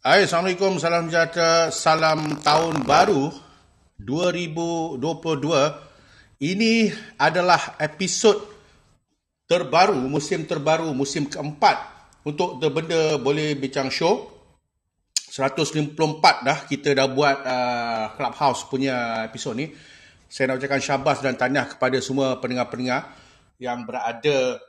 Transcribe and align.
Hai, 0.00 0.24
Assalamualaikum, 0.24 0.80
salam 0.80 1.12
sejahtera, 1.12 1.68
salam 1.68 2.40
tahun 2.40 2.88
baru 2.88 3.36
2022. 4.00 4.96
Ini 6.40 6.88
adalah 7.20 7.76
episod 7.76 8.40
terbaru, 9.44 10.00
musim 10.08 10.48
terbaru, 10.48 10.96
musim 10.96 11.28
keempat 11.28 11.84
untuk 12.24 12.64
The 12.64 12.72
Benda 12.72 13.20
Boleh 13.20 13.52
Bincang 13.60 13.92
Show. 13.92 14.24
154 15.12 15.92
dah 16.48 16.64
kita 16.64 16.96
dah 16.96 17.04
buat 17.04 17.36
uh, 17.44 18.04
Clubhouse 18.16 18.72
punya 18.72 19.28
episod 19.28 19.52
ni. 19.52 19.68
Saya 20.32 20.48
nak 20.48 20.64
ucapkan 20.64 20.80
syabas 20.80 21.20
dan 21.20 21.36
tahniah 21.36 21.68
kepada 21.76 22.00
semua 22.00 22.40
pendengar-pendengar 22.40 23.04
yang 23.60 23.84
berada 23.84 24.64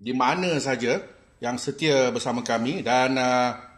di 0.00 0.16
mana 0.16 0.56
saja 0.64 0.96
yang 1.44 1.60
setia 1.60 2.08
bersama 2.08 2.40
kami 2.40 2.80
dan 2.80 3.20
uh, 3.20 3.71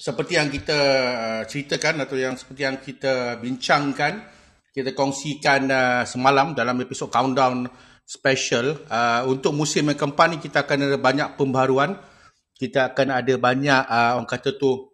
seperti 0.00 0.40
yang 0.40 0.48
kita 0.48 0.80
uh, 1.12 1.42
ceritakan 1.44 2.08
atau 2.08 2.16
yang 2.16 2.32
seperti 2.32 2.64
yang 2.64 2.80
kita 2.80 3.36
bincangkan, 3.36 4.24
kita 4.72 4.96
kongsikan 4.96 5.68
uh, 5.68 6.02
semalam 6.08 6.56
dalam 6.56 6.80
episod 6.80 7.12
countdown 7.12 7.68
special 8.08 8.80
uh, 8.88 9.28
untuk 9.28 9.52
musim 9.52 9.92
yang 9.92 10.00
keempat 10.00 10.26
ni 10.32 10.36
kita 10.40 10.64
akan 10.64 10.88
ada 10.88 10.96
banyak 10.96 11.28
pembaharuan. 11.36 12.00
Kita 12.56 12.96
akan 12.96 13.12
ada 13.12 13.34
banyak 13.36 13.82
uh, 13.84 14.16
orang 14.16 14.24
kata 14.24 14.56
tu 14.56 14.88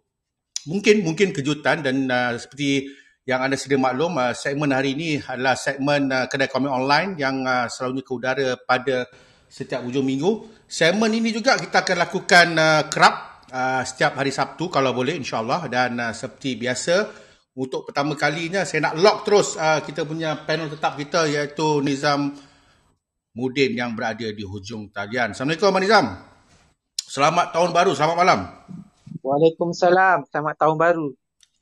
mungkin 0.67 1.07
mungkin 1.07 1.31
kejutan 1.31 1.87
dan 1.87 2.11
uh, 2.11 2.35
seperti 2.35 2.91
yang 3.23 3.47
anda 3.47 3.55
sedia 3.55 3.79
maklum 3.79 4.19
uh, 4.19 4.35
segmen 4.35 4.75
hari 4.75 4.91
ini 4.91 5.23
adalah 5.23 5.55
segmen 5.55 6.11
uh, 6.11 6.27
kedai 6.27 6.51
komik 6.51 6.71
online 6.71 7.15
yang 7.15 7.47
uh, 7.47 7.71
selalunya 7.71 8.03
ke 8.03 8.11
udara 8.11 8.47
pada 8.59 9.07
setiap 9.47 9.87
hujung 9.87 10.03
minggu. 10.03 10.67
Segmen 10.67 11.15
ini 11.15 11.31
juga 11.31 11.55
kita 11.55 11.87
akan 11.87 11.95
lakukan 11.95 12.47
uh, 12.59 12.83
kerap 12.91 13.36
uh, 13.51 13.83
setiap 13.83 14.19
hari 14.19 14.31
Sabtu 14.33 14.67
kalau 14.67 14.91
boleh 14.91 15.15
insyaAllah 15.15 15.67
dan 15.71 15.95
uh, 15.99 16.13
seperti 16.15 16.59
biasa 16.59 16.95
untuk 17.57 17.89
pertama 17.89 18.13
kalinya 18.13 18.61
saya 18.67 18.91
nak 18.91 18.95
lock 19.01 19.17
terus 19.25 19.57
uh, 19.57 19.81
kita 19.81 20.05
punya 20.05 20.45
panel 20.45 20.69
tetap 20.69 20.93
kita 20.99 21.25
iaitu 21.25 21.81
Nizam 21.81 22.35
Mudin 23.37 23.77
yang 23.77 23.93
berada 23.93 24.25
di 24.33 24.41
hujung 24.41 24.89
talian. 24.89 25.37
Assalamualaikum 25.37 25.69
Abang 25.69 25.83
Nizam. 25.85 26.05
Selamat 26.97 27.53
tahun 27.53 27.69
baru, 27.69 27.93
selamat 27.93 28.17
malam. 28.17 28.39
Waalaikumsalam, 29.21 30.25
selamat 30.33 30.55
tahun 30.57 30.75
baru. 30.81 31.07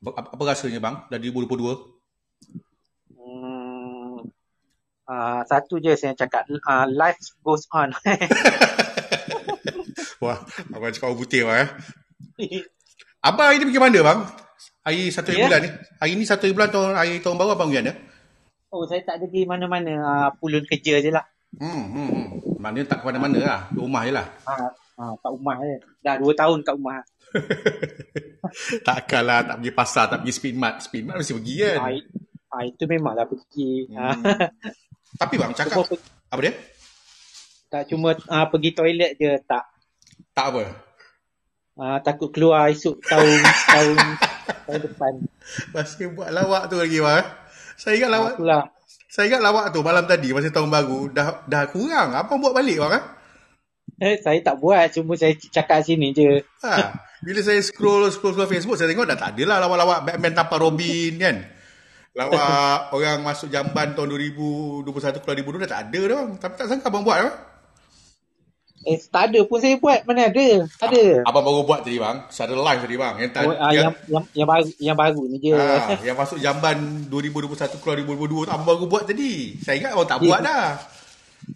Apa, 0.08 0.32
apa 0.32 0.44
rasanya 0.56 0.80
bang 0.80 0.96
dari 1.12 1.28
2022? 1.36 3.20
Hmm, 3.20 4.24
uh, 5.04 5.42
satu 5.44 5.84
je 5.84 6.00
saya 6.00 6.16
cakap, 6.16 6.48
uh, 6.48 6.88
life 6.88 7.20
goes 7.44 7.68
on. 7.76 7.92
Wah, 10.24 10.40
abang 10.72 10.92
cakap 10.96 11.12
orang 11.12 11.20
putih 11.20 11.42
bang. 11.44 11.68
Eh. 12.40 12.64
abang 13.20 13.52
hari 13.52 13.60
ni 13.60 13.68
pergi 13.68 13.82
mana 13.82 14.00
bang? 14.00 14.20
Hari 14.86 15.02
satu 15.12 15.30
yeah. 15.34 15.50
bulan 15.50 15.60
ni. 15.66 15.70
Hari 15.74 16.12
ni 16.16 16.24
satu 16.24 16.46
bulan 16.56 16.70
tahun, 16.72 16.96
hari 16.96 17.14
tahun 17.20 17.36
baru 17.36 17.52
abang 17.58 17.70
pergi 17.74 17.82
mana? 17.84 17.94
Oh, 18.72 18.84
saya 18.88 19.02
tak 19.04 19.20
ada 19.20 19.26
pergi 19.28 19.44
mana-mana. 19.48 19.94
Uh, 20.00 20.30
pulun 20.40 20.64
kerja 20.64 21.04
je 21.04 21.12
lah. 21.12 21.26
Hmm, 21.56 21.84
hmm, 21.92 22.10
hmm. 22.12 22.28
Maknanya 22.60 22.88
tak 22.92 22.98
ke 23.04 23.06
mana-mana 23.08 23.40
lah. 23.40 23.62
Di 23.72 23.80
rumah 23.80 24.02
je 24.04 24.12
lah. 24.16 24.28
Ha, 24.48 24.54
ha, 25.00 25.04
kat 25.16 25.32
rumah 25.32 25.56
je. 25.64 25.78
Dah 26.04 26.16
dua 26.20 26.34
tahun 26.36 26.60
kat 26.64 26.76
rumah. 26.76 27.00
Takkanlah 28.88 29.40
tak 29.44 29.56
pergi 29.60 29.72
pasar, 29.76 30.04
tak 30.08 30.20
pergi 30.24 30.34
speed 30.36 30.56
mart. 30.56 30.76
Speed 30.84 31.04
mart 31.08 31.18
mesti 31.20 31.34
pergi 31.36 31.56
kan? 31.60 31.78
Ha, 31.80 31.88
ha, 32.52 32.58
itu 32.64 32.84
memanglah 32.88 33.28
pergi. 33.28 33.70
Hmm. 33.92 34.24
Tapi 35.16 35.34
bang, 35.40 35.52
cakap... 35.56 35.88
Apa 36.32 36.40
dia? 36.44 36.54
Tak 37.72 37.84
cuma 37.92 38.16
uh, 38.16 38.46
pergi 38.52 38.72
toilet 38.76 39.16
je, 39.20 39.32
tak. 39.48 39.75
Tak 40.36 40.48
apa. 40.52 40.64
Uh, 41.76 42.00
takut 42.00 42.32
keluar 42.32 42.72
esok 42.72 43.04
tahun 43.04 43.40
tahun 43.76 43.98
tahun 44.64 44.82
depan. 44.88 45.14
Masih 45.76 46.12
buat 46.16 46.32
lawak 46.32 46.72
tu 46.72 46.80
lagi 46.80 47.04
bang. 47.04 47.26
Saya 47.76 48.00
ingat 48.00 48.12
lawak. 48.16 48.34
Itulah. 48.40 48.64
Saya 49.12 49.26
ingat 49.32 49.42
lawak 49.44 49.66
tu 49.76 49.80
malam 49.84 50.08
tadi 50.08 50.32
masa 50.32 50.52
tahun 50.52 50.72
baru 50.72 51.12
dah 51.12 51.28
dah 51.48 51.64
kurang. 51.68 52.16
Apa 52.16 52.36
buat 52.40 52.56
balik 52.56 52.80
bang? 52.80 53.04
Eh, 53.96 54.20
saya 54.20 54.44
tak 54.44 54.60
buat, 54.60 54.92
cuma 54.92 55.16
saya 55.16 55.32
cakap 55.40 55.80
sini 55.80 56.12
je. 56.12 56.44
Ha, 56.68 57.00
bila 57.24 57.40
saya 57.40 57.64
scroll 57.64 58.12
scroll 58.12 58.36
scroll 58.36 58.52
Facebook 58.52 58.76
saya 58.76 58.92
tengok 58.92 59.08
dah 59.08 59.16
tak 59.16 59.40
adalah 59.40 59.64
lawak-lawak 59.64 60.00
Batman 60.04 60.36
tanpa 60.36 60.56
Robin 60.60 61.16
kan. 61.16 61.36
Lawak 62.12 62.80
orang 62.96 63.24
masuk 63.24 63.48
jamban 63.48 63.96
tahun 63.96 64.12
2021 64.12 64.84
ke 65.24 65.28
2022 65.44 65.64
dah 65.64 65.72
tak 65.72 65.82
ada 65.88 66.02
dah 66.12 66.16
bang. 66.20 66.30
Tapi 66.40 66.54
tak 66.60 66.68
sangka 66.68 66.88
abang 66.92 67.08
buat 67.08 67.20
bang. 67.24 67.36
Eh, 68.86 69.02
tak 69.10 69.34
ada 69.34 69.42
pun 69.50 69.58
saya 69.58 69.82
buat. 69.82 70.06
Mana 70.06 70.30
ada? 70.30 70.48
Ada. 70.78 71.26
Abang 71.26 71.42
baru 71.42 71.66
buat 71.66 71.82
tadi 71.82 71.98
bang. 71.98 72.22
Secara 72.30 72.54
live 72.54 72.82
tadi 72.86 72.96
bang. 73.02 73.14
Yang, 73.18 73.32
oh, 73.34 73.50
uh, 73.50 73.72
yang, 73.74 73.94
yang, 74.06 74.24
yang, 74.38 74.48
baru, 74.48 74.70
yang 74.78 74.98
baru 74.98 75.22
ni 75.26 75.38
je. 75.42 75.58
Ha, 75.58 76.06
yang 76.06 76.14
masuk 76.14 76.38
jamban 76.38 76.78
2021 77.10 77.82
keluar 77.82 77.98
2022 78.06 78.46
tu 78.46 78.52
abang 78.54 78.68
baru 78.70 78.86
buat 78.86 79.04
tadi. 79.10 79.58
Saya 79.58 79.82
ingat 79.82 79.92
abang 79.98 80.06
tak 80.06 80.22
yeah. 80.22 80.30
buat 80.30 80.42
dah. 80.46 80.68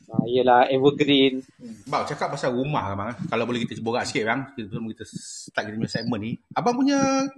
Ha, 0.10 0.14
yelah, 0.26 0.62
evergreen. 0.74 1.46
Hmm. 1.62 1.78
Bang, 1.86 2.04
cakap 2.10 2.34
pasal 2.34 2.50
rumah 2.50 2.98
bang. 2.98 3.14
Kalau 3.30 3.46
boleh 3.46 3.62
kita 3.62 3.78
borak 3.86 4.10
sikit 4.10 4.26
bang. 4.26 4.42
Sebelum 4.58 4.90
kita 4.90 5.06
start 5.06 5.64
kita 5.70 5.78
punya 5.78 5.92
segmen 5.94 6.20
ni. 6.26 6.32
Abang 6.58 6.74
punya 6.82 7.30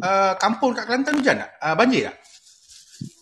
uh, 0.00 0.32
kampung 0.40 0.72
kat 0.72 0.88
Kelantan 0.88 1.20
hujan 1.20 1.44
tak? 1.44 1.50
Uh, 1.60 1.76
banjir 1.76 2.08
tak? 2.08 2.16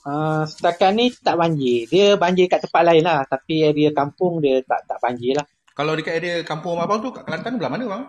Uh, 0.06 0.46
setakat 0.46 0.94
ni 0.94 1.10
tak 1.10 1.34
banjir. 1.34 1.90
Dia 1.90 2.14
banjir 2.14 2.46
kat 2.46 2.62
tempat 2.62 2.86
lain 2.86 3.02
lah. 3.02 3.26
Tapi 3.26 3.66
area 3.66 3.90
kampung 3.90 4.38
dia 4.38 4.62
tak 4.62 4.86
tak 4.86 5.02
banjir 5.02 5.34
lah. 5.34 5.46
Kalau 5.78 5.94
dekat 5.94 6.18
area 6.18 6.42
kampung 6.42 6.82
abang 6.82 6.98
tu 6.98 7.14
kat 7.14 7.22
Kelantan 7.22 7.54
belah 7.54 7.70
mana 7.70 7.86
bang? 7.86 8.04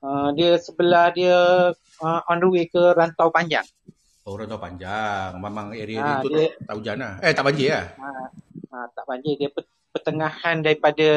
Uh, 0.00 0.32
dia 0.32 0.56
sebelah 0.56 1.12
dia 1.12 1.36
uh, 2.00 2.20
on 2.32 2.40
the 2.40 2.48
way 2.48 2.64
ke 2.64 2.80
Rantau 2.96 3.28
Panjang. 3.28 3.68
Oh, 4.24 4.40
Rantau 4.40 4.56
Panjang. 4.56 5.36
Memang 5.36 5.76
area 5.76 6.00
ha, 6.00 6.24
tu 6.24 6.32
dia, 6.32 6.48
tak 6.64 6.80
hujan 6.80 6.96
lah. 6.96 7.20
Eh, 7.20 7.36
tak 7.36 7.44
banjir 7.44 7.76
lah. 7.76 7.86
Ha, 8.00 8.08
ha, 8.72 8.76
tak 8.88 9.04
banjir. 9.04 9.36
Dia 9.36 9.52
pertengahan 9.92 10.64
daripada 10.64 11.08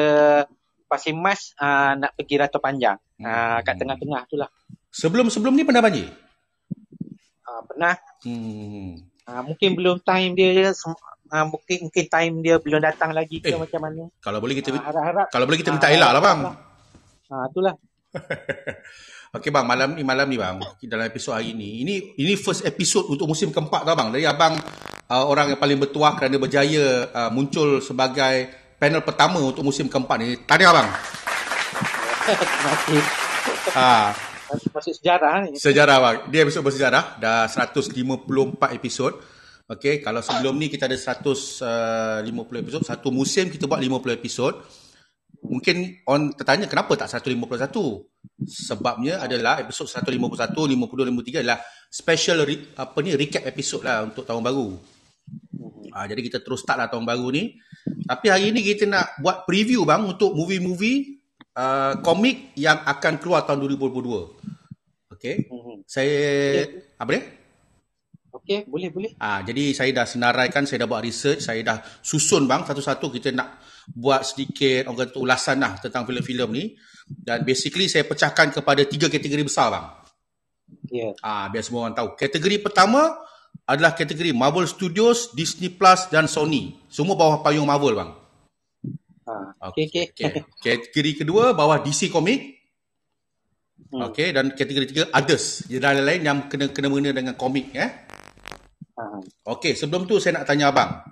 Pasir 0.92 1.16
Mas 1.16 1.56
uh, 1.56 1.96
nak 1.96 2.12
pergi 2.20 2.36
Rantau 2.36 2.60
Panjang. 2.60 3.00
Hmm. 3.16 3.24
Uh, 3.24 3.58
kat 3.64 3.74
tengah-tengah 3.80 4.22
tu 4.28 4.36
lah. 4.36 4.52
Sebelum-sebelum 4.92 5.56
ni 5.56 5.64
pernah 5.64 5.80
banjir? 5.80 6.12
Uh, 7.48 7.62
pernah. 7.64 7.96
Hmm. 8.28 9.08
Uh, 9.24 9.40
mungkin 9.40 9.72
belum 9.72 10.04
time 10.04 10.36
dia 10.36 10.76
uh, 11.30 11.44
mungkin 11.46 11.78
mungkin 11.90 12.04
time 12.06 12.34
dia 12.42 12.56
belum 12.58 12.80
datang 12.82 13.10
lagi 13.14 13.42
ke 13.42 13.54
eh, 13.54 13.58
macam 13.58 13.80
mana. 13.82 14.02
Kalau 14.22 14.38
boleh 14.38 14.54
kita 14.58 14.74
uh, 14.74 14.80
harap-harap 14.80 15.26
kalau 15.30 15.44
boleh 15.46 15.58
kita 15.58 15.70
minta 15.74 15.88
uh, 15.90 15.94
elak 15.94 16.10
lah 16.14 16.22
bang. 16.22 16.38
Ha 16.46 17.34
uh, 17.34 17.44
itulah. 17.50 17.74
Okey 19.36 19.50
bang, 19.52 19.66
malam 19.68 19.92
ni 19.92 20.02
malam 20.06 20.24
ni 20.30 20.40
bang, 20.40 20.56
dalam 20.88 21.04
episod 21.04 21.36
hari 21.36 21.52
ni. 21.52 21.84
Ini 21.84 22.16
ini 22.16 22.32
first 22.40 22.64
episode 22.64 23.10
untuk 23.12 23.28
musim 23.28 23.52
keempat 23.52 23.84
tau 23.84 23.92
bang. 23.92 24.08
Dari 24.14 24.24
abang 24.24 24.56
uh, 25.10 25.24
orang 25.26 25.52
yang 25.52 25.60
paling 25.60 25.76
bertuah 25.76 26.16
kerana 26.16 26.40
berjaya 26.40 27.10
uh, 27.10 27.30
muncul 27.34 27.84
sebagai 27.84 28.48
panel 28.80 29.04
pertama 29.04 29.42
untuk 29.42 29.66
musim 29.66 29.92
keempat 29.92 30.16
ni. 30.22 30.28
Tahniah 30.46 30.72
bang. 30.72 30.88
Terima 32.26 32.70
kasih. 32.72 33.02
Ha. 33.76 33.90
Masih 34.46 34.94
sejarah 34.94 35.32
ni. 35.46 35.58
Sejarah 35.58 35.96
bang. 35.98 36.16
Dia 36.30 36.40
episod 36.46 36.62
bersejarah. 36.62 37.18
Dah 37.18 37.44
154 37.50 38.78
episod. 38.78 39.12
Okay, 39.66 39.98
kalau 39.98 40.22
sebelum 40.22 40.54
ni 40.62 40.70
kita 40.70 40.86
ada 40.86 40.94
150 40.94 41.66
uh, 41.66 42.58
episod, 42.62 42.86
satu 42.86 43.10
musim 43.10 43.50
kita 43.50 43.66
buat 43.66 43.82
50 43.82 44.14
episod. 44.14 44.54
Mungkin 45.42 46.06
on 46.06 46.38
tertanya 46.38 46.70
kenapa 46.70 46.94
tak 46.94 47.10
151? 47.10 47.74
Sebabnya 48.46 49.26
adalah 49.26 49.58
episod 49.58 49.90
151, 49.90 50.54
52, 50.54 51.10
53 51.34 51.42
adalah 51.42 51.58
special 51.90 52.46
re, 52.46 52.78
apa 52.78 52.98
ni 53.02 53.18
recap 53.18 53.42
episod 53.42 53.82
lah 53.82 54.06
untuk 54.06 54.22
tahun 54.22 54.46
baru. 54.46 54.68
Ha, 55.98 56.06
jadi 56.06 56.20
kita 56.22 56.38
terus 56.46 56.62
start 56.62 56.86
lah 56.86 56.86
tahun 56.86 57.02
baru 57.02 57.26
ni. 57.34 57.58
Tapi 58.06 58.26
hari 58.30 58.54
ni 58.54 58.62
kita 58.62 58.86
nak 58.86 59.18
buat 59.18 59.50
preview 59.50 59.82
bang 59.82 60.06
untuk 60.06 60.30
movie-movie 60.30 61.26
uh, 61.58 61.98
komik 62.06 62.54
yang 62.54 62.86
akan 62.86 63.18
keluar 63.18 63.42
tahun 63.42 63.66
2022. 63.66 65.10
Okay. 65.10 65.50
Mm-hmm. 65.50 65.76
Saya 65.90 66.18
okay. 66.70 66.94
apa 67.02 67.10
dia? 67.18 67.22
Okey, 68.36 68.68
boleh, 68.68 68.92
boleh. 68.92 69.10
Ah, 69.16 69.40
jadi 69.40 69.72
saya 69.72 69.90
dah 69.96 70.04
senaraikan, 70.04 70.68
saya 70.68 70.84
dah 70.84 70.88
buat 70.88 71.00
research, 71.00 71.40
saya 71.40 71.64
dah 71.64 71.80
susun 72.04 72.44
bang 72.44 72.68
satu-satu 72.68 73.08
kita 73.08 73.32
nak 73.32 73.64
buat 73.88 74.28
sedikit 74.28 74.92
orang 74.92 75.08
kata 75.08 75.16
ulasan 75.16 75.56
lah 75.64 75.80
tentang 75.80 76.04
filem-filem 76.04 76.50
ni. 76.52 76.64
Dan 77.06 77.46
basically 77.48 77.88
saya 77.88 78.04
pecahkan 78.04 78.52
kepada 78.52 78.84
tiga 78.84 79.08
kategori 79.08 79.40
besar 79.46 79.72
bang. 79.72 79.86
Ya. 80.92 81.00
Yeah. 81.00 81.12
Ah, 81.24 81.48
biar 81.48 81.64
semua 81.64 81.88
orang 81.88 81.96
tahu. 81.96 82.12
Kategori 82.18 82.60
pertama 82.60 83.16
adalah 83.64 83.96
kategori 83.96 84.36
Marvel 84.36 84.68
Studios, 84.68 85.32
Disney 85.32 85.72
Plus 85.72 86.12
dan 86.12 86.28
Sony. 86.28 86.76
Semua 86.92 87.16
bawah 87.16 87.40
payung 87.40 87.64
Marvel 87.64 87.96
bang. 87.96 88.10
Ah, 89.24 89.72
okey, 89.72 89.88
okey. 89.88 90.06
Okay. 90.12 90.30
Kategori 90.60 91.24
kedua 91.24 91.56
bawah 91.56 91.80
DC 91.80 92.12
Comic. 92.12 92.52
Hmm. 93.86 94.10
Okey, 94.10 94.34
dan 94.34 94.52
kategori 94.52 94.86
tiga 94.92 95.04
others. 95.14 95.64
Jadi 95.70 95.80
lain-lain 95.80 96.20
yang 96.20 96.38
kena 96.50 96.68
kena 96.74 96.90
mengena 96.90 97.16
dengan 97.16 97.38
komik 97.38 97.72
eh. 97.72 98.06
Okey, 99.44 99.76
sebelum 99.76 100.08
tu 100.08 100.16
saya 100.16 100.40
nak 100.40 100.48
tanya 100.48 100.72
abang. 100.72 101.04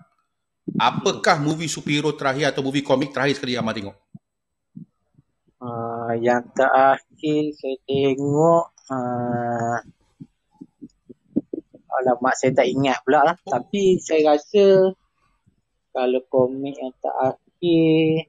Apakah 0.81 1.41
movie 1.41 1.69
superhero 1.69 2.17
terakhir 2.17 2.57
atau 2.57 2.65
movie 2.65 2.81
komik 2.81 3.13
terakhir 3.13 3.37
sekali 3.37 3.55
abang 3.55 3.77
tengok? 3.77 3.97
Uh, 5.61 6.13
yang 6.21 6.45
terakhir 6.53 7.53
saya 7.57 7.77
tengok 7.89 8.75
Uh, 8.85 9.81
alamak 11.89 12.37
saya 12.37 12.53
tak 12.53 12.69
ingat 12.69 13.01
pula 13.01 13.33
lah. 13.33 13.37
Oh. 13.49 13.57
Tapi 13.57 13.97
saya 13.97 14.37
rasa 14.37 14.93
kalau 15.95 16.21
komik 16.29 16.77
yang 16.77 16.93
tak 17.01 17.17
akhir 17.33 18.29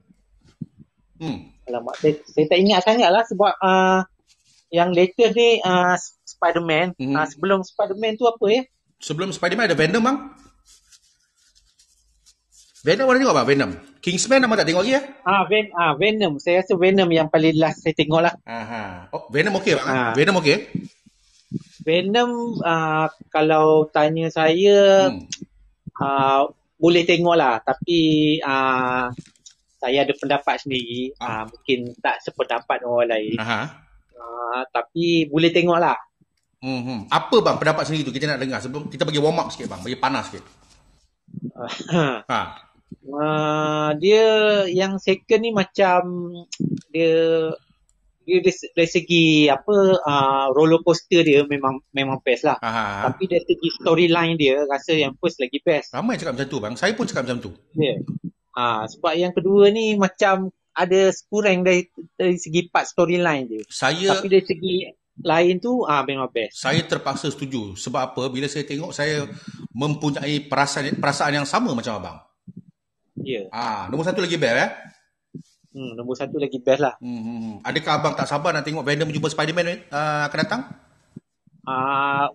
hmm. 1.20 1.38
alamak 1.68 1.96
saya, 2.00 2.14
saya 2.24 2.46
tak 2.48 2.60
ingat 2.62 2.80
sangat 2.88 3.10
lah 3.12 3.24
sebab 3.28 3.54
uh, 3.60 4.02
yang 4.72 4.96
latest 4.96 5.36
ni 5.36 5.60
uh, 5.60 6.00
Spider-Man. 6.24 6.96
Hmm. 6.96 7.20
Uh, 7.20 7.28
sebelum 7.28 7.60
Spider-Man 7.68 8.16
tu 8.16 8.32
apa 8.32 8.46
ya? 8.48 8.62
Sebelum 9.00 9.32
Spider-Man 9.32 9.72
ada 9.72 9.78
Venom 9.78 10.04
bang. 10.04 10.18
Venom 12.86 13.10
mana 13.10 13.18
tengok 13.18 13.36
bang? 13.36 13.48
Venom. 13.50 13.72
Kingsman 13.98 14.40
nama 14.46 14.54
tak 14.54 14.70
tengok 14.70 14.86
lagi 14.86 14.94
ya? 14.94 15.02
Ah, 15.26 15.42
Ven 15.50 15.74
ah 15.74 15.98
Venom. 15.98 16.38
Saya 16.38 16.62
rasa 16.62 16.78
Venom 16.78 17.10
yang 17.10 17.28
paling 17.34 17.58
last 17.58 17.82
saya 17.82 17.98
tengok 17.98 18.22
lah. 18.22 18.34
Aha. 18.46 19.10
Oh, 19.10 19.26
Venom 19.34 19.58
okey 19.58 19.74
bang? 19.74 19.88
Ah. 19.90 20.14
Venom 20.14 20.38
okey? 20.38 20.70
Venom 21.86 22.62
uh, 22.66 23.08
kalau 23.30 23.86
tanya 23.94 24.30
saya 24.34 25.10
hmm. 25.14 25.30
uh, 26.02 26.50
boleh 26.82 27.06
tengok 27.06 27.38
lah 27.38 27.62
tapi 27.62 28.38
uh, 28.42 29.14
saya 29.78 29.98
ada 30.02 30.14
pendapat 30.18 30.66
sendiri 30.66 31.14
ah. 31.22 31.46
uh, 31.46 31.54
mungkin 31.54 31.94
tak 32.02 32.26
sependapat 32.26 32.82
orang 32.82 33.14
lain 33.14 33.38
uh, 33.38 34.62
tapi 34.74 35.30
boleh 35.30 35.54
tengok 35.54 35.78
lah 35.78 35.96
hmm, 36.66 36.82
hmm. 36.82 37.00
apa 37.14 37.36
bang 37.46 37.58
pendapat 37.62 37.84
sendiri 37.86 38.10
tu 38.10 38.14
kita 38.18 38.26
nak 38.34 38.42
dengar 38.42 38.60
sebelum 38.60 38.90
kita 38.90 39.06
bagi 39.06 39.22
warm 39.22 39.38
up 39.38 39.54
sikit 39.54 39.70
bang 39.70 39.82
bagi 39.86 39.98
panas 40.02 40.34
sikit 40.34 40.44
ha. 42.32 42.42
Uh, 43.06 43.94
dia 44.02 44.26
yang 44.66 44.98
second 44.98 45.42
ni 45.46 45.54
macam 45.54 46.02
dia 46.90 47.54
dia 48.26 48.42
dari, 48.42 48.54
dari 48.74 48.90
segi 48.90 49.26
apa 49.48 50.02
uh, 50.02 50.46
roller 50.52 50.82
coaster 50.82 51.22
dia 51.22 51.46
memang 51.46 51.78
memang 51.94 52.18
best 52.26 52.50
lah. 52.50 52.58
Aha. 52.58 53.06
Tapi 53.10 53.30
dari 53.30 53.46
segi 53.46 53.70
storyline 53.78 54.34
dia 54.36 54.66
rasa 54.66 54.98
yang 54.98 55.14
first 55.22 55.38
lagi 55.38 55.62
best. 55.62 55.94
Ramai 55.94 56.18
cakap 56.18 56.34
macam 56.34 56.50
tu 56.50 56.58
bang. 56.58 56.74
Saya 56.74 56.98
pun 56.98 57.06
cakap 57.06 57.30
macam 57.30 57.40
tu. 57.46 57.52
Ya. 57.78 57.94
Yeah. 57.94 57.98
Uh, 58.58 58.84
sebab 58.90 59.14
yang 59.14 59.34
kedua 59.38 59.70
ni 59.70 59.94
macam 59.94 60.50
ada 60.76 61.14
kurang 61.30 61.62
dari 61.62 61.88
dari 62.18 62.36
segi 62.42 62.68
part 62.68 62.90
storyline 62.90 63.46
dia. 63.46 63.64
Saya 63.70 64.18
Tapi 64.18 64.28
dari 64.28 64.44
segi 64.44 64.76
lain 65.24 65.64
tu 65.64 65.88
ah 65.88 66.04
memang 66.04 66.28
best. 66.28 66.60
Saya 66.60 66.84
terpaksa 66.84 67.32
setuju. 67.32 67.78
Sebab 67.80 68.02
apa? 68.12 68.24
Bila 68.28 68.50
saya 68.52 68.68
tengok 68.68 68.92
saya 68.92 69.24
mempunyai 69.72 70.44
perasaan 70.44 71.00
perasaan 71.00 71.44
yang 71.44 71.48
sama 71.48 71.72
macam 71.72 72.02
abang. 72.02 72.18
Ya. 73.22 73.44
Yeah. 73.44 73.46
Ah, 73.56 73.88
nombor 73.88 74.04
satu 74.04 74.20
lagi 74.20 74.36
best 74.36 74.60
eh. 74.60 74.72
Hmm, 75.76 75.92
nombor 76.00 76.16
satu 76.16 76.40
lagi 76.40 76.60
best 76.64 76.80
lah. 76.80 76.96
Hmm, 77.04 77.20
hmm, 77.20 77.38
hmm. 77.40 77.56
Adakah 77.68 77.92
abang 78.00 78.16
tak 78.16 78.32
sabar 78.32 78.56
nak 78.56 78.64
tengok 78.64 78.88
Venom 78.88 79.12
jumpa 79.12 79.28
Spider-Man 79.28 79.92
uh, 79.92 80.24
akan 80.32 80.40
datang? 80.40 80.62
Uh, 81.68 82.32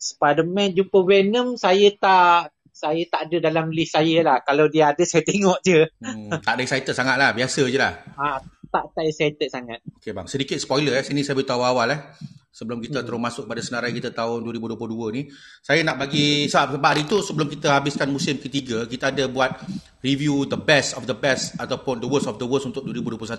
Spider-Man 0.00 0.72
jumpa 0.72 0.98
Venom, 1.04 1.60
saya 1.60 1.92
tak 2.00 2.56
saya 2.72 3.04
tak 3.12 3.28
ada 3.28 3.52
dalam 3.52 3.68
list 3.68 3.92
saya 3.92 4.24
lah. 4.24 4.40
Kalau 4.40 4.72
dia 4.72 4.96
ada, 4.96 5.04
saya 5.04 5.20
tengok 5.20 5.60
je. 5.60 5.84
Hmm, 6.00 6.32
tak 6.40 6.56
ada 6.56 6.64
excited 6.64 6.96
sangat 6.96 7.20
lah. 7.20 7.36
Biasa 7.36 7.68
je 7.68 7.76
lah. 7.76 8.00
Uh, 8.16 8.40
tak, 8.70 8.94
tak 8.94 9.04
excited 9.04 9.48
sangat. 9.50 9.78
Okay 9.98 10.14
bang, 10.14 10.26
sedikit 10.30 10.56
spoiler 10.62 10.96
eh. 10.96 11.04
Sini 11.04 11.26
saya 11.26 11.34
beritahu 11.36 11.62
awal 11.62 11.90
eh 11.92 12.00
sebelum 12.50 12.82
kita 12.82 13.00
hmm. 13.00 13.06
terus 13.06 13.20
masuk 13.22 13.44
pada 13.46 13.62
senarai 13.62 13.94
kita 13.94 14.10
tahun 14.10 14.42
2022 14.42 15.14
ni 15.14 15.22
saya 15.62 15.86
nak 15.86 16.02
bagi 16.02 16.50
sebab 16.50 16.82
hari 16.82 17.06
tu 17.06 17.22
sebelum 17.22 17.46
kita 17.46 17.78
habiskan 17.78 18.10
musim 18.10 18.42
ketiga 18.42 18.90
kita 18.90 19.14
ada 19.14 19.30
buat 19.30 19.54
review 20.02 20.50
the 20.50 20.58
best 20.58 20.98
of 20.98 21.06
the 21.06 21.14
best 21.14 21.54
ataupun 21.62 22.02
the 22.02 22.08
worst 22.10 22.26
of 22.26 22.36
the 22.42 22.46
worst 22.46 22.66
untuk 22.66 22.82
2021 22.82 23.38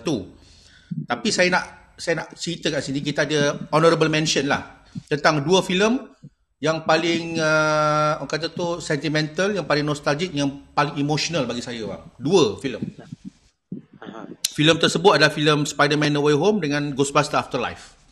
tapi 1.04 1.28
saya 1.28 1.48
nak 1.52 1.64
saya 2.00 2.24
nak 2.24 2.32
cerita 2.34 2.72
kat 2.72 2.80
sini 2.80 3.04
kita 3.04 3.28
ada 3.28 3.68
honorable 3.68 4.08
mention 4.08 4.48
lah 4.48 4.80
tentang 5.06 5.44
dua 5.44 5.60
filem 5.60 6.08
yang 6.62 6.88
paling 6.88 7.36
uh, 7.36 8.22
orang 8.22 8.32
kata 8.32 8.48
tu 8.48 8.80
sentimental 8.80 9.52
yang 9.52 9.68
paling 9.68 9.84
nostalgic 9.84 10.32
yang 10.32 10.72
paling 10.72 10.96
emotional 10.96 11.44
bagi 11.44 11.60
saya 11.60 11.84
bang 11.84 12.02
dua 12.16 12.56
filem 12.56 12.80
filem 14.52 14.76
tersebut 14.78 15.18
adalah 15.18 15.32
filem 15.32 15.64
Spider-Man 15.64 16.12
No 16.14 16.24
Way 16.24 16.36
Home 16.36 16.58
dengan 16.62 16.92
Ghostbusters 16.92 17.38
Afterlife 17.38 18.02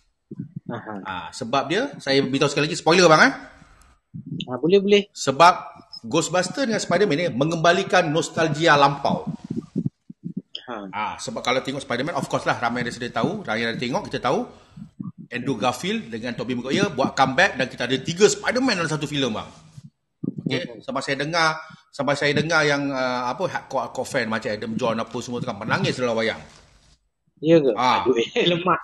Ah, 1.03 1.29
sebab 1.35 1.67
dia, 1.67 1.91
saya 1.99 2.23
beritahu 2.23 2.51
sekali 2.51 2.71
lagi, 2.71 2.79
spoiler 2.79 3.11
bang 3.11 3.23
eh. 3.27 3.33
Ah, 4.47 4.59
boleh, 4.59 4.79
boleh. 4.79 5.03
Sebab 5.11 5.55
Ghostbuster 6.07 6.65
dengan 6.65 6.81
Spider-Man 6.81 7.17
ni 7.19 7.27
mengembalikan 7.35 8.09
nostalgia 8.09 8.79
lampau. 8.79 9.27
Ha. 10.71 10.75
Ah, 10.95 11.15
sebab 11.19 11.43
kalau 11.43 11.61
tengok 11.61 11.83
Spider-Man, 11.83 12.15
of 12.15 12.27
course 12.31 12.47
lah 12.47 12.57
ramai 12.63 12.87
yang 12.87 12.95
sudah 12.95 13.11
tahu, 13.11 13.43
ramai 13.43 13.67
yang 13.67 13.81
tengok, 13.83 14.07
kita 14.07 14.23
tahu. 14.23 14.47
Andrew 15.31 15.55
Garfield 15.55 16.11
dengan 16.11 16.35
Tobey 16.35 16.59
Maguire 16.59 16.91
buat 16.91 17.15
comeback 17.15 17.55
dan 17.55 17.71
kita 17.71 17.87
ada 17.87 17.95
tiga 18.03 18.27
Spider-Man 18.27 18.83
dalam 18.83 18.91
satu 18.91 19.07
filem 19.07 19.31
bang. 19.31 19.47
Okay, 20.50 20.82
sampai 20.82 21.02
saya 21.06 21.17
dengar, 21.23 21.49
sampai 21.94 22.14
saya 22.19 22.32
dengar 22.35 22.67
yang 22.67 22.91
uh, 22.91 23.31
apa 23.31 23.47
hardcore 23.47 23.82
hardcore 23.87 24.08
fan 24.08 24.26
macam 24.26 24.50
Adam 24.50 24.73
John 24.75 24.99
apa 24.99 25.17
semua 25.23 25.38
tu 25.38 25.47
kan 25.47 25.55
menangis 25.55 25.94
dalam 25.94 26.19
wayang. 26.19 26.43
Ya 27.41 27.56
ke? 27.56 27.73
Ah. 27.79 28.05
Aduh, 28.05 28.19
eh, 28.38 28.47
lemah. 28.50 28.79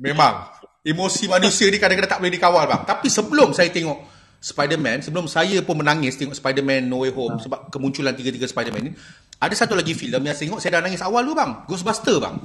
Memang 0.00 0.34
emosi 0.80 1.28
manusia 1.28 1.68
ni 1.68 1.76
kadang-kadang 1.76 2.16
tak 2.16 2.20
boleh 2.24 2.32
dikawal 2.32 2.64
bang. 2.64 2.82
Tapi 2.88 3.12
sebelum 3.12 3.52
saya 3.52 3.68
tengok 3.68 3.98
Spider-Man, 4.38 5.04
sebelum 5.04 5.26
saya 5.28 5.60
pun 5.60 5.82
menangis 5.82 6.16
tengok 6.16 6.32
Spider-Man 6.32 6.88
No 6.88 7.04
Way 7.04 7.12
Home 7.12 7.36
ha. 7.36 7.42
sebab 7.42 7.60
kemunculan 7.68 8.14
tiga-tiga 8.16 8.48
Spider-Man 8.48 8.82
ni, 8.88 8.92
ada 9.38 9.54
satu 9.54 9.76
lagi 9.76 9.92
filem 9.92 10.24
yang 10.24 10.34
saya 10.34 10.46
tengok 10.48 10.60
saya 10.62 10.78
dah 10.78 10.82
nangis 10.88 11.02
awal 11.04 11.22
tu 11.26 11.34
bang, 11.36 11.50
Ghostbuster 11.68 12.16
bang. 12.22 12.40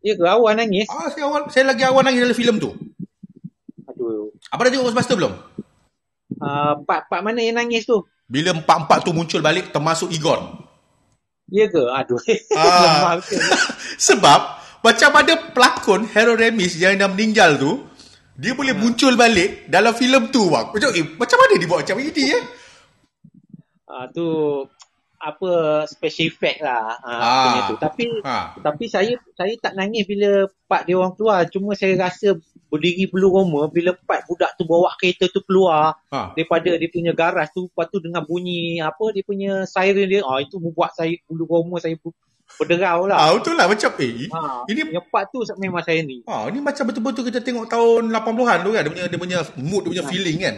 Ya 0.00 0.14
ke 0.14 0.24
awal 0.24 0.54
nangis? 0.56 0.86
Ah, 0.88 1.10
saya 1.10 1.26
awal 1.26 1.50
saya 1.50 1.68
lagi 1.68 1.82
awal 1.84 2.06
nangis 2.06 2.22
dalam 2.22 2.38
filem 2.38 2.56
tu. 2.62 2.70
Aduh. 3.90 4.30
Apa 4.48 4.60
dah 4.66 4.70
tengok 4.72 4.86
Ghostbuster 4.88 5.18
belum? 5.18 5.34
Uh, 6.38 6.82
part-part 6.86 7.20
mana 7.20 7.42
yang 7.42 7.58
nangis 7.58 7.84
tu? 7.84 8.06
Bila 8.28 8.54
empat-empat 8.54 9.02
tu 9.02 9.10
muncul 9.10 9.42
balik 9.42 9.74
termasuk 9.74 10.12
Egon. 10.14 10.68
Ya 11.48 11.66
ke? 11.66 11.80
Aduh. 11.80 12.20
Ah. 12.54 13.18
sebab 14.08 14.40
macam 14.84 15.10
ada 15.16 15.34
pelakon 15.50 16.06
Hero 16.12 16.38
Remis 16.38 16.78
yang 16.78 16.94
dah 17.00 17.08
meninggal 17.10 17.58
tu 17.58 17.72
dia 18.38 18.54
boleh 18.54 18.70
hmm. 18.70 18.82
muncul 18.86 19.12
balik 19.18 19.66
dalam 19.66 19.90
filem 19.90 20.30
tu 20.30 20.46
bang. 20.46 20.70
Macam 20.70 20.88
eh, 20.94 21.06
macam 21.18 21.36
mana 21.42 21.52
dia 21.58 21.66
buat 21.66 21.80
macam 21.82 21.98
ini 21.98 22.24
eh? 22.30 22.42
Ah 23.88 24.06
tu 24.14 24.26
apa 25.18 25.82
special 25.90 26.30
effect 26.30 26.62
lah 26.62 26.94
ah, 27.02 27.10
ah. 27.10 27.66
tu. 27.66 27.74
Tapi 27.76 28.06
ah. 28.22 28.54
tapi 28.54 28.86
saya 28.86 29.18
saya 29.34 29.54
tak 29.58 29.74
nangis 29.74 30.06
bila 30.06 30.46
part 30.70 30.86
dia 30.86 30.94
orang 30.94 31.18
keluar. 31.18 31.42
Cuma 31.50 31.74
saya 31.74 31.98
rasa 31.98 32.38
berdiri 32.70 33.10
bulu 33.10 33.32
roma 33.34 33.66
bila 33.66 33.96
part 33.96 34.22
budak 34.30 34.54
tu 34.54 34.62
bawa 34.62 34.94
kereta 34.94 35.26
tu 35.26 35.42
keluar 35.42 35.98
ah. 36.14 36.30
daripada 36.38 36.70
dia 36.78 36.88
punya 36.88 37.12
garas 37.12 37.50
tu. 37.50 37.66
Lepas 37.66 37.90
tu 37.90 37.98
dengan 37.98 38.22
bunyi 38.22 38.78
apa 38.78 39.10
dia 39.10 39.26
punya 39.26 39.66
siren 39.66 40.06
dia. 40.06 40.22
Ah 40.22 40.38
itu 40.38 40.62
membuat 40.62 40.94
saya 40.94 41.18
bulu 41.26 41.44
roma 41.50 41.82
saya 41.82 41.98
berderau 42.56 43.04
lah. 43.04 43.18
Ah, 43.18 43.30
betul 43.36 43.54
lah 43.54 43.68
macam 43.68 43.90
eh. 44.00 44.26
Ha, 44.32 44.64
ini 44.72 44.80
yang 44.88 45.04
part 45.12 45.28
tu 45.28 45.44
memang 45.60 45.84
saya 45.84 46.00
ni. 46.00 46.24
Ah, 46.24 46.48
ini 46.48 46.64
macam 46.64 46.88
betul-betul 46.88 47.28
kita 47.28 47.44
tengok 47.44 47.68
tahun 47.68 48.08
80-an 48.08 48.58
tu 48.64 48.70
kan. 48.72 48.82
Dia 48.82 48.90
punya 48.90 49.06
dia 49.06 49.18
punya 49.20 49.38
mood, 49.60 49.82
dia 49.84 49.90
punya 49.92 50.04
ha. 50.06 50.10
feeling 50.10 50.38
kan. 50.40 50.56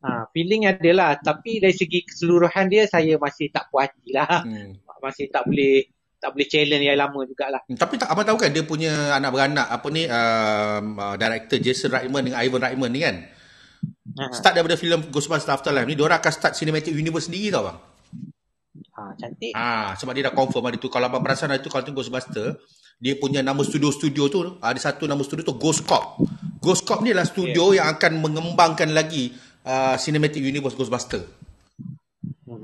Ha, 0.00 0.32
feeling 0.32 0.64
adalah 0.64 1.20
tapi 1.20 1.60
dari 1.60 1.76
segi 1.76 2.00
keseluruhan 2.08 2.72
dia 2.72 2.88
saya 2.88 3.20
masih 3.20 3.52
tak 3.52 3.68
puas 3.68 3.88
hati 3.88 4.16
lah. 4.16 4.40
Hmm. 4.48 4.76
Masih 5.00 5.32
tak 5.32 5.48
boleh 5.48 5.88
tak 6.20 6.36
boleh 6.36 6.44
challenge 6.44 6.84
yang 6.84 7.00
lama 7.00 7.24
jugalah. 7.24 7.64
Hmm, 7.64 7.80
tapi 7.80 7.96
tak 7.96 8.12
apa 8.12 8.20
tahu 8.20 8.36
kan 8.36 8.52
dia 8.52 8.64
punya 8.68 9.16
anak 9.16 9.32
beranak 9.32 9.64
apa 9.72 9.86
ni 9.88 10.04
um, 10.04 10.84
uh, 11.00 11.16
director 11.16 11.56
Jason 11.56 11.88
Reitman 11.88 12.28
dengan 12.28 12.44
Ivan 12.44 12.60
Reitman 12.60 12.92
ni 12.92 13.00
kan. 13.00 13.16
Ha. 14.20 14.28
Start 14.36 14.60
daripada 14.60 14.76
filem 14.76 15.08
Ghostbusters 15.08 15.48
Afterlife 15.48 15.88
ni, 15.88 15.96
dia 15.96 16.04
orang 16.04 16.20
akan 16.20 16.32
start 16.36 16.52
cinematic 16.52 16.92
universe 16.92 17.32
sendiri 17.32 17.48
tau 17.48 17.64
bang. 17.64 17.78
Ha, 18.92 19.00
cantik. 19.16 19.52
Ah, 19.56 19.96
sebab 19.96 20.12
dia 20.12 20.28
dah 20.28 20.34
confirm 20.36 20.68
ada 20.68 20.76
tu. 20.76 20.92
Kalau 20.92 21.08
abang 21.08 21.24
perasan 21.24 21.56
itu 21.56 21.72
kalau 21.72 21.88
tu 21.88 21.96
Ghostbuster, 21.96 22.60
dia 23.00 23.16
punya 23.16 23.40
nama 23.40 23.64
studio-studio 23.64 24.24
tu 24.28 24.40
ada 24.60 24.76
satu 24.76 25.08
nama 25.08 25.24
studio 25.24 25.48
tu 25.48 25.56
Ghost 25.56 25.88
Corp. 25.88 26.20
Ghost 26.60 26.84
Corp 26.84 27.00
ni 27.00 27.16
adalah 27.16 27.24
studio 27.24 27.72
yeah. 27.72 27.80
yang 27.80 27.96
akan 27.96 28.20
mengembangkan 28.20 28.92
lagi 28.92 29.32
uh, 29.64 29.96
cinematic 29.96 30.40
universe 30.40 30.76
Ghostbuster. 30.76 31.24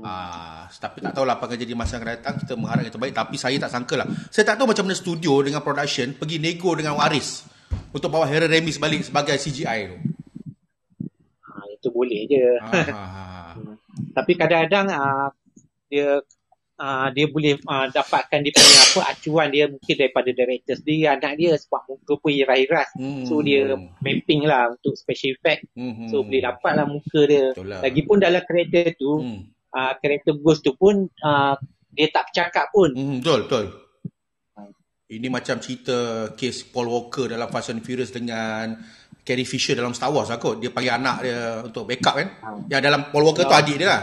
Ah, 0.03 0.67
tapi 0.67 0.99
tak 0.99 1.15
tahulah 1.15 1.39
apa 1.39 1.47
akan 1.47 1.57
jadi 1.57 1.73
masa 1.73 1.97
akan 1.97 2.09
datang. 2.19 2.35
Kita 2.39 2.53
mengharap 2.59 2.83
yang 2.83 2.93
terbaik. 2.93 3.13
Tapi 3.15 3.35
saya 3.39 3.55
tak 3.55 3.71
sangka 3.71 3.95
lah. 3.95 4.07
Saya 4.29 4.43
tak 4.43 4.59
tahu 4.59 4.67
macam 4.71 4.83
mana 4.83 4.95
studio 4.95 5.39
dengan 5.43 5.63
production 5.63 6.11
pergi 6.15 6.37
nego 6.43 6.75
dengan 6.75 6.99
waris 6.99 7.47
untuk 7.95 8.11
bawa 8.11 8.27
Harry 8.27 8.47
Remis 8.47 8.79
balik 8.79 9.07
sebagai 9.07 9.35
CGI 9.39 9.79
tu. 9.91 9.97
Ha, 11.47 11.51
itu 11.71 11.87
boleh 11.91 12.27
je. 12.27 12.45
Ha, 12.61 12.71
ha, 12.71 13.05
ha. 13.07 13.23
tapi 14.11 14.35
kadang-kadang 14.35 14.91
uh, 14.91 15.27
dia 15.87 16.19
uh, 16.77 17.07
dia 17.11 17.25
boleh 17.29 17.57
uh, 17.65 17.87
dapatkan 17.89 18.39
dia 18.45 18.53
punya 18.53 18.79
apa 18.81 19.01
acuan 19.13 19.47
dia 19.49 19.65
mungkin 19.67 19.95
daripada 19.97 20.29
director 20.31 20.75
sendiri 20.77 21.05
anak 21.09 21.33
dia 21.37 21.51
sebab 21.57 21.81
muka 21.89 22.13
pun 22.21 22.31
iras-iras 22.31 22.89
hmm. 22.95 23.25
so 23.25 23.41
dia 23.41 23.75
mapping 24.01 24.41
lah 24.45 24.71
untuk 24.73 24.93
special 24.95 25.35
effect 25.35 25.65
hmm. 25.73 26.09
so 26.09 26.23
boleh 26.23 26.41
dapat 26.41 26.71
lah 26.77 26.85
muka 26.85 27.19
dia 27.25 27.45
Itulah. 27.53 27.79
lagipun 27.81 28.17
dalam 28.21 28.41
karakter 28.45 28.95
tu 28.95 29.11
hmm. 29.21 29.39
uh, 29.73 29.93
ghost 30.41 30.61
tu 30.63 30.73
pun 30.77 31.09
uh, 31.25 31.55
dia 31.91 32.07
tak 32.13 32.29
bercakap 32.29 32.69
pun 32.69 32.93
hmm, 32.93 33.19
betul 33.25 33.39
betul 33.49 33.65
ini 35.07 35.31
macam 35.31 35.55
cerita 35.63 36.29
kes 36.35 36.67
Paul 36.67 36.91
Walker 36.91 37.31
dalam 37.31 37.47
Fast 37.47 37.71
and 37.71 37.79
Furious 37.79 38.11
dengan 38.11 38.75
Carrie 39.23 39.47
Fisher 39.47 39.71
dalam 39.71 39.95
Star 39.95 40.11
Wars 40.11 40.27
lah 40.27 40.35
kot. 40.35 40.59
Dia 40.59 40.67
panggil 40.67 40.99
anak 40.99 41.17
dia 41.23 41.63
untuk 41.63 41.87
backup 41.87 42.15
kan. 42.19 42.27
Ha. 42.43 42.47
Yang 42.67 42.81
dalam 42.91 43.01
Paul 43.07 43.23
Walker 43.23 43.47
ha. 43.47 43.49
tu 43.51 43.55
adik 43.55 43.75
dia 43.79 43.87
lah. 43.87 44.01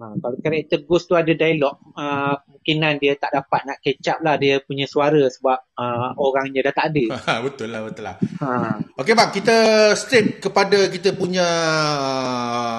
Ha, 0.00 0.16
kalau 0.16 0.36
karakter 0.40 0.80
Ghost 0.88 1.12
tu 1.12 1.14
ada 1.14 1.28
dialog, 1.28 1.76
uh, 1.92 2.40
kemungkinan 2.40 2.96
dia 3.04 3.20
tak 3.20 3.36
dapat 3.36 3.68
nak 3.68 3.84
catch 3.84 4.08
up 4.08 4.18
lah 4.24 4.40
dia 4.40 4.56
punya 4.64 4.88
suara 4.88 5.28
sebab 5.28 5.60
uh, 5.76 6.16
orangnya 6.16 6.64
dah 6.64 6.72
tak 6.72 6.86
ada. 6.96 7.04
betul 7.44 7.68
lah, 7.68 7.84
betul 7.84 8.08
lah. 8.08 8.16
Ha. 8.40 8.80
Okey 8.96 9.12
bang, 9.12 9.28
kita 9.28 9.56
straight 9.92 10.40
kepada 10.40 10.88
kita 10.88 11.12
punya 11.12 11.44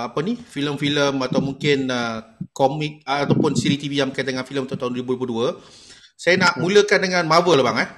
apa 0.10 0.18
ni, 0.26 0.34
filem-filem 0.34 1.14
atau 1.22 1.46
mungkin 1.46 1.94
uh, 1.94 2.26
komik 2.58 3.06
uh, 3.06 3.22
ataupun 3.30 3.54
siri 3.54 3.78
TV 3.78 4.02
yang 4.02 4.10
berkaitan 4.10 4.42
dengan 4.42 4.50
filem 4.50 4.66
tahun 4.66 4.98
2022. 5.06 5.62
Saya 6.18 6.42
nak 6.42 6.58
mulakan 6.58 7.00
dengan 7.06 7.30
Marvel 7.30 7.62
lah 7.62 7.66
bang 7.70 7.78
eh. 7.86 7.90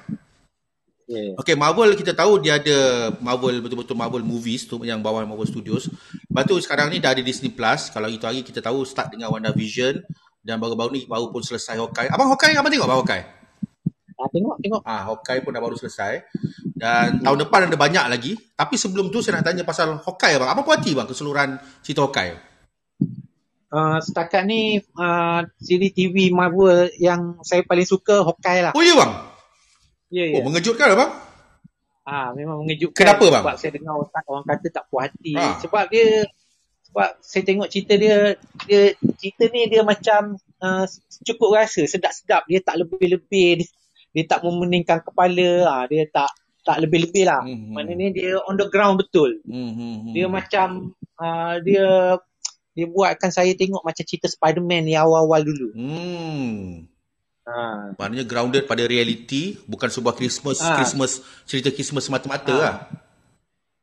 Yeah. 1.04 1.36
Okay, 1.36 1.56
Marvel 1.60 1.92
kita 2.00 2.16
tahu 2.16 2.40
dia 2.40 2.56
ada 2.60 3.12
Marvel 3.20 3.60
betul-betul 3.60 3.98
Marvel 4.00 4.24
movies 4.24 4.64
tu 4.64 4.80
yang 4.88 5.04
bawah 5.04 5.28
Marvel 5.28 5.48
Studios. 5.48 5.92
Lepas 6.32 6.44
tu 6.48 6.56
sekarang 6.64 6.88
ni 6.88 7.04
dah 7.04 7.12
ada 7.12 7.20
Disney 7.20 7.52
Plus. 7.52 7.92
Kalau 7.92 8.08
itu 8.08 8.24
hari 8.24 8.40
kita 8.40 8.64
tahu 8.64 8.88
start 8.88 9.12
dengan 9.12 9.36
WandaVision 9.36 10.00
dan 10.44 10.60
baru-baru 10.60 10.96
ni 10.96 11.02
baru 11.04 11.32
pun 11.32 11.44
selesai 11.44 11.76
Hawkeye. 11.80 12.12
Abang 12.12 12.32
Hawkeye 12.32 12.56
abang 12.56 12.72
tengok 12.72 12.88
abang 12.88 13.00
Hawkeye? 13.04 13.24
Ah, 14.16 14.30
tengok, 14.32 14.56
tengok. 14.64 14.82
Ah, 14.88 15.02
Hawkeye 15.12 15.44
pun 15.44 15.52
dah 15.52 15.60
baru 15.64 15.76
selesai. 15.76 16.24
Dan 16.72 17.20
tahun 17.20 17.48
depan 17.48 17.68
ada 17.68 17.76
banyak 17.76 18.06
lagi. 18.08 18.34
Tapi 18.56 18.76
sebelum 18.80 19.12
tu 19.12 19.20
saya 19.20 19.40
nak 19.40 19.52
tanya 19.52 19.68
pasal 19.68 20.00
Hawkeye 20.00 20.40
abang. 20.40 20.52
Apa 20.52 20.64
puas 20.64 20.80
hati 20.80 20.96
bang 20.96 21.08
keseluruhan 21.08 21.60
cerita 21.84 22.08
Hawkeye? 22.08 22.36
Uh, 23.74 23.98
setakat 24.00 24.46
ni 24.46 24.80
uh, 25.02 25.42
siri 25.58 25.90
TV 25.90 26.30
Marvel 26.30 26.94
yang 27.02 27.42
saya 27.44 27.68
paling 27.68 27.84
suka 27.84 28.24
Hawkeye 28.24 28.64
lah. 28.64 28.72
Oh 28.72 28.84
iya 28.86 28.96
bang? 28.96 29.33
Ya, 30.14 30.30
ya. 30.30 30.38
Oh, 30.38 30.46
mengejutkan 30.46 30.94
apa? 30.94 31.06
Ah, 32.06 32.30
memang 32.38 32.62
mengejutkan. 32.62 33.02
Kenapa 33.02 33.26
bang? 33.34 33.42
Sebab 33.42 33.58
saya 33.58 33.72
dengar 33.74 33.94
orang, 33.98 34.26
orang 34.30 34.46
kata 34.46 34.68
tak 34.70 34.86
puas 34.94 35.10
hati. 35.10 35.34
Ha. 35.34 35.58
Sebab 35.58 35.90
dia 35.90 36.30
sebab 36.94 37.10
saya 37.26 37.42
tengok 37.42 37.68
cerita 37.74 37.98
dia 37.98 38.38
dia 38.70 38.94
cerita 39.18 39.50
ni 39.50 39.66
dia 39.66 39.82
macam 39.82 40.38
uh, 40.62 40.86
cukup 41.26 41.58
rasa 41.58 41.90
sedap-sedap 41.90 42.46
dia 42.46 42.62
tak 42.62 42.86
lebih-lebih 42.86 43.66
dia, 43.66 43.68
dia 44.14 44.24
tak 44.30 44.46
memeningkan 44.46 45.02
kepala 45.02 45.66
ah 45.66 45.84
dia 45.90 46.06
tak 46.14 46.30
tak 46.62 46.86
lebih-lebih 46.86 47.26
lah 47.26 47.42
mm-hmm. 47.42 47.74
maknanya 47.74 48.08
dia 48.14 48.38
on 48.46 48.62
the 48.62 48.70
ground 48.70 49.02
betul 49.02 49.42
mm-hmm. 49.42 50.14
dia 50.14 50.30
macam 50.30 50.94
uh, 51.18 51.58
dia 51.66 52.22
dia 52.78 52.86
buatkan 52.86 53.34
saya 53.34 53.58
tengok 53.58 53.82
macam 53.82 54.06
cerita 54.06 54.30
Spider-Man 54.30 54.86
yang 54.86 55.10
awal-awal 55.10 55.42
dulu 55.50 55.74
hmm 55.74 56.93
Ha. 57.44 57.92
Maknanya 58.00 58.24
grounded 58.24 58.64
pada 58.72 58.88
reality 58.88 59.60
bukan 59.68 59.92
sebuah 59.92 60.16
Christmas 60.16 60.64
ha. 60.64 60.80
Christmas 60.80 61.20
cerita 61.44 61.76
Christmas 61.76 62.08
semata-mata 62.08 62.54
ha. 62.56 62.60
lah. 62.64 62.76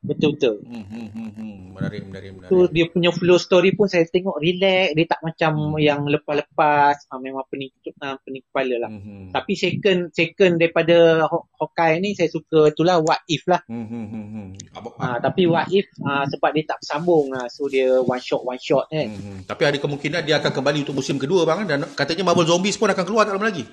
Betul 0.01 0.33
betul. 0.33 0.55
Hmm, 0.65 0.81
hmm, 0.89 1.07
hmm, 1.13 1.31
hmm. 1.37 1.57
Menarik 1.77 2.01
menarik 2.09 2.29
menarik. 2.33 2.49
So 2.49 2.65
dia 2.73 2.89
punya 2.89 3.13
flow 3.13 3.37
story 3.37 3.77
pun 3.77 3.85
saya 3.85 4.01
tengok 4.09 4.41
relax, 4.41 4.97
dia 4.97 5.05
tak 5.05 5.21
macam 5.21 5.51
hmm. 5.53 5.77
yang 5.77 6.01
lepas-lepas 6.09 7.05
ha, 7.05 7.21
memang 7.21 7.45
pening 7.45 7.69
ha, 8.01 8.17
pening 8.17 8.41
kepala 8.49 8.75
lah. 8.81 8.89
Hmm. 8.89 9.29
Tapi 9.29 9.53
second 9.53 10.09
second 10.09 10.57
daripada 10.57 11.29
Hawkeye 11.29 12.01
ni 12.01 12.17
saya 12.17 12.33
suka 12.33 12.73
itulah 12.73 12.97
What 12.97 13.21
If 13.29 13.45
lah. 13.45 13.61
Hmm. 13.69 13.85
Hmm. 13.85 14.07
Hmm. 14.09 14.49
Ha, 14.73 15.21
tapi 15.21 15.45
What 15.45 15.69
If 15.69 15.85
ha, 16.01 16.25
sebab 16.25 16.49
dia 16.49 16.65
tak 16.65 16.81
bersambung 16.81 17.37
ha, 17.37 17.45
so 17.45 17.69
dia 17.69 18.01
one 18.01 18.21
shot 18.25 18.41
one 18.41 18.57
shot 18.57 18.89
kan. 18.89 19.05
Hmm. 19.05 19.45
Tapi 19.45 19.69
ada 19.69 19.77
kemungkinan 19.77 20.25
dia 20.25 20.41
akan 20.41 20.49
kembali 20.49 20.81
untuk 20.81 20.97
musim 20.97 21.21
kedua 21.21 21.45
bang 21.45 21.69
dan 21.69 21.85
katanya 21.93 22.25
Marvel 22.25 22.49
Zombies 22.49 22.73
pun 22.73 22.89
akan 22.89 23.05
keluar 23.05 23.29
tak 23.29 23.37
lama 23.37 23.53
lagi. 23.53 23.69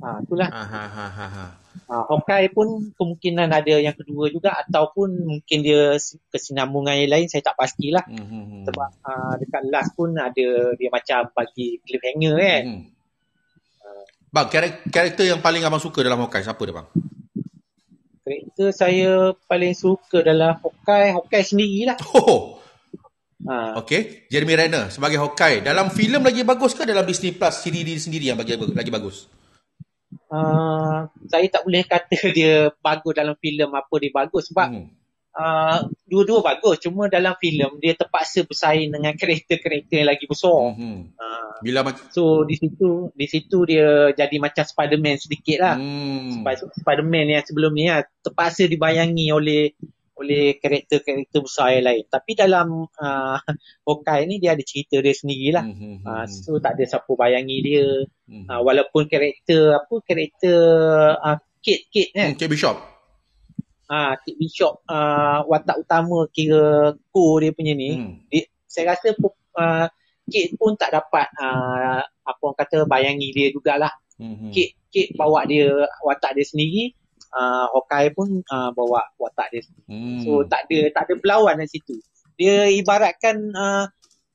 Ha, 0.00 0.24
itulah. 0.24 0.48
Ha, 0.48 0.62
ha, 0.64 0.82
ha, 0.88 1.26
ha. 1.28 1.59
Ha. 1.88 1.94
Uh, 2.02 2.04
Hawkeye 2.06 2.50
pun 2.50 2.94
kemungkinan 2.94 3.50
ada 3.50 3.74
yang 3.78 3.94
kedua 3.94 4.30
juga 4.30 4.54
ataupun 4.66 5.08
mungkin 5.26 5.58
dia 5.62 5.98
kesinambungan 6.30 6.94
yang 7.02 7.10
lain 7.10 7.26
saya 7.26 7.42
tak 7.46 7.58
pastilah. 7.58 8.04
Mm-hmm. 8.06 8.66
Sebab 8.70 8.90
uh, 9.02 9.34
dekat 9.38 9.62
last 9.70 9.90
pun 9.98 10.14
ada 10.14 10.46
dia 10.78 10.88
macam 10.90 11.30
bagi 11.34 11.82
cliffhanger 11.82 12.34
kan. 12.38 12.62
Mm. 12.66 12.82
Uh, 13.82 14.04
bang, 14.30 14.46
karakter 14.90 15.24
yang 15.26 15.42
paling 15.42 15.62
abang 15.66 15.82
suka 15.82 16.02
dalam 16.02 16.22
Hawkeye 16.22 16.46
siapa 16.46 16.62
dia 16.62 16.76
bang? 16.76 16.88
Karakter 18.20 18.68
saya 18.70 19.34
paling 19.50 19.74
suka 19.74 20.22
dalam 20.22 20.54
Hawkeye, 20.60 21.16
Hawkeye 21.16 21.46
sendirilah. 21.46 21.98
Oh. 22.14 22.60
Ha. 23.40 23.80
Okay, 23.80 24.28
Jeremy 24.28 24.52
Renner 24.52 24.92
sebagai 24.92 25.16
Hawkeye. 25.16 25.64
Dalam 25.64 25.88
filem 25.88 26.20
lagi 26.20 26.44
bagus 26.44 26.76
ke 26.76 26.84
dalam 26.84 27.08
Disney 27.08 27.32
Plus 27.32 27.64
dia 27.64 27.96
sendiri 27.96 28.28
yang 28.28 28.36
bagi 28.36 28.52
lagi 28.52 28.92
bagus? 28.92 29.32
Uh, 30.30 31.10
saya 31.26 31.46
tak 31.50 31.62
boleh 31.66 31.82
kata 31.84 32.18
dia 32.36 32.70
bagus 32.80 33.12
dalam 33.12 33.36
filem 33.36 33.70
apa 33.74 33.94
dia 34.00 34.12
bagus 34.14 34.48
sebab 34.48 34.68
hmm. 34.70 34.86
uh, 35.36 35.78
dua-dua 36.06 36.40
bagus 36.40 36.80
cuma 36.80 37.10
dalam 37.10 37.34
filem 37.36 37.76
dia 37.82 37.98
terpaksa 37.98 38.46
bersaing 38.46 38.94
dengan 38.94 39.12
karakter-karakter 39.20 40.06
yang 40.06 40.08
lagi 40.08 40.24
besar. 40.24 40.78
Hmm. 40.78 41.10
Uh, 41.18 41.52
Bila 41.60 41.84
so 42.08 42.48
di 42.48 42.56
situ 42.56 43.12
di 43.12 43.26
situ 43.28 43.68
dia 43.68 44.16
jadi 44.16 44.36
macam 44.40 44.64
Spider-Man 44.64 45.20
sedikit 45.20 45.58
lah. 45.60 45.76
Hmm. 45.76 46.46
Spider-Man 46.80 47.36
yang 47.36 47.44
sebelum 47.44 47.74
ni 47.76 47.90
lah, 47.90 48.06
terpaksa 48.24 48.64
dibayangi 48.64 49.28
oleh 49.28 49.76
oleh 50.20 50.60
karakter-karakter 50.60 51.40
besar 51.40 51.72
yang 51.72 51.84
lain. 51.88 52.04
Tapi 52.04 52.32
dalam 52.36 52.84
uh, 53.04 53.38
Hawkeye 53.88 54.28
ni 54.28 54.36
dia 54.36 54.52
ada 54.52 54.60
cerita 54.60 55.00
dia 55.00 55.16
sendirilah. 55.16 55.64
Mm-hmm. 55.64 55.94
Uh, 56.04 56.24
so 56.28 56.60
tak 56.60 56.76
ada 56.76 56.84
siapa 56.84 57.08
bayangi 57.08 57.56
dia. 57.64 57.86
Mm-hmm. 58.28 58.46
Uh, 58.52 58.60
walaupun 58.60 59.08
karakter 59.08 59.80
apa 59.80 59.94
karakter 60.04 60.60
uh, 61.16 61.38
Kate 61.64 61.84
Kate 61.88 62.12
kan. 62.12 62.28
Mm, 62.32 62.36
Kate 62.36 62.52
Bishop. 62.52 62.76
Ah 63.88 63.94
uh, 63.94 64.12
Kate 64.20 64.36
Bishop 64.36 64.84
uh, 64.86 65.40
watak 65.48 65.80
utama 65.80 66.28
kira 66.28 66.94
ko 67.08 67.40
dia 67.40 67.56
punya 67.56 67.72
ni. 67.72 67.90
Mm. 67.96 68.12
Dia, 68.28 68.44
saya 68.68 68.94
rasa 68.94 69.16
uh, 69.16 69.86
Kate 70.30 70.54
pun 70.60 70.76
tak 70.76 70.92
dapat 70.92 71.26
uh, 71.40 72.04
apa 72.04 72.40
orang 72.44 72.58
kata 72.60 72.84
bayangi 72.84 73.32
dia 73.32 73.48
jugalah. 73.52 73.92
Mm-hmm. 74.20 74.52
Kate 74.52 74.72
Kate 74.92 75.12
bawa 75.16 75.48
dia 75.48 75.88
watak 76.04 76.36
dia 76.36 76.44
sendiri 76.44 76.99
uh, 77.34 77.66
Hawkeye 77.70 78.10
pun 78.14 78.42
uh, 78.46 78.70
bawa 78.74 79.06
watak 79.16 79.48
dia. 79.54 79.62
Hmm. 79.86 80.22
So 80.22 80.44
tak 80.46 80.66
ada 80.68 80.90
tak 80.94 81.02
ada 81.10 81.14
berlawan 81.18 81.58
di 81.62 81.68
situ. 81.70 81.96
Dia 82.34 82.66
ibaratkan 82.72 83.36
uh, 83.52 83.84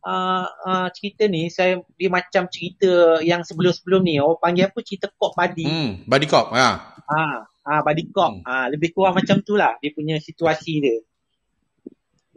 uh, 0.06 0.46
uh, 0.46 0.88
cerita 0.94 1.26
ni 1.26 1.50
saya 1.50 1.82
dia 1.98 2.10
macam 2.10 2.46
cerita 2.48 3.20
yang 3.26 3.42
sebelum-sebelum 3.42 4.06
ni 4.06 4.22
orang 4.22 4.40
panggil 4.40 4.70
apa 4.70 4.80
cerita 4.86 5.10
cop 5.18 5.34
buddy. 5.34 5.66
Hmm, 5.66 5.92
buddy 6.06 6.28
cop 6.30 6.54
ha. 6.54 6.96
Ah, 7.06 7.46
ah 7.66 7.82
buddy 7.82 8.08
cop. 8.14 8.40
Hmm. 8.40 8.48
Ah 8.48 8.66
lebih 8.70 8.94
kurang 8.94 9.18
macam 9.18 9.42
tu 9.42 9.58
lah 9.58 9.76
dia 9.82 9.92
punya 9.92 10.22
situasi 10.22 10.74
dia. 10.80 10.98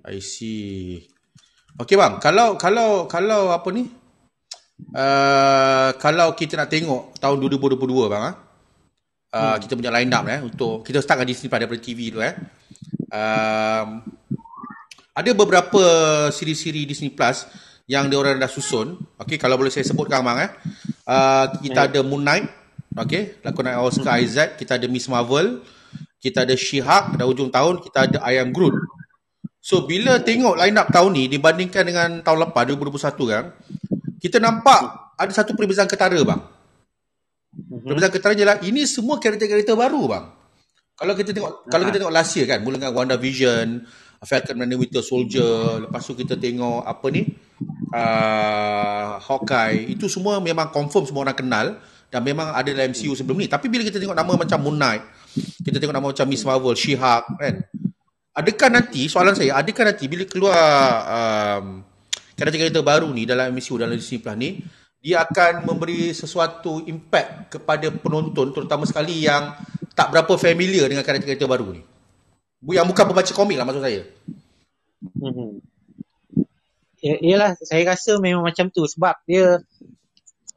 I 0.08 0.24
see. 0.24 1.04
Okay 1.78 1.94
bang, 1.94 2.18
kalau 2.18 2.58
kalau 2.58 3.06
kalau 3.06 3.54
apa 3.54 3.68
ni? 3.70 3.86
Uh, 4.94 5.90
kalau 5.98 6.38
kita 6.38 6.54
nak 6.54 6.70
tengok 6.70 7.18
tahun 7.18 7.42
2022 7.42 8.10
bang 8.10 8.24
ah. 8.30 8.47
Uh, 9.28 9.52
hmm. 9.52 9.56
kita 9.60 9.72
punya 9.76 9.92
line 9.92 10.08
up 10.08 10.24
eh 10.24 10.40
untuk 10.40 10.80
kita 10.88 11.04
start 11.04 11.20
dengan 11.20 11.28
Disney 11.28 11.52
pada 11.52 11.68
TV 11.68 12.08
tu 12.08 12.24
eh. 12.24 12.32
Um, 13.12 14.00
ada 15.12 15.30
beberapa 15.36 15.82
siri-siri 16.32 16.88
Disney 16.88 17.12
Plus 17.12 17.44
yang 17.84 18.08
dia 18.08 18.16
orang 18.16 18.40
dah 18.40 18.48
susun. 18.48 18.96
Okey 19.20 19.36
kalau 19.36 19.60
boleh 19.60 19.68
saya 19.68 19.84
sebutkan 19.84 20.24
bang 20.24 20.48
eh. 20.48 20.50
Uh, 21.04 21.44
kita 21.60 21.92
ada 21.92 22.00
Moon 22.00 22.24
Knight. 22.24 22.58
Okey, 22.98 23.44
lakonan 23.46 23.78
Oscar 23.78 24.18
hmm. 24.18 24.24
Isaac, 24.26 24.48
kita 24.58 24.74
ada 24.74 24.90
Miss 24.90 25.06
Marvel, 25.06 25.62
kita 26.18 26.42
ada 26.42 26.58
She-Hulk 26.58 27.14
dah 27.14 27.26
hujung 27.30 27.46
tahun, 27.46 27.78
kita 27.78 27.98
ada 28.10 28.18
I 28.26 28.42
Am 28.42 28.50
Groot. 28.50 28.74
So 29.62 29.86
bila 29.86 30.18
tengok 30.18 30.58
line 30.58 30.74
up 30.74 30.90
tahun 30.90 31.14
ni 31.14 31.24
dibandingkan 31.30 31.84
dengan 31.86 32.08
tahun 32.26 32.50
lepas 32.50 32.62
2021 32.66 32.98
kan, 33.30 33.44
kita 34.18 34.42
nampak 34.42 35.14
ada 35.14 35.30
satu 35.30 35.54
perbezaan 35.54 35.86
ketara 35.86 36.18
bang. 36.26 36.40
Mm-hmm. 37.58 37.84
Perbezaan 37.90 38.12
keterangannya 38.14 38.46
lah, 38.46 38.58
ini 38.62 38.86
semua 38.86 39.18
karakter-karakter 39.18 39.74
baru 39.74 40.02
bang. 40.06 40.24
Kalau 40.98 41.14
kita 41.14 41.30
tengok 41.30 41.52
uh-huh. 41.52 41.70
kalau 41.70 41.84
kita 41.90 41.96
tengok 42.02 42.14
last 42.14 42.32
year 42.38 42.46
kan, 42.46 42.58
mula 42.62 42.78
dengan 42.78 42.94
Wanda 42.94 43.18
Vision, 43.18 43.82
Falcon 44.22 44.62
and 44.62 44.70
the 44.70 44.78
Winter 44.78 45.02
Soldier, 45.02 45.86
lepas 45.86 46.02
tu 46.02 46.14
kita 46.18 46.34
tengok 46.34 46.82
apa 46.82 47.06
ni? 47.10 47.22
Uh, 47.90 49.18
Hawkeye, 49.22 49.94
itu 49.94 50.10
semua 50.10 50.42
memang 50.42 50.70
confirm 50.74 51.06
semua 51.06 51.26
orang 51.26 51.38
kenal 51.38 51.66
dan 52.10 52.20
memang 52.24 52.50
ada 52.50 52.66
dalam 52.70 52.90
MCU 52.90 53.14
sebelum 53.14 53.38
ni. 53.38 53.46
Tapi 53.46 53.70
bila 53.70 53.86
kita 53.86 54.02
tengok 54.02 54.14
nama 54.14 54.32
macam 54.34 54.58
Moon 54.58 54.74
Knight, 54.74 55.02
kita 55.62 55.78
tengok 55.78 55.94
nama 55.94 56.06
macam 56.10 56.26
Miss 56.26 56.42
Marvel, 56.42 56.74
She-Hulk 56.74 57.24
kan. 57.38 57.54
Adakah 58.38 58.68
nanti, 58.70 59.10
soalan 59.10 59.34
saya, 59.34 59.58
adakah 59.58 59.94
nanti 59.94 60.06
bila 60.06 60.22
keluar 60.26 60.58
um, 61.10 61.82
karakter-karakter 62.38 62.82
baru 62.86 63.10
ni 63.10 63.26
dalam 63.26 63.50
MCU, 63.50 63.78
dalam 63.82 63.98
Disney 63.98 64.22
Plus 64.22 64.38
ni, 64.38 64.62
dia 64.98 65.22
akan 65.22 65.62
memberi 65.62 66.10
sesuatu 66.10 66.82
impact 66.82 67.54
kepada 67.58 67.86
penonton 67.94 68.50
terutama 68.50 68.82
sekali 68.82 69.22
yang 69.22 69.54
tak 69.94 70.10
berapa 70.10 70.34
familiar 70.34 70.90
dengan 70.90 71.06
karakter-karakter 71.06 71.46
baru 71.46 71.78
ni. 71.78 71.82
Yang 72.74 72.86
bukan 72.90 73.04
pembaca 73.14 73.32
komik 73.34 73.56
lah 73.58 73.66
maksud 73.66 73.82
saya. 73.82 74.02
Hmm. 75.22 75.62
Yalah, 76.98 77.54
saya 77.62 77.82
rasa 77.86 78.18
memang 78.18 78.42
macam 78.42 78.74
tu 78.74 78.82
sebab 78.82 79.22
dia 79.22 79.62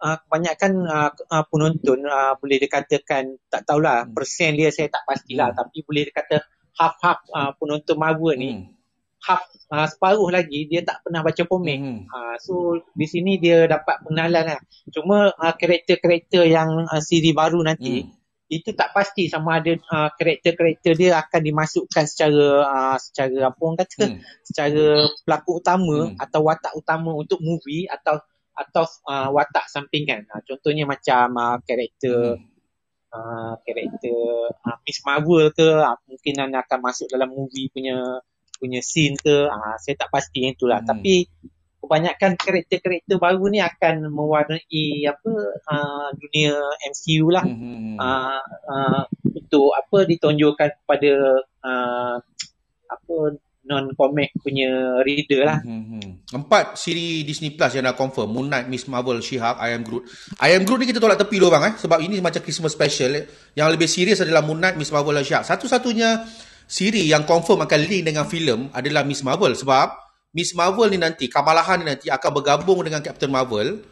uh, 0.01 0.17
kebanyakan 0.25 0.71
uh, 0.89 1.12
uh, 1.13 1.45
penonton 1.45 2.01
uh, 2.10 2.33
boleh 2.41 2.57
dikatakan 2.57 3.38
tak 3.48 3.62
tahulah 3.69 4.10
persen 4.10 4.57
dia 4.57 4.74
saya 4.74 4.89
tak 4.89 5.05
pastilah 5.05 5.53
hmm. 5.53 5.57
tapi 5.62 5.77
boleh 5.86 6.03
dikata 6.10 6.41
half-half 6.81 7.19
uh, 7.29 7.51
penonton 7.62 7.95
Marvel 7.95 8.33
ni 8.36 8.51
hmm. 8.57 8.80
Half 9.21 9.45
uh, 9.69 9.87
separuh 9.87 10.29
lagi 10.33 10.65
dia 10.65 10.81
tak 10.81 11.05
pernah 11.05 11.21
baca 11.21 11.43
komik. 11.45 11.79
Hmm. 11.79 12.01
Uh, 12.09 12.35
so 12.41 12.53
di 12.97 13.05
sini 13.05 13.37
dia 13.37 13.69
dapat 13.69 14.01
pengenalan 14.05 14.57
lah. 14.57 14.59
Cuma 14.89 15.29
uh, 15.31 15.53
karakter-karakter 15.55 16.49
yang 16.49 16.89
uh, 16.89 17.01
siri 17.01 17.31
baru 17.31 17.61
nanti 17.61 18.05
hmm 18.05 18.21
itu 18.51 18.75
tak 18.75 18.91
pasti 18.91 19.31
sama 19.31 19.63
ada 19.63 19.79
uh, 19.79 20.11
karakter-karakter 20.11 20.99
dia 20.99 21.15
akan 21.23 21.39
dimasukkan 21.39 22.03
secara 22.03 22.67
uh, 22.67 22.97
secara 22.99 23.47
apa 23.47 23.59
orang 23.63 23.79
kata 23.79 24.05
hmm. 24.11 24.19
secara 24.43 25.07
pelakon 25.23 25.55
utama 25.63 25.97
hmm. 26.11 26.19
atau 26.19 26.39
watak 26.43 26.73
utama 26.75 27.15
untuk 27.15 27.39
movie 27.39 27.87
atau 27.87 28.19
atau 28.51 28.83
uh, 29.07 29.31
watak 29.31 29.71
sampingan. 29.71 30.27
Uh, 30.27 30.43
contohnya 30.43 30.83
macam 30.83 31.31
uh, 31.39 31.57
karakter 31.63 32.43
hmm. 32.43 32.43
uh, 33.15 33.55
karakter 33.63 34.19
uh, 34.67 34.77
Miss 34.83 34.99
Marvel 35.07 35.55
ke 35.55 35.67
uh, 35.71 35.95
mungkin 36.03 36.51
akan 36.51 36.79
masuk 36.83 37.07
dalam 37.07 37.31
movie 37.31 37.71
punya 37.71 38.19
punya 38.61 38.85
scene 38.85 39.17
ke. 39.17 39.49
Uh, 39.49 39.75
saya 39.81 39.97
tak 39.97 40.13
pasti 40.13 40.45
yang 40.45 40.53
itulah. 40.53 40.85
Hmm. 40.85 40.93
Tapi 40.93 41.25
kebanyakan 41.81 42.37
karakter-karakter 42.37 43.17
baru 43.17 43.49
ni 43.49 43.59
akan 43.59 44.13
mewarnai 44.13 44.85
apa 45.09 45.33
uh, 45.65 46.07
dunia 46.13 46.53
MCU 46.93 47.33
lah 47.33 47.41
mm-hmm. 47.41 47.97
uh, 47.97 48.41
uh, 48.69 49.03
untuk 49.25 49.73
apa 49.73 50.05
ditonjolkan 50.05 50.69
kepada 50.77 51.11
uh, 51.65 52.15
apa 52.85 53.15
non 53.61 53.93
comic 53.93 54.33
punya 54.41 55.01
reader 55.05 55.41
lah. 55.45 55.59
Mm-hmm. 55.61 56.33
Empat 56.33 56.77
siri 56.81 57.21
Disney 57.25 57.53
Plus 57.53 57.77
yang 57.77 57.85
dah 57.85 57.97
confirm 57.97 58.33
Moon 58.33 58.49
Knight, 58.49 58.65
Miss 58.65 58.89
Marvel, 58.89 59.21
She-Hulk, 59.21 59.57
I 59.61 59.77
Am 59.77 59.85
Groot. 59.85 60.05
I 60.41 60.57
Am 60.57 60.65
Groot 60.65 60.81
ni 60.81 60.89
kita 60.89 60.97
tolak 60.97 61.21
tepi 61.21 61.37
dulu 61.37 61.53
bang 61.53 61.69
eh 61.69 61.73
sebab 61.77 62.01
ini 62.01 62.17
macam 62.21 62.41
Christmas 62.41 62.73
special 62.73 63.21
eh. 63.21 63.25
Yang 63.57 63.67
lebih 63.77 63.89
serius 63.89 64.21
adalah 64.21 64.45
Moon 64.45 64.61
Knight, 64.61 64.77
Miss 64.77 64.93
Marvel 64.93 65.17
dan 65.17 65.25
She-Hulk. 65.25 65.45
Satu-satunya 65.49 66.25
siri 66.71 67.03
yang 67.11 67.27
confirm 67.27 67.67
akan 67.67 67.79
link 67.83 68.07
dengan 68.07 68.23
filem 68.23 68.71
adalah 68.71 69.03
Miss 69.03 69.19
Marvel 69.27 69.51
sebab 69.59 69.91
Miss 70.31 70.55
Marvel 70.55 70.87
ni 70.87 70.95
nanti, 70.95 71.27
Kamala 71.27 71.59
ni 71.75 71.83
nanti 71.83 72.07
akan 72.07 72.31
bergabung 72.31 72.79
dengan 72.87 73.03
Captain 73.03 73.27
Marvel 73.27 73.83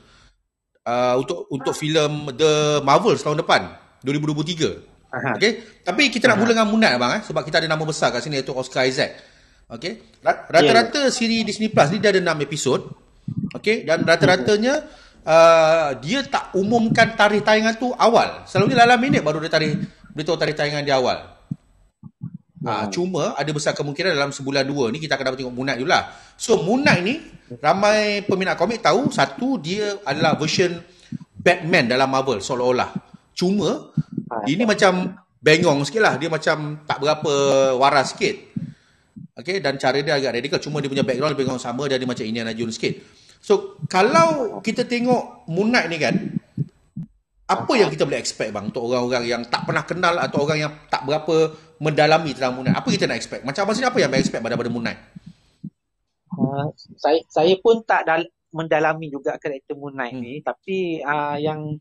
uh, 0.87 1.15
untuk 1.19 1.51
untuk 1.51 1.75
filem 1.75 2.31
The 2.31 2.79
Marvel 2.79 3.19
tahun 3.19 3.43
depan, 3.43 3.75
2023. 4.07 5.11
Aha. 5.11 5.35
Okay? 5.35 5.83
Tapi 5.83 6.07
kita 6.07 6.31
nak 6.31 6.39
mula 6.39 6.55
dengan 6.55 6.69
Munat 6.71 6.95
bang 6.95 7.11
eh 7.19 7.21
sebab 7.27 7.41
kita 7.43 7.59
ada 7.59 7.67
nama 7.67 7.83
besar 7.83 8.15
kat 8.15 8.23
sini 8.23 8.39
iaitu 8.39 8.55
Oscar 8.55 8.87
Isaac. 8.87 9.19
Okay? 9.67 10.15
Rata-rata 10.23 11.09
yeah. 11.09 11.13
siri 11.13 11.43
Disney 11.43 11.67
Plus 11.67 11.91
ni 11.91 11.99
dia 11.99 12.15
ada 12.15 12.23
6 12.23 12.47
episod. 12.47 12.87
Okay? 13.59 13.83
Dan 13.83 14.07
rata-ratanya 14.07 14.87
uh, 15.27 15.97
dia 15.99 16.23
tak 16.23 16.55
umumkan 16.55 17.19
tarikh 17.19 17.43
tayangan 17.43 17.75
tu 17.75 17.91
awal. 17.99 18.47
Selalunya 18.47 18.87
dalam 18.87 19.01
minit 19.01 19.19
baru 19.19 19.43
dia 19.43 19.51
tarikh 19.51 19.75
beritahu 20.15 20.39
tarikh 20.39 20.55
tayangan 20.55 20.87
dia 20.87 20.95
awal. 20.95 21.38
Ha, 22.59 22.91
cuma 22.91 23.39
ada 23.39 23.47
besar 23.55 23.71
kemungkinan 23.71 24.19
dalam 24.19 24.35
sebulan 24.35 24.67
dua 24.67 24.91
ni 24.91 24.99
kita 24.99 25.15
akan 25.15 25.31
dapat 25.31 25.37
tengok 25.39 25.55
Moon 25.55 25.63
Knight 25.63 25.79
lah. 25.87 26.11
So 26.35 26.59
Moon 26.59 26.83
Knight 26.83 27.01
ni 27.07 27.15
ramai 27.63 28.27
peminat 28.27 28.59
komik 28.59 28.83
tahu 28.83 29.07
satu 29.07 29.55
dia 29.55 29.95
adalah 30.03 30.35
version 30.35 30.75
Batman 31.39 31.87
dalam 31.87 32.11
Marvel 32.11 32.43
seolah-olah. 32.43 32.91
Cuma 33.31 33.95
ha, 33.95 34.43
ini 34.43 34.67
macam 34.67 35.15
bengong 35.39 35.87
sikit 35.87 36.03
lah. 36.03 36.19
Dia 36.19 36.27
macam 36.27 36.83
tak 36.83 36.99
berapa 36.99 37.31
waras 37.79 38.11
sikit. 38.11 38.35
Okay, 39.39 39.63
dan 39.63 39.79
cara 39.79 40.03
dia 40.03 40.19
agak 40.19 40.35
radikal. 40.35 40.59
Cuma 40.59 40.83
dia 40.83 40.91
punya 40.91 41.07
background 41.07 41.31
lebih 41.31 41.47
kurang 41.47 41.63
sama 41.63 41.87
dan 41.87 41.95
dia 41.95 42.07
macam 42.11 42.27
Indiana 42.27 42.51
Jones 42.51 42.75
sikit. 42.75 42.99
So 43.39 43.79
kalau 43.87 44.59
kita 44.59 44.83
tengok 44.83 45.47
Moon 45.47 45.71
Knight 45.71 45.87
ni 45.87 45.95
kan, 45.95 46.15
apa 47.47 47.73
yang 47.79 47.87
kita 47.87 48.03
boleh 48.03 48.19
expect 48.19 48.51
bang 48.51 48.67
untuk 48.67 48.83
orang-orang 48.91 49.25
yang 49.25 49.41
tak 49.47 49.63
pernah 49.63 49.87
kenal 49.87 50.19
atau 50.19 50.43
orang 50.43 50.59
yang 50.59 50.73
tak 50.91 51.07
berapa 51.07 51.55
mendalami 51.79 52.35
tentang 52.35 52.53
Moon 52.53 52.67
Knight? 52.67 52.77
Apa 52.77 52.87
kita 52.91 53.07
nak 53.07 53.17
expect? 53.17 53.41
Macam 53.47 53.63
apa 53.65 53.73
sih 53.73 53.87
apa 53.87 53.97
yang 53.97 54.11
boleh 54.11 54.21
expect 54.21 54.43
pada 54.43 54.59
pada 54.59 54.69
Moon 54.69 54.83
Knight? 54.83 54.99
Uh, 56.35 56.67
saya 56.99 57.19
saya 57.31 57.55
pun 57.59 57.81
tak 57.87 58.05
dal- 58.05 58.31
mendalami 58.51 59.09
juga 59.09 59.39
karakter 59.39 59.73
Moon 59.73 59.95
Knight 59.95 60.13
hmm. 60.13 60.21
ni 60.21 60.33
tapi 60.43 61.01
uh, 61.01 61.39
yang 61.39 61.79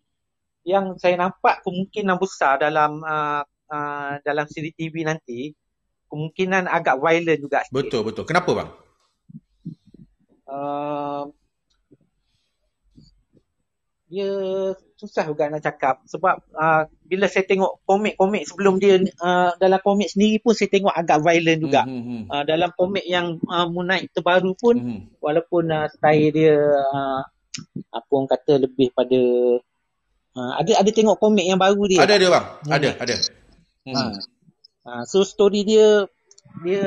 yang 0.62 0.96
saya 1.00 1.16
nampak 1.16 1.64
kemungkinan 1.64 2.16
besar 2.20 2.60
dalam 2.60 3.00
uh, 3.00 3.42
uh, 3.72 4.12
dalam 4.20 4.44
siri 4.48 4.72
TV 4.76 5.00
nanti 5.04 5.52
kemungkinan 6.08 6.68
agak 6.68 7.00
violent 7.00 7.40
juga 7.40 7.64
sikit. 7.64 7.74
Betul 7.74 8.02
betul. 8.04 8.24
Kenapa 8.24 8.50
bang? 8.52 8.70
Uh, 10.48 11.28
dia 14.08 14.32
susah 14.98 15.30
juga 15.30 15.46
nak 15.46 15.62
cakap 15.62 16.02
sebab 16.10 16.42
uh, 16.58 16.90
bila 17.06 17.30
saya 17.30 17.46
tengok 17.46 17.86
komik-komik 17.86 18.42
sebelum 18.50 18.82
dia 18.82 18.98
uh, 19.22 19.54
dalam 19.54 19.78
komik 19.78 20.10
sendiri 20.10 20.42
pun 20.42 20.58
saya 20.58 20.66
tengok 20.74 20.90
agak 20.90 21.22
violent 21.22 21.60
juga. 21.62 21.86
Mm-hmm. 21.86 22.26
Uh, 22.26 22.42
dalam 22.42 22.70
komik 22.74 23.06
yang 23.06 23.38
uh, 23.46 23.70
Moon 23.70 23.86
Knight 23.86 24.10
terbaru 24.10 24.58
pun 24.58 24.74
mm-hmm. 24.74 25.22
walaupun 25.22 25.70
uh, 25.70 25.86
style 25.86 26.34
dia 26.34 26.58
uh, 26.90 27.22
apa 27.94 28.10
orang 28.10 28.26
kata 28.26 28.52
lebih 28.58 28.90
pada 28.90 29.20
uh, 30.34 30.52
ada 30.58 30.72
ada 30.82 30.90
tengok 30.90 31.22
komik 31.22 31.46
yang 31.46 31.62
baru 31.62 31.82
dia. 31.86 32.02
Ada 32.02 32.14
dia 32.18 32.30
bang. 32.34 32.46
Moon 32.66 32.74
ada 32.74 32.88
ada. 32.98 33.14
Hmm. 33.86 33.94
Uh, 33.94 34.12
uh, 34.82 35.02
so 35.06 35.22
story 35.22 35.62
dia 35.62 36.10
dia 36.66 36.86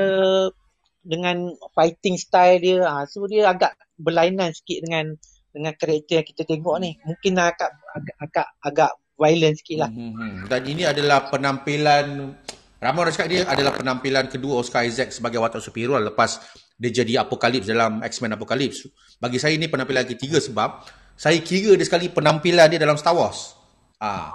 dengan 0.99 1.55
fighting 1.71 2.19
style 2.19 2.59
dia 2.59 2.83
uh, 2.83 3.07
so 3.07 3.23
dia 3.23 3.47
agak 3.47 3.71
berlainan 3.95 4.51
sikit 4.51 4.83
dengan 4.83 5.15
dengan 5.51 5.75
karakter 5.75 6.23
yang 6.23 6.27
kita 6.27 6.43
tengok 6.47 6.75
ni 6.79 6.95
mungkin 7.03 7.33
agak 7.37 7.71
agak 7.91 8.15
agak, 8.23 8.47
agak 8.63 8.91
violent 9.19 9.55
sikit 9.59 9.77
lah. 9.85 9.89
Hmm, 9.91 10.11
hmm, 10.11 10.15
hmm. 10.17 10.37
Dan 10.49 10.61
ini 10.65 10.83
adalah 10.87 11.29
penampilan 11.29 12.05
ramai 12.81 12.99
orang 13.05 13.13
cakap 13.13 13.29
dia 13.29 13.41
adalah 13.45 13.77
penampilan 13.77 14.25
kedua 14.25 14.57
Oscar 14.57 14.89
Isaac 14.89 15.13
sebagai 15.13 15.37
watak 15.37 15.61
superhero 15.61 16.01
lepas 16.01 16.41
dia 16.81 16.89
jadi 16.89 17.21
Apocalypse 17.21 17.69
dalam 17.69 18.01
X-Men 18.01 18.33
Apocalypse. 18.33 18.89
Bagi 19.21 19.37
saya 19.37 19.53
ini 19.53 19.69
penampilan 19.69 20.09
ketiga 20.09 20.41
sebab 20.41 20.81
saya 21.13 21.37
kira 21.45 21.77
dia 21.77 21.85
sekali 21.85 22.09
penampilan 22.09 22.65
dia 22.73 22.81
dalam 22.81 22.97
Star 22.97 23.13
Wars. 23.13 23.53
Ah, 24.01 24.33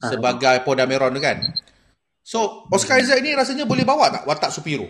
ah. 0.00 0.08
sebagai 0.08 0.64
Poe 0.64 0.72
Dameron 0.72 1.12
kan. 1.20 1.44
So, 2.24 2.64
Oscar 2.72 3.04
Isaac 3.04 3.20
ni 3.20 3.36
rasanya 3.36 3.68
boleh 3.68 3.84
bawa 3.84 4.08
tak 4.08 4.24
watak 4.24 4.48
superhero? 4.48 4.88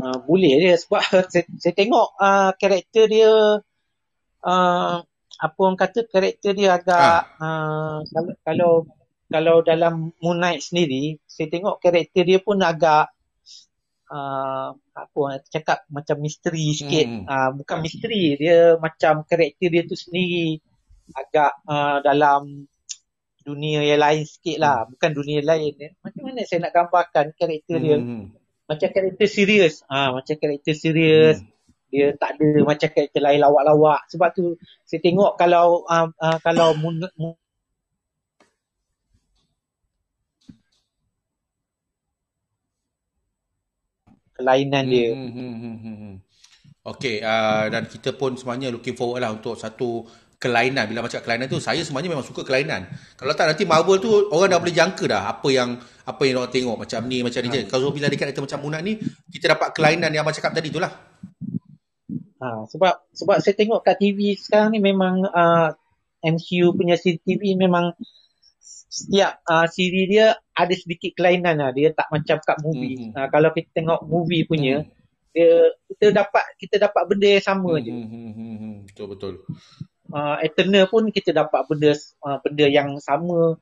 Uh, 0.00 0.18
boleh 0.24 0.54
dia 0.58 0.74
sebab 0.80 1.02
saya, 1.32 1.44
saya 1.60 1.74
tengok 1.76 2.16
uh, 2.16 2.50
karakter 2.56 3.04
dia 3.06 3.30
uh, 4.44 4.94
apa 5.40 5.56
orang 5.60 5.78
kata 5.78 6.04
karakter 6.08 6.52
dia 6.52 6.76
agak 6.76 7.28
ha. 7.40 7.44
uh, 7.44 7.96
kalau, 8.08 8.32
kalau 8.44 8.72
kalau 9.30 9.56
dalam 9.62 10.10
Moon 10.20 10.38
Knight 10.42 10.64
sendiri 10.64 11.16
saya 11.24 11.48
tengok 11.48 11.78
karakter 11.78 12.26
dia 12.26 12.38
pun 12.42 12.60
agak 12.60 13.08
uh, 14.10 14.74
apa 14.74 15.16
orang 15.16 15.40
cakap 15.48 15.86
macam 15.88 16.18
misteri 16.20 16.74
sikit 16.74 17.06
hmm. 17.06 17.24
uh, 17.24 17.50
bukan 17.56 17.78
misteri 17.80 18.36
dia 18.36 18.76
macam 18.76 19.24
karakter 19.24 19.68
dia 19.70 19.82
tu 19.86 19.96
sendiri 19.96 20.58
agak 21.14 21.52
uh, 21.66 22.02
dalam 22.04 22.66
dunia 23.40 23.80
yang 23.80 24.02
lain 24.02 24.28
sikit 24.28 24.60
lah 24.60 24.84
hmm. 24.84 24.88
bukan 24.94 25.10
dunia 25.16 25.40
lain 25.40 25.72
macam 26.04 26.22
mana 26.26 26.44
saya 26.44 26.68
nak 26.68 26.74
gambarkan 26.76 27.26
karakter 27.32 27.76
hmm. 27.80 27.84
dia 27.86 27.96
macam 28.70 28.88
karakter 28.94 29.26
serius. 29.26 29.82
Ah, 29.90 30.14
ha, 30.14 30.22
macam 30.22 30.38
karakter 30.38 30.78
serius. 30.78 31.42
Hmm. 31.42 31.50
Dia 31.90 32.14
tak 32.14 32.38
ada 32.38 32.62
macam 32.62 32.88
karakter 32.94 33.18
lain 33.18 33.42
lawak-lawak. 33.42 34.06
Sebab 34.14 34.30
tu 34.30 34.54
saya 34.86 35.02
tengok 35.02 35.34
kalau 35.34 35.82
uh, 35.90 36.06
uh, 36.14 36.38
kalau 36.38 36.78
mun, 36.78 37.02
mun, 37.18 37.34
kelainan 44.38 44.86
dia. 44.86 45.18
Hmm, 45.18 45.30
hmm, 45.34 45.54
hmm, 45.58 45.76
hmm. 45.82 45.96
hmm. 45.98 46.14
Okay, 46.80 47.20
uh, 47.20 47.68
dan 47.68 47.84
kita 47.84 48.16
pun 48.16 48.40
sebenarnya 48.40 48.72
looking 48.72 48.96
forward 48.96 49.20
lah 49.20 49.36
untuk 49.36 49.52
satu 49.52 50.08
kelainan. 50.40 50.88
Bila 50.88 51.04
macam 51.04 51.20
kelainan 51.20 51.46
tu, 51.52 51.60
saya 51.60 51.84
sebenarnya 51.84 52.16
memang 52.16 52.24
suka 52.24 52.40
kelainan. 52.42 52.88
Kalau 53.14 53.36
tak 53.36 53.52
nanti 53.52 53.68
Marvel 53.68 54.00
tu, 54.00 54.10
orang 54.32 54.48
dah 54.48 54.58
boleh 54.58 54.74
jangka 54.74 55.04
dah 55.04 55.22
apa 55.28 55.48
yang 55.52 55.76
apa 56.08 56.22
yang 56.24 56.40
orang 56.40 56.50
tengok. 56.50 56.76
Macam 56.80 57.00
ni, 57.04 57.20
macam 57.20 57.40
ni 57.44 57.48
je. 57.52 57.60
Kalau 57.68 57.92
bila 57.92 58.08
dekat 58.08 58.32
karakter 58.32 58.42
macam 58.48 58.58
Munat 58.64 58.80
ni, 58.80 58.96
kita 59.28 59.52
dapat 59.52 59.76
kelainan 59.76 60.10
yang 60.10 60.24
macam 60.24 60.40
cakap 60.40 60.56
tadi 60.56 60.72
tu 60.72 60.80
lah. 60.80 60.90
Ha, 62.40 62.64
sebab 62.72 63.12
sebab 63.12 63.36
saya 63.44 63.52
tengok 63.52 63.84
kat 63.84 64.00
TV 64.00 64.32
sekarang 64.32 64.72
ni 64.72 64.80
memang 64.80 65.28
uh, 65.28 65.76
MCU 66.24 66.72
punya 66.72 66.96
TV 66.96 67.52
memang 67.52 67.92
setiap 68.64 69.44
uh, 69.44 69.68
siri 69.68 70.08
dia 70.08 70.40
ada 70.56 70.72
sedikit 70.72 71.12
kelainan 71.20 71.60
lah. 71.60 71.70
Dia 71.76 71.92
tak 71.92 72.08
macam 72.08 72.40
kat 72.40 72.58
movie. 72.64 72.96
Mm-hmm. 72.96 73.12
Uh, 73.12 73.28
kalau 73.28 73.52
kita 73.52 73.68
tengok 73.76 74.00
movie 74.08 74.48
punya, 74.48 74.80
mm-hmm. 74.80 75.36
dia 75.36 75.52
kita 75.92 76.16
dapat 76.16 76.44
kita 76.56 76.80
dapat 76.80 77.02
benda 77.12 77.28
yang 77.28 77.44
sama 77.44 77.76
mm-hmm. 77.76 77.84
je. 77.84 77.92
Mm-hmm. 77.92 78.74
Betul 78.88 79.06
betul 79.12 79.34
uh, 80.12 80.36
Eternal 80.42 80.90
pun 80.90 81.08
kita 81.14 81.30
dapat 81.34 81.66
benda 81.66 81.92
uh, 82.26 82.38
benda 82.42 82.66
yang 82.66 82.98
sama 83.00 83.58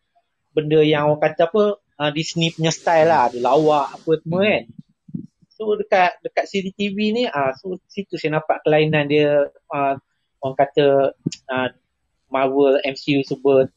benda 0.52 0.80
yang 0.82 1.12
orang 1.12 1.22
kata 1.22 1.48
apa 1.48 1.62
uh, 1.78 2.10
Disney 2.10 2.50
punya 2.50 2.72
style 2.72 3.08
lah 3.08 3.28
ada 3.30 3.38
lawak 3.38 3.94
apa 3.94 4.10
semua 4.20 4.42
kan 4.42 4.64
so 5.52 5.74
dekat 5.74 6.10
dekat 6.24 6.44
CCTV 6.48 6.96
ni 7.14 7.24
uh, 7.28 7.52
so 7.54 7.76
situ 7.90 8.16
saya 8.16 8.40
nampak 8.40 8.62
kelainan 8.62 9.06
dia 9.06 9.50
uh, 9.70 9.94
orang 10.42 10.56
kata 10.56 11.14
uh, 11.50 11.68
Marvel 12.28 12.80
MCU 12.84 13.24
sebut 13.24 13.68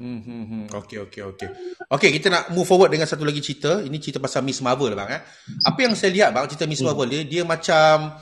Hmm, 0.00 0.24
hmm, 0.24 0.44
hmm. 0.48 0.64
Okay, 0.72 0.96
okay, 0.96 1.20
okay. 1.28 1.48
Okay, 1.84 2.08
kita 2.08 2.32
nak 2.32 2.56
move 2.56 2.64
forward 2.64 2.88
dengan 2.88 3.04
satu 3.04 3.20
lagi 3.20 3.44
cerita. 3.44 3.84
Ini 3.84 4.00
cerita 4.00 4.16
pasal 4.16 4.40
Miss 4.40 4.64
Marvel, 4.64 4.96
bang. 4.96 5.20
Eh. 5.20 5.22
Apa 5.60 5.84
yang 5.84 5.92
saya 5.92 6.08
lihat, 6.08 6.32
bang, 6.32 6.48
cerita 6.48 6.64
Miss 6.64 6.80
hmm. 6.80 6.88
Marvel 6.88 7.12
dia, 7.12 7.20
dia 7.28 7.42
macam 7.44 8.16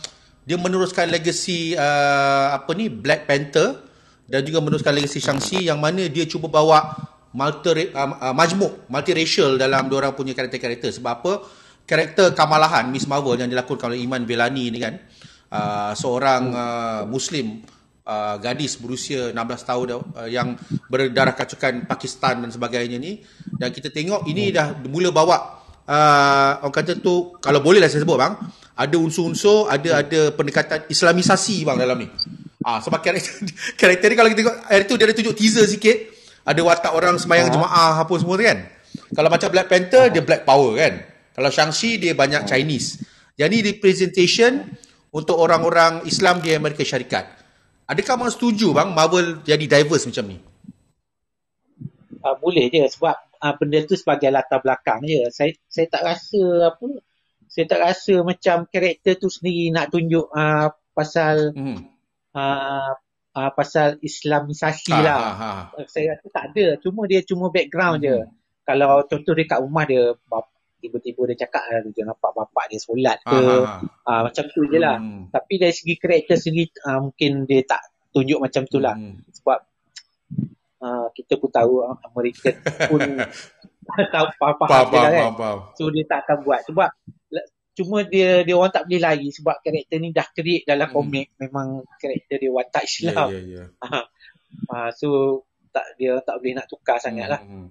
dia 0.48 0.56
meneruskan 0.56 1.12
legacy 1.12 1.76
uh, 1.76 2.56
apa 2.56 2.72
ni 2.72 2.88
Black 2.88 3.28
Panther 3.28 3.84
dan 4.24 4.40
juga 4.48 4.64
meneruskan 4.64 4.96
legacy 4.96 5.20
Shang-Chi 5.20 5.68
yang 5.68 5.76
mana 5.76 6.08
dia 6.08 6.24
cuba 6.24 6.48
bawa 6.48 6.88
multi 7.36 7.92
uh, 7.92 8.32
uh, 8.32 8.32
majmuk, 8.32 8.88
multiracial 8.88 9.60
dalam 9.60 9.92
dia 9.92 9.96
orang 10.00 10.16
punya 10.16 10.32
karakter-karakter. 10.32 10.88
Sebab 10.96 11.12
apa? 11.20 11.32
Karakter 11.84 12.32
Kamalahan 12.32 12.88
Miss 12.88 13.04
Marvel 13.04 13.36
yang 13.36 13.52
dilakukan 13.52 13.92
oleh 13.92 14.00
Iman 14.00 14.24
Velani 14.24 14.72
ni 14.72 14.80
kan, 14.80 14.96
uh, 15.52 15.92
seorang 15.92 16.42
uh, 16.52 17.02
Muslim 17.04 17.60
uh, 18.08 18.36
gadis 18.40 18.80
berusia 18.80 19.36
16 19.36 19.68
tahun 19.68 19.86
uh, 20.00 20.28
yang 20.28 20.56
berdarah 20.88 21.36
kacukan 21.36 21.84
Pakistan 21.84 22.40
dan 22.40 22.50
sebagainya 22.52 22.96
ni 22.96 23.20
dan 23.56 23.68
kita 23.68 23.92
tengok 23.92 24.24
ini 24.24 24.48
dah 24.48 24.76
mula 24.88 25.12
bawa 25.12 25.36
uh, 25.84 26.64
orang 26.64 26.76
kata 26.76 27.00
tu 27.00 27.36
kalau 27.40 27.60
boleh 27.60 27.80
lah 27.80 27.88
saya 27.88 28.04
sebut 28.04 28.16
bang 28.16 28.36
ada 28.78 28.94
unsur-unsur 28.94 29.66
ada 29.66 30.06
ada 30.06 30.30
pendekatan 30.30 30.86
islamisasi 30.86 31.66
bang 31.66 31.76
dalam 31.82 31.98
ni. 31.98 32.06
Ah 32.62 32.78
sebab 32.78 33.02
karakter 33.02 33.34
karakter 33.80 34.06
ni 34.06 34.14
kalau 34.14 34.30
kita 34.30 34.40
tengok 34.46 34.56
hari 34.70 34.84
tu 34.86 34.94
dia 34.94 35.04
ada 35.10 35.14
tunjuk 35.18 35.34
teaser 35.34 35.66
sikit. 35.66 36.14
Ada 36.46 36.64
watak 36.64 36.92
orang 36.94 37.18
semayang 37.18 37.50
jemaah 37.50 38.00
apa 38.00 38.14
semua 38.16 38.38
tu 38.38 38.46
kan. 38.46 38.58
Kalau 39.12 39.28
macam 39.28 39.48
Black 39.52 39.68
Panther 39.68 40.04
dia 40.14 40.22
Black 40.22 40.46
Power 40.46 40.78
kan. 40.78 40.94
Kalau 41.34 41.50
Shang-Chi 41.52 42.00
dia 42.00 42.12
banyak 42.14 42.46
Chinese. 42.46 43.02
Jadi 43.36 43.74
representation 43.74 44.64
untuk 45.12 45.36
orang-orang 45.36 46.06
Islam 46.06 46.40
di 46.40 46.54
Amerika 46.54 46.86
Syarikat. 46.86 47.26
Adakah 47.88 48.14
abang 48.14 48.32
setuju 48.32 48.72
bang 48.72 48.94
Marvel 48.94 49.42
jadi 49.42 49.64
diverse 49.64 50.06
macam 50.06 50.24
ni? 50.30 50.38
Uh, 52.18 52.34
boleh 52.42 52.66
je 52.68 52.82
sebab 52.90 53.16
uh, 53.42 53.54
benda 53.58 53.84
tu 53.86 53.94
sebagai 53.94 54.30
latar 54.30 54.62
belakang 54.62 55.02
je. 55.04 55.26
Saya 55.34 55.52
saya 55.66 55.86
tak 55.90 56.02
rasa 56.04 56.74
apa 56.74 56.86
saya 57.58 57.74
tak 57.74 57.82
rasa 57.82 58.14
macam 58.22 58.70
karakter 58.70 59.18
tu 59.18 59.26
sendiri 59.26 59.74
nak 59.74 59.90
tunjuk 59.90 60.30
uh, 60.30 60.70
pasal 60.94 61.50
hmm. 61.50 61.90
uh, 62.30 62.94
uh, 63.34 63.50
pasal 63.50 63.98
islamisasi 63.98 64.94
ha, 64.94 65.02
lah. 65.02 65.18
Ha, 65.18 65.32
ha. 65.34 65.50
Saya 65.90 66.14
rasa 66.14 66.26
tak 66.30 66.54
ada. 66.54 66.78
Cuma 66.78 67.10
dia 67.10 67.18
cuma 67.26 67.50
background 67.50 67.98
hmm. 67.98 68.06
je. 68.06 68.16
Kalau 68.62 69.02
contoh 69.10 69.34
dekat 69.34 69.58
rumah 69.58 69.90
dia 69.90 70.14
tiba-tiba 70.78 71.34
dia 71.34 71.42
cakap 71.42 71.66
ah, 71.66 71.82
dia 71.90 72.06
nampak 72.06 72.30
bapak 72.30 72.70
dia 72.70 72.78
solat 72.78 73.18
ke 73.26 73.34
uh, 73.42 74.22
macam 74.30 74.44
tu 74.46 74.62
je 74.70 74.78
lah 74.78 74.94
hmm. 75.02 75.34
tapi 75.34 75.58
dari 75.58 75.74
segi 75.74 75.98
karakter 75.98 76.38
sendiri 76.38 76.70
uh, 76.86 77.02
mungkin 77.02 77.50
dia 77.50 77.66
tak 77.66 77.82
tunjuk 78.14 78.38
macam 78.38 78.62
tu 78.70 78.78
lah 78.78 78.94
hmm. 78.94 79.26
sebab 79.26 79.58
uh, 80.86 81.10
kita 81.18 81.34
pun 81.34 81.50
tahu 81.50 81.82
Amerika 81.82 82.54
pun 82.86 83.02
tahu 84.14 84.26
apa-apa 84.38 84.86
lah 84.86 85.10
kan 85.10 85.34
so 85.74 85.90
dia 85.90 86.06
tak 86.06 86.30
akan 86.30 86.46
buat 86.46 86.62
sebab 86.62 86.94
cuma 87.78 88.02
dia 88.02 88.42
dia 88.42 88.54
orang 88.58 88.74
tak 88.74 88.90
boleh 88.90 89.00
lari 89.00 89.28
sebab 89.30 89.62
karakter 89.62 89.96
ni 90.02 90.10
dah 90.10 90.26
create 90.34 90.66
dalam 90.66 90.90
hmm. 90.90 90.96
komik 90.98 91.26
memang 91.38 91.86
karakter 92.02 92.36
dia 92.42 92.50
watak 92.50 92.84
Islam 92.84 93.28
yeah, 93.30 93.44
yeah, 93.46 93.66
yeah. 93.70 94.04
Uh, 94.68 94.90
so 94.96 95.08
tak 95.68 95.84
dia 96.00 96.16
tak 96.24 96.40
boleh 96.40 96.52
nak 96.56 96.66
tukar 96.66 96.96
sangat 96.98 97.28
lah. 97.28 97.40
Hmm. 97.44 97.68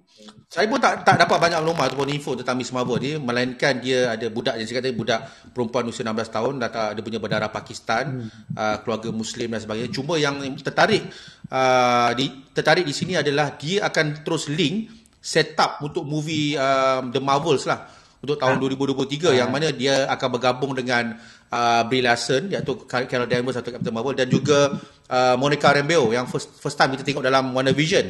Saya 0.48 0.70
pun 0.70 0.78
tak 0.78 1.02
tak 1.02 1.18
dapat 1.18 1.36
banyak 1.36 1.58
maklumat 1.60 1.86
ataupun 1.92 2.08
info 2.14 2.32
tentang 2.38 2.56
Miss 2.56 2.72
Marvel 2.72 2.98
ni 3.02 3.12
melainkan 3.18 3.82
dia 3.82 4.14
ada 4.14 4.26
budak 4.30 4.56
yang 4.56 4.66
cakap 4.70 4.82
tadi 4.86 4.96
budak 4.96 5.20
perempuan 5.52 5.84
usia 5.90 6.06
16 6.06 6.30
tahun 6.30 6.52
datang 6.62 6.94
dia 6.94 7.02
punya 7.04 7.20
berdarah 7.20 7.50
Pakistan, 7.50 8.04
hmm. 8.24 8.54
uh, 8.54 8.76
keluarga 8.86 9.10
muslim 9.10 9.52
dan 9.52 9.60
sebagainya. 9.60 9.90
Cuma 9.92 10.14
yang 10.16 10.40
tertarik 10.62 11.04
uh, 11.50 12.10
di 12.14 12.48
tertarik 12.54 12.86
di 12.86 12.94
sini 12.94 13.18
adalah 13.18 13.58
dia 13.58 13.84
akan 13.84 14.22
terus 14.22 14.48
link 14.48 14.88
set 15.18 15.58
up 15.58 15.82
untuk 15.82 16.06
movie 16.06 16.54
um, 16.54 17.10
The 17.10 17.20
Marvels 17.20 17.66
lah 17.66 17.90
untuk 18.18 18.36
tahun 18.38 18.58
ha. 18.58 18.62
2023 18.66 19.30
ha. 19.30 19.36
yang 19.44 19.48
mana 19.50 19.70
dia 19.70 20.06
akan 20.10 20.28
bergabung 20.38 20.72
dengan 20.74 21.14
uh, 21.50 21.82
Brie 21.86 22.02
Larson 22.02 22.50
iaitu 22.50 22.84
Carol 22.86 23.30
Danvers 23.30 23.58
atau 23.58 23.70
Captain 23.70 23.94
Marvel 23.94 24.18
dan 24.18 24.26
juga 24.26 24.74
uh, 25.08 25.34
Monica 25.38 25.70
Rambeau 25.70 26.10
yang 26.10 26.26
first 26.26 26.58
first 26.58 26.74
time 26.74 26.94
kita 26.98 27.06
tengok 27.06 27.22
dalam 27.22 27.54
WandaVision. 27.54 28.06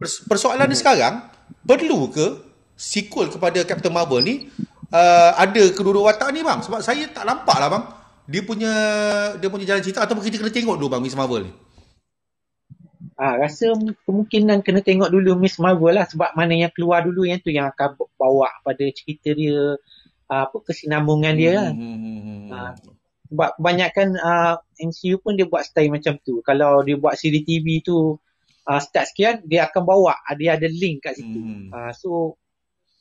Pers- 0.00 0.24
persoalan 0.24 0.66
ni 0.68 0.76
sekarang 0.76 1.20
perlu 1.60 2.08
ke 2.08 2.26
sequel 2.80 3.28
kepada 3.28 3.60
Captain 3.68 3.92
Marvel 3.92 4.24
ni 4.24 4.34
uh, 4.88 5.30
ada 5.36 5.62
kedua-dua 5.76 6.16
watak 6.16 6.32
ni 6.32 6.40
bang 6.40 6.64
sebab 6.64 6.80
saya 6.80 7.04
tak 7.12 7.28
nampak 7.28 7.56
lah 7.60 7.68
bang 7.68 7.84
dia 8.30 8.42
punya 8.46 8.72
dia 9.36 9.48
punya 9.50 9.66
jalan 9.66 9.82
cerita 9.82 10.06
ataupun 10.06 10.22
kita 10.22 10.38
kena 10.38 10.54
tengok 10.54 10.78
dulu 10.78 10.88
bang 10.96 11.02
Miss 11.02 11.18
Marvel 11.18 11.50
ni. 11.50 11.52
Ah, 13.20 13.36
rasa 13.36 13.76
kemungkinan 14.08 14.64
kena 14.64 14.80
tengok 14.80 15.12
dulu 15.12 15.36
Miss 15.36 15.60
Marvel 15.60 15.92
lah 15.92 16.08
sebab 16.08 16.32
mana 16.32 16.56
yang 16.56 16.72
keluar 16.72 17.04
dulu 17.04 17.28
yang 17.28 17.36
tu 17.44 17.52
yang 17.52 17.68
akan 17.68 18.00
bawa 18.16 18.48
pada 18.64 18.80
cerita 18.96 19.36
dia 19.36 19.76
apa 20.24 20.56
kesinambungan 20.64 21.36
dia 21.36 21.50
kan. 21.60 21.72
Hmm, 21.76 21.98
hmm, 22.00 22.20
hmm, 22.24 22.40
uh, 22.48 22.72
sebab 23.30 23.50
kebanyakan 23.60 24.08
uh, 24.18 24.54
MCU 24.80 25.20
pun 25.22 25.36
dia 25.36 25.46
buat 25.46 25.62
style 25.62 25.92
macam 25.92 26.18
tu. 26.24 26.42
Kalau 26.42 26.82
dia 26.82 26.96
buat 26.96 27.14
siri 27.14 27.46
TV 27.46 27.84
tu 27.84 28.18
uh, 28.66 28.80
start 28.82 29.06
sekian, 29.14 29.44
dia 29.46 29.70
akan 29.70 29.82
bawa, 29.86 30.18
dia 30.34 30.58
ada 30.58 30.66
link 30.66 31.06
kat 31.06 31.14
situ. 31.14 31.38
Hmm. 31.38 31.70
Uh, 31.70 31.92
so, 31.94 32.40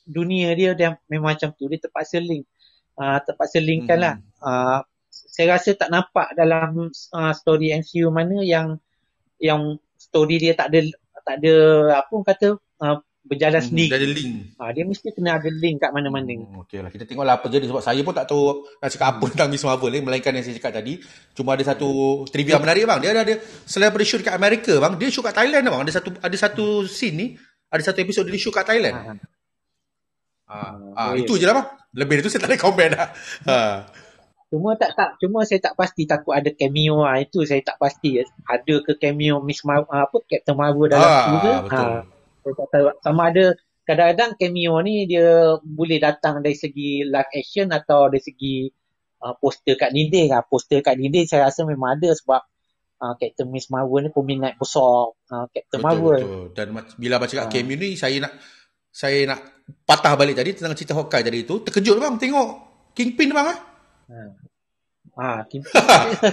dunia 0.05 0.53
dia 0.53 0.77
dia 0.77 1.01
memang 1.10 1.34
macam 1.34 1.49
tu. 1.58 1.65
Dia 1.65 1.82
terpaksa 1.82 2.21
link. 2.21 2.45
Uh, 2.93 3.17
terpaksa 3.25 3.58
linkkan 3.58 3.97
lah. 3.97 4.15
Uh, 4.38 4.86
saya 5.10 5.58
rasa 5.58 5.73
tak 5.73 5.89
nampak 5.89 6.29
dalam 6.38 6.93
uh, 6.93 7.34
story 7.34 7.73
MCU 7.73 8.13
mana 8.13 8.45
yang 8.45 8.77
yang 9.41 9.82
story 10.10 10.36
dia 10.41 10.54
tak 10.58 10.74
ada 10.74 10.80
tak 11.24 11.36
ada 11.39 11.56
apa 12.02 12.15
kata 12.26 12.48
uh, 12.58 12.98
berjalan 13.30 13.62
hmm, 13.62 13.69
sendiri. 13.69 13.89
Dia 13.93 14.00
ada 14.02 14.10
link. 14.10 14.34
Ha, 14.58 14.63
dia 14.74 14.84
mesti 14.89 15.08
kena 15.13 15.38
ada 15.38 15.50
link 15.54 15.78
kat 15.78 15.91
mana-mana. 15.93 16.34
Hmm, 16.34 16.65
Okey 16.65 16.82
lah. 16.82 16.89
Kita 16.89 17.06
tengoklah 17.06 17.38
apa 17.38 17.45
jadi 17.45 17.69
sebab 17.69 17.84
saya 17.86 18.02
pun 18.02 18.13
tak 18.17 18.26
tahu 18.26 18.65
nak 18.82 18.89
cakap 18.89 19.08
apa 19.13 19.26
tentang 19.30 19.50
Miss 19.54 19.62
Marvel 19.62 19.91
ni. 19.93 20.00
Melainkan 20.02 20.34
yang 20.34 20.41
saya 20.41 20.58
cakap 20.58 20.74
tadi. 20.82 20.98
Cuma 21.38 21.54
ada 21.54 21.62
satu 21.62 22.24
trivia 22.34 22.58
menarik 22.58 22.89
bang. 22.89 23.00
Dia 23.06 23.10
ada, 23.13 23.22
ada 23.22 23.36
selain 23.69 23.93
daripada 23.93 24.06
shoot 24.10 24.22
kat 24.26 24.34
Amerika 24.34 24.74
bang. 24.82 24.93
Dia 24.98 25.08
shoot 25.13 25.26
kat 25.26 25.36
Thailand 25.38 25.63
bang. 25.69 25.82
Ada 25.86 25.91
satu 26.02 26.10
ada 26.17 26.36
satu 26.41 26.65
scene 26.89 27.15
ni. 27.15 27.28
Ada 27.69 27.93
satu 27.93 28.00
episod 28.02 28.26
dia 28.26 28.41
shoot 28.41 28.56
kat 28.56 28.65
Thailand. 28.65 28.95
Ha. 28.98 29.13
Ha. 30.50 30.60
Ha. 30.98 31.02
Ha. 31.13 31.19
Itu 31.22 31.38
je 31.38 31.45
lah 31.45 31.54
bang. 31.62 31.67
Lebih 31.93 32.22
dari 32.22 32.26
tu 32.26 32.32
saya 32.34 32.41
tak 32.45 32.50
ada 32.50 32.58
komen 32.58 32.89
lah. 32.98 33.08
Ha. 33.50 33.58
Cuma 34.49 34.73
tak 34.73 34.97
tak 34.97 35.21
cuma 35.21 35.45
saya 35.45 35.62
tak 35.62 35.77
pasti 35.77 36.09
takut 36.09 36.33
ada 36.33 36.49
cameo 36.49 37.05
ah 37.05 37.21
itu 37.21 37.45
saya 37.45 37.62
tak 37.62 37.77
pasti 37.77 38.17
ada 38.49 38.75
ke 38.81 38.97
cameo 38.97 39.45
Miss 39.45 39.62
Mar- 39.62 39.85
apa 39.85 40.17
Captain 40.25 40.57
Marvel 40.57 40.89
dalam 40.89 41.05
ha, 41.05 41.38
tu 41.38 41.53
Ha 41.69 41.83
saya 42.43 42.53
tak 42.55 42.67
tahu 42.71 42.85
sama 43.03 43.21
ada 43.29 43.45
kadang-kadang 43.85 44.31
cameo 44.38 44.75
ni 44.85 45.09
dia 45.09 45.57
boleh 45.62 45.97
datang 45.97 46.41
dari 46.45 46.55
segi 46.55 47.05
live 47.05 47.31
action 47.33 47.67
atau 47.73 48.07
dari 48.07 48.21
segi 48.21 48.69
uh, 49.21 49.33
poster 49.38 49.75
kat 49.75 49.91
dinding 49.91 50.29
lah. 50.33 50.45
Poster 50.45 50.79
kat 50.85 50.95
dinding 50.97 51.25
saya 51.25 51.49
rasa 51.49 51.65
memang 51.65 51.97
ada 51.97 52.09
sebab 52.13 52.41
uh, 53.01 53.13
Captain 53.17 53.49
Miss 53.49 53.67
Marvel 53.73 54.07
ni 54.07 54.09
peminat 54.13 54.55
besar 54.57 55.13
uh, 55.13 55.45
Captain 55.49 55.81
betul, 55.81 55.85
Marvel. 55.85 56.21
Betul. 56.21 56.45
Dan 56.55 56.67
bila 56.97 57.15
baca 57.17 57.33
kat 57.33 57.47
uh. 57.49 57.51
cameo 57.51 57.75
ni 57.75 57.89
saya 57.97 58.17
nak 58.21 58.33
saya 58.89 59.19
nak 59.29 59.39
patah 59.85 60.13
balik 60.17 60.38
tadi 60.38 60.57
tentang 60.57 60.73
cerita 60.73 60.97
Hawkeye 60.97 61.25
tadi 61.25 61.45
tu. 61.45 61.62
Terkejut 61.62 61.97
bang 61.97 62.15
tengok 62.17 62.49
Kingpin 62.93 63.29
bang 63.33 63.47
ah. 63.53 63.57
Uh. 64.10 64.34
Ah, 65.19 65.45
Kingpin. 65.45 65.74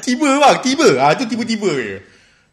tiba 0.00 0.28
bang, 0.42 0.58
tiba. 0.64 0.88
Ah, 1.00 1.12
tu 1.12 1.28
tiba-tiba 1.28 1.70
je. 1.76 1.98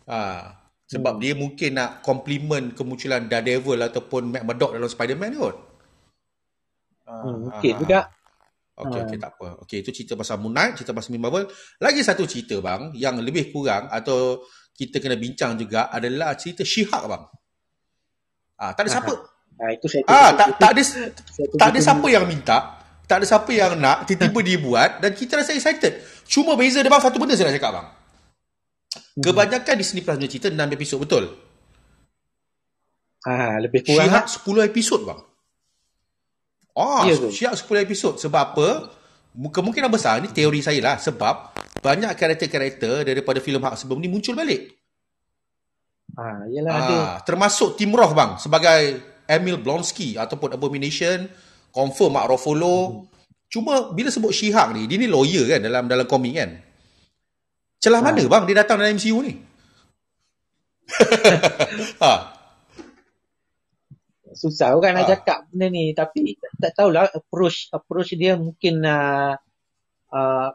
Ah. 0.07 0.59
Sebab 0.89 1.17
hmm. 1.17 1.21
dia 1.23 1.33
mungkin 1.33 1.71
nak 1.73 1.91
compliment 2.03 2.67
kemunculan 2.75 3.25
Daredevil 3.25 3.81
ataupun 3.87 4.29
Matt 4.29 4.45
Murdock 4.45 4.75
dalam 4.75 4.89
Spider-Man 4.91 5.31
kot. 5.39 5.57
Hmm, 7.07 7.49
mungkin 7.49 7.73
uh, 7.73 7.79
juga. 7.79 7.99
Okey, 8.73 8.99
okey, 9.05 9.17
tak 9.21 9.31
apa. 9.37 9.47
Okey, 9.63 9.77
itu 9.85 9.89
cerita 9.93 10.13
pasal 10.17 10.41
Moon 10.41 10.53
Knight, 10.53 10.81
cerita 10.81 10.97
pasal 10.97 11.13
Marvel. 11.17 11.45
Lagi 11.77 12.01
satu 12.01 12.25
cerita 12.25 12.57
bang, 12.57 12.89
yang 12.97 13.21
lebih 13.21 13.53
kurang 13.53 13.85
atau 13.89 14.43
kita 14.73 14.97
kena 14.97 15.13
bincang 15.13 15.53
juga 15.53 15.93
adalah 15.93 16.33
cerita 16.33 16.65
She-Hulk 16.65 17.05
bang. 17.05 17.23
Ah, 18.57 18.71
tak 18.73 18.85
ada 18.85 18.89
siapa. 18.97 19.13
Ah, 19.61 19.69
itu 19.69 19.85
saya 19.85 20.03
ah, 20.09 20.29
tak, 20.33 20.47
tak 20.57 20.71
ada 20.73 20.81
tak 21.53 21.67
ada 21.69 21.79
siapa 21.79 22.07
yang 22.09 22.25
minta. 22.25 22.82
Tak 23.03 23.19
ada 23.19 23.25
siapa 23.27 23.51
yang 23.51 23.75
nak, 23.75 24.07
tiba-tiba 24.07 24.39
dia 24.39 24.57
buat 24.57 24.91
dan 25.03 25.11
kita 25.11 25.39
rasa 25.39 25.51
excited. 25.51 25.99
Cuma 26.23 26.55
beza 26.55 26.79
dia 26.79 26.87
bang, 26.87 27.03
satu 27.03 27.19
benda 27.19 27.35
saya 27.35 27.51
nak 27.51 27.59
cakap 27.59 27.71
bang. 27.75 27.87
Hmm. 28.93 29.21
Kebanyakan 29.21 29.75
Disney 29.77 30.01
Plus 30.01 30.15
punya 30.15 30.29
cerita 30.31 30.47
6 30.49 30.57
episod 30.77 30.97
betul. 31.01 31.23
Ah, 33.23 33.55
lebih 33.59 33.87
kurang 33.87 34.11
Syihak 34.11 34.25
10 34.27 34.69
episod 34.71 34.99
bang. 35.07 35.19
Ah, 36.75 37.03
ya 37.07 37.15
Syihak 37.15 37.55
10 37.55 37.85
episod 37.87 38.13
sebab 38.19 38.41
apa? 38.55 38.67
Kemungkinan 39.33 39.89
besar 39.89 40.21
ni 40.21 40.29
teori 40.29 40.61
saya 40.61 40.77
lah 40.79 40.95
sebab 41.01 41.57
banyak 41.81 42.11
karakter-karakter 42.13 43.03
daripada 43.03 43.41
filem 43.41 43.63
hak 43.63 43.75
sebelum 43.81 43.99
ni 43.99 44.07
muncul 44.11 44.37
balik. 44.37 44.77
Ah, 46.13 46.45
yalah 46.51 46.71
ah, 46.71 46.79
ada. 46.79 46.99
Termasuk 47.25 47.79
Tim 47.79 47.89
Roth 47.95 48.13
bang 48.13 48.37
sebagai 48.37 49.01
Emil 49.25 49.57
Blonsky 49.57 50.19
ataupun 50.19 50.53
Abomination, 50.53 51.25
confirm 51.73 52.13
Mark 52.13 52.29
Ruffalo. 52.29 52.77
Hmm. 52.77 53.09
Cuma 53.49 53.93
bila 53.93 54.09
sebut 54.09 54.33
She-Hulk 54.33 54.69
ni, 54.77 54.81
dia 54.89 54.97
ni 54.97 55.09
lawyer 55.09 55.45
kan 55.45 55.61
dalam 55.61 55.85
dalam 55.89 56.05
komik 56.05 56.33
kan. 56.37 56.57
Celah 57.81 57.99
ha. 57.99 58.05
mana 58.09 58.23
bang 58.23 58.43
dia 58.47 58.55
datang 58.63 58.79
dalam 58.79 58.95
MCU 58.95 59.19
ni? 59.25 59.33
ha. 62.03 62.13
susah 64.33 64.75
orang 64.75 64.97
ha. 64.97 65.05
nak 65.05 65.09
cakap 65.13 65.39
benda 65.47 65.67
ni 65.71 65.93
tapi 65.95 66.35
tak, 66.35 66.51
tak 66.59 66.71
tahulah 66.75 67.05
approach 67.13 67.69
approach 67.71 68.17
dia 68.17 68.33
mungkin 68.35 68.81
uh, 68.83 69.37
uh, 70.09 70.47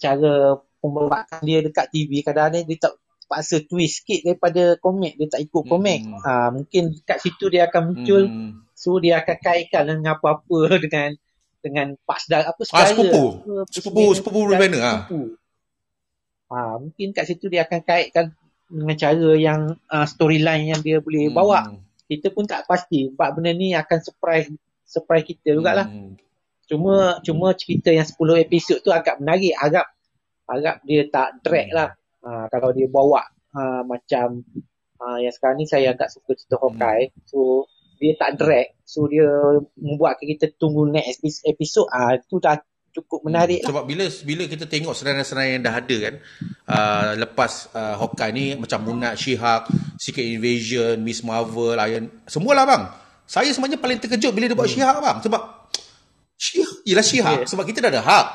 cara 0.00 0.58
pembawaan 0.80 1.40
dia 1.44 1.62
dekat 1.62 1.86
TV 1.92 2.24
kadang-kadang 2.24 2.64
dia 2.64 2.78
tak 2.80 2.94
paksa 3.26 3.62
twist 3.66 4.02
sikit 4.02 4.22
daripada 4.22 4.78
komik 4.78 5.18
dia 5.18 5.26
tak 5.26 5.42
ikut 5.42 5.64
komik 5.66 6.06
hmm. 6.06 6.22
uh, 6.22 6.50
mungkin 6.54 6.94
dekat 6.94 7.18
situ 7.22 7.50
dia 7.50 7.66
akan 7.66 7.82
muncul 7.92 8.22
hmm. 8.26 8.50
so 8.72 8.96
dia 9.02 9.22
akan 9.22 9.36
kaitkan 9.42 9.82
dengan 9.86 10.18
apa-apa 10.18 10.58
dengan 10.84 11.10
dengan 11.60 11.86
pas 12.06 12.22
dah 12.30 12.46
apa 12.46 12.62
sekali 12.62 12.82
ah, 12.82 12.88
sepupu 12.94 13.24
sepupu 13.66 14.04
sepupu 14.14 14.40
Rubena 14.46 14.78
ah 14.78 15.00
ah 16.46 16.74
mungkin 16.78 17.10
kat 17.10 17.26
situ 17.26 17.50
dia 17.50 17.66
akan 17.66 17.82
kaitkan 17.82 18.30
dengan 18.70 18.94
cara 18.98 19.30
yang 19.34 19.60
uh, 19.90 20.06
storyline 20.06 20.70
yang 20.70 20.80
dia 20.82 21.02
boleh 21.02 21.30
hmm. 21.30 21.34
bawa 21.34 21.74
kita 22.06 22.30
pun 22.30 22.46
tak 22.46 22.70
pasti 22.70 23.10
sebab 23.10 23.38
benda 23.38 23.50
ni 23.50 23.74
akan 23.74 23.98
surprise 23.98 24.46
surprise 24.86 25.26
kita 25.26 25.58
jugalah. 25.58 25.90
Hmm. 25.90 26.14
Cuma 26.66 27.18
cuma 27.22 27.54
cerita 27.54 27.90
yang 27.90 28.06
10 28.06 28.46
episod 28.46 28.78
tu 28.82 28.94
agak 28.94 29.18
menarik, 29.18 29.54
agak 29.58 29.86
agak 30.46 30.82
dia 30.86 31.02
tak 31.10 31.42
drag 31.42 31.68
lah. 31.74 31.90
Ha, 32.26 32.50
kalau 32.50 32.74
dia 32.74 32.90
bawa 32.90 33.22
ha, 33.54 33.86
macam 33.86 34.42
ha, 34.98 35.22
yang 35.22 35.30
sekarang 35.30 35.62
ni 35.62 35.66
saya 35.70 35.94
agak 35.94 36.10
suka 36.10 36.34
cerita 36.34 36.58
Hawkeye. 36.58 37.14
Hmm. 37.14 37.22
So 37.30 37.40
dia 38.02 38.18
tak 38.18 38.34
drag. 38.42 38.74
So 38.82 39.06
dia 39.06 39.30
membuat 39.78 40.18
kita 40.18 40.50
tunggu 40.58 40.90
next 40.90 41.22
episode. 41.46 41.86
Ah 41.94 42.10
ha, 42.10 42.18
itu 42.18 42.42
dah 42.42 42.58
cukup 42.96 43.28
menarik 43.28 43.60
hmm. 43.60 43.68
Sebab 43.68 43.84
bila 43.84 44.04
bila 44.24 44.42
kita 44.48 44.64
tengok 44.64 44.96
senarai-senarai 44.96 45.60
yang 45.60 45.62
dah 45.62 45.74
ada 45.76 45.96
kan 46.00 46.14
uh, 46.64 47.10
lepas 47.20 47.68
uh, 47.76 47.94
Hawkeye 48.00 48.32
ni 48.32 48.44
macam 48.56 48.88
Knight, 48.88 49.20
She-Hulk, 49.20 49.68
Secret 50.00 50.24
Invasion, 50.24 50.96
Miss 51.04 51.20
Marvel, 51.20 51.76
Iron 51.76 52.24
semualah 52.24 52.64
bang. 52.64 52.82
Saya 53.28 53.52
sebenarnya 53.52 53.78
paling 53.78 53.98
terkejut 54.00 54.32
bila 54.32 54.48
dia 54.48 54.56
buat 54.56 54.66
hmm. 54.66 54.80
She-Hulk 54.80 54.98
bang 55.04 55.16
sebab 55.20 55.42
She-Hulk 56.40 56.78
ialah 56.88 57.04
She-Hulk 57.04 57.40
yeah. 57.44 57.48
sebab 57.48 57.64
kita 57.68 57.78
dah 57.84 57.90
ada 57.92 58.02
Hulk. 58.02 58.28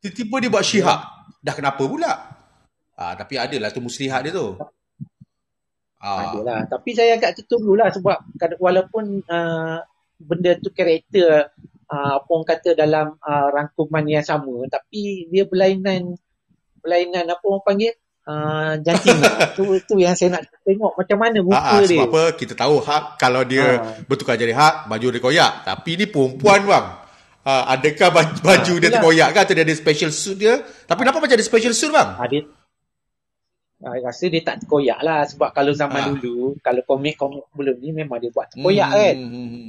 Tiba-tiba 0.00 0.36
dia 0.40 0.50
buat 0.50 0.64
She-Hulk. 0.64 1.00
Yeah. 1.04 1.44
Dah 1.44 1.54
kenapa 1.56 1.82
pula? 1.84 2.12
Ah 3.00 3.16
tapi 3.16 3.40
adalah 3.40 3.72
tu 3.72 3.80
muslihat 3.80 4.28
dia 4.28 4.36
tu. 4.36 4.60
Ah. 5.96 6.36
Adalah. 6.36 6.68
Tapi 6.68 6.92
saya 6.92 7.16
agak 7.16 7.40
tertunggulah 7.40 7.88
sebab 7.88 8.20
walaupun 8.60 9.24
uh, 9.24 9.80
benda 10.20 10.52
tu 10.60 10.68
karakter 10.68 11.48
uh, 11.88 12.12
apa 12.20 12.28
orang 12.28 12.48
kata 12.48 12.76
dalam 12.76 13.16
uh, 13.16 13.48
rangkuman 13.56 14.04
yang 14.04 14.24
sama 14.24 14.68
tapi 14.68 15.32
dia 15.32 15.48
berlainan 15.48 16.12
berlainan 16.84 17.24
apa 17.24 17.44
orang 17.48 17.64
panggil? 17.64 17.96
Uh, 18.20 18.76
jantina 18.84 19.32
tu 19.56 19.64
tu 19.88 19.96
yang 19.96 20.12
saya 20.12 20.38
nak 20.38 20.44
tengok 20.60 20.92
macam 20.92 21.18
mana 21.18 21.40
muka 21.40 21.56
ha, 21.56 21.72
ha, 21.72 21.88
dia. 21.88 22.04
sebab 22.04 22.08
apa? 22.12 22.22
Kita 22.36 22.52
tahu 22.52 22.76
hak 22.84 23.04
kalau 23.16 23.42
dia 23.48 23.80
ha. 23.80 23.96
bertukar 24.04 24.36
jadi 24.36 24.52
hak 24.52 24.92
baju 24.92 25.06
dia 25.08 25.20
koyak. 25.24 25.52
Tapi 25.64 25.90
ni 25.96 26.04
perempuan 26.04 26.68
bang. 26.68 26.86
Uh, 27.40 27.64
adakah 27.72 28.12
baju, 28.12 28.32
baju 28.44 28.74
ha, 28.76 28.80
dia 28.84 28.90
terkoyak 28.92 29.28
kan 29.32 29.40
atau 29.48 29.54
dia 29.56 29.64
ada 29.64 29.72
special 29.72 30.12
suit 30.12 30.36
dia? 30.36 30.60
Tapi 30.60 31.00
kenapa 31.00 31.16
macam 31.16 31.32
ada 31.32 31.44
special 31.48 31.72
suit 31.72 31.88
bang? 31.88 32.08
Dia 32.28 32.44
Uh, 33.80 33.96
rasa 34.04 34.28
dia 34.28 34.44
tak 34.44 34.60
terkoyak 34.60 35.00
lah 35.00 35.24
sebab 35.24 35.56
kalau 35.56 35.72
zaman 35.72 36.04
ha. 36.04 36.08
dulu 36.12 36.52
kalau 36.60 36.84
komik-komik 36.84 37.48
sebelum 37.48 37.80
ni 37.80 37.96
memang 37.96 38.20
dia 38.20 38.28
buat 38.28 38.52
terkoyak 38.52 38.92
hmm. 38.92 39.00
kan 39.00 39.16
hmm. 39.16 39.68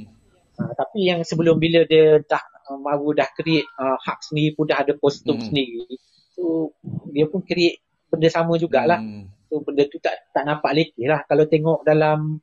Uh, 0.52 0.72
tapi 0.76 1.08
yang 1.08 1.24
sebelum 1.24 1.56
bila 1.56 1.88
dia 1.88 2.20
dah 2.20 2.44
uh, 2.68 2.78
mahu 2.78 3.16
dah 3.16 3.28
create 3.32 3.66
uh, 3.80 3.96
hak 3.96 4.20
sendiri 4.20 4.52
pun 4.52 4.68
dah 4.68 4.84
ada 4.84 4.92
kostum 5.00 5.40
hmm. 5.40 5.46
sendiri. 5.48 5.88
So 6.36 6.76
dia 7.08 7.24
pun 7.28 7.40
create 7.40 7.80
benda 8.12 8.28
sama 8.28 8.60
jugalah. 8.60 9.00
Hmm. 9.00 9.32
So 9.48 9.64
benda 9.64 9.88
tu 9.88 9.96
tak 9.98 10.28
tak 10.30 10.44
nampak 10.44 10.76
letih 10.76 11.08
lah. 11.08 11.24
Kalau 11.24 11.48
tengok 11.48 11.88
dalam 11.88 12.40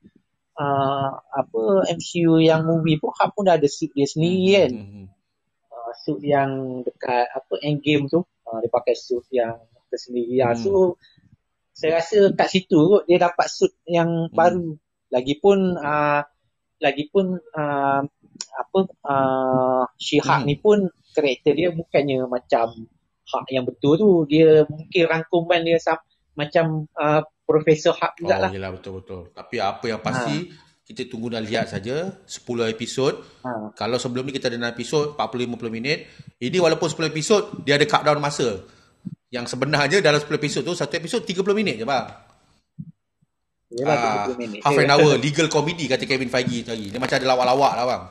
uh, 0.58 1.12
apa 1.21 1.62
MCU 1.93 2.41
yang 2.41 2.65
movie 2.65 2.97
pun 2.97 3.13
hak 3.13 3.29
pun 3.38 3.45
dah 3.45 3.55
ada 3.62 3.69
suit 3.69 3.93
dia 3.93 4.10
sendiri 4.10 4.41
hmm. 4.41 4.53
kan. 4.58 4.71
Hmm. 4.73 5.08
Uh, 5.69 5.91
suit 6.01 6.19
yang 6.25 6.82
dekat 6.82 7.29
apa 7.29 7.53
Endgame 7.62 8.10
tu. 8.10 8.25
Uh, 8.49 8.58
dia 8.65 8.69
pakai 8.73 8.97
suit 8.97 9.25
yang 9.29 9.53
tersendiri 9.93 10.41
lah. 10.41 10.58
Hmm. 10.58 10.62
So 10.65 10.71
saya 11.80 12.04
rasa 12.04 12.36
kat 12.36 12.52
situ 12.52 12.76
kot 12.76 13.08
dia 13.08 13.24
dapat 13.24 13.48
suit 13.48 13.72
yang 13.88 14.28
hmm. 14.28 14.36
baru. 14.36 14.76
Lagipun 15.15 15.80
uh, 15.80 16.22
lagipun 16.84 17.39
uh, 17.56 18.02
apa 18.60 18.80
uh, 19.08 19.84
Shihak 19.96 20.44
hmm. 20.44 20.48
ni 20.52 20.56
pun 20.60 20.92
karakter 21.15 21.56
dia 21.56 21.72
bukannya 21.72 22.28
macam 22.28 22.92
hak 23.30 23.46
yang 23.56 23.63
betul 23.63 23.96
tu 23.96 24.12
dia 24.28 24.68
mungkin 24.68 25.04
rangkuman 25.08 25.62
dia 25.63 25.80
sam- 25.80 26.04
macam 26.36 26.88
uh, 27.00 27.24
Profesor 27.48 27.96
Hak 27.96 28.20
juga 28.20 28.38
oh, 28.38 28.42
lah. 28.46 28.52
Oh 28.52 28.74
betul 28.76 28.94
betul. 29.02 29.22
Tapi 29.34 29.56
apa 29.58 29.86
yang 29.89 30.02
pasti 30.04 30.36
ha. 30.52 30.54
kita 30.86 31.10
tunggu 31.10 31.34
dan 31.34 31.42
lihat 31.42 31.72
saja 31.72 32.13
10 32.28 32.76
episod. 32.76 33.26
Ha. 33.42 33.74
Kalau 33.74 33.98
sebelum 33.98 34.30
ni 34.30 34.38
kita 34.38 34.54
ada 34.54 34.70
6 34.70 34.76
episod 34.78 35.04
40 35.18 35.58
50 35.58 35.74
minit. 35.74 36.06
Ini 36.38 36.58
walaupun 36.62 36.88
10 36.88 37.10
episod 37.10 37.42
dia 37.65 37.76
ada 37.82 37.89
countdown 37.89 38.22
masa. 38.22 38.62
Yang 39.30 39.46
sebenarnya 39.54 40.02
dalam 40.02 40.18
10 40.18 40.30
episod 40.42 40.62
tu 40.65 40.74
satu 40.74 40.94
episod 40.98 41.22
30 41.22 41.46
minit 41.54 41.78
je 41.78 41.86
bang. 41.86 42.06
Yalah, 43.70 44.26
uh, 44.34 44.65
half 44.65 44.78
an 44.82 44.89
hour 44.89 45.13
legal 45.24 45.46
comedy 45.46 45.86
kata 45.86 46.10
Kevin 46.10 46.34
Feige 46.34 46.65
tadi. 46.65 46.89
Dia 46.89 46.98
macam 46.98 47.22
ada 47.22 47.28
lawak-lawak 47.30 47.74
lah 47.78 47.86
bang. 47.86 48.04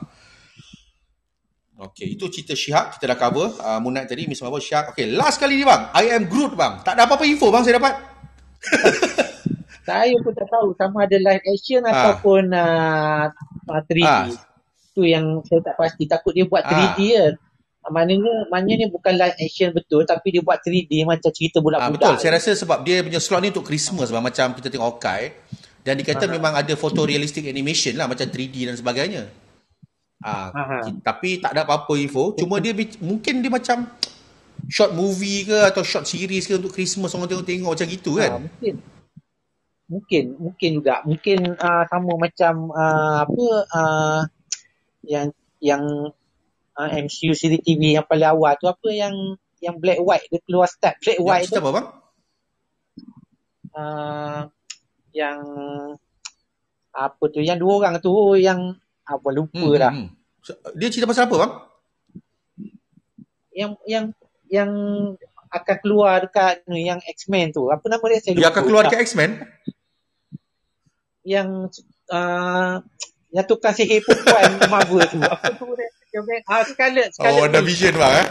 Okay, 1.79 2.11
itu 2.11 2.27
cerita 2.27 2.55
Shihak 2.55 2.95
kita 2.95 3.11
dah 3.11 3.17
cover. 3.19 3.55
Uh, 3.55 3.79
Moon 3.79 3.95
Knight 3.95 4.11
tadi, 4.11 4.27
Miss 4.27 4.43
Marvel, 4.43 4.59
Shihak. 4.63 4.95
Okay, 4.95 5.11
last 5.11 5.39
kali 5.39 5.59
ni 5.59 5.67
bang. 5.67 5.91
I 5.95 6.15
am 6.15 6.27
Groot 6.27 6.55
bang. 6.55 6.83
Tak 6.83 6.95
ada 6.95 7.07
apa-apa 7.07 7.23
info 7.27 7.51
bang 7.51 7.63
saya 7.63 7.79
dapat. 7.79 7.95
saya 9.87 10.15
pun 10.19 10.33
tak 10.35 10.47
tahu 10.51 10.75
sama 10.75 11.07
ada 11.07 11.15
live 11.19 11.43
action 11.43 11.83
uh. 11.83 11.91
ataupun 11.91 12.51
uh, 12.55 13.31
3D. 13.67 14.07
Uh. 14.07 14.35
Tu 14.95 15.07
yang 15.11 15.43
saya 15.47 15.59
tak 15.63 15.75
pasti. 15.75 16.03
Takut 16.07 16.31
dia 16.35 16.47
buat 16.47 16.63
3D 16.67 16.99
uh. 16.99 17.11
kan. 17.15 17.33
Maknanya, 17.79 18.51
maknanya 18.51 18.75
ni 18.83 18.87
bukan 18.91 19.13
live 19.15 19.37
action 19.39 19.71
betul 19.71 20.03
tapi 20.03 20.35
dia 20.35 20.43
buat 20.43 20.59
3D 20.59 21.07
macam 21.07 21.31
cerita 21.31 21.63
budak-budak. 21.63 21.87
Ah, 21.87 22.13
betul. 22.13 22.15
Saya 22.19 22.31
rasa 22.35 22.51
sebab 22.51 22.83
dia 22.83 22.99
punya 22.99 23.23
slot 23.23 23.39
ni 23.39 23.49
untuk 23.55 23.63
Christmas 23.63 24.11
bang. 24.11 24.19
Macam 24.19 24.51
kita 24.51 24.67
tengok 24.67 24.99
Okai. 24.99 25.31
Dan 25.79 25.95
dikata 25.95 26.27
Aha. 26.27 26.33
memang 26.35 26.53
ada 26.59 26.73
photorealistic 26.75 27.47
animation 27.47 27.95
lah 27.95 28.05
macam 28.05 28.27
3D 28.27 28.67
dan 28.67 28.75
sebagainya. 28.75 29.31
Ah, 30.19 30.51
tapi 30.99 31.39
tak 31.39 31.55
ada 31.55 31.63
apa-apa 31.63 31.95
info. 31.95 32.35
Cuma 32.35 32.59
dia 32.59 32.75
mungkin 32.99 33.39
dia 33.39 33.47
macam 33.47 33.87
short 34.67 34.91
movie 34.91 35.47
ke 35.47 35.55
atau 35.55 35.79
short 35.79 36.03
series 36.03 36.43
ke 36.43 36.59
untuk 36.59 36.75
Christmas 36.75 37.15
orang 37.15 37.31
tengok-tengok 37.31 37.71
macam 37.71 37.87
gitu 37.87 38.19
kan. 38.19 38.31
Ha, 38.35 38.39
mungkin. 38.43 38.73
Mungkin, 39.89 40.23
mungkin 40.37 40.69
juga. 40.83 40.95
Mungkin 41.07 41.39
uh, 41.55 41.83
sama 41.87 42.13
macam 42.19 42.53
uh, 42.75 43.23
apa 43.23 43.45
uh, 43.71 44.21
yang 45.07 45.31
yang 45.63 46.11
uh, 46.79 46.87
ah, 46.87 46.89
MCU 46.95 47.35
series 47.35 47.59
TV 47.59 47.99
yang 47.99 48.07
paling 48.07 48.31
awal 48.31 48.55
tu 48.55 48.71
apa 48.71 48.87
yang 48.87 49.35
yang 49.59 49.75
black 49.75 49.99
white 49.99 50.23
dia 50.31 50.39
keluar 50.47 50.71
start 50.71 50.95
black 51.03 51.19
white 51.19 51.51
tu. 51.51 51.59
apa 51.59 51.69
bang? 51.75 51.87
Uh, 53.75 54.41
yang 55.11 55.39
apa 56.95 57.23
tu 57.27 57.43
yang 57.43 57.59
dua 57.59 57.73
orang 57.83 57.93
tu 57.99 58.39
yang 58.39 58.79
apa 59.03 59.27
lupa 59.35 59.59
hmm, 59.59 59.75
dah. 59.75 59.91
Hmm. 59.91 60.09
Dia 60.79 60.87
cerita 60.87 61.11
pasal 61.11 61.27
apa 61.27 61.35
bang? 61.35 61.51
Yang 63.51 63.71
yang 63.83 64.05
yang 64.47 64.71
akan 65.49 65.77
keluar 65.81 66.23
dekat 66.23 66.63
ni 66.71 66.87
yang 66.87 67.03
X-Men 67.03 67.51
tu. 67.51 67.67
Apa 67.67 67.83
nama 67.91 68.05
dia? 68.07 68.23
Saya 68.23 68.31
lupa. 68.37 68.41
Yang 68.45 68.51
akan 68.55 68.63
keluar 68.63 68.81
dekat 68.87 69.01
X-Men? 69.03 69.31
Yang 71.27 71.49
uh, 72.07 72.79
yang 73.29 73.45
tukang 73.45 73.75
sihir 73.75 73.99
perempuan 74.05 74.55
Marvel 74.71 75.03
tu. 75.09 75.19
Apa 75.19 75.51
tu 75.57 75.67
dia? 75.75 75.89
Ah, 76.49 76.65
Scarlet, 76.65 77.13
Scarlet. 77.13 77.37
Oh, 77.37 77.45
Wonder 77.45 77.61
Vision 77.61 77.93
bang 77.93 78.13
eh? 78.25 78.27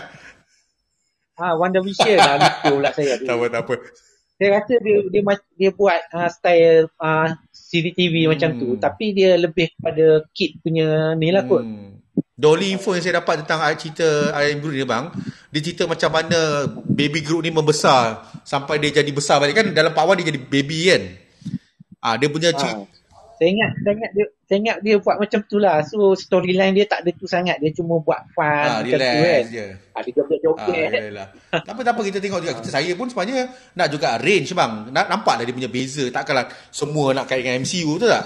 Ah, 1.38 1.54
Wonder 1.54 1.82
Vision 1.86 2.18
lah. 2.18 2.34
Lupa 2.42 2.68
pula 2.74 2.90
saya. 2.90 3.14
Tak 3.22 3.34
apa, 3.38 3.46
tak 3.46 3.62
apa. 3.62 3.74
Saya 4.38 4.48
rasa 4.54 4.74
dia 4.78 4.98
dia, 5.10 5.22
dia 5.58 5.70
buat 5.74 6.00
uh, 6.14 6.30
style 6.30 6.86
uh, 6.98 7.34
CCTV 7.50 8.26
hmm. 8.26 8.30
macam 8.34 8.50
tu. 8.58 8.68
Tapi 8.78 9.14
dia 9.14 9.38
lebih 9.38 9.70
kepada 9.78 10.26
kid 10.34 10.58
punya 10.62 11.14
ni 11.14 11.30
lah 11.30 11.46
kot. 11.46 11.62
Hmm. 11.62 11.98
The 12.38 12.46
only 12.46 12.70
info 12.70 12.94
yang 12.94 13.02
saya 13.02 13.18
dapat 13.18 13.42
tentang 13.42 13.66
cerita 13.74 14.30
Iron 14.46 14.62
Groot 14.62 14.74
ni 14.78 14.86
bang, 14.86 15.10
dia 15.50 15.58
cerita 15.58 15.90
macam 15.90 16.10
mana 16.14 16.70
baby 16.86 17.18
Groot 17.18 17.42
ni 17.42 17.50
membesar 17.50 18.22
sampai 18.46 18.78
dia 18.78 19.02
jadi 19.02 19.10
besar 19.10 19.42
balik 19.42 19.58
kan 19.58 19.66
dalam 19.74 19.90
part 19.90 20.14
dia 20.18 20.30
jadi 20.30 20.38
baby 20.38 20.78
kan. 20.86 21.02
Ah 21.98 22.14
dia 22.14 22.30
punya 22.30 22.54
cerita, 22.54 22.86
ah. 22.86 22.97
Saya 23.38 23.54
ingat, 23.54 23.70
saya 23.86 23.94
ingat 23.94 24.10
dia 24.18 24.26
saya 24.50 24.58
ingat 24.58 24.76
dia 24.82 24.96
buat 24.98 25.16
macam 25.22 25.40
tu 25.46 25.62
lah. 25.62 25.86
So 25.86 26.18
storyline 26.18 26.74
dia 26.74 26.90
tak 26.90 27.06
ada 27.06 27.10
tu 27.14 27.30
sangat. 27.30 27.62
Dia 27.62 27.70
cuma 27.70 28.02
buat 28.02 28.26
fun 28.34 28.42
ha, 28.42 28.82
macam 28.82 28.98
tu 28.98 28.98
kan. 28.98 29.42
Je. 29.46 29.66
Ha, 29.94 29.98
dia 30.02 30.12
joget-joget. 30.18 30.90
Ha, 31.54 31.56
Tapi 31.62 31.80
tak 31.86 31.92
apa 31.94 32.02
kita 32.02 32.18
tengok 32.18 32.40
juga. 32.42 32.54
Kita, 32.58 32.68
saya 32.74 32.90
pun 32.98 33.06
sebenarnya 33.06 33.46
nak 33.78 33.88
juga 33.94 34.18
range 34.18 34.50
bang. 34.58 34.72
Nak, 34.90 35.06
nampak 35.06 35.34
lah 35.38 35.44
dia 35.46 35.54
punya 35.54 35.70
beza. 35.70 36.10
Takkanlah 36.10 36.50
semua 36.74 37.14
nak 37.14 37.30
kait 37.30 37.46
dengan 37.46 37.62
MCU 37.62 37.94
tu 38.02 38.06
tak? 38.10 38.24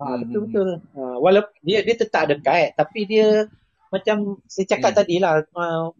Ha, 0.00 0.04
betul-betul. 0.24 0.68
Ha, 0.80 1.00
walaupun 1.20 1.56
dia 1.60 1.78
dia 1.84 1.94
tetap 2.00 2.24
ada 2.24 2.40
kait. 2.40 2.72
Tapi 2.72 3.00
dia 3.04 3.44
macam 3.92 4.40
saya 4.48 4.64
cakap 4.64 4.96
hmm. 4.96 4.98
tadi 5.04 5.16
lah. 5.20 5.44
Uh, 5.52 5.92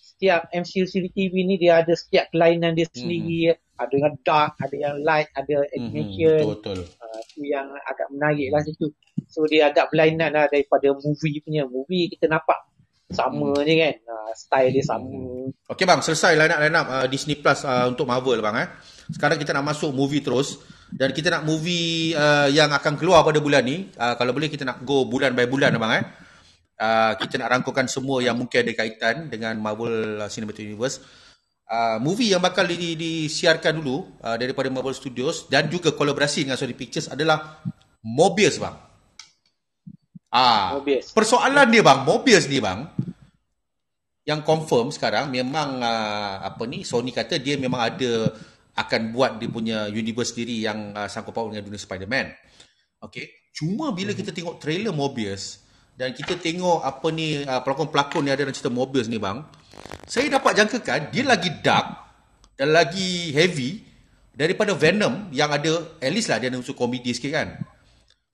setiap 0.00 0.48
MCU 0.48 0.88
series 0.88 1.12
TV 1.12 1.44
ni 1.44 1.60
dia 1.60 1.84
ada 1.84 1.92
setiap 1.92 2.32
kelainan 2.32 2.72
dia 2.72 2.88
sendiri. 2.88 3.52
Hmm 3.52 3.64
ada 3.76 3.96
yang 3.96 4.14
dark, 4.24 4.52
ada 4.56 4.76
yang 4.76 4.96
light, 5.04 5.28
ada 5.36 5.68
animation. 5.76 6.40
Mm-hmm, 6.40 6.54
betul 6.56 6.76
betul. 6.80 6.95
Uh, 7.16 7.24
yang 7.40 7.72
agak 7.88 8.12
menarik 8.12 8.52
lah 8.52 8.60
situ. 8.60 8.92
So 9.24 9.48
dia 9.48 9.72
agak 9.72 9.88
berlainan 9.88 10.36
lah 10.36 10.44
daripada 10.52 10.92
movie 10.92 11.40
punya. 11.40 11.64
Movie 11.64 12.12
kita 12.12 12.28
nampak 12.28 12.68
sama 13.08 13.56
hmm. 13.56 13.64
je 13.64 13.74
kan. 13.80 13.94
Uh, 14.04 14.30
style 14.36 14.70
dia 14.76 14.84
sama. 14.84 15.08
Hmm. 15.08 15.48
Okay 15.72 15.84
bang, 15.88 16.00
selesai 16.04 16.36
line 16.36 16.52
up, 16.52 16.60
line 16.60 16.76
up 16.76 16.86
uh, 16.92 17.06
Disney 17.08 17.40
Plus 17.40 17.64
uh, 17.64 17.88
untuk 17.88 18.04
Marvel 18.04 18.44
bang 18.44 18.56
eh. 18.66 18.68
Sekarang 19.08 19.40
kita 19.40 19.56
nak 19.56 19.72
masuk 19.72 19.96
movie 19.96 20.20
terus. 20.20 20.60
Dan 20.86 21.10
kita 21.10 21.34
nak 21.34 21.42
movie 21.42 22.14
uh, 22.14 22.46
yang 22.46 22.70
akan 22.70 22.94
keluar 22.94 23.26
pada 23.26 23.42
bulan 23.42 23.66
ni. 23.66 23.90
Uh, 23.98 24.14
kalau 24.14 24.30
boleh 24.30 24.46
kita 24.46 24.62
nak 24.62 24.86
go 24.86 25.08
bulan 25.08 25.34
by 25.34 25.48
bulan 25.50 25.74
bang 25.74 25.92
eh. 25.98 26.04
Uh, 26.76 27.16
kita 27.16 27.40
nak 27.40 27.56
rangkukan 27.56 27.88
semua 27.88 28.20
yang 28.20 28.36
mungkin 28.36 28.60
ada 28.60 28.72
kaitan 28.76 29.32
dengan 29.32 29.56
Marvel 29.58 30.20
Cinematic 30.28 30.68
Universe. 30.68 31.00
Uh, 31.66 31.98
movie 31.98 32.30
yang 32.30 32.38
bakal 32.38 32.62
di, 32.62 32.94
disiarkan 32.94 33.82
dulu 33.82 34.06
uh, 34.22 34.38
daripada 34.38 34.70
Marvel 34.70 34.94
Studios 34.94 35.50
dan 35.50 35.66
juga 35.66 35.90
kolaborasi 35.90 36.46
dengan 36.46 36.54
Sony 36.54 36.78
Pictures 36.78 37.10
adalah 37.10 37.58
Mobius 38.06 38.62
bang. 38.62 38.76
Ah, 40.30 40.78
Mobius. 40.78 41.10
Persoalan 41.10 41.66
dia 41.66 41.82
bang, 41.82 42.06
Mobius 42.06 42.46
ni 42.46 42.62
bang 42.62 42.86
yang 44.26 44.42
confirm 44.42 44.90
sekarang 44.90 45.30
memang 45.30 45.78
uh, 45.78 46.42
apa 46.42 46.66
ni 46.66 46.82
Sony 46.82 47.14
kata 47.14 47.38
dia 47.38 47.54
memang 47.54 47.78
ada 47.78 48.34
akan 48.74 49.14
buat 49.14 49.38
dia 49.38 49.48
punya 49.48 49.78
universe 49.88 50.34
sendiri 50.34 50.66
yang 50.66 50.90
uh, 50.92 51.06
sangkut 51.06 51.32
paut 51.32 51.48
dengan 51.54 51.64
dunia 51.64 51.80
Spider-Man. 51.80 52.26
Okay. 53.06 53.46
Cuma 53.56 53.94
bila 53.94 54.12
kita 54.12 54.34
tengok 54.34 54.60
trailer 54.60 54.92
Mobius 54.92 55.64
dan 55.96 56.12
kita 56.12 56.36
tengok 56.36 56.84
apa 56.84 57.06
ni 57.08 57.40
uh, 57.40 57.62
pelakon-pelakon 57.64 58.28
yang 58.28 58.34
ada 58.36 58.44
dalam 58.44 58.52
cerita 58.52 58.68
Mobius 58.68 59.08
ni 59.08 59.16
bang, 59.16 59.40
saya 60.06 60.30
dapat 60.30 60.52
jangkakan 60.54 61.00
dia 61.10 61.24
lagi 61.26 61.50
dark 61.60 61.86
dan 62.56 62.72
lagi 62.72 63.34
heavy 63.34 63.82
daripada 64.36 64.76
Venom 64.76 65.32
yang 65.32 65.48
ada 65.48 65.96
at 65.98 66.12
least 66.12 66.28
lah 66.28 66.36
dia 66.36 66.52
ada 66.52 66.60
unsur 66.60 66.76
komedi 66.76 67.10
sikit 67.16 67.32
kan. 67.32 67.48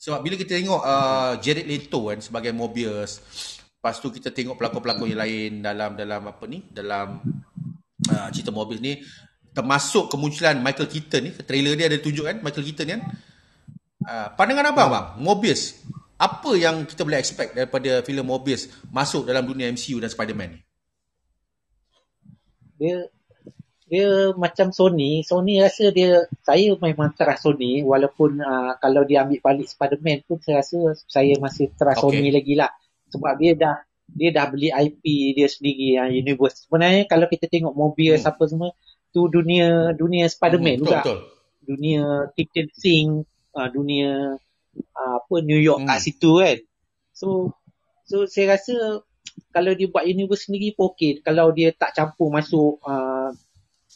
Sebab 0.03 0.19
bila 0.19 0.35
kita 0.35 0.59
tengok 0.59 0.83
uh, 0.83 1.39
Jared 1.39 1.63
Leto 1.63 2.11
kan 2.11 2.19
sebagai 2.19 2.51
Mobius, 2.51 3.23
lepas 3.79 4.03
tu 4.03 4.11
kita 4.11 4.35
tengok 4.35 4.59
pelakon-pelakon 4.59 5.15
yang 5.15 5.23
lain 5.23 5.51
dalam 5.63 5.95
dalam 5.95 6.27
apa 6.27 6.45
ni, 6.51 6.59
dalam 6.75 7.23
uh, 8.11 8.29
cerita 8.35 8.51
Mobius 8.51 8.83
ni, 8.83 8.99
termasuk 9.55 10.11
kemunculan 10.11 10.59
Michael 10.59 10.91
Keaton 10.91 11.23
ni, 11.23 11.31
trailer 11.47 11.79
dia 11.79 11.87
ada 11.87 12.03
tunjuk 12.03 12.27
kan, 12.27 12.43
Michael 12.43 12.67
Keaton 12.67 12.87
kan. 12.99 13.01
Uh, 14.03 14.29
pandangan 14.35 14.75
abang 14.75 14.91
bang, 14.91 15.07
Mobius, 15.23 15.79
apa 16.19 16.51
yang 16.59 16.83
kita 16.83 17.07
boleh 17.07 17.23
expect 17.23 17.55
daripada 17.55 18.03
filem 18.03 18.27
Mobius 18.27 18.75
masuk 18.91 19.23
dalam 19.23 19.47
dunia 19.47 19.71
MCU 19.71 20.03
dan 20.03 20.11
Spider-Man 20.11 20.59
ni? 20.59 20.61
Dia 22.83 23.07
dia 23.93 24.33
macam 24.35 24.73
Sony, 24.73 25.21
Sony 25.21 25.61
rasa 25.61 25.93
dia 25.93 26.25
saya 26.43 26.73
memang 26.81 27.13
trust 27.13 27.45
Sony 27.45 27.85
walaupun 27.85 28.41
uh, 28.41 28.73
kalau 28.81 29.05
dia 29.05 29.21
ambil 29.21 29.45
balik 29.45 29.69
Spider-Man 29.69 30.25
pun 30.25 30.41
saya 30.41 30.65
rasa 30.65 30.97
saya 31.05 31.37
masih 31.37 31.71
trust 31.77 32.01
okay. 32.01 32.19
Sony 32.19 32.33
lagi 32.33 32.57
lah 32.57 32.73
sebab 33.13 33.37
dia 33.37 33.53
dah 33.53 33.77
dia 34.09 34.33
dah 34.33 34.49
beli 34.49 34.73
IP 34.73 35.05
dia 35.37 35.45
sendiri 35.45 36.01
yang 36.01 36.09
uh, 36.09 36.17
universe. 36.17 36.65
Sebenarnya 36.65 37.05
kalau 37.05 37.29
kita 37.29 37.53
tengok 37.53 37.77
mobil 37.77 38.17
hmm. 38.17 38.25
apa 38.25 38.43
semua 38.49 38.71
tu 39.13 39.29
dunia 39.29 39.93
dunia 39.93 40.25
Spider-Man 40.25 40.81
hmm, 40.81 40.83
juga. 40.83 41.01
Betul. 41.05 41.19
Dunia 41.63 42.05
Kitchen 42.33 42.69
Sing, 42.73 43.09
uh, 43.53 43.69
dunia 43.69 44.41
uh, 44.97 45.15
apa 45.21 45.35
New 45.45 45.61
York 45.61 45.85
hmm. 45.85 45.89
kat 45.93 46.01
situ 46.01 46.41
kan. 46.41 46.59
So 47.13 47.53
so 48.09 48.25
saya 48.25 48.57
rasa 48.57 49.05
kalau 49.53 49.73
dia 49.77 49.87
buat 49.89 50.05
universe 50.09 50.49
sendiri 50.49 50.73
pun 50.73 50.93
okey. 50.97 51.21
Kalau 51.21 51.53
dia 51.53 51.71
tak 51.77 51.93
campur 51.93 52.33
masuk 52.33 52.81
uh, 52.83 53.31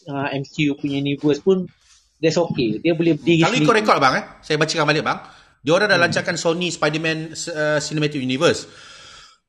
uh, 0.07 0.29
MCU 0.37 0.77
punya 0.77 1.01
universe 1.01 1.41
pun 1.41 1.65
that's 2.21 2.37
okay. 2.37 2.79
Dia 2.81 2.93
boleh 2.93 3.17
berdiri 3.17 3.43
Kalau 3.43 3.57
ikut 3.57 3.75
rekod 3.75 3.97
bang 3.99 4.15
eh, 4.21 4.25
saya 4.45 4.57
bacakan 4.61 4.87
balik 4.87 5.05
bang. 5.05 5.19
Dia 5.67 5.73
orang 5.75 5.89
dah 5.91 5.99
hmm. 5.99 6.05
lancarkan 6.07 6.37
Sony 6.39 6.69
Spider-Man 6.71 7.35
uh, 7.35 7.79
Cinematic 7.83 8.23
Universe. 8.23 8.71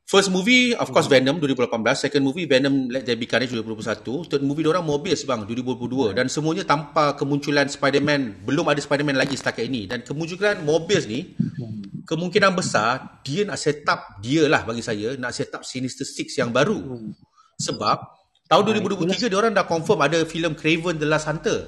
First 0.08 0.32
movie 0.32 0.72
of 0.72 0.88
course 0.96 1.12
hmm. 1.12 1.36
Venom 1.36 1.43
2018, 1.43 2.08
second 2.08 2.24
movie 2.24 2.48
Venom 2.48 2.88
Let 2.88 3.04
There 3.04 3.20
Be 3.20 3.28
Carnage 3.28 3.52
2021, 3.52 4.32
third 4.32 4.39
movie 4.39 4.63
orang 4.63 4.88
Mobius 4.88 5.28
bang 5.28 5.43
2022 5.43 6.15
dan 6.15 6.32
semuanya 6.32 6.63
tanpa 6.63 7.12
kemunculan 7.20 7.67
Spider-Man, 7.67 8.48
belum 8.48 8.72
ada 8.72 8.80
Spider-Man 8.80 9.20
lagi 9.20 9.36
setakat 9.36 9.67
ini 9.67 9.84
dan 9.84 10.08
kemunculan 10.08 10.63
Mobius 10.63 11.12
ni 11.12 11.36
hmm. 11.36 12.08
kemungkinan 12.08 12.56
besar 12.56 13.20
dia 13.28 13.43
nak 13.43 13.60
set 13.60 13.84
up 13.84 14.15
dia 14.24 14.48
lah 14.48 14.63
bagi 14.63 14.80
saya 14.80 15.20
nak 15.20 15.36
set 15.36 15.52
up 15.52 15.67
Sinister 15.67 16.08
Six 16.08 16.39
yang 16.39 16.56
baru. 16.56 16.80
Hmm. 16.80 17.12
Sebab 17.60 18.17
Tahun 18.48 18.63
2023 18.63 19.28
dia 19.28 19.38
orang 19.38 19.52
dah 19.52 19.67
confirm 19.67 20.00
ada 20.08 20.24
filem 20.24 20.56
Craven 20.56 20.96
the 20.96 21.04
Last 21.04 21.28
Hunter. 21.28 21.67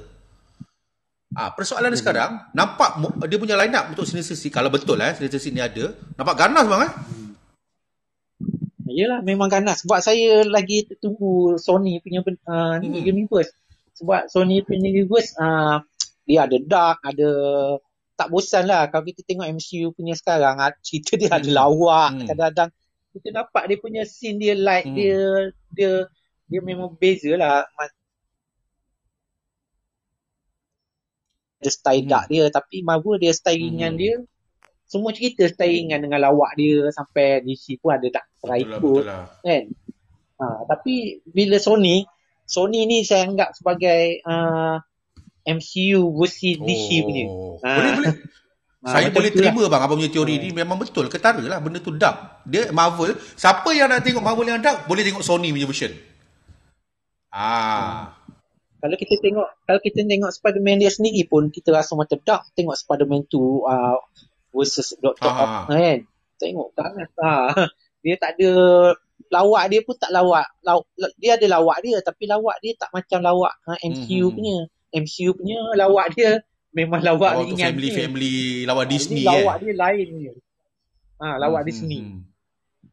Ah, 1.36 1.52
persoalan 1.52 1.92
dia 1.92 2.00
sekarang 2.00 2.40
nampak 2.56 3.04
dia 3.28 3.38
punya 3.38 3.60
line 3.60 3.76
up 3.76 3.92
untuk 3.92 4.08
Sinister 4.08 4.34
Six 4.34 4.50
kalau 4.50 4.72
betul 4.72 4.96
eh 5.04 5.12
Sinister 5.20 5.44
Six 5.44 5.52
ni 5.52 5.60
ada. 5.60 5.92
Nampak 6.16 6.36
ganas 6.40 6.66
bang 6.66 6.82
eh? 6.88 6.92
Hmm. 8.90 8.98
Yalah 8.98 9.20
memang 9.22 9.48
ganas 9.54 9.86
sebab 9.86 10.02
saya 10.02 10.42
lagi 10.50 10.90
tunggu 10.98 11.62
Sony 11.62 12.02
punya 12.02 12.26
uh, 12.26 12.82
hmm. 12.82 13.06
universe. 13.06 13.54
Sebab 14.02 14.26
Sony 14.34 14.66
punya 14.66 14.90
universe 14.90 15.38
uh, 15.38 15.86
dia 16.26 16.50
ada 16.50 16.58
dark, 16.58 16.98
ada 17.06 17.30
tak 18.18 18.28
bosan 18.34 18.68
lah 18.68 18.92
kalau 18.92 19.08
kita 19.08 19.24
tengok 19.24 19.48
MCU 19.48 19.96
punya 19.96 20.12
sekarang 20.18 20.60
uh, 20.60 20.76
cerita 20.84 21.16
dia 21.16 21.32
hmm. 21.32 21.40
ada 21.40 21.50
lawak 21.56 22.10
hmm. 22.12 22.28
kadang-kadang 22.28 22.70
kita 23.16 23.30
dapat 23.32 23.64
dia 23.72 23.78
punya 23.80 24.04
scene 24.04 24.38
dia 24.44 24.60
light 24.60 24.92
hmm. 24.92 24.96
dia 25.00 25.20
dia 25.72 25.92
dia 26.52 26.60
memang 26.60 26.92
beza 27.00 27.32
lah 27.40 27.64
dia 31.64 31.72
style 31.72 32.04
hmm. 32.04 32.12
dark 32.12 32.26
dia 32.28 32.44
tapi 32.52 32.84
Marvel 32.84 33.24
dia 33.24 33.32
style 33.32 33.56
ringan 33.56 33.96
hmm. 33.96 34.02
dia 34.04 34.16
semua 34.90 35.14
cerita 35.14 35.46
style 35.46 35.86
ringan 35.86 36.02
dengan 36.02 36.26
lawak 36.26 36.58
dia 36.58 36.90
sampai 36.90 37.46
DC 37.46 37.78
pun 37.78 37.94
ada 37.94 38.10
tak 38.10 38.26
try 38.42 38.66
ikut 38.66 39.04
lah. 39.06 39.30
kan 39.46 39.64
ha, 40.42 40.66
tapi 40.66 41.22
bila 41.30 41.62
Sony 41.62 42.10
Sony 42.50 42.90
ni 42.90 43.06
saya 43.06 43.30
anggap 43.30 43.54
sebagai 43.54 44.26
uh, 44.26 44.82
MCU 45.46 46.10
versi 46.18 46.58
oh. 46.58 46.66
DC 46.66 46.88
punya 47.06 47.24
ha. 47.64 47.70
boleh 47.78 47.94
boleh 48.02 48.16
Ha, 48.80 48.96
saya 48.96 49.12
boleh 49.12 49.28
terima 49.36 49.68
lah. 49.68 49.76
bang 49.76 49.84
abang 49.84 50.00
punya 50.00 50.08
teori 50.08 50.40
hmm. 50.40 50.44
ni 50.48 50.50
memang 50.56 50.80
betul 50.80 51.12
ketara 51.12 51.44
lah 51.44 51.60
benda 51.60 51.84
tu 51.84 51.92
dark 52.00 52.48
dia 52.48 52.72
Marvel 52.72 53.12
siapa 53.36 53.68
yang 53.76 53.92
nak 53.92 54.08
tengok 54.08 54.24
Marvel 54.24 54.48
yang 54.48 54.64
dark 54.64 54.88
boleh 54.88 55.04
tengok 55.04 55.20
Sony 55.20 55.52
punya 55.52 55.68
version 55.68 55.92
Ah. 57.30 58.18
Kalau 58.80 58.96
kita 58.96 59.20
tengok 59.20 59.48
kalau 59.68 59.80
kita 59.84 60.08
tengok 60.08 60.32
Spider-Man 60.32 60.80
dia 60.80 60.88
sendiri 60.88 61.28
pun 61.28 61.52
kita 61.52 61.76
rasa 61.76 62.00
macam 62.00 62.16
dark 62.24 62.48
tengok 62.56 62.80
Spider-Man 62.80 63.28
tu 63.28 63.68
uh, 63.68 64.00
versus 64.54 64.96
Doctor 64.98 65.30
Octopus 65.30 65.76
kan. 65.76 66.00
Tengok 66.40 66.68
ganas 66.74 67.12
ah. 67.20 67.52
Dia 68.04 68.16
tak 68.16 68.40
ada 68.40 68.52
lawak 69.28 69.64
dia 69.68 69.84
pun 69.84 69.96
tak 70.00 70.12
lawak. 70.16 70.48
Law, 70.64 70.88
dia 71.20 71.36
ada 71.36 71.48
lawak 71.60 71.84
dia 71.84 72.00
tapi 72.00 72.24
lawak 72.32 72.56
dia 72.64 72.74
tak 72.80 72.90
macam 72.96 73.20
lawak 73.20 73.54
ha, 73.68 73.76
MCU 73.84 74.32
mm-hmm. 74.32 74.36
punya. 74.36 74.58
MCU 74.96 75.32
punya 75.36 75.60
lawak 75.76 76.16
dia 76.16 76.40
memang 76.72 77.04
lawak, 77.04 77.36
lawak 77.36 77.46
ringan. 77.52 77.76
Family 77.76 77.90
dia. 77.92 77.98
family 78.00 78.36
lawak 78.64 78.86
ha, 78.88 78.92
Disney 78.92 79.24
lawak 79.28 79.56
eh. 79.56 79.60
dia 79.60 79.74
lain 79.76 80.08
dia. 80.16 80.34
Ha, 81.20 81.26
lawak 81.36 81.62
mm-hmm. 81.62 81.68
Disney. 81.68 82.00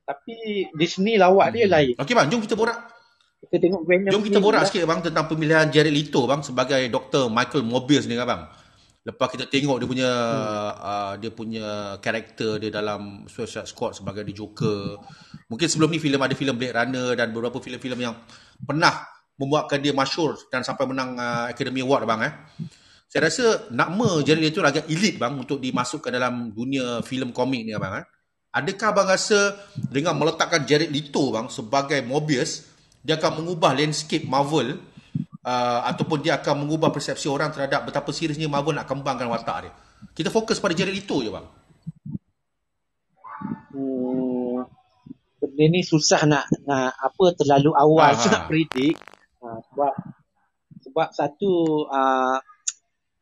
Tapi 0.03 0.35
Disney 0.75 1.15
lawak 1.15 1.55
mm-hmm. 1.55 1.57
dia 1.63 1.67
lain. 1.71 1.95
Okey 2.03 2.15
bang, 2.19 2.27
jom 2.27 2.43
kita 2.43 2.59
borak 2.59 2.97
kita 3.47 3.63
tengok 3.63 3.83
Venom 3.87 4.11
Jom 4.11 4.23
kita 4.27 4.39
borak 4.43 4.67
sikit 4.67 4.83
bang 4.89 5.01
tentang 5.05 5.31
pemilihan 5.31 5.71
Jared 5.71 5.95
Leto 5.95 6.27
bang 6.27 6.43
sebagai 6.43 6.83
Dr. 6.91 7.31
Michael 7.31 7.63
Mobius 7.63 8.11
ni 8.11 8.19
kan 8.19 8.27
bang. 8.27 8.43
Lepas 9.07 9.31
kita 9.31 9.47
tengok 9.47 9.79
dia 9.79 9.87
punya 9.87 10.11
hmm. 10.11 10.75
uh, 10.83 11.15
dia 11.23 11.31
punya 11.31 11.67
karakter 12.03 12.59
dia 12.59 12.75
dalam 12.75 13.23
Suicide 13.31 13.71
Squad 13.71 14.03
sebagai 14.03 14.27
The 14.27 14.35
Joker. 14.35 14.99
Mungkin 15.47 15.67
sebelum 15.71 15.95
ni 15.95 16.03
filem 16.03 16.19
ada 16.19 16.35
filem 16.35 16.59
Blade 16.59 16.75
Runner 16.75 17.15
dan 17.15 17.31
beberapa 17.31 17.63
filem-filem 17.63 18.03
yang 18.03 18.19
pernah 18.59 19.07
membuatkan 19.39 19.79
dia 19.79 19.95
masyur 19.95 20.35
dan 20.51 20.67
sampai 20.67 20.91
menang 20.91 21.15
uh, 21.15 21.47
Academy 21.47 21.87
Award 21.87 22.03
bang 22.03 22.21
eh. 22.27 22.33
Saya 23.07 23.31
rasa 23.31 23.71
nama 23.71 24.19
Jared 24.27 24.43
Leto 24.43 24.59
agak 24.67 24.91
elite 24.91 25.23
bang 25.23 25.39
untuk 25.39 25.63
dimasukkan 25.63 26.11
dalam 26.11 26.51
dunia 26.51 26.99
filem 27.07 27.31
komik 27.31 27.63
ni 27.63 27.79
bang 27.79 28.03
eh. 28.03 28.05
Adakah 28.59 28.91
bang 28.91 29.09
rasa 29.15 29.55
dengan 29.87 30.19
meletakkan 30.19 30.67
Jared 30.67 30.91
Leto 30.91 31.31
bang 31.31 31.47
sebagai 31.47 32.03
Mobius 32.03 32.67
dia 33.07 33.15
akan 33.23 33.39
mengubah 33.45 33.71
landscape 33.71 34.27
Marvel 34.27 34.83
uh, 35.47 35.81
ataupun 35.87 36.19
dia 36.21 36.43
akan 36.43 36.67
mengubah 36.67 36.91
persepsi 36.91 37.31
orang 37.31 37.55
terhadap 37.55 37.87
betapa 37.87 38.11
seriusnya 38.11 38.51
Marvel 38.51 38.75
nak 38.75 38.91
kembangkan 38.91 39.31
watak 39.31 39.71
dia. 39.71 39.73
Kita 40.13 40.29
fokus 40.35 40.59
pada 40.59 40.75
Jared 40.75 40.93
Leto 40.93 41.23
je 41.23 41.31
bang. 41.31 41.47
Hmm, 43.71 44.67
benda 45.39 45.65
ni 45.71 45.81
susah 45.87 46.27
nak 46.27 46.45
nak 46.67 46.93
apa 46.99 47.25
terlalu 47.39 47.71
awal 47.73 48.13
Aha. 48.13 48.27
nak 48.27 48.43
predik. 48.51 48.99
Uh, 49.39 49.63
sebab 49.71 49.93
sebab 50.83 51.09
satu 51.15 51.51
uh, 51.87 52.39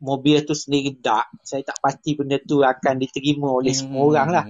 mobil 0.00 0.40
tu 0.48 0.56
sendiri 0.56 0.96
dark. 0.96 1.28
Saya 1.44 1.62
tak 1.62 1.78
pasti 1.78 2.16
benda 2.16 2.40
tu 2.40 2.64
akan 2.64 2.94
diterima 2.96 3.52
oleh 3.52 3.76
hmm. 3.76 3.80
semua 3.84 4.02
orang 4.08 4.28
lah. 4.32 4.44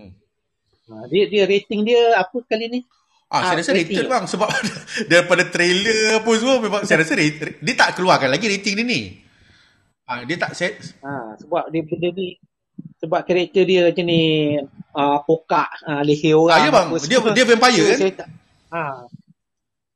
Uh, 0.84 1.04
dia 1.08 1.26
dia 1.26 1.44
rating 1.48 1.82
dia 1.84 2.14
apa 2.20 2.36
kali 2.46 2.68
ni? 2.70 2.80
Ah, 3.32 3.50
saya 3.50 3.56
ah, 3.56 3.58
rasa 3.64 3.72
rated 3.74 4.06
bang 4.06 4.24
sebab 4.28 4.48
daripada 5.10 5.42
trailer 5.48 6.22
pun 6.22 6.34
semua 6.38 6.60
memang 6.60 6.82
saya 6.86 7.02
rasa 7.02 7.18
rated, 7.18 7.58
dia 7.58 7.74
tak 7.74 7.98
keluarkan 7.98 8.30
lagi 8.30 8.46
rating 8.46 8.74
dia 8.78 8.86
ni. 8.86 9.00
Ah, 10.04 10.22
dia 10.22 10.36
tak 10.36 10.52
set. 10.52 10.78
Ah, 11.00 11.34
sebab 11.40 11.72
dia 11.72 11.82
benda 11.82 12.12
ni 12.12 12.36
sebab 13.00 13.20
karakter 13.24 13.64
dia 13.68 13.80
macam 13.88 14.04
ni 14.08 14.22
uh, 14.96 15.18
pokak 15.24 15.68
uh, 15.84 16.02
leher 16.04 16.36
orang. 16.36 16.60
Ah, 16.60 16.66
ya 16.66 16.70
bang, 16.72 16.88
dia 17.04 17.18
dia 17.32 17.44
vampire 17.44 17.84
kan? 17.84 17.98
tak, 18.24 18.28
ha. 18.72 18.84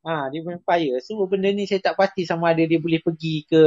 Ha, 0.08 0.32
dia 0.32 0.40
vampire. 0.40 0.96
So 1.04 1.20
benda 1.28 1.52
ni 1.52 1.68
saya 1.68 1.84
tak 1.84 2.00
pasti 2.00 2.24
sama 2.24 2.56
ada 2.56 2.64
dia 2.64 2.80
boleh 2.80 3.00
pergi 3.04 3.44
ke 3.44 3.62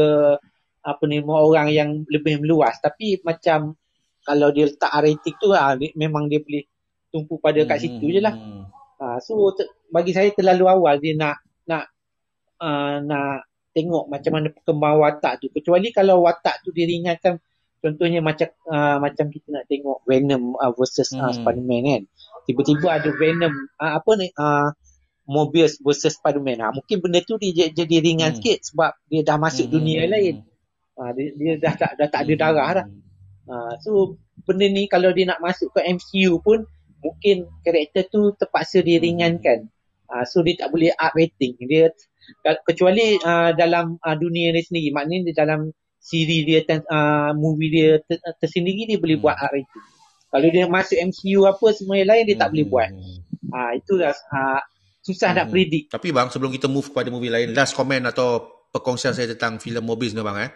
apa 0.82 1.03
ni 1.05 1.22
orang 1.22 1.70
yang 1.70 2.01
lebih 2.09 2.41
meluas 2.41 2.74
tapi 2.82 3.22
macam 3.22 3.78
kalau 4.26 4.49
dia 4.49 4.66
letak 4.66 4.89
rating 4.89 5.38
tu 5.38 5.53
ha, 5.53 5.78
dia, 5.78 5.93
memang 5.93 6.26
dia 6.26 6.41
boleh 6.41 6.66
tumpu 7.14 7.38
pada 7.38 7.62
kat 7.70 7.86
situ 7.86 8.09
je 8.09 8.22
lah. 8.24 8.34
Ha, 9.02 9.18
so 9.18 9.49
te, 9.58 9.66
bagi 9.89 10.14
saya 10.14 10.30
terlalu 10.30 10.70
awal 10.70 11.02
dia 11.02 11.18
nak 11.18 11.41
nak 11.66 11.89
uh, 12.62 13.02
nak 13.02 13.49
tengok 13.74 14.06
macam 14.06 14.32
mana 14.38 14.47
perkembangan 14.54 14.99
watak 15.02 15.34
tu. 15.41 15.49
Kecuali 15.49 15.89
kalau 15.89 16.22
watak 16.22 16.62
tu 16.62 16.70
diringankan 16.70 17.41
contohnya 17.82 18.22
macam 18.22 18.54
uh, 18.70 19.02
macam 19.02 19.34
kita 19.34 19.47
nak 19.49 19.66
tengok 19.66 20.06
Venom 20.06 20.54
uh, 20.54 20.70
versus 20.78 21.10
uh, 21.18 21.34
Spider-Man 21.34 21.82
kan. 21.82 22.02
Tiba-tiba 22.45 22.88
ada 22.93 23.10
Venom 23.10 23.54
uh, 23.82 23.91
apa 23.97 24.12
ni 24.22 24.30
uh, 24.38 24.70
Mobius 25.26 25.82
versus 25.82 26.14
Spider-Man. 26.22 26.62
Ha, 26.62 26.70
mungkin 26.70 27.02
benda 27.02 27.26
tu 27.26 27.41
dia 27.41 27.74
jadi 27.74 28.06
ringan 28.06 28.32
hmm. 28.32 28.38
sikit 28.38 28.60
sebab 28.70 28.91
dia 29.10 29.26
dah 29.26 29.41
masuk 29.41 29.66
hmm. 29.66 29.74
dunia 29.74 30.06
lain. 30.06 30.45
Ha, 31.02 31.10
dia, 31.18 31.34
dia 31.34 31.52
dah, 31.58 31.74
tak, 31.74 31.91
dah 31.97 32.06
tak 32.06 32.22
ada 32.30 32.34
darah 32.38 32.70
dah. 32.78 32.88
Ha, 33.49 33.82
so 33.82 34.22
benda 34.45 34.70
ni 34.70 34.86
kalau 34.86 35.10
dia 35.10 35.26
nak 35.26 35.41
masuk 35.41 35.74
ke 35.74 35.82
MCU 35.89 36.38
pun 36.38 36.70
mungkin 37.02 37.49
karakter 37.66 38.08
tu 38.08 38.32
terpaksa 38.38 38.86
diringankan. 38.86 39.68
Ha, 40.12 40.24
so 40.28 40.45
dia 40.45 40.60
tak 40.62 40.70
boleh 40.72 40.93
up 40.93 41.14
rating. 41.18 41.58
Dia 41.66 41.89
kecuali 42.68 43.18
uh, 43.20 43.52
dalam 43.58 43.97
uh, 43.99 44.16
dunia 44.16 44.54
ni 44.54 44.62
sendiri. 44.62 44.89
Maknanya 44.93 45.34
dalam 45.34 45.74
siri 46.02 46.45
dia, 46.45 46.62
uh, 46.68 47.32
movie 47.38 47.72
dia 47.74 47.89
ter, 48.06 48.22
tersendiri 48.38 48.88
dia 48.88 48.97
boleh 48.99 49.18
hmm. 49.18 49.26
buat 49.26 49.38
up 49.39 49.52
rating. 49.52 49.84
Kalau 50.32 50.47
dia 50.47 50.66
masuk 50.68 50.97
MCU 51.12 51.43
apa 51.43 51.66
semua 51.76 51.99
yang 51.99 52.10
lain 52.12 52.24
dia 52.24 52.38
tak 52.39 52.47
hmm. 52.52 52.54
boleh 52.56 52.68
buat. 52.70 52.89
Ha, 53.52 53.60
itulah 53.76 54.14
uh, 54.14 54.62
susah 55.02 55.30
hmm. 55.34 55.38
nak 55.41 55.47
predict. 55.49 55.86
Tapi 55.91 56.08
bang, 56.14 56.28
sebelum 56.30 56.52
kita 56.54 56.68
move 56.70 56.88
kepada 56.91 57.10
movie 57.10 57.32
lain, 57.34 57.52
last 57.56 57.74
comment 57.74 58.06
atau 58.08 58.62
perkongsian 58.72 59.12
saya 59.12 59.32
tentang 59.36 59.60
filem 59.60 59.84
Mobius 59.84 60.16
ni 60.16 60.24
bang 60.24 60.47
eh. 60.47 60.52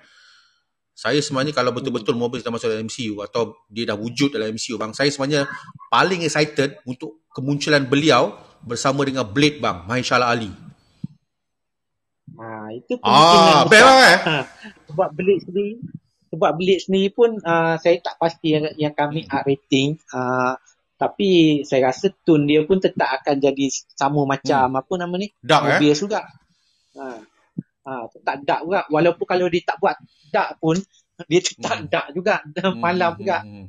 Saya 0.95 1.19
sebenarnya 1.19 1.51
kalau 1.51 1.75
betul-betul 1.75 2.15
Mobius 2.15 2.39
dah 2.39 2.55
masuk 2.55 2.71
dalam 2.71 2.87
MCU 2.87 3.19
atau 3.19 3.59
dia 3.67 3.83
dah 3.83 3.99
wujud 3.99 4.31
dalam 4.31 4.55
MCU 4.55 4.79
bang, 4.79 4.95
saya 4.95 5.11
sebenarnya 5.11 5.43
paling 5.91 6.23
excited 6.23 6.79
untuk 6.87 7.27
kemunculan 7.35 7.83
beliau 7.83 8.31
bersama 8.63 9.03
dengan 9.03 9.27
Blade 9.27 9.59
bang, 9.59 9.83
Mahershala 9.83 10.31
Ali. 10.31 10.47
Ha, 12.39 12.71
itu 12.71 12.95
kemungkinan 12.95 13.51
ah, 13.59 13.63
besar. 13.67 13.95
Eh? 14.07 14.19
Ha, 14.23 14.35
sebab 14.87 15.09
Blade 15.11 15.43
sendiri 15.43 15.73
sebab 16.31 16.51
Blade 16.55 16.83
sendiri 16.83 17.09
pun 17.11 17.29
uh, 17.43 17.75
saya 17.75 17.99
tak 17.99 18.15
pasti 18.15 18.55
yang, 18.55 18.71
yang 18.79 18.93
kami 18.95 19.27
hmm. 19.27 19.43
rating 19.43 19.99
uh, 20.15 20.55
tapi 20.95 21.61
saya 21.67 21.91
rasa 21.91 22.07
tone 22.23 22.47
dia 22.47 22.63
pun 22.63 22.79
tetap 22.79 23.19
akan 23.19 23.35
jadi 23.43 23.67
sama 23.99 24.23
macam 24.23 24.71
hmm. 24.71 24.79
apa 24.79 24.93
nama 24.95 25.15
ni? 25.19 25.27
Dark 25.43 25.63
Mobius 25.75 25.99
eh? 25.99 26.01
juga. 26.07 26.23
Ha. 26.95 27.34
Ha, 27.85 28.09
tetap 28.09 28.35
dark 28.41 28.61
juga. 28.65 28.81
Walaupun 28.89 29.25
kalau 29.29 29.45
dia 29.45 29.61
tak 29.61 29.77
buat 29.77 29.95
dark 30.33 30.57
pun, 30.57 30.77
dia 31.29 31.39
tetap 31.39 31.77
hmm. 31.85 31.89
dark 31.89 32.07
juga. 32.17 32.35
Hmm. 32.65 32.81
malam 32.81 33.13
hmm. 33.13 33.19
juga. 33.21 33.37
Hmm. 33.45 33.65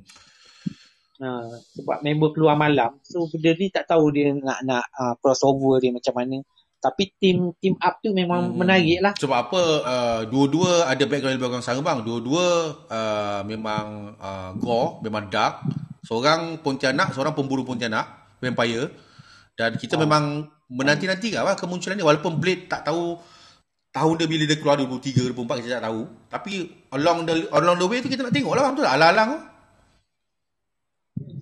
Ha, 1.16 1.28
sebab 1.76 1.98
member 2.00 2.30
keluar 2.32 2.56
malam. 2.56 2.96
So, 3.04 3.28
benda 3.28 3.52
ni 3.56 3.68
tak 3.68 3.88
tahu 3.88 4.12
dia 4.12 4.32
nak 4.32 4.64
nak 4.64 4.84
uh, 4.96 5.14
crossover 5.20 5.80
dia 5.84 5.92
macam 5.92 6.16
mana. 6.16 6.40
Tapi 6.76 7.08
team 7.16 7.56
team 7.60 7.76
up 7.80 8.00
tu 8.00 8.12
memang 8.16 8.52
hmm. 8.52 8.56
menarik 8.56 8.98
lah. 9.04 9.12
Sebab 9.20 9.36
apa, 9.36 9.60
uh, 9.84 10.20
dua-dua 10.28 10.88
ada 10.88 11.04
background 11.04 11.36
belakang 11.36 11.64
sama 11.64 11.84
bang. 11.84 12.00
Dua-dua 12.04 12.44
uh, 12.88 13.40
memang 13.44 14.16
uh, 14.16 14.50
gore, 14.56 15.04
memang 15.04 15.28
dark. 15.28 15.60
Seorang 16.06 16.62
Pontianak, 16.62 17.12
seorang 17.12 17.36
pemburu 17.36 17.66
Pontianak, 17.68 18.38
vampire. 18.40 18.92
Dan 19.56 19.76
kita 19.80 19.96
oh. 19.96 20.04
memang 20.04 20.46
menanti-nanti 20.68 21.32
lah 21.36 21.56
kemunculan 21.56 21.96
ni. 21.96 22.04
Walaupun 22.04 22.38
Blade 22.38 22.68
tak 22.68 22.86
tahu 22.86 23.16
tahun 23.96 24.14
dia 24.20 24.28
bila 24.28 24.44
dia 24.44 24.58
keluar 24.60 24.76
23, 24.76 25.32
24 25.32 25.64
kita 25.64 25.80
tak 25.80 25.84
tahu. 25.88 26.00
Tapi 26.28 26.52
along 26.92 27.18
the 27.24 27.34
along 27.48 27.80
the 27.80 27.88
way 27.88 28.04
tu 28.04 28.12
kita 28.12 28.28
nak 28.28 28.34
tengok 28.36 28.52
lah 28.52 28.68
betul 28.68 28.84
tak? 28.84 28.94
Alang-alang 29.00 29.30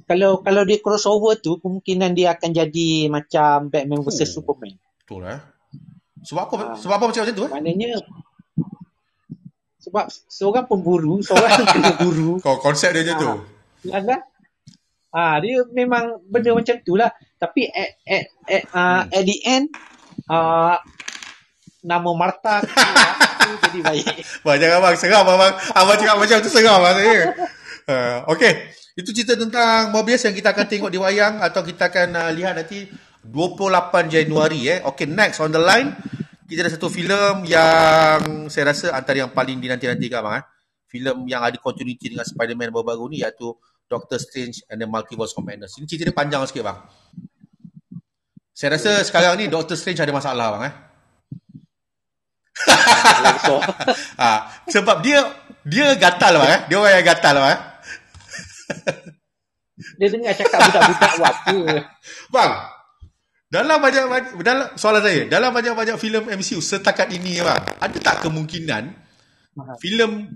Kalau 0.04 0.30
kalau 0.44 0.62
dia 0.62 0.78
crossover 0.78 1.34
tu 1.42 1.58
kemungkinan 1.58 2.14
dia 2.14 2.38
akan 2.38 2.54
jadi 2.54 3.10
macam 3.10 3.74
Batman 3.74 4.06
vs 4.06 4.22
oh. 4.22 4.28
Superman. 4.38 4.78
Betul 5.02 5.26
eh. 5.26 5.40
Sebab 6.22 6.42
apa? 6.46 6.54
Ha. 6.54 6.64
Sebab 6.78 6.94
apa 6.94 7.04
macam 7.10 7.22
tu 7.26 7.44
eh? 7.44 7.50
Maknanya 7.50 7.90
sebab 9.84 10.08
seorang 10.32 10.64
pemburu, 10.64 11.20
seorang 11.26 11.60
kena 11.68 11.92
buru. 12.00 12.40
Kau 12.40 12.56
konsep 12.62 12.94
dia 12.94 13.02
macam 13.02 13.16
ha. 13.16 13.22
tu. 13.24 13.34
Kan? 13.90 14.20
Ah 15.14 15.34
dia 15.42 15.62
memang 15.74 16.22
benda 16.30 16.54
macam 16.54 16.76
tu 16.86 16.94
lah. 16.94 17.10
Tapi 17.42 17.66
at 17.66 17.90
at 18.06 18.24
at, 18.46 18.62
uh, 18.70 19.02
hmm. 19.02 19.02
at 19.10 19.22
the 19.26 19.36
end 19.42 19.64
uh, 20.30 20.78
nama 21.84 22.10
Marta 22.16 22.64
jadi 23.68 23.80
baik. 23.84 24.06
Bang 24.40 24.56
jangan 24.56 24.78
bang 24.80 24.96
seram 24.96 25.24
abang. 25.28 25.54
Abang 25.76 25.96
cakap 26.00 26.16
macam 26.16 26.36
tu 26.40 26.50
seram 26.50 26.80
lah 26.80 26.92
saya. 26.96 27.20
Uh, 27.84 28.18
okay. 28.32 28.72
Itu 28.94 29.10
cerita 29.10 29.34
tentang 29.34 29.90
Mobius 29.90 30.22
yang 30.22 30.32
kita 30.32 30.54
akan 30.54 30.66
tengok 30.70 30.90
di 30.90 30.98
wayang 31.02 31.42
atau 31.42 31.66
kita 31.66 31.90
akan 31.90 32.08
uh, 32.14 32.30
lihat 32.30 32.54
nanti 32.54 32.86
28 33.26 34.08
Januari 34.08 34.70
eh. 34.70 34.78
Okay, 34.86 35.10
next 35.10 35.42
on 35.42 35.50
the 35.50 35.58
line 35.58 35.92
kita 36.44 36.68
ada 36.68 36.72
satu 36.76 36.92
filem 36.92 37.48
yang 37.48 38.46
saya 38.52 38.70
rasa 38.70 38.92
antara 38.92 39.24
yang 39.24 39.32
paling 39.32 39.58
dinanti-nantikan 39.58 40.22
bang 40.22 40.34
eh. 40.40 40.44
Filem 40.86 41.26
yang 41.26 41.42
ada 41.42 41.58
continuity 41.58 42.14
dengan 42.14 42.22
Spider-Man 42.22 42.70
baru-baru 42.70 43.10
ni 43.10 43.26
iaitu 43.26 43.50
Doctor 43.90 44.16
Strange 44.22 44.62
and 44.70 44.78
the 44.78 44.86
Multiverse 44.86 45.34
of 45.34 45.42
Madness. 45.42 45.74
Ini 45.76 45.90
cerita 45.90 46.08
dia 46.08 46.16
panjang 46.16 46.46
sikit 46.46 46.62
bang. 46.62 46.78
Saya 48.54 48.78
rasa 48.78 49.02
sekarang 49.02 49.34
ni 49.42 49.50
Doctor 49.50 49.74
Strange 49.74 49.98
ada 50.06 50.14
masalah 50.14 50.54
bang 50.54 50.62
eh. 50.70 50.74
Ha, 54.20 54.30
sebab 54.74 55.02
dia 55.02 55.20
dia 55.64 55.96
gatal 55.96 56.38
bang 56.38 56.50
eh. 56.50 56.60
Dia 56.70 56.76
orang 56.78 56.94
yang 56.94 57.06
gatal 57.06 57.34
bang 57.40 57.50
eh. 57.50 57.60
dia 59.98 60.06
dengar 60.10 60.32
cakap 60.38 60.58
budak-budak 60.70 61.12
waktu. 61.18 61.58
Bang, 62.34 62.52
dalam 63.50 63.78
banyak 63.82 64.04
dalam 64.42 64.66
soalan 64.78 65.02
saya, 65.02 65.22
dalam 65.26 65.50
banyak-banyak 65.50 65.96
filem 65.98 66.24
MCU 66.30 66.62
setakat 66.62 67.10
ini 67.10 67.42
bang, 67.42 67.62
ada 67.78 67.98
tak 67.98 68.22
kemungkinan 68.22 68.94
filem 69.78 70.34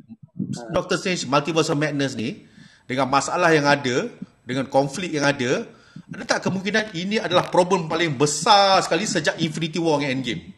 Doctor 0.70 0.98
Strange 0.98 1.26
Multiverse 1.26 1.70
of 1.74 1.78
Madness 1.78 2.14
ni 2.14 2.46
dengan 2.86 3.10
masalah 3.10 3.50
yang 3.50 3.66
ada, 3.66 4.06
dengan 4.46 4.70
konflik 4.70 5.10
yang 5.10 5.26
ada, 5.26 5.66
ada 6.08 6.24
tak 6.24 6.46
kemungkinan 6.46 6.94
ini 6.94 7.18
adalah 7.18 7.50
problem 7.50 7.90
paling 7.90 8.14
besar 8.14 8.80
sekali 8.86 9.04
sejak 9.04 9.36
Infinity 9.42 9.82
War 9.82 9.98
dengan 9.98 10.22
Endgame? 10.22 10.57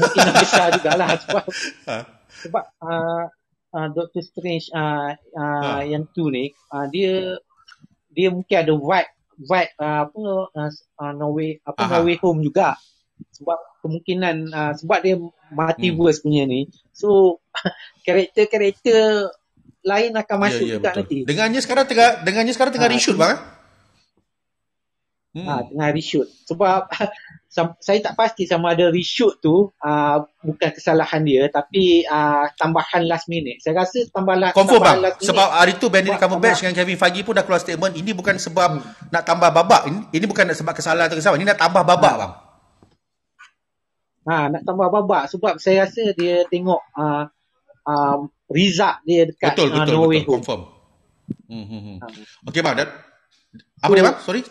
Mungkin 0.00 0.26
besar 0.36 0.68
juga 0.72 0.92
lah 0.96 1.10
sebab, 1.22 1.44
ha? 1.88 1.98
sebab 2.46 2.64
uh, 2.80 3.24
uh, 3.76 3.88
Doctor 3.92 4.22
Strange 4.24 4.72
uh, 4.72 5.12
uh, 5.36 5.80
ha. 5.80 5.84
yang 5.84 6.08
tu 6.16 6.32
ni, 6.32 6.52
uh, 6.72 6.88
dia 6.88 7.36
dia 8.12 8.28
mungkin 8.28 8.56
ada 8.56 8.74
vibe 8.76 9.12
vibe 9.40 9.72
uh, 9.80 10.00
apa 10.06 10.24
uh, 11.00 11.12
no 11.16 11.32
way 11.32 11.58
apa 11.64 11.80
Aha. 11.88 11.92
no 11.98 11.98
way 12.04 12.16
home 12.20 12.44
juga 12.44 12.76
sebab 13.32 13.58
kemungkinan 13.80 14.36
uh, 14.52 14.72
sebab 14.76 14.98
dia 15.00 15.16
multiverse 15.48 16.20
hmm. 16.20 16.24
punya 16.28 16.42
ni 16.44 16.60
so 16.92 17.40
karakter-karakter 18.06 19.32
lain 19.82 20.14
akan 20.14 20.36
ya, 20.38 20.42
masuk 20.46 20.54
yeah, 20.62 20.62
yeah, 20.62 20.76
juga 20.78 20.88
betul. 20.88 20.98
nanti. 21.02 21.18
Dengannya 21.26 21.60
sekarang 21.60 21.86
tengah 21.90 22.10
dengannya 22.22 22.52
sekarang 22.54 22.72
tengah 22.72 22.88
ha, 22.88 22.94
reshoot 22.94 23.16
bang. 23.18 23.36
Hmm. 25.32 25.48
Ha, 25.48 25.64
tengah 25.64 25.88
reshoot. 25.96 26.28
Sebab 26.44 26.92
saya 27.80 27.98
tak 28.04 28.14
pasti 28.20 28.44
sama 28.44 28.76
ada 28.76 28.92
reshoot 28.92 29.40
tu 29.40 29.72
uh, 29.80 30.16
bukan 30.44 30.70
kesalahan 30.76 31.24
dia 31.24 31.48
tapi 31.48 32.04
uh, 32.04 32.52
tambahan 32.60 33.08
last 33.08 33.32
minute. 33.32 33.64
Saya 33.64 33.80
rasa 33.80 34.04
tambah 34.12 34.36
la- 34.36 34.52
Confirm 34.52 34.84
tambahan 34.84 34.96
bang. 35.00 35.04
last 35.08 35.16
minute. 35.16 35.28
Sebab 35.32 35.48
hari 35.56 35.72
tu 35.80 35.86
Benedict 35.88 36.20
Cumberbatch 36.20 36.60
dengan 36.60 36.74
Kevin 36.76 36.98
Feige 37.00 37.20
pun 37.24 37.32
dah 37.32 37.44
keluar 37.48 37.60
statement 37.64 37.96
ini 37.96 38.12
bukan 38.12 38.36
sebab 38.36 38.70
hmm. 38.76 39.08
nak 39.08 39.22
tambah 39.24 39.48
babak. 39.48 39.82
Ini, 39.88 40.00
ini 40.20 40.24
bukan 40.28 40.52
sebab 40.52 40.72
kesalahan 40.76 41.08
atau 41.08 41.16
kesalahan. 41.16 41.40
Ini 41.40 41.48
nak 41.48 41.60
tambah 41.64 41.80
babak 41.80 42.12
hmm. 42.12 42.20
bang. 42.20 42.32
Ha, 44.22 44.34
nak 44.52 44.62
tambah 44.68 44.88
babak 44.92 45.32
sebab 45.32 45.56
saya 45.58 45.88
rasa 45.88 46.12
dia 46.12 46.44
tengok 46.46 46.78
uh, 46.94 47.24
um, 47.88 48.28
result 48.52 49.00
dia 49.08 49.26
dekat 49.26 49.56
betul, 49.56 49.68
betul, 49.72 49.80
uh, 49.80 49.96
Norway 49.96 50.20
betul, 50.20 50.32
confirm. 50.36 50.62
Hmm, 51.48 51.66
hmm, 51.68 51.80
hmm. 51.80 51.96
Okay 52.52 52.60
bang, 52.60 52.76
apa 53.82 53.90
so, 53.90 53.96
dia 53.96 54.04
bang? 54.04 54.16
Sorry. 54.20 54.42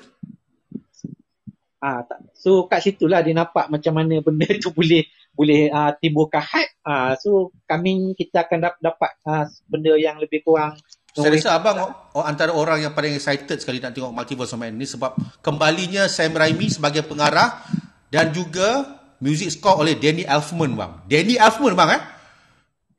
Ah, 1.81 2.05
tak. 2.05 2.21
So 2.37 2.69
kat 2.69 2.85
situlah 2.85 3.25
dia 3.25 3.33
nampak 3.33 3.67
macam 3.73 3.97
mana 3.97 4.21
benda 4.21 4.45
tu 4.61 4.69
boleh 4.77 5.09
boleh 5.33 5.73
uh, 5.73 5.91
hype. 5.97 6.73
Ah, 6.85 7.17
so 7.17 7.49
kami 7.65 8.13
kita 8.13 8.45
akan 8.45 8.57
dap- 8.61 8.81
dapat 8.81 9.11
uh, 9.25 9.49
benda 9.65 9.97
yang 9.97 10.21
lebih 10.21 10.45
kurang 10.45 10.77
saya 11.11 11.35
rasa 11.35 11.59
abang 11.59 11.75
oh, 12.15 12.23
antara 12.23 12.55
orang 12.55 12.87
yang 12.87 12.95
paling 12.95 13.11
excited 13.11 13.59
sekali 13.59 13.83
nak 13.83 13.91
tengok 13.91 14.15
Multiverse 14.15 14.55
of 14.55 14.63
Madness 14.63 14.95
sebab 14.95 15.11
kembalinya 15.43 16.07
Sam 16.07 16.31
Raimi 16.31 16.71
sebagai 16.71 17.03
pengarah 17.03 17.67
dan 18.07 18.31
juga 18.31 18.95
music 19.19 19.51
score 19.51 19.83
oleh 19.83 19.99
Danny 19.99 20.23
Elfman 20.23 20.71
bang. 20.71 20.91
Danny 21.11 21.35
Elfman 21.35 21.75
bang 21.75 21.99
eh? 21.99 22.01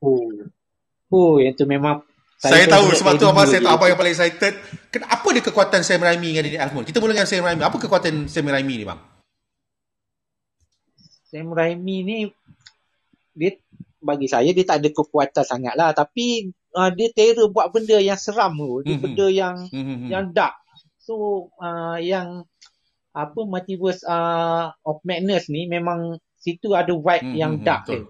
Oh, 0.05 0.29
oh 1.09 1.41
yang 1.41 1.57
tu 1.57 1.65
memang 1.65 2.05
saya, 2.43 2.67
saya 2.67 2.75
tahu 2.75 2.91
sebab 2.91 3.13
tu 3.23 3.27
abang 3.31 3.47
saya 3.47 3.63
tahu 3.63 3.75
apa 3.79 3.85
yang 3.87 3.99
paling 4.03 4.15
excited. 4.19 4.55
Kenapa 4.91 5.27
dia 5.31 5.43
kekuatan 5.47 5.81
Sam 5.87 6.03
Raimi 6.03 6.35
dengan 6.35 6.43
Danny 6.43 6.59
Elfman? 6.59 6.83
Kita 6.83 6.99
mula 6.99 7.15
dengan 7.15 7.31
Sam 7.31 7.47
Raimi. 7.47 7.63
Apa 7.63 7.79
kekuatan 7.79 8.27
Sam 8.27 8.51
Raimi 8.51 8.75
ni 8.83 8.85
bang? 8.85 8.99
Sam 11.31 11.55
Raimi 11.55 11.97
ni 12.03 12.19
dia 13.39 13.55
bagi 14.03 14.27
saya 14.27 14.51
dia 14.51 14.67
tak 14.67 14.83
ada 14.83 14.91
kekuatan 14.91 15.45
sangat 15.47 15.79
lah 15.79 15.95
tapi 15.95 16.51
uh, 16.75 16.91
dia 16.91 17.15
terror 17.15 17.49
buat 17.55 17.71
benda 17.71 18.03
yang 18.03 18.19
seram 18.19 18.59
tu 18.59 18.83
mm-hmm. 18.83 18.99
benda 18.99 19.27
yang 19.31 19.57
mm-hmm. 19.71 20.11
yang 20.11 20.25
dark 20.35 20.59
so 20.99 21.49
uh, 21.63 21.97
yang 22.03 22.43
apa 23.15 23.41
multiverse 23.47 24.03
uh, 24.03 24.75
of 24.83 24.99
madness 25.07 25.47
ni 25.47 25.71
memang 25.71 26.19
situ 26.43 26.75
ada 26.75 26.91
vibe 26.91 27.23
mm-hmm. 27.23 27.39
yang 27.39 27.53
dark 27.63 27.87
dia 27.87 28.03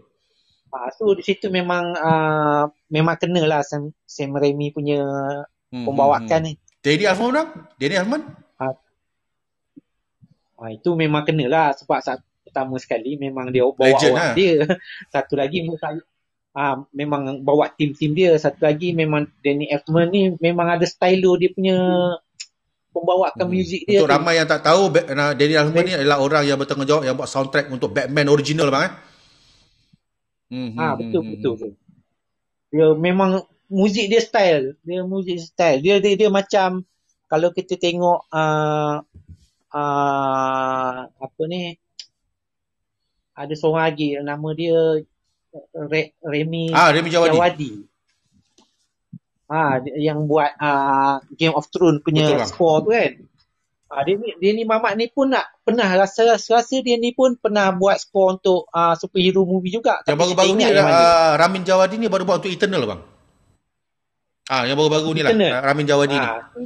uh, 0.73 0.89
so 0.97 1.13
di 1.13 1.23
situ 1.23 1.53
memang 1.53 1.93
uh, 1.95 2.65
memang 2.89 3.17
kena 3.21 3.45
lah 3.45 3.61
Sam, 3.61 3.93
Sam 4.09 4.33
Raimi 4.35 4.73
punya 4.73 5.05
mm-hmm. 5.69 5.85
pembawakan 5.87 6.41
ni 6.49 6.53
Daddy 6.83 7.07
Alfman 7.07 7.31
orang? 7.31 7.49
Daddy 7.79 7.95
Alfman? 7.95 8.23
Uh, 8.59 8.75
uh, 10.59 10.71
itu 10.75 10.91
memang 10.99 11.23
kena 11.23 11.47
lah 11.47 11.69
sebab 11.79 12.03
pertama 12.43 12.75
sekali 12.83 13.15
memang 13.15 13.55
dia 13.55 13.63
bawa 13.63 13.79
Legend, 13.87 14.15
orang 14.19 14.35
ha? 14.35 14.35
dia. 14.35 14.55
Satu 15.15 15.39
lagi 15.39 15.63
uh, 15.71 16.77
memang 16.91 17.39
bawa 17.47 17.71
tim-tim 17.79 18.19
dia. 18.19 18.35
Satu 18.35 18.67
lagi 18.67 18.91
memang 18.91 19.31
Danny 19.47 19.71
Elfman 19.71 20.11
ni 20.11 20.35
memang 20.43 20.75
ada 20.75 20.83
stylo 20.83 21.39
dia 21.39 21.55
punya 21.55 21.79
pembawakan 22.91 23.47
hmm. 23.47 23.55
muzik 23.55 23.83
dia. 23.87 24.03
Untuk 24.03 24.11
tu. 24.11 24.15
ramai 24.19 24.43
yang 24.43 24.51
tak 24.51 24.67
tahu 24.67 24.91
Danny 25.15 25.55
Elfman 25.55 25.85
ni 25.87 25.95
adalah 25.95 26.19
orang 26.19 26.43
yang 26.43 26.59
bertanggungjawab 26.59 27.07
yang 27.07 27.15
buat 27.15 27.31
soundtrack 27.31 27.71
untuk 27.71 27.95
Batman 27.95 28.27
original 28.27 28.75
bang 28.75 28.91
eh. 28.91 28.93
Hmm, 30.53 30.77
ah 30.77 30.93
hmm, 30.93 30.99
betul 31.01 31.23
hmm, 31.25 31.33
betul. 31.33 31.55
Hmm. 31.57 31.77
Dia 32.69 32.87
memang 32.93 33.31
muzik 33.73 34.13
dia 34.13 34.21
style, 34.21 34.77
dia 34.85 35.01
muzik 35.01 35.41
style. 35.41 35.81
Dia 35.81 35.97
dia, 35.97 36.13
dia 36.13 36.29
macam 36.29 36.85
kalau 37.25 37.49
kita 37.57 37.81
tengok 37.81 38.29
uh, 38.29 39.01
uh, 39.73 40.99
apa 41.09 41.43
ni 41.49 41.81
ada 43.33 43.55
seorang 43.57 43.89
lagi 43.89 44.21
nama 44.21 44.49
dia 44.53 45.01
Re, 45.73 46.13
Remy 46.21 46.77
ah, 46.77 46.93
Remy 46.93 47.09
Jawadi. 47.09 47.33
Jawadi. 47.33 47.73
Ah, 49.53 49.81
yang 50.01 50.25
buat 50.25 50.53
uh, 50.57 51.21
Game 51.37 51.53
of 51.53 51.69
Thrones 51.69 52.01
punya 52.01 52.29
Betul, 52.29 52.49
score 52.49 52.79
tu 52.85 52.91
kan. 52.93 53.13
Ah, 53.93 54.09
dia 54.09 54.17
ni 54.17 54.33
dia 54.41 54.57
ni 54.57 54.65
mamat 54.65 54.97
ni 54.97 55.13
pun 55.13 55.29
nak 55.29 55.53
pernah 55.69 55.85
rasa 55.85 56.25
rasa 56.33 56.81
dia 56.81 56.97
ni 56.97 57.13
pun 57.13 57.37
pernah 57.37 57.77
buat 57.77 58.01
score 58.01 58.41
untuk 58.41 58.65
uh, 58.73 58.97
superhero 58.97 59.45
movie 59.45 59.69
juga. 59.69 60.01
Yang 60.09 60.17
baru-baru 60.17 60.53
ni 60.57 60.65
uh, 60.65 61.37
Ramin 61.37 61.61
Jawadi 61.61 62.01
ni 62.01 62.09
baru 62.09 62.25
buat 62.25 62.41
untuk 62.41 62.49
Eternal 62.49 62.89
bang. 62.89 63.01
Ah, 64.49 64.65
yang 64.65 64.81
baru-baru 64.81 65.13
ni 65.13 65.21
lah 65.21 65.61
Ramin 65.61 65.85
Jawadi 65.85 66.17
ah. 66.17 66.49
ni. 66.57 66.65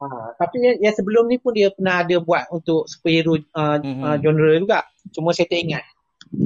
Ha, 0.00 0.34
tapi 0.42 0.58
yang, 0.58 0.90
yang 0.90 0.94
sebelum 0.96 1.30
ni 1.30 1.38
pun 1.38 1.54
dia 1.54 1.70
pernah 1.70 2.02
ada 2.02 2.18
buat 2.18 2.50
untuk 2.50 2.90
superhero 2.90 3.38
uh, 3.38 3.78
mm-hmm. 3.78 4.02
uh, 4.02 4.16
genre 4.18 4.50
juga. 4.58 4.78
Cuma 5.14 5.30
saya 5.30 5.46
tak 5.46 5.60
ingat. 5.62 5.86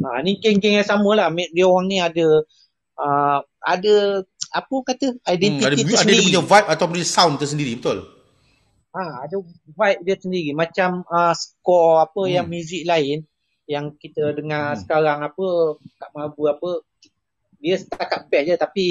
Ha, 0.05 0.21
ni 0.21 0.37
geng-geng 0.37 0.85
yang 0.85 0.85
sama 0.85 1.17
lah. 1.17 1.33
Dia 1.33 1.65
orang 1.65 1.89
ni 1.89 1.97
ada 1.97 2.45
uh, 3.01 3.39
ada 3.65 3.95
apa 4.53 4.75
kata 4.85 5.17
identiti 5.33 5.65
hmm, 5.65 5.71
ada, 5.73 5.77
tersendiri. 5.81 5.97
Ada 5.97 6.13
dia 6.13 6.29
punya 6.29 6.43
vibe 6.45 6.69
atau 6.69 6.85
punya 6.93 7.07
sound 7.09 7.35
tersendiri, 7.41 7.73
betul? 7.81 8.14
Ha, 8.95 9.27
ada 9.27 9.37
vibe 9.43 10.01
dia 10.07 10.17
sendiri. 10.17 10.51
Macam 10.55 11.03
uh, 11.11 11.35
score 11.35 12.07
apa 12.07 12.21
hmm. 12.25 12.31
yang 12.31 12.47
muzik 12.47 12.83
lain 12.87 13.27
yang 13.65 13.97
kita 13.97 14.33
dengar 14.37 14.77
hmm. 14.77 14.81
sekarang 14.85 15.19
apa 15.25 15.47
kat 15.81 16.11
Mabu 16.13 16.43
apa 16.49 16.71
dia 17.61 17.81
setakat 17.81 18.29
best 18.29 18.45
je 18.45 18.55
tapi 18.61 18.87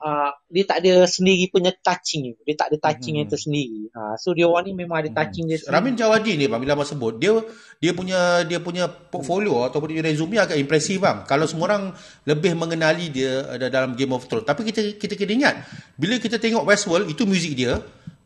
uh, 0.00 0.32
dia 0.48 0.64
tak 0.64 0.80
ada 0.80 1.04
sendiri 1.04 1.52
punya 1.52 1.76
touching 1.76 2.32
dia 2.40 2.56
tak 2.56 2.72
ada 2.72 2.76
touching 2.88 3.20
hmm. 3.20 3.20
yang 3.20 3.28
tersendiri 3.28 3.80
uh, 3.92 4.16
so 4.16 4.32
dia 4.32 4.48
orang 4.48 4.72
ni 4.72 4.72
memang 4.72 5.04
ada 5.04 5.12
touching 5.12 5.44
hmm. 5.44 5.50
dia 5.52 5.58
sendiri. 5.60 5.76
Ramin 5.76 5.94
Jawadi 6.00 6.32
ni 6.40 6.46
bang 6.48 6.60
bila 6.64 6.72
abang 6.72 6.88
sebut 6.88 7.20
dia 7.20 7.36
dia 7.84 7.92
punya 7.92 8.48
dia 8.48 8.58
punya 8.64 8.88
portfolio 8.88 9.60
hmm. 9.60 9.68
ataupun 9.68 9.92
dia 9.92 10.00
resume 10.00 10.40
agak 10.40 10.56
impresif 10.56 10.96
bang 10.96 11.28
kalau 11.28 11.44
semua 11.44 11.68
orang 11.68 11.92
lebih 12.24 12.56
mengenali 12.56 13.12
dia 13.12 13.44
ada 13.44 13.68
dalam 13.68 13.92
Game 13.92 14.16
of 14.16 14.24
Thrones 14.24 14.48
tapi 14.48 14.64
kita 14.64 14.96
kita 14.96 15.20
kena 15.20 15.32
ingat 15.36 15.54
bila 16.00 16.16
kita 16.16 16.40
tengok 16.40 16.64
Westworld 16.64 17.12
itu 17.12 17.28
muzik 17.28 17.52
dia 17.52 17.76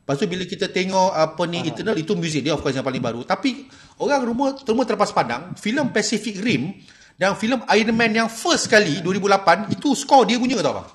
Lepas 0.07 0.23
tu 0.23 0.31
bila 0.31 0.47
kita 0.47 0.71
tengok 0.71 1.11
apa 1.19 1.43
ni 1.51 1.59
uh 1.59 1.67
Eternal 1.67 1.99
itu 1.99 2.15
muzik 2.15 2.47
dia 2.47 2.55
of 2.55 2.63
course 2.63 2.79
yang 2.79 2.87
paling 2.87 3.03
baru. 3.03 3.27
Tapi 3.27 3.67
orang 3.99 4.23
rumah 4.23 4.55
semua 4.55 4.87
terlepas 4.87 5.11
pandang 5.11 5.59
filem 5.59 5.91
Pacific 5.91 6.39
Rim 6.39 6.79
dan 7.19 7.35
filem 7.35 7.59
Iron 7.75 7.91
Man 7.91 8.15
yang 8.15 8.31
first 8.31 8.71
kali 8.71 9.03
2008 9.03 9.75
itu 9.75 9.99
score 9.99 10.31
dia 10.31 10.39
punya 10.39 10.63
tau 10.63 10.79
bang. 10.79 10.89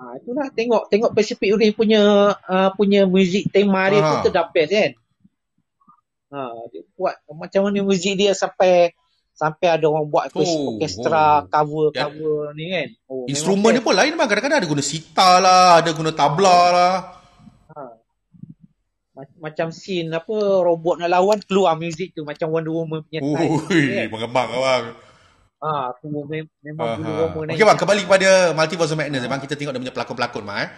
Ha, 0.00 0.02
itulah 0.16 0.48
tengok 0.48 0.88
tengok 0.88 1.12
Pacific 1.12 1.52
Rim 1.52 1.76
punya 1.76 2.32
uh, 2.32 2.72
punya 2.72 3.04
muzik 3.04 3.52
tema 3.52 3.84
dia 3.92 4.00
ha. 4.00 4.08
pun 4.16 4.16
tu 4.24 4.32
best 4.32 4.72
kan. 4.72 4.92
Ha, 6.32 6.40
dia 6.72 6.88
buat 6.96 7.20
macam 7.36 7.68
mana 7.68 7.84
muzik 7.84 8.16
dia 8.16 8.32
sampai 8.32 8.96
sampai 9.36 9.76
ada 9.76 9.84
orang 9.92 10.08
buat 10.08 10.32
oh, 10.32 10.80
orkestra 10.80 11.44
oh. 11.44 11.52
cover 11.52 11.92
yeah. 11.92 12.08
cover 12.08 12.56
ni 12.56 12.64
kan. 12.72 12.88
Oh, 13.12 13.28
Instrumen 13.28 13.76
dia 13.76 13.84
pun 13.84 13.92
lain 13.92 14.16
bang. 14.16 14.24
Kadang-kadang 14.24 14.64
ada 14.64 14.68
guna 14.72 14.80
sitar 14.80 15.36
lah, 15.44 15.84
ada 15.84 15.92
guna 15.92 16.16
tabla 16.16 16.60
lah. 16.72 17.15
Ha. 19.16 19.24
Macam 19.40 19.72
scene 19.72 20.12
apa 20.12 20.36
robot 20.60 21.00
nak 21.00 21.08
lawan 21.08 21.40
keluar 21.40 21.72
muzik 21.80 22.12
tu 22.12 22.22
macam 22.28 22.52
Wonder 22.52 22.72
Woman 22.72 23.00
punya 23.08 23.24
style. 23.24 23.48
Ui, 23.48 23.82
kan? 23.96 24.06
mengembang 24.12 24.48
bang. 24.52 24.84
Ah, 25.56 25.88
aku 25.88 26.12
memang 26.12 27.00
bulu 27.00 27.12
roma 27.16 27.48
Okey 27.48 27.64
bang, 27.64 27.80
kembali 27.80 28.00
kepada 28.04 28.28
Multiverse 28.52 28.92
of 28.92 29.00
Madness. 29.00 29.24
Bang, 29.24 29.40
kita 29.40 29.56
tengok 29.56 29.72
dia 29.72 29.80
punya 29.88 29.94
pelakon-pelakon 29.96 30.44
bang 30.44 30.58
eh. 30.68 30.70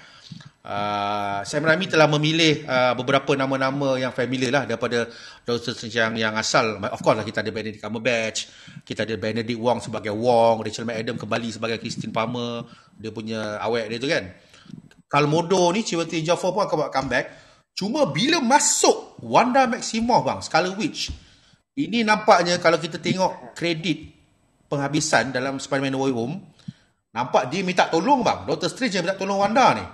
Uh, 0.68 1.40
Sam 1.48 1.64
Raimi 1.64 1.88
telah 1.88 2.06
memilih 2.06 2.62
uh, 2.68 2.92
beberapa 2.92 3.32
nama-nama 3.34 3.96
yang 3.96 4.12
familiar 4.12 4.52
lah 4.52 4.64
daripada 4.68 5.08
Doctor 5.42 5.74
Strange 5.74 5.96
yang, 5.98 6.14
yang 6.14 6.34
asal. 6.38 6.78
Of 6.78 7.00
course 7.02 7.18
lah 7.18 7.26
kita 7.26 7.42
ada 7.42 7.50
Benedict 7.50 7.82
Cumberbatch, 7.82 8.38
kita 8.86 9.02
ada 9.02 9.16
Benedict 9.18 9.58
Wong 9.58 9.82
sebagai 9.82 10.14
Wong, 10.14 10.62
Rachel 10.62 10.86
McAdams 10.86 11.18
kembali 11.18 11.48
sebagai 11.50 11.76
Christine 11.82 12.14
Palmer, 12.14 12.68
dia 12.94 13.10
punya 13.10 13.58
awet 13.58 13.90
dia 13.90 13.98
tu 13.98 14.06
kan. 14.06 14.30
Kalmodo 15.08 15.72
ni 15.72 15.82
Chiwetel 15.82 16.20
Ejiofor 16.20 16.52
pun 16.52 16.68
akan 16.68 16.76
buat 16.86 16.92
comeback. 16.92 17.47
Cuma 17.78 18.10
bila 18.10 18.42
masuk 18.42 19.22
Wanda 19.22 19.70
Maximoff 19.70 20.26
bang, 20.26 20.42
Scarlet 20.42 20.74
Witch, 20.74 21.14
ini 21.78 22.02
nampaknya 22.02 22.58
kalau 22.58 22.74
kita 22.74 22.98
tengok 22.98 23.54
kredit 23.54 24.18
penghabisan 24.66 25.30
dalam 25.30 25.62
Spider-Man 25.62 25.94
No 25.94 26.02
Way 26.02 26.10
Home, 26.10 26.42
nampak 27.14 27.46
dia 27.46 27.62
minta 27.62 27.86
tolong 27.86 28.26
bang. 28.26 28.50
Doctor 28.50 28.66
Strange 28.66 28.98
yang 28.98 29.06
minta 29.06 29.14
tolong 29.14 29.38
Wanda 29.38 29.78
ni. 29.78 29.84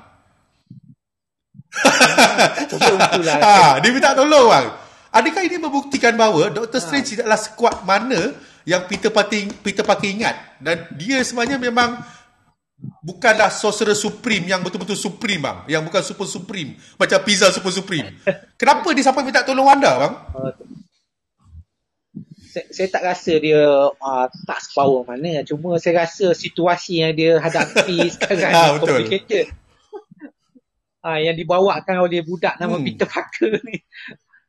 ha, 3.44 3.76
dia 3.84 3.90
minta 3.92 4.16
tolong 4.16 4.48
bang. 4.48 4.66
Adakah 5.12 5.42
ini 5.44 5.56
membuktikan 5.60 6.16
bahawa 6.16 6.48
Doctor 6.56 6.80
ha. 6.80 6.84
Strange 6.88 7.20
tidaklah 7.20 7.36
sekuat 7.36 7.84
mana 7.84 8.32
yang 8.64 8.88
Peter 8.88 9.12
Parker, 9.12 9.52
Peter 9.60 9.84
Parker 9.84 10.08
ingat 10.08 10.56
dan 10.56 10.88
dia 10.96 11.20
sebenarnya 11.20 11.60
memang 11.60 12.00
bukanlah 13.04 13.52
sorcerer 13.52 13.92
supreme 13.92 14.48
yang 14.48 14.64
betul-betul 14.64 14.96
supreme 14.96 15.44
bang. 15.44 15.58
Yang 15.76 15.82
bukan 15.92 16.02
super 16.02 16.26
supreme. 16.26 16.70
Macam 16.96 17.18
pizza 17.20 17.52
super 17.52 17.68
supreme. 17.68 18.16
Kenapa 18.56 18.88
dia 18.96 19.04
sampai 19.04 19.28
minta 19.28 19.44
tolong 19.44 19.68
Wanda 19.68 19.92
bang? 20.00 20.14
Uh, 20.32 20.52
saya, 22.48 22.66
saya 22.72 22.88
tak 22.88 23.02
rasa 23.04 23.32
dia 23.36 23.60
uh, 23.92 24.26
tak 24.48 24.58
sepower 24.64 25.04
mana. 25.04 25.44
Cuma 25.44 25.76
saya 25.76 26.08
rasa 26.08 26.32
situasi 26.32 27.04
yang 27.04 27.12
dia 27.12 27.36
hadapi 27.36 28.08
sekarang 28.16 28.52
ha, 28.54 28.80
complicated. 28.80 29.52
Uh, 31.04 31.20
yang 31.20 31.36
dibawakan 31.36 32.00
oleh 32.00 32.24
budak 32.24 32.56
nama 32.56 32.80
hmm. 32.80 32.84
Peter 32.88 33.04
Parker 33.04 33.60
ni. 33.68 33.84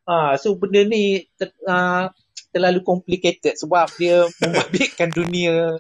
Uh, 0.08 0.38
so 0.40 0.56
benda 0.56 0.86
ni 0.88 1.28
ter, 1.36 1.52
uh, 1.68 2.08
terlalu 2.56 2.80
complicated 2.86 3.58
sebab 3.58 3.92
dia 4.00 4.30
membabitkan 4.40 5.12
dunia 5.12 5.76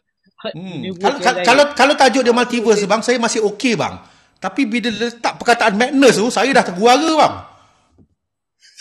hmm. 0.54 1.00
kalau, 1.02 1.18
kalau, 1.41 1.64
kalau 1.74 1.93
tajuk 1.98 2.22
dia 2.22 2.36
multiverse 2.36 2.86
bang 2.86 3.02
saya 3.02 3.18
masih 3.18 3.41
okey 3.54 3.74
bang 3.74 3.98
tapi 4.38 4.68
bila 4.70 4.93
letak 4.93 5.41
perkataan 5.41 5.74
madness 5.74 6.22
tu 6.22 6.30
saya 6.30 6.54
dah 6.54 6.62
terguara 6.62 7.12
bang 7.18 7.36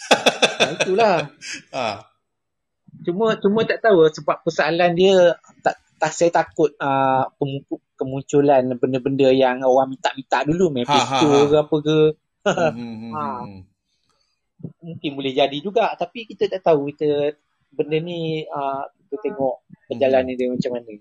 itulah 0.77 1.31
uh. 1.73 1.97
Cuma 3.05 3.37
cuma 3.37 3.61
tak 3.69 3.85
tahu 3.85 4.09
sebab 4.09 4.41
persoalan 4.41 4.97
dia 4.97 5.37
tak, 5.61 5.77
tak 6.01 6.13
saya 6.17 6.31
takut 6.33 6.73
uh, 6.81 7.29
kemunculan 8.01 8.65
benda-benda 8.81 9.29
yang 9.29 9.61
orang 9.61 9.93
minta-minta 9.93 10.41
dulu 10.47 10.73
Mephisto 10.73 11.29
ha, 11.29 11.29
ha, 11.29 11.43
ha. 11.45 11.51
ke 11.51 11.57
apa 11.61 11.77
ke. 11.85 11.99
Hmm, 12.45 12.55
hmm, 12.55 12.97
hmm, 12.97 13.13
ha. 13.13 13.25
Mungkin 14.81 15.11
boleh 15.13 15.33
jadi 15.37 15.59
juga 15.61 15.93
tapi 16.01 16.25
kita 16.25 16.49
tak 16.49 16.65
tahu 16.65 16.89
kita 16.95 17.37
benda 17.77 17.99
ni 18.01 18.47
uh, 18.49 18.89
kita 19.05 19.29
tengok 19.29 19.55
perjalanan 19.91 20.33
dia 20.33 20.49
macam 20.49 20.71
mana. 20.81 20.93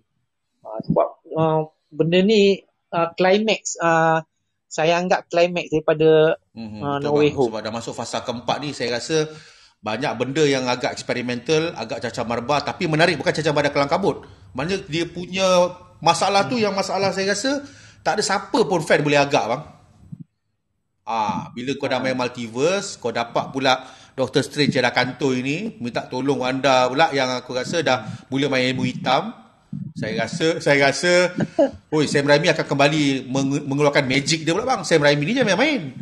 Uh, 0.73 0.81
sebab 0.89 1.07
uh, 1.37 1.59
benda 1.93 2.19
ni 2.25 2.65
uh, 2.89 3.13
climax 3.13 3.77
uh, 3.77 4.25
saya 4.65 4.97
anggap 4.97 5.29
climax 5.29 5.69
daripada 5.69 6.41
hmm, 6.57 6.81
uh, 6.81 6.97
No 6.97 7.21
Way 7.21 7.29
Home. 7.37 7.53
Sebab 7.53 7.61
dah 7.61 7.73
masuk 7.73 7.93
fasa 7.93 8.25
keempat 8.25 8.57
ni 8.57 8.73
saya 8.73 8.97
rasa 8.97 9.29
banyak 9.83 10.09
benda 10.17 10.41
yang 10.47 10.65
agak 10.65 10.97
eksperimental, 10.97 11.77
agak 11.77 12.01
cacar 12.01 12.25
marba 12.25 12.65
tapi 12.65 12.89
menarik 12.89 13.21
bukan 13.21 13.35
cacar 13.35 13.53
marba 13.53 13.69
kelang 13.69 13.91
kabut. 13.91 14.25
Maknanya 14.57 14.81
dia 14.89 15.05
punya 15.05 15.77
masalah 16.01 16.49
tu 16.49 16.57
yang 16.57 16.73
masalah 16.73 17.13
saya 17.13 17.37
rasa 17.37 17.61
tak 18.01 18.17
ada 18.17 18.23
siapa 18.25 18.65
pun 18.65 18.81
fan 18.81 19.05
boleh 19.05 19.21
agak 19.21 19.45
bang. 19.45 19.63
Ah, 21.03 21.51
bila 21.51 21.75
kau 21.75 21.91
dah 21.91 21.99
main 21.99 22.15
multiverse, 22.15 22.95
kau 22.95 23.11
dapat 23.11 23.51
pula 23.51 23.83
Doctor 24.15 24.39
Strange 24.39 24.71
yang 24.71 24.87
dah 24.87 24.95
kantoi 24.95 25.43
ni, 25.43 25.57
minta 25.83 26.07
tolong 26.07 26.39
Wanda 26.39 26.87
pula 26.87 27.11
yang 27.11 27.27
aku 27.27 27.51
rasa 27.51 27.83
dah 27.83 28.07
mula 28.31 28.47
main 28.47 28.71
ilmu 28.71 28.87
hitam. 28.87 29.42
Saya 29.93 30.25
rasa 30.25 30.47
saya 30.57 30.77
rasa 30.83 31.11
oi 31.95 32.05
Sam 32.05 32.25
Raimi 32.25 32.49
akan 32.49 32.65
kembali 32.65 33.03
meng- 33.25 33.65
mengeluarkan 33.65 34.03
magic 34.03 34.41
dia 34.41 34.51
pula 34.51 34.65
bang. 34.65 34.81
Sam 34.81 34.99
Raimi 34.99 35.23
ni 35.23 35.33
jangan 35.33 35.53
main-main. 35.53 35.93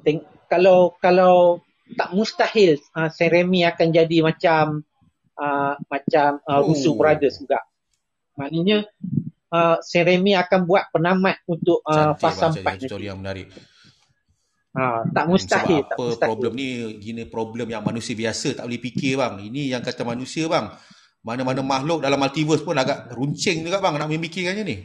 Think, 0.00 0.20
kalau 0.46 0.96
kalau 0.96 1.60
tak 1.92 2.14
mustahil 2.14 2.78
uh, 2.94 3.10
Sam 3.10 3.28
Raimi 3.30 3.62
akan 3.62 3.86
jadi 3.90 4.16
macam 4.20 4.80
uh, 5.36 5.74
macam 5.84 6.40
uh, 6.40 6.60
Russo 6.62 6.92
Oh. 6.92 6.96
Brothers 6.96 7.36
juga. 7.36 7.60
Maknanya 8.34 8.86
uh, 9.50 9.76
Sam 9.80 10.06
Raimi 10.06 10.32
akan 10.34 10.60
buat 10.64 10.88
penamat 10.88 11.42
untuk 11.44 11.82
uh, 11.82 12.14
Cantik 12.14 12.20
fasa 12.22 12.46
bang, 12.46 12.52
4 12.52 12.56
jadi 12.56 12.64
nanti. 12.64 12.86
story 12.86 13.04
yang 13.04 13.18
menarik. 13.18 13.48
Ha, 14.70 15.02
tak 15.04 15.26
mustahil, 15.26 15.82
Sebab 15.82 15.90
tak 15.90 15.98
apa 15.98 16.02
mustahil. 16.06 16.30
problem 16.30 16.52
ni 16.54 16.66
gini 16.96 17.22
problem 17.26 17.66
yang 17.66 17.82
manusia 17.82 18.14
biasa 18.14 18.54
tak 18.54 18.64
boleh 18.64 18.78
fikir 18.80 19.18
bang. 19.18 19.34
Ini 19.42 19.62
yang 19.74 19.82
kata 19.82 20.06
manusia 20.06 20.46
bang. 20.46 20.70
Mana-mana 21.20 21.60
makhluk 21.60 22.00
dalam 22.00 22.16
multiverse 22.16 22.64
pun 22.64 22.76
agak 22.80 23.12
runcing 23.12 23.60
juga 23.60 23.76
bang 23.78 24.00
nak 24.00 24.08
memikirkannya 24.08 24.64
ni. 24.64 24.76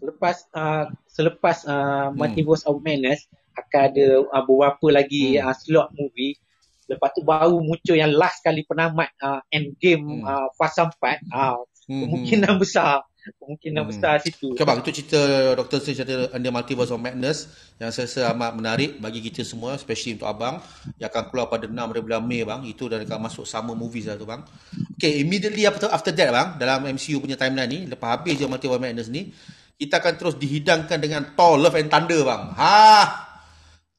Selepas 0.00 0.36
uh, 0.56 0.88
selepas 1.10 1.56
uh, 1.68 2.08
Hmm. 2.08 2.16
Multiverse 2.16 2.64
of 2.64 2.80
Madness 2.80 3.28
akan 3.52 3.80
ada 3.92 4.06
uh, 4.24 4.42
beberapa 4.48 4.86
lagi 4.88 5.36
Hmm. 5.36 5.52
uh, 5.52 5.56
slot 5.56 5.92
movie. 5.92 6.40
Lepas 6.86 7.12
tu 7.12 7.20
baru 7.26 7.58
muncul 7.60 7.98
yang 7.98 8.14
last 8.14 8.40
kali 8.40 8.64
penamat 8.64 9.12
uh, 9.20 9.42
Endgame 9.52 10.22
Hmm. 10.22 10.24
uh, 10.24 10.48
fasa 10.56 10.88
4. 10.88 11.20
Uh, 11.28 11.60
Hmm, 11.86 12.02
kemungkinan 12.02 12.58
besar. 12.62 13.06
Kemungkinan 13.26 13.82
Hmm. 13.82 13.90
besar 13.90 14.16
situ. 14.22 14.54
Okay 14.54 14.62
bang, 14.62 14.78
itu 14.78 14.90
cerita 15.02 15.20
Dr. 15.58 15.82
Strange 15.82 16.02
ada 16.06 16.16
Under 16.30 16.52
Multiverse 16.54 16.94
of 16.94 17.02
Madness 17.02 17.50
yang 17.82 17.90
saya 17.90 18.06
rasa 18.06 18.20
amat 18.30 18.52
menarik 18.54 18.90
bagi 19.02 19.18
kita 19.18 19.42
semua, 19.42 19.74
especially 19.74 20.14
untuk 20.14 20.30
abang 20.30 20.62
yang 21.02 21.10
akan 21.10 21.24
keluar 21.34 21.50
pada 21.50 21.66
6 21.66 21.74
hari 21.90 22.00
bulan 22.06 22.22
Mei 22.22 22.46
bang. 22.46 22.62
Itu 22.62 22.86
dah 22.86 23.02
akan 23.02 23.26
masuk 23.26 23.42
summer 23.42 23.74
movies 23.74 24.06
lah 24.06 24.14
tu 24.14 24.22
bang. 24.26 24.46
Okay, 24.94 25.18
immediately 25.18 25.66
after, 25.66 25.90
after 25.90 26.14
that 26.14 26.30
bang, 26.30 26.48
dalam 26.62 26.86
MCU 26.86 27.18
punya 27.18 27.34
timeline 27.34 27.66
ni, 27.66 27.78
lepas 27.90 28.14
habis 28.14 28.38
je 28.38 28.46
Multiverse 28.46 28.78
of 28.78 28.84
Madness 28.86 29.08
ni, 29.10 29.34
kita 29.74 29.98
akan 29.98 30.14
terus 30.14 30.34
dihidangkan 30.38 30.98
dengan 31.02 31.22
Thor 31.34 31.58
Love 31.58 31.82
and 31.82 31.90
Thunder 31.90 32.22
bang. 32.22 32.42
Ha! 32.54 32.86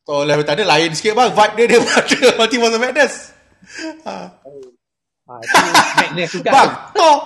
Thor 0.07 0.23
Love 0.23 0.39
and 0.43 0.47
Thunder 0.47 0.63
lain 0.63 0.95
sikit 0.95 1.19
bang, 1.19 1.36
vibe 1.36 1.53
dia 1.59 1.65
daripada 1.75 2.17
Multiverse 2.39 2.75
of 2.75 2.82
Madness. 2.82 3.13
Ha. 4.07 4.15
Ha, 5.28 5.34
itu 5.43 5.55
Madness 5.99 6.30
juga. 6.32 6.49
Bang, 6.55 6.71
Thor! 6.95 7.17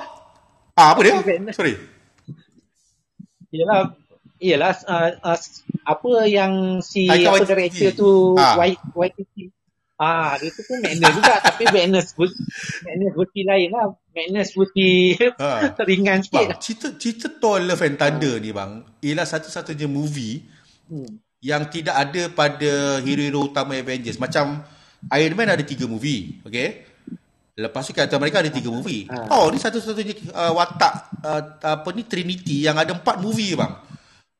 Ah, 0.72 0.96
apa 0.96 1.00
dia? 1.04 1.14
Sorry. 1.54 1.76
Ialah 3.52 3.82
ialah 4.42 4.74
uh, 4.84 5.10
uh, 5.22 5.40
apa 5.86 6.12
yang 6.26 6.82
si 6.82 7.06
Taika 7.06 7.30
apa 7.36 7.46
director 7.46 7.90
tu 7.94 8.12
Ah. 8.36 8.58
Wai- 8.58 8.80
Waititi. 8.92 9.52
Ah, 9.96 10.34
dia 10.34 10.50
tu 10.50 10.66
pun 10.66 10.82
Madness 10.82 11.14
juga 11.14 11.38
tapi 11.46 11.64
Madness 11.70 12.18
versi 12.18 12.42
Madness 12.82 13.14
versi 13.14 13.42
lain 13.46 13.70
lah. 13.70 13.88
Madness 14.10 14.50
versi 14.52 14.90
Ha. 15.38 15.52
ringan 15.90 16.20
sikit. 16.26 16.42
Bang, 16.42 16.58
cerita 16.58 16.88
cerita 16.98 17.28
Thor 17.30 17.62
Love 17.62 17.86
and 17.86 17.96
Thunder 17.96 18.42
ni 18.42 18.50
bang, 18.50 18.72
ialah 19.00 19.28
satu-satunya 19.28 19.86
movie 19.86 20.42
Hmm. 20.90 21.22
yang 21.40 21.72
tidak 21.72 21.96
ada 21.96 22.28
pada 22.28 22.72
hero-hero 23.00 23.48
utama 23.48 23.78
Avengers. 23.78 24.18
Macam 24.18 24.60
Iron 25.08 25.34
Man 25.34 25.48
ada 25.50 25.64
tiga 25.64 25.88
movie, 25.88 26.44
okay? 26.44 26.91
Lepas 27.52 27.84
tu 27.84 27.92
Captain 27.92 28.16
America 28.16 28.40
ada 28.40 28.52
tiga 28.52 28.72
movie. 28.72 29.06
Ha. 29.12 29.28
Thor 29.28 29.52
ni 29.52 29.60
satu-satunya 29.60 30.16
uh, 30.32 30.56
watak 30.56 30.94
uh, 31.20 31.42
apa 31.60 31.90
ni 31.92 32.08
Trinity 32.08 32.64
yang 32.64 32.80
ada 32.80 32.96
empat 32.96 33.20
movie 33.20 33.54
bang. 33.60 33.76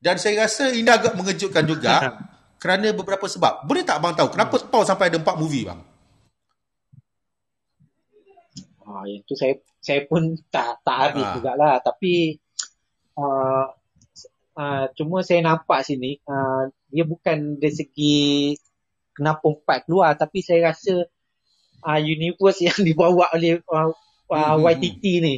Dan 0.02 0.16
saya 0.16 0.48
rasa 0.48 0.72
ini 0.72 0.88
agak 0.88 1.14
mengejutkan 1.14 1.62
juga 1.68 2.18
kerana 2.56 2.90
beberapa 2.96 3.28
sebab. 3.28 3.68
Boleh 3.68 3.84
tak 3.84 4.00
abang 4.00 4.16
tahu 4.16 4.32
kenapa 4.32 4.56
Thor 4.58 4.82
sampai 4.88 5.12
ada 5.12 5.20
empat 5.20 5.36
movie 5.36 5.68
bang? 5.68 5.80
Ah, 8.82 9.04
yang 9.08 9.22
tu 9.24 9.32
saya 9.38 9.56
saya 9.80 10.04
pun 10.04 10.36
tak 10.52 10.84
tak 10.84 10.96
habis 11.10 11.24
Ah. 11.24 11.32
jugalah 11.38 11.74
tapi 11.80 12.36
uh, 13.16 13.66
uh, 14.58 14.84
cuma 14.92 15.24
saya 15.24 15.40
nampak 15.40 15.80
sini 15.86 16.20
uh, 16.28 16.68
dia 16.92 17.04
bukan 17.08 17.56
dari 17.56 17.72
segi 17.72 18.18
kenapa 19.16 19.48
empat 19.48 19.88
keluar 19.88 20.12
tapi 20.18 20.44
saya 20.44 20.70
rasa 20.72 21.08
uh, 21.82 22.00
universe 22.00 22.62
yang 22.62 22.78
dibawa 22.88 23.28
oleh 23.34 23.60
uh, 23.68 23.90
uh, 24.30 24.56
Hmm, 24.56 24.58
hmm, 24.58 24.66
YTT 24.72 25.04
ni 25.20 25.34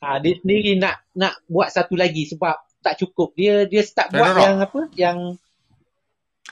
uh, 0.00 0.16
dia 0.18 0.32
sendiri 0.40 0.78
nak 0.78 1.04
nak 1.12 1.38
buat 1.46 1.68
satu 1.68 1.94
lagi 1.94 2.24
sebab 2.26 2.56
tak 2.80 3.00
cukup 3.00 3.32
dia 3.34 3.64
dia 3.64 3.80
start 3.84 4.12
buat 4.12 4.36
yang 4.36 4.56
apa 4.60 4.80
yang 4.94 5.18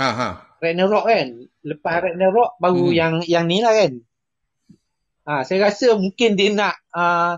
Ha 0.01 0.09
ha. 0.09 0.29
Ragnarok 0.57 1.05
kan. 1.05 1.29
Lepas 1.61 1.95
Ragnarok 2.01 2.57
baru 2.57 2.89
Hmm. 2.89 2.97
yang 2.97 3.12
yang 3.29 3.45
ni 3.45 3.61
lah 3.61 3.77
kan. 3.77 3.93
Ha, 5.29 5.45
saya 5.45 5.68
rasa 5.68 5.95
mungkin 6.01 6.33
dia 6.33 6.49
nak 6.49 6.75
uh, 6.97 7.37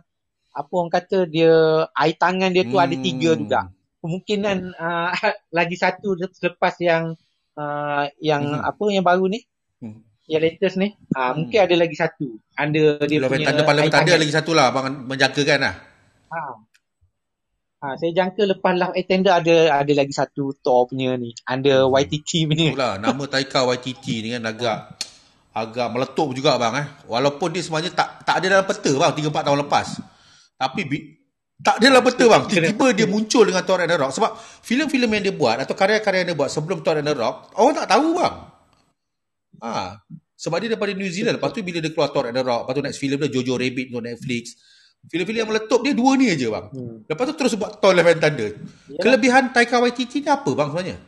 apa 0.55 0.71
orang 0.71 0.93
kata 0.95 1.27
dia 1.27 1.51
air 1.99 2.15
tangan 2.15 2.55
dia 2.55 2.63
tu 2.63 2.79
ada 2.79 2.95
tiga 2.95 3.35
Hmm. 3.35 3.41
juga. 3.43 3.61
Kemungkinan 3.99 4.57
uh, 4.79 5.11
lagi 5.59 5.75
satu 5.75 6.15
selepas 6.31 6.79
yang 6.79 7.19
uh, 7.59 8.07
yang 8.23 8.55
Hmm. 8.55 8.71
apa 8.71 8.85
yang 8.95 9.03
baru 9.03 9.27
ni 9.27 9.43
Hmm. 9.83 9.99
Yang 10.27 10.41
latest 10.41 10.77
ni 10.77 10.89
uh, 10.89 11.21
Hmm. 11.21 11.33
mungkin 11.37 11.59
ada 11.61 11.75
lagi 11.75 11.95
satu 11.95 12.27
ada 12.55 12.83
dia 13.03 13.19
and 13.19 13.29
punya 13.29 13.61
Parliament 13.61 13.85
air 13.85 13.93
Thunder 13.93 14.09
tangan. 14.11 14.23
lagi 14.23 14.33
satu 14.33 14.51
lah 14.53 14.65
abang 14.69 14.85
menjagakan 15.05 15.59
lah. 15.61 15.75
ha. 16.31 16.41
ha, 17.79 17.93
saya 17.95 18.11
jangka 18.11 18.43
lepas 18.49 18.73
Love 18.73 18.95
and 18.95 19.05
Thunder 19.05 19.33
ada 19.33 19.57
ada 19.75 19.93
lagi 19.93 20.11
satu 20.11 20.57
Thor 20.57 20.89
punya 20.89 21.15
ni 21.15 21.37
under 21.45 21.85
YTT 21.87 22.31
punya 22.47 22.67
Itulah 22.73 22.95
nama 22.97 23.23
Taika 23.33 23.61
Waititi 23.63 24.25
ni 24.25 24.33
kan 24.33 24.45
agak 24.45 24.79
agak 25.53 25.87
meletup 25.87 26.33
juga 26.33 26.57
bang 26.57 26.75
eh. 26.77 26.87
Walaupun 27.07 27.53
dia 27.53 27.63
sebenarnya 27.63 27.93
tak 27.93 28.25
tak 28.25 28.43
ada 28.43 28.47
dalam 28.51 28.67
peta 28.67 28.91
bang 28.91 29.13
3 29.13 29.31
4 29.31 29.47
tahun 29.47 29.59
lepas. 29.63 29.87
Tapi 30.57 30.81
bi- 30.83 31.07
tak 31.57 31.79
ada 31.79 31.87
dalam 31.87 32.03
peta 32.03 32.25
bang. 32.27 32.43
Tiba-tiba 32.45 32.87
dia 32.91 33.07
muncul 33.07 33.45
dengan 33.45 33.63
Thor 33.63 33.79
Ragnarok 33.79 34.11
sebab 34.11 34.35
filem-filem 34.61 35.07
yang 35.13 35.23
dia 35.23 35.35
buat 35.37 35.57
atau 35.61 35.73
karya-karya 35.73 36.25
yang 36.25 36.35
dia 36.35 36.39
buat 36.41 36.51
sebelum 36.51 36.83
Thor 36.83 36.99
Ragnarok 36.99 37.55
orang 37.55 37.75
tak 37.77 37.87
tahu 37.87 38.19
bang. 38.19 38.35
Ha. 39.63 40.01
Sebab 40.35 40.57
dia 40.61 40.75
daripada 40.75 40.93
New 40.93 41.09
Zealand. 41.09 41.39
Lepas 41.39 41.55
tu 41.55 41.63
bila 41.63 41.79
dia 41.79 41.93
keluar 41.95 42.11
Thor 42.11 42.27
Ragnarok, 42.27 42.67
lepas 42.67 42.75
tu 42.75 42.83
next 42.83 42.99
filem 42.99 43.19
dia 43.23 43.31
Jojo 43.31 43.55
Rabbit 43.55 43.87
untuk 43.95 44.05
Netflix. 44.05 44.45
Filem-filem 45.05 45.45
yang 45.45 45.51
meletup 45.53 45.81
dia 45.85 45.93
dua 45.93 46.17
ni 46.17 46.33
aja 46.33 46.49
bang. 46.49 46.67
Hmm. 46.73 46.97
Lepas 47.05 47.25
tu 47.29 47.35
terus 47.37 47.53
buat 47.55 47.77
Thor 47.77 47.93
Love 47.93 48.09
and 48.09 48.21
Thunder. 48.25 48.51
Yalah. 48.51 49.01
Kelebihan 49.05 49.45
Taika 49.53 49.77
Waititi 49.79 50.25
ni 50.25 50.29
apa 50.29 50.51
bang 50.51 50.69
sebenarnya? 50.73 50.99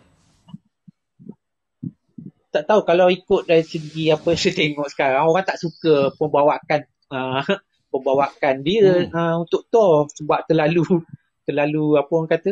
tak 2.47 2.73
tahu 2.73 2.89
kalau 2.89 3.13
ikut 3.13 3.45
dari 3.45 3.61
segi 3.61 4.09
apa 4.09 4.33
saya 4.33 4.57
tengok 4.57 4.89
sekarang 4.89 5.29
orang 5.29 5.45
tak 5.45 5.61
suka 5.61 6.09
pembawakan 6.17 6.89
uh, 7.13 7.45
pembawakan 7.93 8.55
dia 8.65 9.05
Hmm. 9.05 9.13
uh, 9.13 9.35
untuk 9.45 9.69
Thor 9.69 10.09
sebab 10.09 10.49
terlalu 10.49 11.05
terlalu 11.45 12.01
apa 12.01 12.09
orang 12.17 12.31
kata 12.33 12.51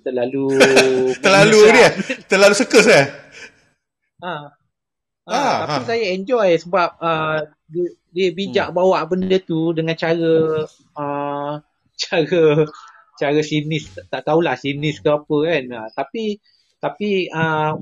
terlalu 0.00 0.48
Terlalu 1.24 1.60
dia. 1.68 1.88
Terlalu 2.24 2.54
sekus 2.56 2.88
eh. 2.88 3.04
ha. 4.24 4.48
Ha, 5.28 5.36
Ah, 5.36 5.56
tapi 5.60 5.76
ah. 5.76 5.86
saya 5.86 6.04
enjoy 6.16 6.48
sebab 6.56 6.88
uh, 6.98 7.38
dia, 7.68 7.86
dia 8.10 8.28
bijak 8.32 8.68
Hmm. 8.72 8.76
bawa 8.76 9.04
benda 9.04 9.36
tu 9.38 9.76
dengan 9.76 9.92
cara 9.92 10.64
uh, 10.96 11.52
cara 12.02 12.42
cara 13.14 13.40
sinis 13.42 13.92
tak 14.08 14.24
tahulah 14.24 14.56
sinis 14.56 14.98
ke 14.98 15.08
apa 15.10 15.36
kan 15.44 15.64
uh, 15.74 15.88
tapi 15.92 16.40
tapi 16.78 17.28
uh, 17.28 17.76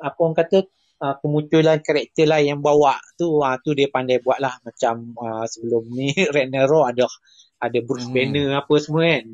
apa 0.00 0.16
orang 0.16 0.32
kata 0.34 0.58
uh, 0.98 1.14
kemunculan 1.18 1.82
karakter 1.82 2.24
lah 2.24 2.40
yang 2.40 2.58
bawa 2.58 2.96
tu 3.14 3.42
uh, 3.42 3.58
tu 3.60 3.74
dia 3.74 3.90
pandai 3.90 4.22
buat 4.22 4.38
lah 4.38 4.56
macam 4.62 5.12
uh, 5.18 5.44
sebelum 5.44 5.90
ni 5.90 6.14
Ragnarok 6.34 6.86
ada 6.88 7.04
ada 7.60 7.78
Bruce 7.82 8.06
Hmm. 8.06 8.14
Banner 8.16 8.48
apa 8.58 8.74
semua 8.78 9.04
kan 9.12 9.24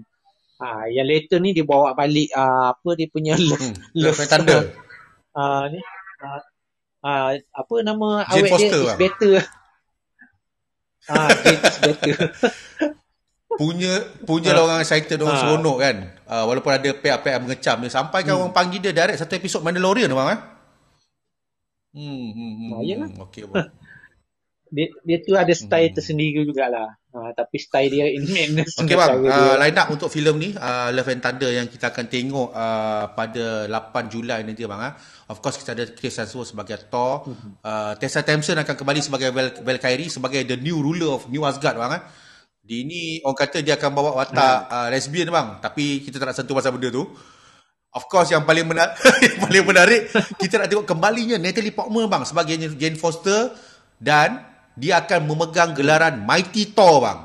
uh, 0.59 0.85
yang 0.91 1.07
later 1.07 1.39
ni 1.39 1.53
dia 1.53 1.63
bawa 1.63 1.93
balik 1.93 2.33
uh, 2.33 2.75
apa 2.75 2.91
dia 2.97 3.07
punya 3.07 3.39
love, 3.39 3.61
Hmm. 3.63 3.77
love 4.03 4.17
Love 4.17 4.19
and 4.19 4.29
Thunder. 4.29 4.61
uh, 5.37 5.65
ni 5.69 5.79
uh, 6.25 6.41
uh, 7.09 7.29
apa 7.35 7.75
nama 7.81 8.09
Jane 8.27 8.37
awet 8.39 8.51
Foster, 8.51 8.69
dia 8.69 8.85
is 8.85 8.87
bang. 8.87 8.99
better 9.01 9.35
ah 11.11 11.29
Jane 11.35 11.61
is 11.63 11.77
better 11.81 12.17
Punya 13.51 13.91
punya 14.23 14.55
lah 14.55 14.63
orang 14.63 14.79
excited 14.79 15.19
orang 15.19 15.35
Ah. 15.35 15.43
seronok 15.43 15.77
kan. 15.81 15.97
Uh, 16.23 16.45
walaupun 16.47 16.71
ada 16.71 16.95
pihak-pihak 16.95 17.35
yang 17.35 17.43
mengecam 17.43 17.77
dia 17.81 17.91
sampai 17.91 18.23
kan 18.23 18.39
orang 18.39 18.55
panggil 18.55 18.79
dia 18.79 18.95
direct 18.95 19.19
satu 19.19 19.35
episod 19.35 19.61
Mandalorian 19.61 20.07
bang 20.09 20.29
eh. 20.31 20.41
Hmm, 21.91 22.29
hmm, 22.31 22.53
hmm, 22.55 22.71
Ah, 22.71 22.83
yalah. 22.85 23.09
hmm. 23.11 23.25
Okey 23.27 23.43
dia, 24.71 24.87
dia 25.03 25.19
tu 25.19 25.35
ada 25.35 25.51
style 25.51 25.91
Hmm. 25.91 25.97
tersendiri 25.97 26.45
jugalah 26.45 26.95
uh, 27.15 27.31
tapi 27.33 27.57
style 27.57 27.89
dia 27.89 28.07
in 28.09 28.25
madness 28.29 28.77
Okey 28.81 28.97
bang, 28.97 29.25
uh, 29.25 29.57
line 29.57 29.79
up 29.79 29.89
untuk 29.89 30.11
filem 30.13 30.37
ni 30.37 30.51
uh, 30.57 30.89
Love 30.93 31.11
and 31.13 31.23
Thunder 31.25 31.51
yang 31.53 31.67
kita 31.69 31.93
akan 31.93 32.07
tengok 32.09 32.49
uh, 32.53 33.13
pada 33.13 33.71
8 33.71 34.13
Julai 34.13 34.45
nanti 34.45 34.65
bang 34.65 34.81
ah. 34.81 34.93
Of 35.29 35.45
course 35.45 35.61
kita 35.61 35.77
ada 35.77 35.85
Chris 35.93 36.17
Hemsworth 36.17 36.57
sebagai 36.57 36.89
Thor. 36.89 37.29
Uh, 37.61 37.93
Tessa 38.01 38.25
Thompson 38.25 38.57
akan 38.57 38.73
kembali 38.73 39.01
sebagai 39.05 39.29
Val 39.29 39.53
Valkyrie 39.61 40.09
sebagai 40.09 40.41
the 40.49 40.57
new 40.57 40.81
ruler 40.81 41.13
of 41.21 41.29
New 41.29 41.45
Asgard 41.45 41.77
bang 41.77 42.01
ah. 42.01 42.03
Dia 42.69 42.85
ni 42.85 43.21
orang 43.25 43.39
kata 43.49 43.65
dia 43.65 43.81
akan 43.81 43.91
bawa 43.97 44.11
watak 44.25 44.61
ha. 44.69 44.69
uh, 44.69 44.89
lesbian 44.93 45.33
bang. 45.33 45.57
Tapi 45.61 46.05
kita 46.05 46.21
tak 46.21 46.33
nak 46.33 46.37
sentuh 46.37 46.53
pasal 46.53 46.77
benda 46.77 46.93
tu. 46.93 47.05
Of 47.89 48.05
course 48.13 48.29
yang 48.29 48.45
paling 48.45 48.69
menarik, 48.69 48.93
yang 49.25 49.41
paling 49.41 49.65
menarik 49.65 50.01
kita 50.41 50.61
nak 50.61 50.69
tengok 50.69 50.85
kembalinya 50.85 51.41
Natalie 51.41 51.73
Portman 51.73 52.09
bang 52.09 52.23
sebagai 52.29 52.55
Jane 52.77 53.01
Foster 53.01 53.57
dan 53.97 54.48
dia 54.79 55.03
akan 55.03 55.27
memegang 55.27 55.75
gelaran 55.75 56.23
Mighty 56.23 56.71
Thor 56.71 57.03
bang. 57.03 57.19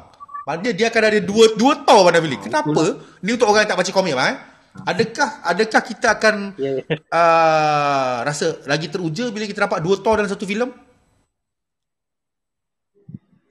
Maksudnya 0.43 0.71
dia 0.75 0.85
akan 0.91 1.03
ada 1.07 1.19
dua 1.23 1.45
dua 1.55 1.73
Thor 1.85 2.01
pada 2.09 2.19
Billy. 2.19 2.41
Kenapa? 2.41 2.99
Ni 3.23 3.31
untuk 3.31 3.47
orang 3.47 3.63
yang 3.63 3.71
tak 3.71 3.79
baca 3.79 3.91
komik 3.93 4.17
bang 4.17 4.27
eh. 4.33 4.37
Adakah 4.73 5.29
adakah 5.45 5.81
kita 5.85 6.07
akan 6.17 6.57
yeah, 6.57 6.81
yeah. 6.81 6.97
Uh, 7.13 8.25
rasa 8.25 8.57
lagi 8.65 8.89
teruja 8.89 9.29
bila 9.29 9.45
kita 9.45 9.69
dapat 9.69 9.85
dua 9.85 10.01
Thor 10.01 10.17
dalam 10.17 10.27
satu 10.33 10.49
filem? 10.49 10.73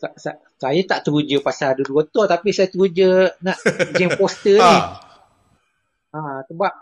Sa, 0.03 0.11
sa, 0.19 0.35
saya 0.59 0.83
tak 0.83 1.07
teruja 1.07 1.39
pasal 1.39 1.79
ada 1.79 1.83
dua 1.87 2.03
Thor 2.11 2.27
tapi 2.27 2.51
saya 2.51 2.67
teruja 2.67 3.31
nak 3.39 3.55
Jane 3.97 4.19
Foster 4.19 4.59
ni. 4.59 4.67
Ha. 4.67 4.83
ha 6.11 6.43
sebab 6.51 6.73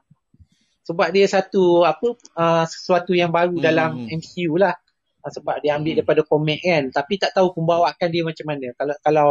sebab 0.89 1.09
dia 1.13 1.29
satu 1.29 1.85
apa 1.85 2.17
uh, 2.35 2.65
sesuatu 2.65 3.13
yang 3.13 3.29
baru 3.29 3.61
hmm. 3.61 3.63
dalam 3.63 4.09
MCU 4.09 4.57
lah 4.57 4.73
uh, 4.73 4.90
sebab 5.29 5.61
dia 5.61 5.77
ambil 5.77 5.93
hmm. 5.93 5.99
daripada 6.01 6.23
komik 6.25 6.61
kan 6.65 6.89
tapi 6.89 7.21
tak 7.21 7.37
tahu 7.37 7.53
pembawaan 7.53 8.09
dia 8.09 8.23
macam 8.25 8.47
mana 8.49 8.73
kalau 8.79 8.97
kalau 9.05 9.29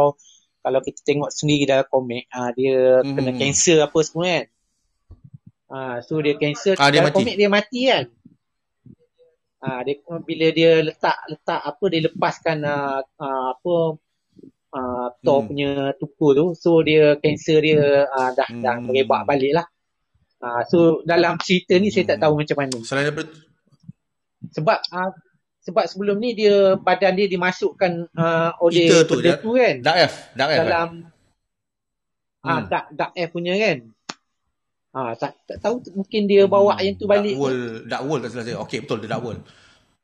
kalau 0.60 0.80
kita 0.84 1.00
tengok 1.02 1.30
sendiri 1.34 1.64
dalam 1.66 1.86
komik 1.90 2.30
uh, 2.30 2.50
dia 2.54 3.02
hmm. 3.02 3.14
kena 3.16 3.32
kanser 3.34 3.78
apa 3.82 3.98
semua 4.06 4.26
kan 4.30 4.46
uh, 5.72 5.96
so 6.04 6.22
dia 6.22 6.34
kanser 6.38 6.78
ah, 6.78 6.90
dalam 6.92 7.10
komik 7.10 7.34
dia 7.34 7.48
mati 7.50 7.80
kan 7.90 8.04
uh, 9.66 9.80
dia 9.82 9.94
bila 10.22 10.46
dia 10.54 10.72
letak 10.86 11.16
letak 11.26 11.60
apa 11.64 11.84
dia 11.90 12.00
lepaskan 12.06 12.58
uh, 12.62 13.00
uh, 13.02 13.46
apa 13.58 13.74
uh, 14.76 15.08
Thor 15.24 15.38
hmm. 15.42 15.46
punya 15.50 15.70
tuku 15.98 16.26
tu 16.38 16.46
so 16.54 16.78
dia 16.86 17.18
kanser 17.18 17.58
dia 17.64 18.06
uh, 18.06 18.30
dah 18.36 18.48
hmm. 18.52 18.62
dah 18.62 18.76
merebak 18.78 19.26
balik 19.26 19.58
lah 19.58 19.66
Uh, 20.40 20.64
so 20.72 20.78
dalam 21.04 21.36
cerita 21.36 21.76
ni 21.76 21.92
saya 21.92 22.16
tak 22.16 22.16
hmm. 22.16 22.24
tahu 22.24 22.34
macam 22.40 22.56
mana. 22.64 22.76
Selain 22.80 23.12
daripada 23.12 23.28
sebab 24.56 24.78
uh, 24.88 25.12
sebab 25.70 25.84
sebelum 25.86 26.16
ni 26.18 26.34
dia 26.34 26.74
badan 26.74 27.14
dia 27.14 27.30
dimasukkan 27.30 28.10
uh, 28.18 28.50
oleh 28.58 28.90
Kita 28.90 29.06
tu, 29.06 29.14
benda 29.22 29.32
tu 29.38 29.50
kan. 29.54 29.74
Dark 29.78 29.98
F, 30.10 30.14
Dark 30.34 30.50
F. 30.50 30.60
Dalam 30.66 30.88
ah 32.40 32.48
uh, 32.48 32.56
hmm. 32.56 32.64
dark, 32.72 32.86
dark 32.96 33.12
F 33.14 33.28
punya 33.30 33.54
kan. 33.54 33.78
Ah 34.90 34.98
uh, 34.98 35.12
tak, 35.14 35.32
tak 35.46 35.56
tahu 35.62 35.74
mungkin 35.94 36.22
dia 36.26 36.42
bawa 36.50 36.74
hmm. 36.76 36.82
yang 36.82 36.94
tu 36.98 37.06
balik. 37.06 37.34
Dark 37.38 37.42
World, 37.46 37.74
Dark 37.86 38.02
World 38.04 38.22
tak 38.26 38.30
salah 38.34 38.44
saya. 38.50 38.56
Okey 38.66 38.78
betul 38.82 38.98
dia 39.00 39.10
Dark 39.14 39.22
World. 39.22 39.42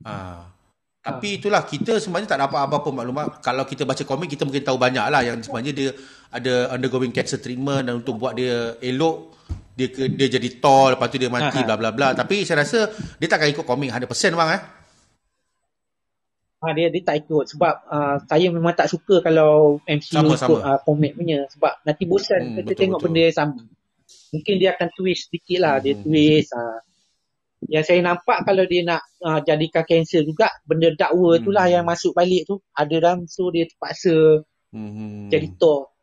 Ah. 0.07 0.55
Tapi 1.07 1.39
itulah 1.39 1.63
kita 1.63 2.03
sebenarnya 2.03 2.35
tak 2.35 2.41
dapat 2.43 2.67
apa-apa 2.67 2.91
maklumat. 2.91 3.39
Kalau 3.39 3.63
kita 3.63 3.87
baca 3.87 4.03
komik 4.03 4.27
kita 4.27 4.43
mungkin 4.43 4.63
tahu 4.67 4.75
banyak 4.75 5.07
lah 5.07 5.23
yang 5.23 5.39
sebenarnya 5.39 5.71
dia 5.71 5.89
ada 6.35 6.75
undergoing 6.75 7.15
cancer 7.15 7.39
treatment 7.39 7.87
dan 7.87 8.03
untuk 8.03 8.19
buat 8.19 8.35
dia 8.35 8.75
elok 8.83 9.39
dia 9.77 9.93
dia 9.93 10.29
jadi 10.41 10.49
tall 10.57 10.97
lepas 10.97 11.07
tu 11.13 11.21
dia 11.21 11.29
mati 11.29 11.61
bla 11.61 11.77
bla 11.77 11.93
bla 11.93 12.17
tapi 12.17 12.49
saya 12.49 12.65
rasa 12.65 12.89
dia 13.21 13.29
takkan 13.29 13.53
ikut 13.53 13.69
komik 13.69 13.93
100% 13.93 14.09
bang 14.33 14.51
eh 14.57 14.63
ha, 16.63 16.73
dia 16.73 16.89
dia 16.89 17.03
tak 17.05 17.17
ikut 17.27 17.45
sebab 17.53 17.75
uh, 17.89 18.17
saya 18.25 18.47
memang 18.49 18.75
tak 18.77 18.89
suka 18.89 19.21
kalau 19.21 19.81
MCU 19.85 20.15
sama, 20.17 20.29
ikut 20.33 20.41
sama. 20.41 20.57
Uh, 20.65 20.79
komik 20.85 21.13
punya 21.17 21.45
sebab 21.53 21.73
nanti 21.85 22.03
bosan 22.09 22.41
hmm, 22.43 22.55
kita 22.61 22.71
betul, 22.73 22.81
tengok 22.81 22.99
betul. 23.01 23.07
benda 23.13 23.21
yang 23.21 23.37
sama 23.37 23.57
mungkin 24.27 24.55
dia 24.59 24.71
akan 24.75 24.89
twist 24.95 25.21
sedikit 25.29 25.59
lah 25.63 25.75
hmm. 25.79 25.83
dia 25.85 25.95
twist 26.01 26.51
uh, 26.57 26.79
yang 27.67 27.85
saya 27.85 28.01
nampak 28.05 28.39
kalau 28.45 28.65
dia 28.69 28.83
nak 28.85 29.03
uh, 29.25 29.41
jadikan 29.41 29.83
cancel 29.89 30.23
juga 30.23 30.53
benda 30.69 30.93
dakwa 30.93 31.37
hmm. 31.37 31.43
tu 31.43 31.51
lah 31.51 31.67
yang 31.67 31.85
masuk 31.89 32.13
balik 32.13 32.45
tu 32.45 32.61
ada 32.77 32.95
dalam 33.01 33.25
so 33.27 33.49
dia 33.49 33.65
terpaksa 33.65 34.45
hmm. 34.73 35.33
jadi 35.33 35.49
Thor 35.57 35.96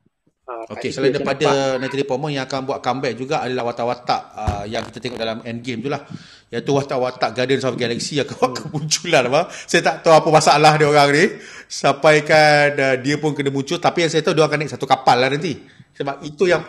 Ah, 0.44 0.68
Okey, 0.76 0.92
selain 0.92 1.16
daripada 1.16 1.80
Natalie 1.80 2.04
Portman 2.04 2.36
yang 2.36 2.44
akan 2.44 2.68
buat 2.68 2.84
comeback 2.84 3.16
juga 3.16 3.40
adalah 3.48 3.72
watak-watak 3.72 4.22
uh, 4.36 4.64
yang 4.68 4.84
kita 4.84 5.00
tengok 5.00 5.16
dalam 5.16 5.40
Endgame 5.48 5.80
tu 5.80 5.88
lah. 5.88 6.04
Iaitu 6.52 6.76
watak-watak 6.76 7.32
Guardians 7.32 7.64
of 7.64 7.80
Galaxy 7.80 8.20
yang 8.20 8.28
akan 8.32 8.52
hmm. 8.52 8.60
kemunculan. 8.60 9.24
Apa? 9.32 9.48
Saya 9.48 9.82
tak 9.88 10.04
tahu 10.04 10.12
apa 10.12 10.28
masalah 10.28 10.76
dia 10.76 10.92
orang 10.92 11.16
ni. 11.16 11.26
Sampai 11.72 12.28
kan 12.28 12.76
uh, 12.76 12.96
dia 13.00 13.16
pun 13.24 13.32
kena 13.32 13.56
muncul. 13.56 13.80
Tapi 13.80 14.04
yang 14.04 14.12
saya 14.12 14.20
tahu 14.20 14.36
dia 14.36 14.44
akan 14.44 14.58
naik 14.60 14.72
satu 14.76 14.84
kapal 14.84 15.16
lah 15.16 15.32
nanti. 15.32 15.64
Sebab 15.96 16.28
itu 16.28 16.44
yang... 16.52 16.60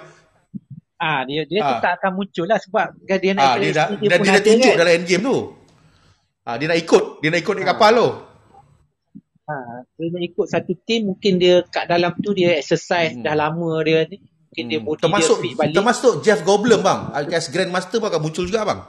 Ah 0.95 1.27
dia 1.27 1.43
dia 1.43 1.59
ah. 1.59 1.83
tetap 1.83 1.99
akan 1.99 2.11
muncul 2.15 2.47
lah 2.47 2.63
sebab 2.63 2.95
Guardian 3.03 3.43
ah, 3.43 3.59
dia, 3.59 3.75
dah, 3.75 3.87
dia, 3.91 4.07
dia, 4.07 4.23
dia 4.23 4.31
dah 4.39 4.45
tunjuk 4.47 4.71
kan? 4.71 4.79
dalam 4.79 4.93
Endgame 5.03 5.23
tu. 5.27 5.37
Ah, 6.47 6.55
dia 6.63 6.67
nak 6.71 6.79
ikut. 6.79 7.05
Dia 7.27 7.29
nak 7.35 7.41
ikut 7.43 7.55
naik 7.59 7.67
ah. 7.67 7.71
kapal 7.75 7.91
tu. 7.99 8.11
Ha, 9.45 9.85
dia 10.01 10.09
nak 10.09 10.25
ikut 10.25 10.47
satu 10.49 10.73
team 10.89 11.13
mungkin 11.13 11.37
dia 11.37 11.61
kat 11.69 11.85
dalam 11.85 12.17
tu 12.17 12.33
dia 12.33 12.57
exercise 12.57 13.13
hmm. 13.13 13.29
dah 13.29 13.37
lama 13.37 13.77
dia 13.85 14.09
ni 14.09 14.17
mungkin 14.25 14.65
hmm. 14.65 14.73
dia 14.73 14.81
body 14.81 15.01
termasuk, 15.05 15.37
dia 15.37 15.45
fit 15.45 15.55
balik. 15.61 15.75
Termasuk 15.77 16.15
Jeff 16.25 16.41
Goldblum 16.49 16.81
bang. 16.81 17.01
As 17.13 17.53
Grandmaster 17.53 18.01
pun 18.01 18.09
akan 18.09 18.21
muncul 18.25 18.49
juga 18.49 18.65
bang. 18.65 18.81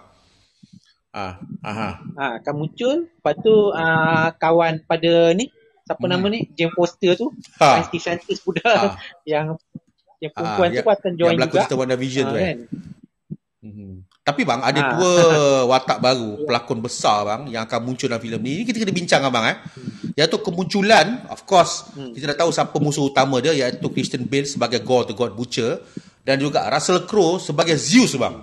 Ah, 1.11 1.39
aha. 1.59 1.89
Ha, 2.15 2.23
akan 2.39 2.53
muncul. 2.55 3.07
Lepas 3.07 3.35
tu 3.43 3.55
uh, 3.75 4.27
kawan 4.39 4.83
pada 4.87 5.35
ni 5.35 5.51
siapa 5.83 6.05
hmm. 6.07 6.11
nama 6.15 6.25
ni? 6.31 6.39
Jim 6.55 6.71
Foster 6.71 7.19
tu. 7.19 7.35
Ha. 7.59 7.91
Scientist 7.91 8.47
budak 8.47 8.63
ha. 8.63 8.95
yang 9.27 9.59
yang 10.23 10.31
perempuan 10.31 10.71
ha, 10.71 10.79
tu 10.79 10.87
akan 10.87 11.11
join 11.19 11.35
yang 11.35 11.51
juga. 11.51 11.67
Yang 11.67 11.75
berlaku 11.75 11.99
Vision 11.99 12.23
ha, 12.23 12.31
tu 12.31 12.37
eh. 12.39 12.43
kan? 12.47 12.59
Tapi 14.25 14.41
bang 14.41 14.57
ada 14.57 14.81
ha. 14.81 14.89
dua 14.97 15.13
watak 15.69 16.01
baru 16.01 16.41
pelakon 16.49 16.81
besar 16.81 17.29
bang 17.29 17.41
yang 17.53 17.61
akan 17.69 17.79
muncul 17.85 18.09
dalam 18.09 18.17
filem 18.17 18.41
ni. 18.41 18.51
Ini 18.57 18.63
kita 18.65 18.81
kena 18.81 18.89
bincang 18.89 19.21
bang 19.29 19.45
eh. 19.53 19.57
Hmm. 19.61 20.17
Iaitu 20.17 20.41
kemunculan 20.41 21.29
of 21.29 21.45
course 21.45 21.93
hmm. 21.93 22.17
kita 22.17 22.33
dah 22.33 22.37
tahu 22.41 22.49
siapa 22.49 22.73
musuh 22.81 23.05
utama 23.05 23.37
dia 23.37 23.53
iaitu 23.53 23.85
Christian 23.93 24.25
Bale 24.25 24.49
sebagai 24.49 24.81
God 24.81 25.13
the 25.13 25.15
God 25.15 25.37
Butcher 25.37 25.77
dan 26.25 26.41
juga 26.41 26.65
Russell 26.73 27.05
Crowe 27.05 27.37
sebagai 27.37 27.77
Zeus 27.77 28.17
bang. 28.17 28.41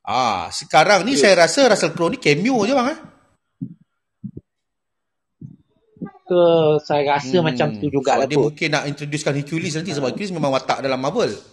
Ah, 0.00 0.48
sekarang 0.48 1.04
ni 1.04 1.12
yeah. 1.12 1.28
saya 1.28 1.44
rasa 1.44 1.68
Russell 1.68 1.92
Crowe 1.92 2.08
ni 2.08 2.16
cameo 2.16 2.64
je 2.64 2.72
bang 2.72 2.88
eh. 2.88 2.98
Ke 6.24 6.42
saya 6.80 7.20
rasa 7.20 7.36
hmm. 7.36 7.44
macam 7.44 7.66
tu 7.76 7.92
jugalah 7.92 8.24
so, 8.24 8.30
dia 8.32 8.38
mungkin 8.40 8.68
nak 8.72 8.84
introducekan 8.88 9.36
Hercules 9.36 9.76
nanti 9.76 9.92
sebab 9.92 10.16
Hercules 10.16 10.32
memang 10.32 10.56
watak 10.56 10.80
dalam 10.80 10.96
Marvel. 10.96 11.51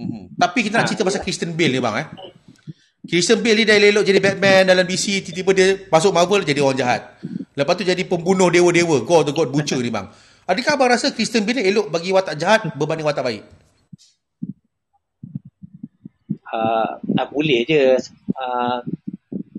Mm-hmm. 0.00 0.22
Tapi 0.40 0.58
kita 0.64 0.74
nak 0.80 0.86
cerita 0.88 1.04
pasal 1.04 1.20
Christian 1.20 1.52
Bale 1.52 1.76
ni 1.76 1.80
bang 1.84 1.96
eh. 2.00 2.06
Christian 3.04 3.44
Bale 3.44 3.60
ni 3.60 3.64
dah 3.68 3.76
elok 3.76 4.04
jadi 4.08 4.20
Batman 4.20 4.72
dalam 4.72 4.84
DC, 4.88 5.20
tiba-tiba 5.28 5.52
dia 5.52 5.66
masuk 5.92 6.16
Marvel 6.16 6.40
jadi 6.40 6.64
orang 6.64 6.78
jahat. 6.80 7.02
Lepas 7.52 7.76
tu 7.76 7.84
jadi 7.84 8.00
pembunuh 8.08 8.48
dewa-dewa, 8.48 9.04
God 9.04 9.28
the 9.28 9.32
God 9.36 9.52
Butcher 9.52 9.76
ni 9.76 9.92
bang. 9.92 10.08
Adakah 10.48 10.72
abang 10.80 10.88
rasa 10.88 11.12
Christian 11.12 11.44
Bale 11.44 11.60
ni 11.60 11.68
elok 11.68 11.92
bagi 11.92 12.16
watak 12.16 12.40
jahat 12.40 12.60
berbanding 12.80 13.04
watak 13.04 13.28
baik? 13.28 13.44
Uh, 16.48 16.96
tak 16.96 17.28
boleh 17.28 17.60
je. 17.68 18.00
Uh, 18.32 18.80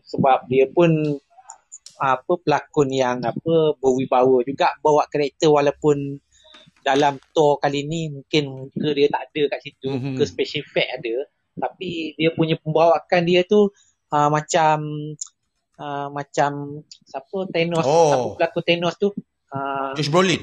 sebab 0.10 0.50
dia 0.50 0.66
pun 0.68 0.90
apa 2.02 2.34
pelakon 2.42 2.90
yang 2.90 3.22
apa 3.22 3.78
berwibawa 3.78 4.42
juga 4.42 4.74
bawa 4.82 5.06
karakter 5.06 5.54
walaupun 5.54 6.18
dalam 6.82 7.22
tour 7.34 7.62
kali 7.62 7.86
ni 7.86 8.10
mungkin 8.10 8.70
muka 8.70 8.90
dia 8.94 9.08
tak 9.10 9.30
ada 9.30 9.42
kat 9.56 9.60
situ 9.64 9.88
mm-hmm. 9.90 10.14
muka 10.18 10.24
special 10.26 10.62
effect 10.66 10.90
ada 11.02 11.16
tapi 11.58 12.18
dia 12.18 12.34
punya 12.34 12.56
pembawaan 12.58 13.22
dia 13.24 13.46
tu 13.46 13.70
uh, 14.12 14.30
macam 14.30 14.78
uh, 15.78 16.08
macam 16.10 16.82
siapa 17.06 17.38
Thanos 17.54 17.86
oh. 17.86 18.10
siapa 18.10 18.28
pelakon 18.38 18.64
Thanos 18.66 18.96
tu 18.98 19.10
uh, 19.54 19.94
Josh 19.98 20.10
Brolin 20.10 20.42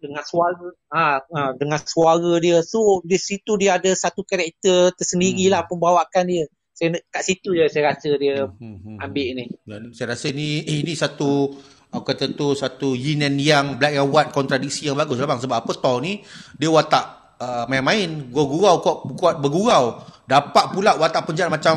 dengan 0.00 0.24
suara 0.24 0.68
ah 0.88 1.20
uh, 1.20 1.52
dengan 1.60 1.80
suara 1.84 2.40
dia 2.40 2.64
so 2.64 3.04
di 3.04 3.20
situ 3.20 3.60
dia 3.60 3.76
ada 3.76 3.92
satu 3.92 4.24
karakter 4.24 4.96
tersendiri 4.96 5.48
hmm. 5.48 5.52
lah 5.52 5.62
pembawaan 5.68 6.24
dia 6.24 6.48
saya 6.72 6.96
kat 7.12 7.22
situ 7.28 7.52
je 7.52 7.68
saya 7.68 7.92
rasa 7.92 8.08
dia 8.16 8.48
hmm, 8.48 8.56
hmm, 8.56 8.76
hmm. 8.80 8.96
ambil 9.04 9.28
ni 9.36 9.44
dan 9.68 9.82
saya 9.92 10.16
rasa 10.16 10.32
ni 10.32 10.64
eh, 10.64 10.80
ini 10.80 10.96
satu 10.96 11.52
aku 11.90 12.04
kata 12.14 12.32
tu 12.38 12.54
satu 12.54 12.94
yin 12.94 13.26
and 13.26 13.42
yang 13.42 13.74
black 13.74 13.98
and 13.98 14.08
white 14.08 14.30
kontradiksi 14.30 14.86
yang 14.86 14.96
bagus 14.96 15.18
lah 15.18 15.26
bang. 15.26 15.42
Sebab 15.42 15.56
apa 15.66 15.72
Thor 15.74 15.98
ni 15.98 16.22
dia 16.54 16.70
watak 16.70 17.36
uh, 17.42 17.64
main-main 17.66 18.30
gurau 18.30 18.78
kuat, 18.78 18.96
kuat 19.18 19.34
bergurau. 19.42 20.02
Dapat 20.30 20.70
pula 20.70 20.94
watak 20.94 21.26
penjahat 21.26 21.50
macam 21.50 21.76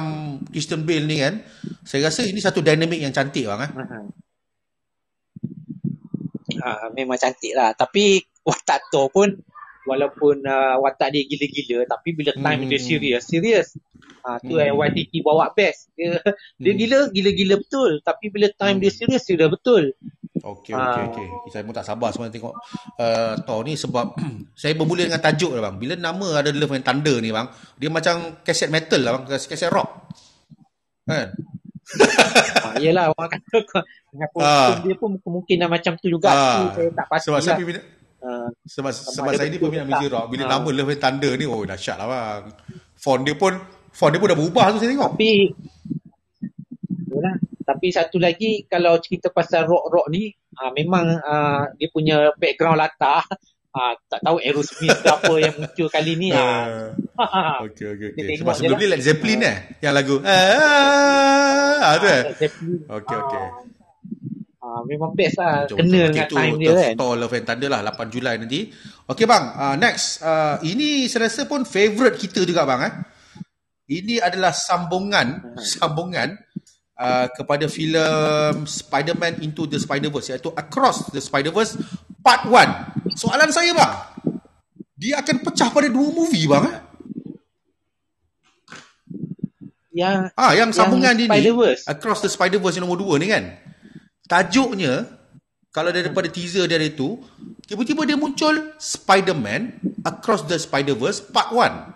Christian 0.53 0.85
Bale 0.85 1.09
ni 1.09 1.17
kan. 1.17 1.41
Saya 1.81 2.13
rasa 2.13 2.21
ini 2.21 2.37
satu 2.37 2.61
dinamik 2.61 3.01
yang 3.01 3.09
cantik 3.09 3.49
bang 3.49 3.65
eh. 3.65 3.71
Uh, 6.63 6.87
memang 6.93 7.17
cantik 7.17 7.57
lah. 7.57 7.73
Tapi 7.73 8.21
watak 8.45 8.93
Thor 8.93 9.09
pun 9.09 9.33
walaupun 9.83 10.43
uh, 10.47 10.79
watak 10.79 11.11
dia 11.11 11.23
gila-gila 11.27 11.83
tapi 11.87 12.15
bila 12.15 12.31
time 12.35 12.65
hmm. 12.65 12.69
dia 12.71 12.79
serius 12.79 13.23
serius 13.27 13.75
Ha, 14.23 14.39
tu 14.39 14.55
hmm. 14.55 14.79
YTT 14.79 15.19
bawa 15.19 15.51
best. 15.51 15.91
Dia, 15.99 16.15
hmm. 16.15 16.63
dia 16.63 16.73
gila, 16.79 16.97
gila-gila 17.11 17.55
betul. 17.59 17.99
Tapi 17.99 18.31
bila 18.31 18.47
time 18.55 18.79
hmm. 18.79 18.83
dia 18.87 18.91
serius, 18.95 19.23
dia 19.27 19.35
dah 19.35 19.51
betul. 19.51 19.91
Okey, 20.43 20.71
okey, 20.75 21.03
okey. 21.11 21.27
Saya 21.51 21.63
pun 21.63 21.75
tak 21.75 21.87
sabar 21.87 22.11
sebenarnya 22.11 22.35
tengok 22.35 22.55
uh, 22.99 23.33
Thor 23.47 23.63
ni 23.63 23.79
sebab 23.79 24.15
saya 24.59 24.75
bermula 24.75 25.07
dengan 25.07 25.23
tajuk 25.23 25.55
lah 25.55 25.71
bang. 25.71 25.75
Bila 25.79 25.93
nama 25.95 26.27
ada 26.39 26.51
Love 26.51 26.75
and 26.75 26.83
Thunder 26.87 27.15
ni 27.23 27.31
bang, 27.31 27.47
dia 27.79 27.87
macam 27.91 28.43
kaset 28.43 28.67
metal 28.67 28.99
lah 29.03 29.11
bang, 29.19 29.23
kaset 29.27 29.71
rock. 29.71 30.11
Kan? 31.07 31.31
ha, 32.63 32.79
yelah 32.79 33.11
orang 33.11 33.27
kata 33.27 33.59
kenapa 34.07 34.37
ha. 34.39 34.79
dia 34.87 34.95
pun 34.95 35.19
kemungkinan 35.19 35.67
macam 35.67 35.99
tu 35.99 36.07
juga 36.07 36.31
tu, 36.31 36.79
saya 36.79 36.89
tak 36.95 37.07
pasti 37.11 37.27
sebab 37.27 37.39
lah. 37.43 37.59
Saya, 37.59 37.83
Uh, 38.23 38.47
sebab 38.63 38.95
sebab 38.95 39.35
saya 39.35 39.51
ni 39.51 39.59
peminat 39.59 39.83
muzik 39.83 40.07
rock. 40.15 40.31
Bila 40.31 40.47
uh. 40.47 40.49
nama 40.55 40.69
Love 40.71 40.95
and 40.95 41.01
Thunder 41.03 41.33
ni, 41.35 41.43
oh 41.43 41.67
dahsyat 41.67 41.99
lah 41.99 42.07
bang. 42.07 42.43
Font 42.95 43.19
dia 43.19 43.35
pun, 43.35 43.51
font 43.91 44.07
dia 44.07 44.19
pun 44.23 44.31
dah 44.31 44.37
berubah 44.39 44.71
tu 44.71 44.79
saya 44.79 44.95
tengok. 44.95 45.19
Tapi, 45.19 45.31
Yalah. 47.11 47.35
Tapi 47.63 47.87
satu 47.95 48.19
lagi 48.19 48.67
kalau 48.67 48.99
cerita 48.99 49.31
pasal 49.31 49.63
rock-rock 49.67 50.11
ni 50.11 50.31
uh, 50.59 50.71
memang 50.75 51.15
uh, 51.15 51.63
dia 51.79 51.87
punya 51.91 52.35
background 52.35 52.75
latar 52.75 53.23
uh, 53.71 53.93
tak 54.11 54.19
tahu 54.19 54.37
Aerosmith 54.43 54.99
ke 54.99 55.07
apa 55.07 55.33
yang 55.39 55.55
muncul 55.55 55.87
kali 55.87 56.13
ni 56.19 56.29
uh. 56.35 56.91
Okey 57.67 57.85
okey 57.95 58.07
okey. 58.19 58.35
Sebab 58.43 58.53
sebelum 58.59 58.77
ni 58.83 58.87
Led 58.91 58.99
Zeppelin 58.99 59.47
uh. 59.47 59.51
eh 59.51 59.57
yang 59.79 59.95
lagu. 59.95 60.19
Ah 60.27 61.95
ada. 61.95 62.35
Okey 62.99 63.15
okey. 63.15 63.43
Uh, 64.73 64.81
memang 64.89 65.13
best 65.13 65.37
lah 65.37 65.69
Betul, 65.69 65.85
Kena 65.85 66.09
dengan 66.09 66.25
itu, 66.25 66.33
time 66.33 66.53
dia 66.57 66.73
kan 66.73 66.93
Store 66.97 67.15
Love 67.21 67.35
and 67.37 67.45
Thunder 67.45 67.69
lah 67.69 67.81
8 67.93 68.09
Julai 68.09 68.41
nanti 68.41 68.73
Okay 69.05 69.29
bang 69.29 69.53
uh, 69.53 69.75
Next 69.77 70.25
uh, 70.25 70.57
Ini 70.65 71.05
saya 71.05 71.29
rasa 71.29 71.45
pun 71.45 71.61
Favorite 71.61 72.17
kita 72.17 72.41
juga 72.41 72.65
bang 72.65 72.81
eh 72.89 72.93
Ini 74.01 74.17
adalah 74.17 74.49
sambungan 74.49 75.53
Sambungan 75.77 76.41
uh, 76.97 77.27
kepada 77.29 77.65
filem 77.69 78.65
Spider-Man 78.65 79.41
Into 79.41 79.65
the 79.69 79.77
Spider-Verse 79.77 80.37
iaitu 80.37 80.49
Across 80.53 81.13
the 81.13 81.21
Spider-Verse 81.21 81.77
Part 82.23 82.47
1. 82.47 83.19
Soalan 83.19 83.51
saya 83.51 83.75
bang, 83.75 83.93
dia 84.95 85.19
akan 85.19 85.43
pecah 85.43 85.69
pada 85.69 85.91
dua 85.91 86.09
movie 86.15 86.47
bang 86.47 86.63
eh? 86.71 86.77
Yang 89.93 90.17
ah 90.33 90.51
yang 90.57 90.73
sambungan 90.73 91.13
yang 91.13 91.29
ini 91.29 91.77
Across 91.85 92.25
the 92.25 92.31
Spider-Verse 92.31 92.79
yang 92.79 92.89
nombor 92.89 93.03
dua 93.03 93.19
ni 93.19 93.29
kan. 93.29 93.72
Tajuknya 94.33 95.05
kalau 95.69 95.93
daripada 95.93 96.25
teaser 96.25 96.65
dia 96.65 96.81
itu, 96.81 97.21
tiba-tiba 97.69 98.01
dia 98.01 98.17
muncul 98.17 98.73
Spider-Man 98.81 99.77
Across 100.01 100.49
the 100.49 100.57
Spider-Verse 100.57 101.29
Part 101.29 101.53
1 101.53 101.93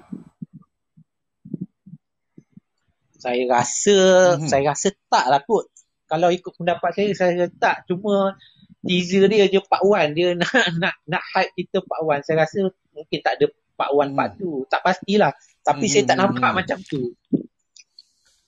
saya 3.27 3.43
rasa 3.49 3.97
mm-hmm. 4.37 4.47
saya 4.47 4.63
rasa 4.71 4.87
tak 5.11 5.25
lah 5.27 5.41
kot 5.43 5.67
kalau 6.07 6.31
ikut 6.31 6.53
pendapat 6.55 6.95
saya 6.95 7.11
saya 7.11 7.31
rasa 7.35 7.47
tak 7.59 7.77
cuma 7.89 8.37
teaser 8.85 9.27
dia 9.27 9.51
je 9.51 9.59
part 9.67 9.83
1 9.83 10.15
dia 10.15 10.31
nak 10.39 10.53
nak 10.79 10.95
nak 11.03 11.23
hype 11.35 11.51
kita 11.57 11.83
part 11.83 12.05
1 12.05 12.23
saya 12.23 12.47
rasa 12.47 12.71
mungkin 12.95 13.19
tak 13.19 13.41
ada 13.41 13.51
part 13.75 13.91
1 13.91 14.15
part 14.15 14.31
2 14.39 14.45
mm. 14.47 14.57
tak 14.71 14.81
pastilah 14.85 15.33
tapi 15.65 15.89
mm-hmm. 15.89 15.91
saya 15.91 16.03
tak 16.07 16.17
nampak 16.21 16.39
mm-hmm. 16.39 16.55
macam 16.55 16.77
tu 16.87 17.01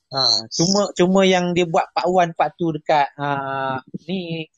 ha 0.10 0.22
cuma 0.49 0.82
cuma 0.97 1.22
yang 1.26 1.53
dia 1.53 1.70
buat 1.70 1.89
part 1.93 2.10
1 2.10 2.34
part 2.34 2.53
2 2.57 2.78
dekat 2.82 3.07
ha, 3.18 3.78
ni 4.10 4.49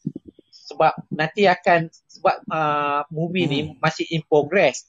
sebab 0.71 0.95
nanti 1.11 1.43
akan 1.47 1.91
sebab 2.07 2.35
uh, 2.47 3.01
movie 3.11 3.47
mm-hmm. 3.47 3.75
ni 3.75 3.81
masih 3.83 4.07
in 4.11 4.23
progress 4.23 4.87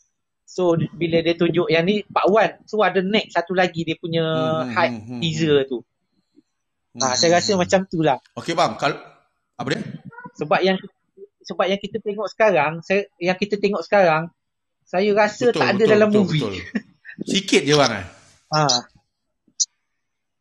So 0.53 0.77
bila 0.77 1.25
dia 1.25 1.33
tunjuk 1.33 1.73
yang 1.73 1.89
ni 1.89 2.05
part 2.05 2.29
1 2.29 2.69
So 2.69 2.85
ada 2.85 3.01
next 3.01 3.33
satu 3.33 3.57
lagi 3.57 3.89
dia 3.89 3.97
punya 3.97 4.21
hmm, 4.21 4.77
hype 4.77 4.93
hmm, 4.93 5.05
hmm, 5.09 5.21
teaser 5.25 5.59
tu 5.65 5.81
hmm, 5.81 7.01
ha, 7.01 7.17
Saya 7.17 7.41
rasa 7.41 7.57
hmm. 7.57 7.61
macam 7.65 7.81
tu 7.89 8.05
lah 8.05 8.21
Okay 8.37 8.53
bang 8.53 8.77
kal- 8.77 9.01
Apa 9.57 9.69
dia? 9.73 9.81
Sebab 10.37 10.61
yang 10.61 10.77
sebab 11.43 11.67
yang 11.73 11.81
kita 11.81 11.99
tengok 12.05 12.29
sekarang 12.29 12.85
saya, 12.85 13.09
Yang 13.17 13.49
kita 13.49 13.57
tengok 13.65 13.81
sekarang 13.81 14.29
Saya 14.85 15.09
rasa 15.17 15.49
betul, 15.49 15.61
tak 15.65 15.69
ada 15.73 15.77
betul, 15.81 15.89
dalam 15.89 16.09
betul, 16.13 16.21
movie 16.21 16.43
betul. 16.45 16.55
Sikit 17.33 17.63
je 17.65 17.73
bang 17.73 17.93
eh? 17.97 18.07
ha. 18.53 18.61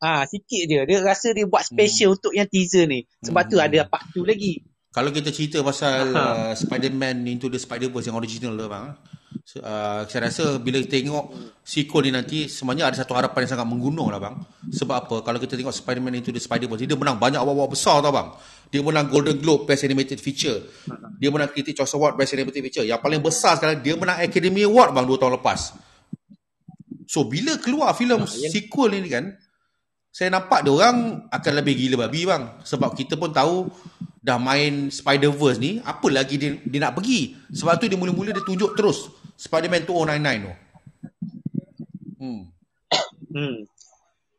Ha, 0.01 0.25
Sikit 0.25 0.63
je. 0.65 0.81
Dia 0.83 0.99
rasa 0.99 1.31
dia 1.31 1.45
buat 1.45 1.63
special 1.63 2.11
hmm. 2.11 2.17
untuk 2.17 2.33
yang 2.33 2.49
teaser 2.49 2.89
ni. 2.89 3.05
Sebab 3.21 3.47
hmm. 3.47 3.51
tu 3.53 3.57
ada 3.61 3.79
part 3.85 4.05
2 4.11 4.25
lagi. 4.25 4.65
Kalau 4.91 5.07
kita 5.07 5.31
cerita 5.31 5.63
pasal 5.63 6.11
uh, 6.11 6.51
Spider-Man 6.51 7.23
Into 7.23 7.47
the 7.47 7.55
Spider-Verse 7.55 8.11
yang 8.11 8.19
original 8.19 8.59
tu 8.59 8.67
bang. 8.67 8.91
Uh, 9.63 10.03
saya 10.05 10.27
rasa 10.27 10.59
bila 10.59 10.83
tengok 10.83 11.55
sequel 11.63 12.07
ni 12.07 12.11
nanti 12.11 12.51
sebenarnya 12.51 12.91
ada 12.91 12.99
satu 12.99 13.15
harapan 13.15 13.47
yang 13.47 13.51
sangat 13.55 13.67
menggunung 13.71 14.11
lah 14.11 14.19
bang. 14.19 14.35
Sebab 14.67 14.95
apa? 15.07 15.15
Kalau 15.23 15.39
kita 15.39 15.55
tengok 15.55 15.71
Spider-Man 15.71 16.19
Into 16.19 16.35
the 16.35 16.43
Spider-Verse. 16.43 16.83
Dia 16.83 16.99
menang 16.99 17.15
banyak 17.15 17.39
award-award 17.39 17.71
besar 17.71 18.03
tau 18.03 18.11
bang. 18.11 18.35
Dia 18.67 18.83
menang 18.83 19.07
Golden 19.07 19.39
Globe 19.39 19.63
Best 19.63 19.87
Animated 19.87 20.19
Feature. 20.19 20.59
Dia 21.15 21.31
menang 21.31 21.55
Critics 21.55 21.79
Choice 21.79 21.95
Award 21.95 22.19
Best 22.19 22.35
Animated 22.35 22.59
Feature. 22.59 22.83
Yang 22.83 22.99
paling 22.99 23.23
besar 23.23 23.55
sekarang 23.55 23.79
dia 23.79 23.95
menang 23.95 24.19
Academy 24.19 24.67
Award 24.67 24.91
bang 24.91 25.05
2 25.07 25.21
tahun 25.23 25.33
lepas. 25.39 25.59
So 27.07 27.23
bila 27.27 27.55
keluar 27.63 27.95
filem 27.95 28.27
sequel 28.27 28.91
ni 28.99 29.07
kan 29.07 29.39
saya 30.11 30.27
nampak 30.27 30.67
dia 30.67 30.75
orang 30.75 31.23
akan 31.31 31.53
lebih 31.63 31.73
gila 31.79 32.05
babi 32.05 32.27
bang 32.27 32.43
sebab 32.67 32.91
kita 32.99 33.15
pun 33.15 33.31
tahu 33.31 33.71
dah 34.19 34.35
main 34.35 34.91
Spider-Verse 34.91 35.57
ni 35.57 35.79
apa 35.81 36.11
lagi 36.11 36.35
dia, 36.35 36.59
dia 36.61 36.79
nak 36.83 36.99
pergi 36.99 37.39
sebab 37.55 37.79
tu 37.79 37.87
dia 37.87 37.95
mula-mula 37.95 38.35
dia 38.35 38.43
tunjuk 38.43 38.75
terus 38.75 39.07
Spider-Man 39.39 39.87
2099 39.87 40.45
tu. 40.45 40.53
Hmm. 42.21 42.41
Hmm. 43.33 43.57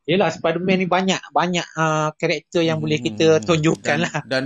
Yelah 0.07 0.31
Spider-Man 0.31 0.85
ni 0.85 0.87
banyak 0.87 1.19
banyak 1.33 1.67
uh, 1.75 2.15
karakter 2.15 2.63
yang 2.63 2.79
hmm. 2.79 2.85
boleh 2.87 2.99
kita 3.01 3.27
tunjukkan 3.43 3.97
dan, 3.99 4.05
lah. 4.05 4.15
Dan 4.29 4.45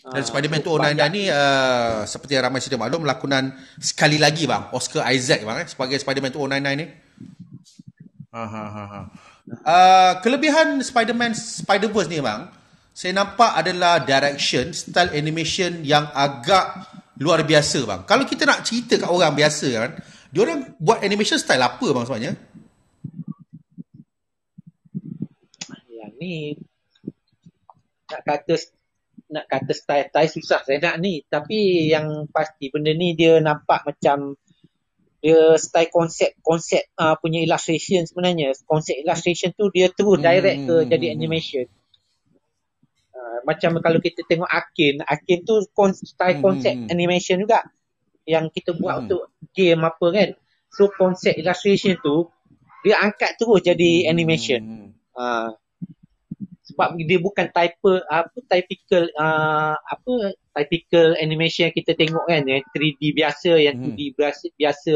dan 0.00 0.22
uh, 0.22 0.26
Spider-Man 0.28 0.62
2099 0.62 1.16
ni 1.16 1.22
uh, 1.32 2.06
seperti 2.06 2.38
yang 2.38 2.46
ramai 2.46 2.62
sudah 2.62 2.78
maklum 2.78 3.02
lakonan 3.08 3.56
sekali 3.80 4.20
lagi 4.20 4.46
bang 4.46 4.70
Oscar 4.70 5.08
Isaac 5.10 5.42
bang 5.42 5.64
eh, 5.64 5.66
sebagai 5.66 5.96
Spider-Man 5.98 6.30
2099 6.36 6.76
ni. 6.76 6.86
Ha 8.30 8.44
ha 8.46 8.64
ha. 8.70 8.84
ha. 8.86 9.00
Uh, 9.50 10.14
kelebihan 10.22 10.78
Spider-Man 10.78 11.34
Spider-Verse 11.34 12.06
ni 12.06 12.22
bang, 12.22 12.46
saya 12.94 13.12
nampak 13.18 13.50
adalah 13.58 13.98
direction, 14.06 14.70
style 14.70 15.10
animation 15.10 15.82
yang 15.82 16.06
agak 16.14 16.86
luar 17.18 17.42
biasa 17.42 17.82
bang. 17.82 18.00
Kalau 18.06 18.22
kita 18.22 18.46
nak 18.46 18.62
cerita 18.62 18.94
kat 18.94 19.10
orang 19.10 19.34
biasa 19.34 19.66
kan, 19.74 19.90
dia 20.30 20.40
orang 20.46 20.78
buat 20.78 21.02
animation 21.02 21.34
style 21.34 21.66
apa 21.66 21.82
bang 21.82 22.04
sebenarnya? 22.06 22.32
Yang 25.90 26.12
ni 26.22 26.34
nak 28.06 28.22
kata 28.22 28.54
nak 29.30 29.46
kata 29.46 29.72
style-style 29.74 30.30
susah 30.30 30.60
saya 30.62 30.78
nak 30.78 30.96
ni. 31.02 31.26
Tapi 31.26 31.90
yang 31.90 32.30
pasti 32.30 32.70
benda 32.70 32.94
ni 32.94 33.18
dia 33.18 33.42
nampak 33.42 33.82
macam 33.82 34.38
dia 35.20 35.56
style 35.60 35.92
konsep 35.92 36.32
konsep 36.40 36.80
uh, 36.96 37.14
punya 37.20 37.44
illustration 37.44 38.08
sebenarnya. 38.08 38.56
Konsep 38.64 38.96
illustration 39.04 39.52
tu 39.52 39.68
dia 39.68 39.92
terus 39.92 40.16
direct 40.16 40.60
ke 40.64 40.76
hmm. 40.80 40.88
jadi 40.88 41.06
animation. 41.12 41.66
Uh, 43.12 43.38
macam 43.44 43.76
kalau 43.84 44.00
kita 44.00 44.24
tengok 44.24 44.48
Akin, 44.48 45.04
Akin 45.04 45.44
tu 45.44 45.60
style 46.04 46.40
hmm, 46.40 46.44
konsep 46.44 46.72
hmm. 46.72 46.88
animation 46.88 47.36
juga 47.44 47.68
yang 48.24 48.48
kita 48.48 48.72
buat 48.76 48.96
hmm. 48.96 49.02
untuk 49.06 49.22
game 49.52 49.82
apa 49.84 50.06
kan. 50.08 50.28
So 50.72 50.88
konsep 50.88 51.36
illustration 51.36 52.00
tu 52.00 52.32
dia 52.80 52.96
angkat 53.04 53.36
terus 53.36 53.60
jadi 53.60 54.08
hmm. 54.08 54.08
animation. 54.08 54.60
Uh, 55.12 55.52
sebab 56.70 56.94
dia 57.02 57.18
bukan 57.18 57.46
type 57.50 57.76
apa 58.06 58.38
typical 58.46 59.04
uh, 59.18 59.74
apa 59.74 60.34
typical 60.62 61.18
animation 61.18 61.68
yang 61.68 61.74
kita 61.74 61.92
tengok 61.98 62.24
kan 62.30 62.46
yang 62.46 62.62
3D 62.70 63.02
biasa 63.14 63.50
yang 63.58 63.74
2D 63.78 64.00
hmm. 64.00 64.16
biasa, 64.16 64.44
biasa 64.54 64.94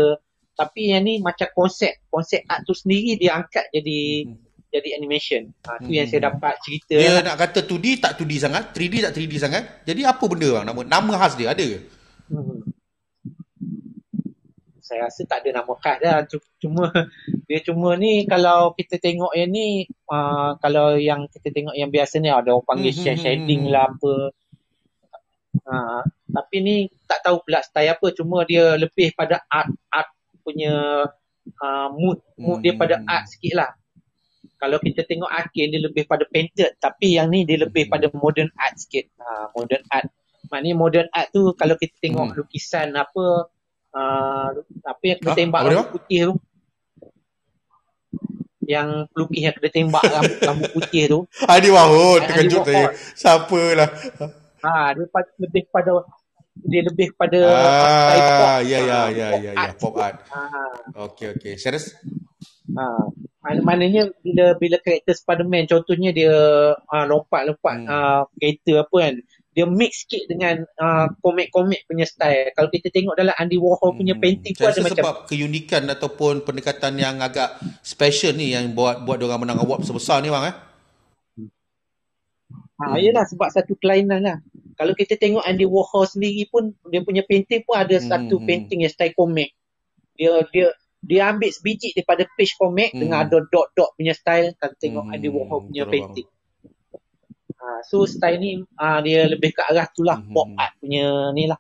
tapi 0.55 0.95
yang 0.95 1.03
ni 1.03 1.19
macam 1.19 1.51
konsep 1.51 2.07
konsep 2.07 2.47
art 2.47 2.63
tu 2.63 2.73
sendiri 2.73 3.19
dia 3.19 3.35
angkat 3.35 3.67
jadi 3.75 4.31
hmm 4.31 4.45
jadi 4.75 4.99
animation. 4.99 5.55
Ha, 5.71 5.79
tu 5.79 5.95
hmm. 5.95 5.99
yang 6.03 6.07
saya 6.11 6.35
dapat 6.35 6.59
cerita. 6.67 6.99
Dia 6.99 7.23
lah. 7.23 7.23
nak 7.23 7.37
kata 7.39 7.63
2D 7.63 7.87
tak 8.03 8.19
2D 8.19 8.33
sangat, 8.43 8.75
3D 8.75 8.95
tak 9.07 9.13
3D 9.15 9.35
sangat. 9.39 9.63
Jadi 9.87 10.03
apa 10.03 10.25
benda 10.27 10.49
bang? 10.51 10.65
Nama 10.67 10.81
nama 10.91 11.13
khas 11.15 11.39
dia 11.39 11.55
ada 11.55 11.63
ke? 11.63 11.79
Hmm. 12.35 12.54
Saya 14.95 15.11
rasa 15.11 15.27
tak 15.27 15.43
ada 15.43 15.59
nama 15.59 15.75
khas 15.75 15.99
dah. 15.99 16.23
Cuma 16.63 16.87
dia 17.51 17.59
cuma 17.67 17.99
ni 17.99 18.23
kalau 18.31 18.71
kita 18.79 19.03
tengok 19.03 19.35
yang 19.35 19.51
ni 19.51 19.91
uh, 20.07 20.55
kalau 20.63 20.95
yang 20.95 21.27
kita 21.27 21.51
tengok 21.51 21.75
yang 21.75 21.91
biasa 21.91 22.23
ni 22.23 22.31
ada 22.31 22.55
orang 22.55 22.63
panggil 22.63 22.95
hmm. 22.95 23.03
hmm 23.11 23.19
shading 23.19 23.63
hmm. 23.67 23.73
lah 23.75 23.91
apa. 23.91 24.15
Uh, 25.67 26.03
tapi 26.31 26.57
ni 26.63 26.77
tak 27.11 27.27
tahu 27.27 27.43
pula 27.43 27.59
style 27.67 27.99
apa 27.99 28.07
cuma 28.15 28.47
dia 28.47 28.79
lebih 28.79 29.11
pada 29.19 29.43
art 29.51 29.75
art 29.91 30.15
punya 30.47 31.07
uh, 31.59 31.89
mood 31.91 32.23
mood 32.39 32.63
hmm. 32.63 32.65
dia 32.67 32.75
pada 32.79 33.03
art 33.03 33.27
sikit 33.31 33.55
lah 33.59 33.71
kalau 34.65 34.81
kita 34.81 35.05
tengok 35.05 35.29
Akin 35.29 35.77
dia 35.77 35.83
lebih 35.83 36.09
pada 36.09 36.25
painted 36.25 36.73
tapi 36.81 37.21
yang 37.21 37.29
ni 37.29 37.45
dia 37.45 37.61
lebih 37.61 37.85
pada 37.91 38.09
modern 38.17 38.49
art 38.57 38.81
sikit. 38.81 39.13
Ha, 39.21 39.53
modern 39.53 39.85
art. 39.93 40.09
Maknanya 40.49 40.77
modern 40.81 41.09
art 41.13 41.29
tu 41.37 41.53
kalau 41.53 41.77
kita 41.77 41.93
tengok 42.01 42.33
hmm. 42.33 42.37
lukisan 42.41 42.97
apa 42.97 43.53
uh, 43.95 44.47
apa 44.85 45.03
yang 45.07 45.19
kena 45.23 45.33
ha? 45.33 45.39
tembak 45.39 45.61
rambut 45.65 45.89
putih 45.95 46.21
tu. 46.29 46.35
Yang 48.65 48.89
pelukis 49.13 49.41
yang 49.45 49.55
kena 49.57 49.71
tembak 49.71 50.03
rambut, 50.05 50.39
rambut 50.51 50.71
putih 50.75 51.03
tu. 51.07 51.19
Adi 51.47 51.69
Wahud 51.71 52.21
terkejut 52.27 52.63
saya. 52.67 52.87
Siapa 53.15 53.61
lah. 53.79 53.89
Ha, 54.65 54.97
dia 54.97 55.07
lebih 55.39 55.63
pada 55.69 56.05
dia 56.55 56.83
lebih 56.87 57.09
pada 57.19 57.41
ah, 57.51 58.63
ya, 58.63 58.79
ya, 58.79 59.01
ya, 59.11 59.29
ya, 59.43 59.53
ya, 59.59 59.75
pop 59.75 59.99
art. 59.99 60.23
Ha. 60.31 60.41
Okey, 61.11 61.35
okey. 61.35 61.55
Serius? 61.59 61.99
Ha. 62.73 62.85
Maknanya 63.45 64.09
bila 64.25 64.57
bila 64.57 64.77
karakter 64.81 65.13
Spider-Man 65.13 65.69
contohnya 65.69 66.17
dia 66.17 66.33
uh, 66.79 67.05
lompat-lompat 67.05 67.77
hmm. 67.85 67.89
uh, 67.93 68.23
kereta 68.41 68.89
apa 68.89 68.97
kan 68.97 69.15
dia 69.55 69.71
mix 69.71 70.03
sikit 70.03 70.27
dengan 70.27 70.67
uh, 70.83 71.07
komik-komik 71.23 71.87
punya 71.87 72.03
style. 72.03 72.51
Kalau 72.59 72.69
kita 72.75 72.91
tengok 72.91 73.15
dalam 73.15 73.35
Andy 73.39 73.55
Warhol 73.55 73.95
punya 73.95 74.19
hmm. 74.19 74.23
painting 74.23 74.55
pun 74.59 74.67
ada 74.67 74.83
macam 74.83 74.99
sebab 74.99 75.17
keunikan 75.31 75.83
ataupun 75.87 76.43
pendekatan 76.43 76.99
yang 76.99 77.23
agak 77.23 77.63
special 77.87 78.35
ni 78.35 78.51
yang 78.51 78.75
buat 78.75 79.07
buat 79.07 79.23
dia 79.23 79.31
orang 79.31 79.47
menang 79.47 79.63
award 79.63 79.87
sebesar 79.87 80.19
ni 80.27 80.35
bang 80.35 80.51
eh. 80.51 80.57
Ha, 82.75 82.99
yalah 82.99 83.23
sebab 83.31 83.49
satu 83.55 83.79
kelainan 83.79 84.27
lah. 84.27 84.43
Kalau 84.75 84.99
kita 84.99 85.15
tengok 85.15 85.47
Andy 85.47 85.63
Warhol 85.63 86.11
sendiri 86.11 86.51
pun 86.51 86.75
dia 86.91 87.07
punya 87.07 87.23
painting 87.23 87.63
pun 87.63 87.79
ada 87.79 87.95
hmm. 87.95 88.11
satu 88.11 88.43
hmm. 88.43 88.47
painting 88.51 88.83
yang 88.83 88.91
style 88.91 89.15
komik. 89.15 89.55
Dia 90.19 90.43
dia 90.51 90.75
dia 90.99 91.31
ambil 91.31 91.55
sebiji 91.55 91.95
daripada 91.95 92.27
page 92.35 92.59
komik 92.59 92.91
hmm. 92.91 93.07
dengan 93.07 93.23
ada 93.23 93.39
dot-dot 93.39 93.95
punya 93.95 94.19
style 94.19 94.51
kalau 94.59 94.75
tengok 94.83 95.05
hmm. 95.07 95.15
Andy 95.15 95.29
Warhol 95.31 95.61
punya 95.71 95.85
painting. 95.87 96.27
Ha, 97.65 97.81
so 97.81 98.05
style 98.05 98.37
ni 98.37 98.61
uh, 98.61 99.01
dia 99.01 99.25
lebih 99.25 99.57
ke 99.57 99.65
arah 99.65 99.89
tu 99.89 100.05
lah 100.05 100.21
mm-hmm. 100.21 100.37
pop 100.37 100.53
art 100.61 100.77
punya 100.77 101.33
ni 101.33 101.49
lah. 101.49 101.57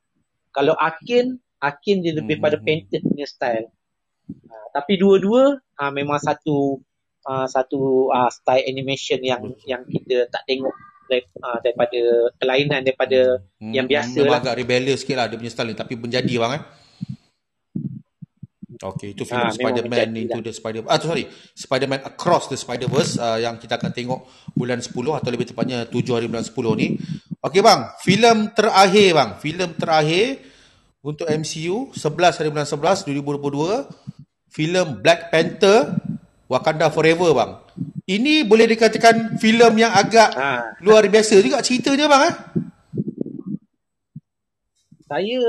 Kalau 0.52 0.76
Akin, 0.76 1.40
Akin 1.64 2.04
dia 2.04 2.12
lebih 2.12 2.36
mm-hmm. 2.36 2.44
pada 2.44 2.56
painted 2.60 3.00
punya 3.00 3.24
style. 3.24 3.72
Uh, 4.28 4.66
tapi 4.76 5.00
dua-dua 5.00 5.56
uh, 5.56 5.92
memang 5.96 6.20
satu 6.20 6.76
uh, 7.24 7.48
satu 7.48 8.12
uh, 8.12 8.28
style 8.28 8.68
animation 8.68 9.16
yang 9.24 9.40
mm-hmm. 9.40 9.64
yang 9.64 9.82
kita 9.88 10.28
tak 10.28 10.44
tengok 10.44 10.76
uh, 11.40 11.58
daripada 11.64 12.00
kelainan 12.36 12.84
daripada 12.84 13.40
mm-hmm. 13.40 13.72
yang 13.72 13.88
biasa 13.88 14.18
memang 14.20 14.36
lah. 14.36 14.40
agak 14.44 14.54
rebellious 14.60 15.00
sikit 15.00 15.16
lah 15.16 15.26
dia 15.32 15.40
punya 15.40 15.52
style 15.56 15.72
ni 15.72 15.76
tapi 15.76 15.96
menjadi 15.96 16.34
bang 16.36 16.52
eh. 16.60 16.62
Okay, 18.84 19.16
itu 19.16 19.24
filem 19.24 19.48
ha, 19.48 19.56
Spider-Man 19.56 20.12
Into 20.12 20.36
lah. 20.36 20.44
the 20.44 20.52
Spider 20.52 20.84
Ah, 20.84 21.00
tu 21.00 21.08
sorry. 21.08 21.24
Spider-Man 21.56 22.04
Across 22.04 22.52
the 22.52 22.58
Spider-Verse 22.60 23.16
uh, 23.16 23.40
yang 23.40 23.56
kita 23.56 23.80
akan 23.80 23.96
tengok 23.96 24.28
bulan 24.52 24.84
10 24.84 24.92
atau 24.92 25.30
lebih 25.32 25.48
tepatnya 25.48 25.88
7 25.88 26.04
hari 26.12 26.28
bulan 26.28 26.44
10 26.44 26.52
ni. 26.76 27.00
Okay 27.40 27.64
bang, 27.64 27.80
filem 28.04 28.52
terakhir 28.52 29.08
bang. 29.16 29.30
Filem 29.40 29.70
terakhir 29.72 30.44
untuk 31.00 31.24
MCU 31.32 31.96
11 31.96 32.38
hari 32.44 32.48
bulan 32.52 32.68
11 32.68 33.08
2022. 33.08 34.52
Filem 34.52 34.86
Black 35.00 35.32
Panther 35.32 35.96
Wakanda 36.44 36.92
Forever 36.92 37.32
bang. 37.32 37.52
Ini 38.04 38.44
boleh 38.44 38.68
dikatakan 38.68 39.40
filem 39.40 39.80
yang 39.80 39.96
agak 39.96 40.28
ha. 40.36 40.76
luar 40.84 41.08
biasa 41.08 41.40
juga 41.40 41.64
ceritanya 41.64 42.04
bang 42.04 42.22
eh. 42.28 42.34
Saya 45.08 45.40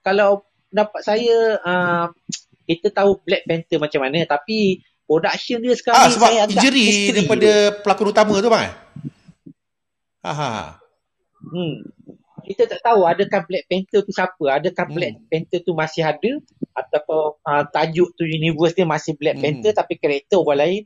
kalau 0.00 0.48
dapat 0.74 1.00
saya 1.06 1.60
uh, 1.62 2.06
kita 2.64 2.88
tahu 2.90 3.20
Black 3.22 3.44
Panther 3.44 3.78
macam 3.78 4.00
mana 4.02 4.18
tapi 4.24 4.80
production 5.04 5.60
dia 5.60 5.74
sekarang 5.76 6.00
ah, 6.00 6.10
sebab 6.10 6.30
saya 6.32 6.44
injury 6.48 7.12
daripada 7.12 7.50
tu. 7.50 7.76
pelakon 7.84 8.08
utama 8.10 8.34
tu 8.40 8.48
bang 8.48 8.72
ha 10.24 10.32
ha 10.32 10.52
hmm 11.52 11.74
kita 12.44 12.68
tak 12.68 12.80
tahu 12.84 13.08
adakah 13.08 13.40
Black 13.48 13.64
Panther 13.72 14.04
tu 14.04 14.12
siapa 14.12 14.44
adakah 14.60 14.84
hmm. 14.84 14.94
Black 14.94 15.14
Panther 15.32 15.60
tu 15.64 15.72
masih 15.72 16.04
ada 16.04 16.32
ataupun 16.76 17.40
uh, 17.40 17.64
tajuk 17.72 18.12
tu 18.12 18.28
universe 18.28 18.76
dia 18.76 18.84
masih 18.84 19.16
Black 19.16 19.40
hmm. 19.40 19.44
Panther 19.44 19.72
tapi 19.72 19.96
karakter 19.96 20.38
orang 20.40 20.60
lain 20.60 20.84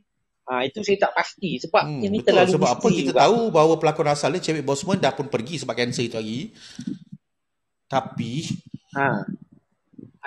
Ha, 0.49 0.65
itu 0.65 0.81
saya 0.81 0.97
tak 0.97 1.13
pasti 1.13 1.61
sebab 1.61 1.85
hmm, 1.85 2.09
ini 2.09 2.25
betul, 2.25 2.33
terlalu 2.33 2.53
sebab 2.57 2.69
apa 2.73 2.87
kita 2.89 3.11
juga. 3.13 3.21
tahu 3.21 3.39
bahawa 3.53 3.73
pelakon 3.77 4.09
asal 4.09 4.33
dia 4.33 4.41
Chadwick 4.41 4.65
Boseman 4.65 4.97
dah 4.97 5.13
pun 5.13 5.29
pergi 5.29 5.61
sebab 5.61 5.77
kanser 5.77 6.09
itu 6.09 6.17
lagi 6.17 6.41
tapi 7.85 8.49
ha 8.97 9.29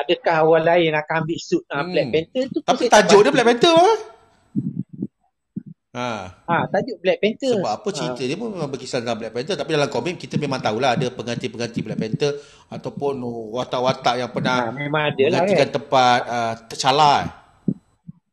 adakah 0.03 0.36
orang 0.44 0.64
lain 0.66 0.92
akan 0.98 1.14
ambil 1.24 1.38
suit 1.38 1.62
uh, 1.70 1.84
Black 1.86 2.07
hmm. 2.11 2.14
Panther 2.14 2.44
tu 2.50 2.59
tapi 2.62 2.84
tajuk 2.90 3.20
dia 3.22 3.32
Black 3.32 3.48
Panther 3.48 3.72
apa? 3.72 3.94
Ha. 5.92 6.24
ha, 6.48 6.64
tajuk 6.72 7.05
Black 7.05 7.20
Panther. 7.20 7.53
Sebab 7.61 7.68
apa 7.68 7.88
cerita 7.92 8.24
ha. 8.24 8.28
dia 8.32 8.36
pun 8.40 8.48
memang 8.48 8.70
berkisar 8.72 9.05
tentang 9.05 9.20
Black 9.20 9.32
Panther 9.36 9.61
tapi 9.61 9.70
dalam 9.76 9.92
komik 9.92 10.16
kita 10.16 10.40
memang 10.40 10.64
tahulah 10.64 10.96
ada 10.96 11.07
pengganti-pengganti 11.12 11.84
Black 11.84 12.00
Panther 12.00 12.32
ataupun 12.72 13.20
watak-watak 13.53 14.14
yang 14.16 14.32
pernah 14.32 14.68
ha, 14.68 14.72
memang 14.72 15.12
ada 15.12 15.24
lah 15.28 15.40
kan. 15.44 15.68
tempat 15.68 16.20
uh, 16.24 16.55
tercala. 16.64 17.14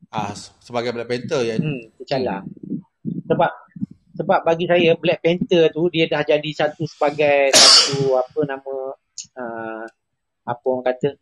Ah, 0.07 0.31
sebagai 0.63 0.95
Black 0.95 1.11
Panther 1.11 1.43
ya. 1.43 1.59
Hmm, 1.59 1.83
tercala. 1.99 2.47
Sebab 3.27 3.51
sebab 4.15 4.39
bagi 4.47 4.63
saya 4.63 4.95
Black 4.95 5.19
Panther 5.19 5.67
tu 5.67 5.91
dia 5.91 6.07
dah 6.07 6.23
jadi 6.23 6.51
satu 6.55 6.87
sebagai 6.87 7.51
satu 7.51 8.15
apa 8.15 8.39
nama 8.47 8.75
uh, 9.35 9.83
apa 10.47 10.63
orang 10.63 10.85
kata 10.95 11.19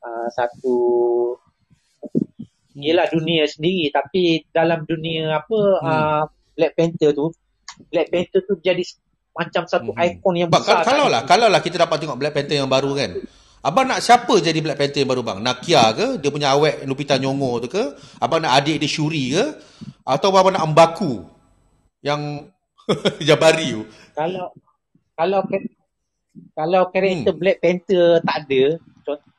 uh, 0.00 0.28
satu 0.32 0.76
ialah 2.72 3.04
dunia 3.12 3.44
sendiri 3.44 3.92
tapi 3.92 4.48
dalam 4.48 4.88
dunia 4.88 5.36
apa 5.36 5.60
hmm. 5.60 5.84
uh, 5.84 6.22
Black 6.56 6.72
Panther 6.72 7.12
tu 7.12 7.32
Black 7.92 8.08
Panther 8.08 8.40
tu 8.44 8.56
jadi 8.64 8.80
macam 9.32 9.64
satu 9.64 9.96
hmm. 9.96 10.04
ikon 10.20 10.34
yang 10.36 10.50
besar. 10.52 10.84
Kalau 10.84 11.08
lah, 11.08 11.24
kalau 11.24 11.48
lah 11.48 11.60
kita 11.64 11.80
dapat 11.80 12.04
tengok 12.04 12.20
Black 12.20 12.36
Panther 12.36 12.60
yang 12.60 12.68
baru 12.68 12.92
kan. 12.92 13.16
Abang 13.62 13.86
nak 13.86 14.02
siapa 14.02 14.42
jadi 14.42 14.58
Black 14.58 14.74
Panther 14.74 15.06
yang 15.06 15.10
baru 15.14 15.22
bang? 15.22 15.38
Nakia 15.38 15.94
ke? 15.94 16.06
Dia 16.18 16.30
punya 16.34 16.50
awek 16.52 16.82
Lupita 16.82 17.14
Nyong'o 17.14 17.62
tu 17.62 17.68
ke? 17.70 17.94
Abang 18.18 18.42
nak 18.42 18.58
adik 18.58 18.82
dia 18.82 18.90
Shuri 18.90 19.38
ke? 19.38 19.44
Atau 20.02 20.34
abang 20.34 20.52
nak 20.52 20.66
Mbaku? 20.74 21.22
Yang 22.02 22.50
Jabari 23.26 23.70
tu? 23.70 23.86
Kalau 24.18 24.50
kalau 25.14 25.40
kalau 26.58 26.82
karakter 26.90 27.32
hmm. 27.32 27.40
Black 27.40 27.58
Panther 27.62 28.18
tak 28.26 28.36
ada, 28.48 28.64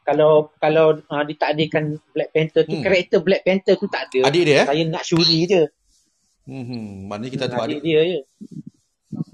kalau 0.04 0.52
kalau 0.60 1.00
uh, 1.00 1.24
ditakdirkan 1.24 1.96
Black 2.12 2.36
Panther 2.36 2.68
tu 2.68 2.76
hmm. 2.76 2.84
karakter 2.84 3.20
Black 3.24 3.44
Panther 3.48 3.76
tu 3.80 3.88
tak 3.88 4.12
ada. 4.12 4.28
Adik 4.28 4.44
dia 4.44 4.56
eh? 4.64 4.66
Saya 4.68 4.84
nak 4.92 5.04
Shuri 5.08 5.40
je. 5.48 5.64
Hmm, 6.44 7.08
maknanya 7.08 7.32
kita 7.32 7.46
tahu 7.48 7.60
adik, 7.64 7.80
adik 7.80 7.82
dia 7.88 8.02
je. 8.04 8.20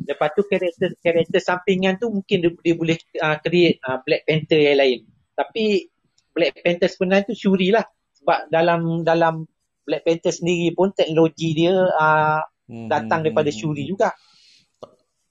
Lepas 0.06 0.30
tu 0.38 0.42
karakter 0.46 0.90
karakter 1.02 1.42
sampingan 1.42 1.98
tu 1.98 2.14
mungkin 2.14 2.38
dia, 2.46 2.52
dia 2.62 2.76
boleh 2.78 2.98
uh, 3.18 3.38
create 3.42 3.82
uh, 3.82 3.98
Black 4.06 4.30
Panther 4.30 4.62
yang 4.62 4.78
lain. 4.78 5.00
Tapi 5.34 5.90
Black 6.38 6.62
Panther 6.62 6.90
sebenarnya 6.90 7.26
tu 7.34 7.36
Shuri 7.36 7.74
lah. 7.74 7.86
Sebab 8.22 8.54
dalam 8.54 9.02
dalam 9.02 9.50
Black 9.90 10.06
Panther 10.06 10.30
sendiri 10.30 10.70
pun 10.78 10.94
teknologi 10.94 11.58
dia 11.58 11.74
uh, 11.74 12.46
hmm. 12.70 12.94
datang 12.94 13.26
daripada 13.26 13.50
Shuri 13.50 13.90
juga. 13.90 14.14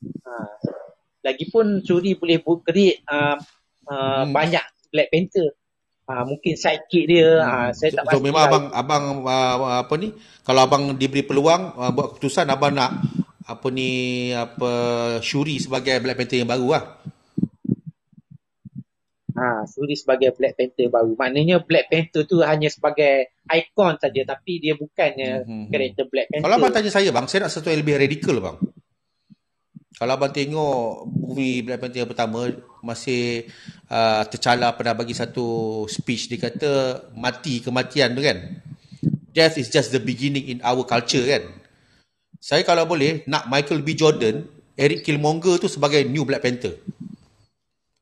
Uh, 0.03 0.55
lagipun 1.23 1.87
Shuri 1.87 2.19
boleh 2.19 2.43
create 2.67 3.07
uh, 3.07 3.39
uh, 3.87 4.27
hmm. 4.27 4.35
banyak 4.35 4.65
Black 4.91 5.09
Panther. 5.13 5.55
Ha, 6.09 6.25
mungkin 6.25 6.57
sidekick 6.57 7.05
dia 7.05 7.37
hmm. 7.37 7.45
ha, 7.45 7.69
saya 7.77 8.01
tak 8.01 8.09
so, 8.09 8.17
so 8.17 8.25
memang 8.25 8.41
lah. 8.41 8.49
abang 8.49 8.65
abang 8.73 9.05
uh, 9.29 9.85
apa 9.85 9.95
ni 10.01 10.09
kalau 10.41 10.65
abang 10.65 10.97
diberi 10.97 11.21
peluang 11.21 11.77
uh, 11.77 11.93
buat 11.93 12.17
keputusan 12.17 12.49
abang 12.49 12.73
nak 12.73 13.05
apa 13.45 13.67
ni 13.69 14.33
apa 14.33 14.71
Shuri 15.21 15.61
sebagai 15.61 16.01
Black 16.01 16.17
Panther 16.17 16.41
yang 16.41 16.49
baru 16.49 16.69
lah. 16.81 16.85
Ha, 19.37 19.69
Shuri 19.69 20.01
sebagai 20.01 20.33
Black 20.33 20.57
Panther 20.57 20.89
baru. 20.89 21.13
Maknanya 21.13 21.61
Black 21.61 21.93
Panther 21.93 22.25
tu 22.25 22.41
hanya 22.41 22.73
sebagai 22.73 23.29
ikon 23.45 24.01
saja 24.01 24.23
tapi 24.25 24.65
dia 24.65 24.81
bukannya 24.81 25.45
hmm, 25.45 25.49
hmm, 25.49 25.61
hmm. 25.61 25.71
karakter 25.73 26.05
Black 26.09 26.27
Panther. 26.33 26.45
Kalau 26.49 26.57
abang 26.57 26.73
tanya 26.73 26.91
saya 26.93 27.09
bang, 27.13 27.27
saya 27.29 27.45
nak 27.45 27.51
sesuatu 27.53 27.69
yang 27.69 27.81
lebih 27.85 28.01
radikal 28.01 28.37
bang. 28.41 28.57
Kalau 29.99 30.15
abang 30.15 30.31
tengok 30.31 31.11
movie 31.11 31.67
Black 31.67 31.83
Panther 31.83 32.07
yang 32.07 32.11
pertama 32.11 32.47
masih 32.87 33.51
uh, 33.91 34.23
tercala 34.31 34.71
pernah 34.71 34.95
bagi 34.95 35.11
satu 35.11 35.83
speech 35.91 36.31
dia 36.31 36.39
kata 36.39 37.03
mati 37.19 37.59
kematian 37.59 38.15
tu 38.15 38.23
kan. 38.23 38.63
Death 39.35 39.59
is 39.59 39.67
just 39.67 39.91
the 39.91 39.99
beginning 39.99 40.47
in 40.55 40.59
our 40.63 40.87
culture 40.87 41.27
kan. 41.27 41.51
Saya 42.39 42.63
kalau 42.63 42.87
boleh 42.87 43.27
nak 43.27 43.51
Michael 43.51 43.83
B 43.83 43.99
Jordan, 43.99 44.47
Eric 44.79 45.03
Killmonger 45.03 45.59
tu 45.59 45.67
sebagai 45.67 46.07
new 46.07 46.23
Black 46.23 46.47
Panther. 46.47 46.79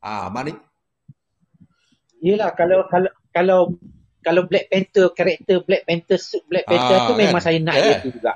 Ah, 0.05 0.29
mana? 0.29 0.53
Yalah 2.21 2.53
kalau 2.53 2.85
kalau 2.93 3.11
kalau 3.33 3.61
kalau 4.21 4.43
Black 4.45 4.69
Panther 4.69 5.09
karakter 5.17 5.65
Black 5.65 5.89
Panther 5.89 6.21
suit 6.21 6.45
Black 6.45 6.69
Panther 6.69 6.97
ah, 7.01 7.09
tu 7.09 7.13
memang 7.17 7.41
kan? 7.41 7.47
saya 7.49 7.59
nak 7.65 7.77
yeah. 7.81 7.89
dia 7.89 8.05
tu 8.05 8.13
juga. 8.13 8.33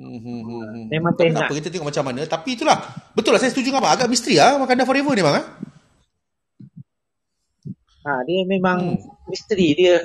Hmm, 0.00 0.16
hmm, 0.16 0.40
hmm, 0.40 0.64
hmm. 0.64 0.84
Memang 0.88 1.12
tak 1.12 1.28
nak. 1.28 1.52
Kita 1.52 1.68
tengok 1.68 1.92
macam 1.92 2.04
mana. 2.08 2.24
Tapi 2.24 2.56
itulah. 2.56 2.80
Betul 3.12 3.36
lah 3.36 3.40
saya 3.44 3.52
setuju 3.52 3.68
dengan 3.68 3.84
abang. 3.84 3.92
Agak 3.92 4.08
misteri 4.08 4.40
lah 4.40 4.56
Wakanda 4.56 4.88
Forever 4.88 5.12
ni 5.12 5.20
bang. 5.20 5.36
Ha? 5.36 5.42
ha 8.08 8.20
dia 8.24 8.40
memang 8.48 8.96
hmm. 8.96 9.28
misteri. 9.28 9.76
Dia 9.76 10.00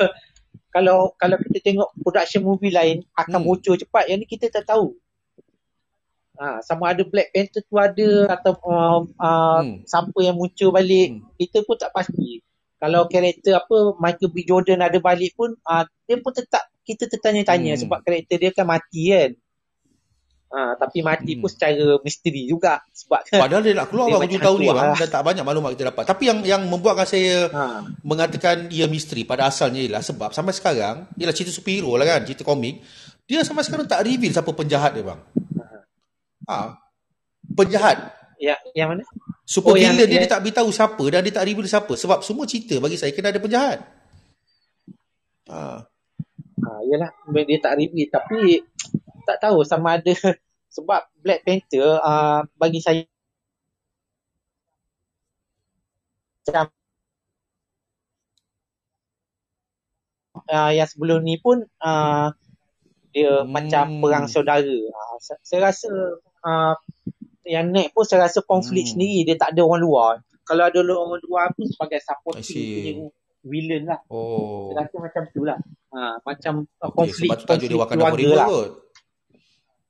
kalau 0.76 1.16
kalau 1.16 1.40
kita 1.48 1.64
tengok 1.64 1.96
production 2.04 2.44
movie 2.44 2.76
lain 2.76 3.08
akan 3.16 3.40
hmm. 3.40 3.48
bocor 3.48 3.80
cepat. 3.80 4.12
Yang 4.12 4.20
ni 4.20 4.26
kita 4.28 4.52
tak 4.52 4.68
tahu. 4.68 4.92
Ha, 6.36 6.60
sama 6.60 6.92
ada 6.92 7.00
Black 7.08 7.32
Panther 7.32 7.64
tu 7.64 7.80
ada 7.80 8.10
atau 8.28 8.52
uh, 8.68 9.00
uh, 9.08 9.64
hmm. 9.64 9.88
siapa 9.88 10.20
yang 10.20 10.36
muncul 10.36 10.76
balik. 10.76 11.16
Hmm. 11.16 11.24
Kita 11.40 11.64
pun 11.64 11.80
tak 11.80 11.96
pasti. 11.96 12.44
Kalau 12.76 13.08
karakter 13.08 13.56
apa 13.56 13.96
Michael 13.96 14.36
B. 14.36 14.44
Jordan 14.44 14.84
ada 14.84 15.00
balik 15.00 15.32
pun 15.40 15.56
uh, 15.64 15.88
dia 16.04 16.20
pun 16.20 16.36
tetap 16.36 16.68
kita 16.84 17.08
tertanya-tanya 17.08 17.80
hmm. 17.80 17.82
sebab 17.88 18.04
karakter 18.04 18.36
dia 18.36 18.52
kan 18.52 18.68
mati 18.68 19.16
kan. 19.16 19.32
Ha, 20.46 20.78
tapi 20.78 21.02
mati 21.02 21.36
hmm. 21.36 21.42
pun 21.42 21.50
secara 21.52 22.00
misteri 22.06 22.48
juga 22.48 22.80
sebab 22.94 23.28
padahal 23.28 23.66
dia 23.66 23.76
nak 23.76 23.92
keluar 23.92 24.08
baru 24.14 24.30
7 24.30 24.40
tahun 24.40 24.58
ni 24.62 24.68
bang 24.72 24.90
dan 24.94 25.10
tak 25.10 25.24
banyak 25.26 25.44
maklumat 25.44 25.72
kita 25.74 25.90
dapat 25.90 26.04
tapi 26.06 26.24
yang 26.32 26.40
yang 26.46 26.62
membuatkan 26.70 27.04
saya 27.04 27.50
ha. 27.50 27.84
mengatakan 28.06 28.70
ia 28.72 28.86
misteri 28.86 29.26
pada 29.26 29.50
asalnya 29.52 29.84
ialah 29.84 30.06
sebab 30.06 30.32
sampai 30.32 30.54
sekarang 30.56 31.12
ialah 31.18 31.36
cerita 31.36 31.52
superhero 31.52 31.98
lah 31.98 32.08
kan 32.08 32.24
cerita 32.24 32.46
komik 32.48 32.78
dia 33.26 33.42
sampai 33.42 33.66
sekarang 33.68 33.90
tak 33.90 34.06
reveal 34.06 34.32
siapa 34.32 34.48
penjahat 34.54 34.96
dia 34.96 35.04
bang 35.04 35.20
ha. 35.60 35.66
ha. 36.48 36.78
penjahat 37.52 38.16
Ya, 38.36 38.60
yang 38.76 38.92
mana? 38.92 39.04
Super 39.48 39.74
oh, 39.74 39.78
villain 39.80 40.10
dia, 40.10 40.20
dia 40.20 40.28
tak 40.28 40.44
beritahu 40.44 40.70
siapa 40.74 41.04
dan 41.08 41.24
dia 41.24 41.34
tak 41.34 41.46
reveal 41.48 41.68
siapa. 41.68 41.94
Sebab 41.96 42.20
semua 42.26 42.44
cerita 42.44 42.76
bagi 42.84 43.00
saya 43.00 43.16
kena 43.16 43.32
ada 43.32 43.40
penjahat. 43.40 43.80
Ha. 45.48 45.88
Ha, 46.66 46.70
yalah, 46.90 47.10
dia 47.46 47.60
tak 47.62 47.74
reveal. 47.80 48.10
Tapi 48.12 48.60
tak 49.26 49.42
tahu 49.42 49.66
sama 49.66 49.98
ada 49.98 50.14
sebab 50.76 51.02
Black 51.20 51.42
Panther 51.44 52.00
uh, 52.00 52.46
bagi 52.56 52.80
saya 52.80 53.04
macam 56.46 56.70
uh, 60.46 60.72
yang 60.72 60.86
sebelum 60.86 61.26
ni 61.26 61.42
pun 61.42 61.66
uh, 61.82 62.30
dia 63.16 63.42
hmm. 63.42 63.50
macam 63.50 63.86
perang 64.04 64.28
saudara. 64.30 64.62
Uh, 64.70 65.18
saya, 65.24 65.40
saya 65.42 65.60
rasa 65.72 65.90
uh, 66.46 66.76
yang 67.46 67.74
next 67.74 67.98
pun 67.98 68.06
saya 68.06 68.30
rasa 68.30 68.46
konflik 68.46 68.86
hmm. 68.86 68.92
sendiri 68.94 69.20
dia 69.26 69.36
tak 69.40 69.58
ada 69.58 69.66
orang 69.66 69.82
luar. 69.82 70.14
Kalau 70.46 70.62
ada 70.70 70.78
orang 70.86 71.22
luar 71.26 71.50
pun 71.58 71.66
sebagai 71.66 71.98
supporting 72.06 73.10
villain 73.42 73.90
lah. 73.90 74.00
Oh. 74.14 74.70
Saya 74.70 74.86
rasa 74.86 74.96
macam 75.02 75.24
tu 75.34 75.42
lah. 75.42 75.58
Ha, 75.96 76.20
macam 76.22 76.54
okay, 76.68 76.94
konflik, 76.94 77.30
sebab 77.32 77.40
konflik 77.48 77.70
dia 77.72 77.88
keluarga 77.88 78.30
lah. 78.36 78.48
Kot. 78.50 78.70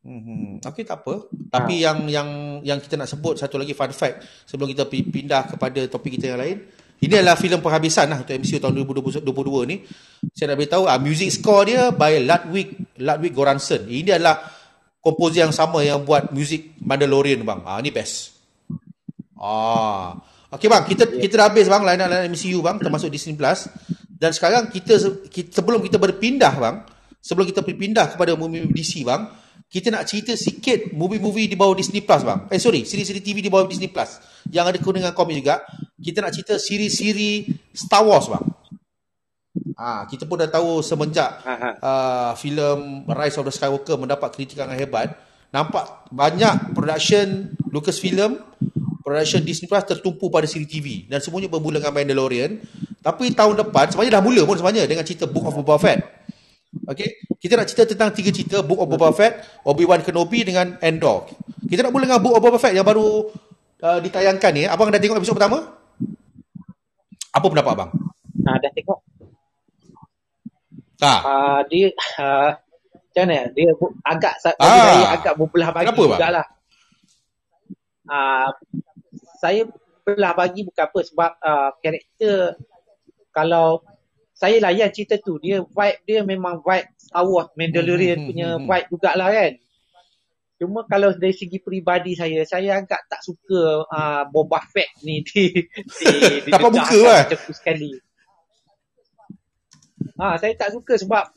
Hmm, 0.06 0.62
okay 0.62 0.86
tak 0.86 1.02
apa. 1.02 1.26
Tapi 1.50 1.82
ha. 1.82 1.90
yang 1.90 1.98
yang 2.06 2.30
yang 2.62 2.78
kita 2.78 2.94
nak 2.94 3.10
sebut 3.10 3.42
satu 3.42 3.58
lagi 3.58 3.74
fun 3.74 3.90
fact 3.90 4.46
sebelum 4.46 4.70
kita 4.70 4.86
pindah 4.86 5.58
kepada 5.58 5.82
topik 5.90 6.22
kita 6.22 6.38
yang 6.38 6.40
lain. 6.40 6.58
Ini 7.02 7.26
adalah 7.26 7.36
filem 7.36 7.60
penghabisan 7.60 8.14
lah 8.14 8.22
untuk 8.22 8.38
MCU 8.38 8.62
tahun 8.62 8.86
2022 8.86 9.26
ni. 9.66 9.82
Saya 10.32 10.54
nak 10.54 10.58
beritahu 10.62 10.86
ah 10.86 11.02
music 11.02 11.34
score 11.34 11.68
dia 11.68 11.90
by 11.90 12.22
Ludwig 12.22 13.02
Ludwig 13.02 13.34
Göransson. 13.34 13.90
Ini 13.90 14.22
adalah 14.22 14.46
komposer 15.02 15.50
yang 15.50 15.54
sama 15.54 15.82
yang 15.82 16.06
buat 16.06 16.30
muzik 16.30 16.78
Mandalorian 16.86 17.42
bang. 17.42 17.66
Ah 17.66 17.82
ni 17.82 17.90
best. 17.90 18.38
Ah. 19.42 20.22
Okey 20.54 20.70
bang, 20.70 20.86
kita 20.86 21.04
yeah. 21.10 21.22
kita 21.26 21.34
dah 21.42 21.46
habis 21.50 21.66
bang 21.66 21.82
layanan 21.82 22.30
MCU 22.30 22.62
bang 22.62 22.78
termasuk 22.78 23.10
Disney 23.10 23.34
Plus. 23.34 23.68
Dan 24.16 24.32
sekarang 24.32 24.72
kita, 24.72 24.96
kita 25.28 25.60
sebelum 25.60 25.84
kita 25.84 26.00
berpindah 26.00 26.54
bang, 26.56 26.76
sebelum 27.20 27.50
kita 27.50 27.66
berpindah 27.66 28.16
kepada 28.16 28.38
movie 28.40 28.64
DC 28.72 29.04
bang, 29.04 29.28
kita 29.66 29.92
nak 29.92 30.08
cerita 30.08 30.32
sikit 30.38 30.94
movie-movie 30.94 31.50
di 31.52 31.58
bawah 31.58 31.76
Disney 31.76 32.06
Plus 32.06 32.22
bang. 32.22 32.48
Eh 32.48 32.62
sorry, 32.62 32.86
siri-siri 32.86 33.20
TV 33.20 33.42
di 33.44 33.52
bawah 33.52 33.66
Disney 33.68 33.90
Plus 33.90 34.22
yang 34.54 34.70
ada 34.70 34.78
kena 34.78 35.02
dengan 35.04 35.16
komik 35.18 35.42
juga. 35.42 35.66
Kita 35.98 36.22
nak 36.22 36.32
cerita 36.32 36.56
siri-siri 36.62 37.50
Star 37.74 38.06
Wars 38.06 38.30
bang. 38.30 38.46
Ah, 39.76 40.08
kita 40.08 40.24
pun 40.24 40.40
dah 40.40 40.48
tahu 40.48 40.80
semenjak 40.80 41.44
uh, 41.84 42.32
filem 42.40 43.04
Rise 43.12 43.40
of 43.40 43.48
the 43.48 43.52
Skywalker 43.52 44.00
mendapat 44.00 44.32
kritikan 44.32 44.72
yang 44.72 44.88
hebat, 44.88 45.20
nampak 45.52 46.08
banyak 46.16 46.72
production 46.72 47.52
Lucasfilm, 47.72 48.40
production 49.04 49.44
Disney 49.44 49.68
Plus 49.68 49.84
tertumpu 49.84 50.32
pada 50.32 50.48
siri 50.48 50.64
TV 50.64 51.08
dan 51.12 51.20
semuanya 51.20 51.52
bermula 51.52 51.84
dengan 51.84 51.92
Mandalorian. 51.92 52.64
Tapi 53.04 53.36
tahun 53.36 53.68
depan 53.68 53.92
sebenarnya 53.92 54.18
dah 54.18 54.24
mula 54.24 54.42
pun 54.48 54.56
sebenarnya 54.58 54.88
dengan 54.88 55.04
cerita 55.04 55.28
Book 55.28 55.46
of 55.52 55.60
Boba 55.60 55.78
Fett. 55.78 56.25
Okay, 56.84 57.24
kita 57.40 57.56
nak 57.56 57.72
cerita 57.72 57.88
tentang 57.88 58.12
tiga 58.12 58.30
cerita 58.36 58.60
Book 58.60 58.84
of 58.84 58.92
Boba 58.92 59.10
Fett, 59.16 59.64
Obi-Wan 59.64 60.04
Kenobi 60.04 60.44
dengan 60.44 60.76
Endor. 60.84 61.32
Kita 61.66 61.88
nak 61.88 61.96
mula 61.96 62.04
dengan 62.06 62.22
Book 62.22 62.36
of 62.36 62.44
Boba 62.44 62.60
Fett 62.60 62.76
yang 62.76 62.84
baru 62.84 63.32
uh, 63.82 64.00
ditayangkan 64.04 64.52
ni. 64.52 64.64
Abang 64.68 64.92
dah 64.92 65.00
tengok 65.00 65.18
episod 65.18 65.40
pertama? 65.40 65.64
Apa 67.32 67.46
pendapat 67.48 67.72
abang? 67.74 67.92
Ah, 68.46 68.58
dah 68.60 68.72
tengok. 68.76 69.00
Ah. 71.04 71.20
Uh, 71.24 71.60
dia 71.68 71.92
uh, 72.20 72.56
macam 73.16 73.24
mana? 73.28 73.40
Dia 73.56 73.70
agak 74.04 74.34
ah. 74.36 74.54
saya 74.56 75.08
agak 75.16 75.34
berbelah 75.40 75.70
bagi 75.72 75.88
Kenapa, 75.92 76.04
jugalah. 76.04 76.46
Uh, 78.06 78.50
saya 79.40 79.62
belah 80.06 80.34
bagi 80.38 80.62
bukan 80.68 80.86
apa 80.86 81.00
sebab 81.02 81.32
uh, 81.42 81.70
karakter 81.82 82.60
kalau 83.34 83.82
saya 84.36 84.60
layan 84.60 84.92
cerita 84.92 85.16
tu 85.24 85.40
dia 85.40 85.64
vibe 85.64 86.00
dia 86.04 86.20
memang 86.28 86.60
vibe 86.60 86.92
Star 87.00 87.24
Wars 87.24 87.56
Mandalorian 87.56 88.20
hmm, 88.20 88.28
punya 88.28 88.48
hmm, 88.52 88.60
hmm. 88.60 88.68
vibe 88.68 88.88
jugalah 88.92 89.30
kan. 89.32 89.54
Cuma 90.56 90.80
kalau 90.88 91.12
dari 91.16 91.36
segi 91.36 91.60
peribadi 91.60 92.16
saya 92.20 92.44
saya 92.44 92.80
agak 92.80 93.08
tak 93.08 93.24
suka 93.24 93.88
uh, 93.88 94.24
Boba 94.28 94.60
Fett 94.68 94.92
ni 95.08 95.24
di 95.28 95.52
di, 95.56 96.12
di 96.44 96.52
tak 96.54 96.68
muka 96.68 97.00
lah. 97.00 97.24
sekali. 97.32 97.92
Ha, 100.16 100.40
saya 100.40 100.54
tak 100.56 100.72
suka 100.76 100.96
sebab 100.96 101.28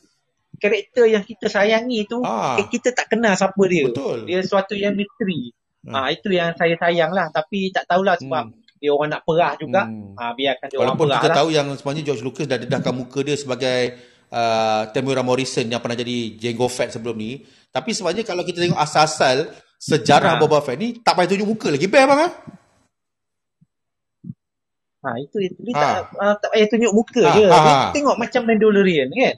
karakter 0.59 1.07
yang 1.07 1.23
kita 1.23 1.47
sayangi 1.51 2.03
tu 2.07 2.19
ha. 2.23 2.59
kita 2.63 2.91
tak 2.91 3.11
kenal 3.11 3.35
siapa 3.35 3.63
dia. 3.67 3.87
Betul. 3.87 4.27
Dia 4.27 4.39
sesuatu 4.43 4.75
yang 4.75 4.95
misteri. 4.95 5.55
Ha. 5.87 5.91
ha 5.95 6.07
itu 6.11 6.35
yang 6.35 6.51
saya 6.59 6.75
sayang 6.75 7.15
lah 7.15 7.31
tapi 7.31 7.71
tak 7.71 7.87
tahulah 7.87 8.19
sebab 8.19 8.51
hmm. 8.51 8.68
Dia 8.79 8.91
orang 8.95 9.09
nak 9.11 9.21
perah 9.27 9.53
juga. 9.59 9.83
Hmm. 9.85 10.15
Ha 10.15 10.31
biarkan 10.33 10.65
dia 10.71 10.77
Walaupun 10.79 11.05
orang 11.05 11.19
perah. 11.19 11.21
Kita 11.21 11.37
tahu 11.43 11.49
yang 11.51 11.67
sebenarnya 11.75 12.03
George 12.07 12.23
Lucas 12.23 12.45
dah 12.47 12.57
dedahkan 12.57 12.93
muka 12.95 13.19
dia 13.21 13.35
sebagai 13.35 13.79
uh, 14.31 14.81
Temuera 14.95 15.21
Morrison 15.21 15.67
yang 15.67 15.83
pernah 15.83 15.99
jadi 15.99 16.17
Jango 16.39 16.67
Fett 16.71 16.95
sebelum 16.95 17.19
ni. 17.19 17.43
Tapi 17.69 17.93
sebenarnya 17.93 18.23
kalau 18.25 18.41
kita 18.47 18.63
tengok 18.63 18.79
asal-asal 18.79 19.51
sejarah 19.77 20.35
ha. 20.35 20.39
Boba 20.41 20.63
Fett 20.63 20.79
ni 20.79 21.03
tak 21.03 21.19
payah 21.19 21.29
tunjuk 21.29 21.47
muka 21.47 21.67
lagi. 21.69 21.85
Best 21.85 22.07
bang 22.07 22.21
ah. 22.23 22.31
Ha? 24.99 25.09
Itu 25.15 25.37
itu 25.39 25.59
dia 25.63 25.73
ha. 25.75 25.79
tak 25.79 25.93
uh, 26.19 26.35
tak 26.39 26.49
payah 26.55 26.67
tunjuk 26.71 26.93
muka 26.95 27.21
ha. 27.23 27.31
je. 27.35 27.45
Ha. 27.45 27.55
Dia 27.55 27.75
ha. 27.75 27.91
tengok 27.93 28.15
macam 28.17 28.41
Mandalorian 28.47 29.09
kan. 29.11 29.37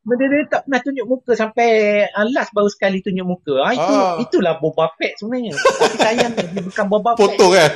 Benda 0.00 0.24
dia 0.32 0.48
tak 0.48 0.64
pernah 0.64 0.80
tunjuk 0.80 1.06
muka 1.06 1.32
sampai 1.36 1.68
uh, 2.08 2.26
last 2.32 2.56
baru 2.56 2.72
sekali 2.72 3.04
tunjuk 3.04 3.26
muka. 3.28 3.54
Ha, 3.60 3.68
itu 3.76 3.94
ha. 3.94 4.16
itulah 4.16 4.56
Boba 4.56 4.88
Fett 4.96 5.20
sebenarnya. 5.20 5.52
Tapi 5.60 5.96
sayang 6.00 6.32
dia 6.32 6.62
bukan 6.64 6.84
Boba 6.88 7.12
Fett. 7.14 7.36
Potong 7.36 7.52
kan. 7.52 7.70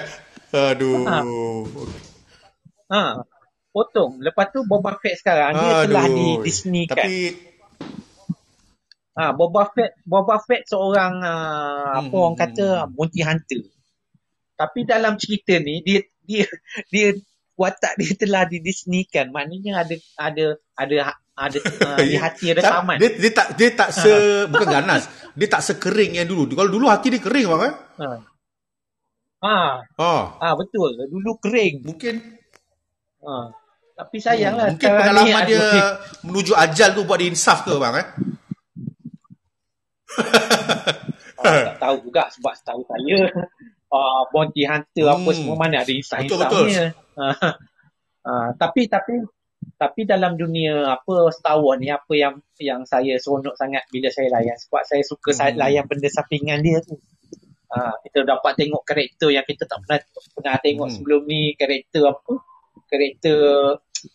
Aduh. 0.55 1.03
Ha. 1.11 1.19
ha. 2.95 3.03
Potong. 3.75 4.23
Lepas 4.23 4.55
tu 4.55 4.63
Boba 4.63 4.95
Fett 5.03 5.19
sekarang 5.19 5.59
Aduh. 5.59 5.63
dia 5.67 5.75
telah 5.91 6.07
di 6.07 6.29
Disney 6.47 6.87
kan. 6.87 7.03
Tapi 7.03 7.15
Ha, 9.15 9.31
Boba 9.31 9.71
Fett 9.71 9.95
Boba 10.03 10.43
Fett 10.43 10.67
seorang 10.67 11.23
uh, 11.23 11.31
hmm. 11.31 11.99
apa 12.03 12.15
orang 12.19 12.35
kata 12.35 12.67
bounty 12.91 13.23
hunter. 13.23 13.63
Tapi 14.59 14.83
dalam 14.83 15.15
cerita 15.15 15.55
ni 15.63 15.87
dia 15.87 16.03
dia 16.27 16.51
dia 16.91 17.15
watak 17.55 17.95
dia 17.95 18.11
telah 18.19 18.43
didisnikan 18.51 19.31
maknanya 19.31 19.87
ada 19.87 19.95
ada 20.19 20.47
ada 20.75 21.15
ada 21.39 21.59
uh, 21.63 22.03
di 22.11 22.19
hati 22.19 22.51
ada 22.51 22.63
taman 22.67 22.99
dia, 22.99 23.15
dia 23.15 23.31
tak 23.31 23.55
dia 23.55 23.71
tak 23.71 23.95
se 23.95 24.11
ha. 24.11 24.51
bukan 24.51 24.67
ganas 24.67 25.07
dia 25.39 25.47
tak 25.47 25.63
sekering 25.63 26.19
yang 26.19 26.27
dulu 26.27 26.51
kalau 26.51 26.67
dulu 26.67 26.91
hati 26.91 27.15
dia 27.15 27.23
kering 27.23 27.47
bang 27.47 27.63
eh 27.71 27.75
ha 28.03 28.34
ha, 29.45 29.85
ha. 29.85 30.15
ha 30.41 30.49
betul 30.57 30.97
dulu 31.07 31.37
kering 31.39 31.85
mungkin 31.85 32.15
ha 33.21 33.53
tapi 33.95 34.17
sayanglah 34.19 34.67
hmm, 34.67 34.73
mungkin 34.75 34.91
pengalaman 34.91 35.43
dia 35.47 35.59
aku... 35.63 36.27
menuju 36.27 36.53
ajal 36.59 36.89
tu 36.99 37.07
buat 37.07 37.19
dia 37.23 37.31
insaf 37.31 37.63
ke 37.63 37.77
bang 37.79 37.95
eh 38.03 38.07
oh, 41.39 41.63
tak 41.71 41.77
tahu 41.79 41.97
juga 42.11 42.23
sebab 42.35 42.53
setahu 42.59 42.81
saya 42.91 43.31
uh, 43.95 44.23
bounty 44.33 44.63
hunter 44.67 45.07
hmm. 45.07 45.15
apa 45.15 45.31
semua 45.31 45.57
mana 45.57 45.77
ada 45.83 45.93
insan-insannya. 45.93 46.95
Uh, 47.15 47.35
uh, 48.27 48.49
tapi 48.59 48.91
tapi 48.91 49.23
tapi 49.79 50.01
dalam 50.07 50.35
dunia 50.35 50.99
apa 50.99 51.31
Star 51.35 51.59
Wars 51.59 51.79
ni 51.81 51.89
apa 51.91 52.13
yang 52.15 52.35
yang 52.59 52.83
saya 52.87 53.17
seronok 53.19 53.55
sangat 53.59 53.87
bila 53.91 54.11
saya 54.11 54.29
layan 54.31 54.59
sebab 54.59 54.83
saya 54.87 55.03
suka 55.07 55.31
hmm. 55.31 55.39
saya 55.39 55.53
layan 55.55 55.85
benda 55.87 56.11
sampingan 56.11 56.61
dia 56.63 56.83
tu. 56.83 56.99
Uh, 57.75 57.91
kita 58.07 58.23
dapat 58.23 58.55
tengok 58.55 58.87
karakter 58.87 59.35
yang 59.35 59.43
kita 59.43 59.67
tak 59.67 59.83
pernah 59.83 59.99
pernah 60.31 60.55
tengok 60.63 60.87
hmm. 60.87 60.95
sebelum 60.95 61.21
ni 61.27 61.59
karakter 61.59 62.07
apa? 62.07 62.35
Karakter 62.87 63.39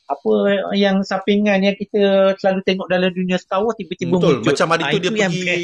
apa 0.06 0.32
yang 0.78 1.02
sampingan 1.02 1.60
yang 1.66 1.76
kita 1.76 2.34
selalu 2.38 2.62
tengok 2.66 2.88
dalam 2.88 3.10
dunia 3.10 3.36
Star 3.42 3.62
Wars 3.66 3.76
tiba-tiba 3.76 4.16
Betul. 4.16 4.42
muncul. 4.42 4.54
Macam 4.54 4.68
hari 4.72 4.84
tu 4.96 5.00
dia 5.02 5.12
pergi 5.12 5.60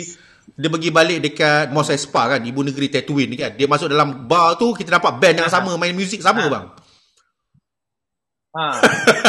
dia 0.45 0.69
pergi 0.69 0.89
balik 0.93 1.19
dekat 1.25 1.73
Mos 1.73 1.89
Espa 1.89 2.37
kan 2.37 2.41
ibu 2.43 2.61
negeri 2.61 2.87
Tatooine 2.91 3.35
kan. 3.39 3.51
Dia 3.55 3.67
masuk 3.69 3.87
dalam 3.89 4.29
bar 4.29 4.57
tu 4.59 4.73
kita 4.75 4.99
dapat 4.99 5.17
band 5.17 5.45
yang 5.45 5.51
sama 5.51 5.73
main 5.79 5.95
muzik 5.95 6.19
sama 6.19 6.45
ha. 6.45 6.51
bang. 6.51 6.65
Ha. 8.55 8.65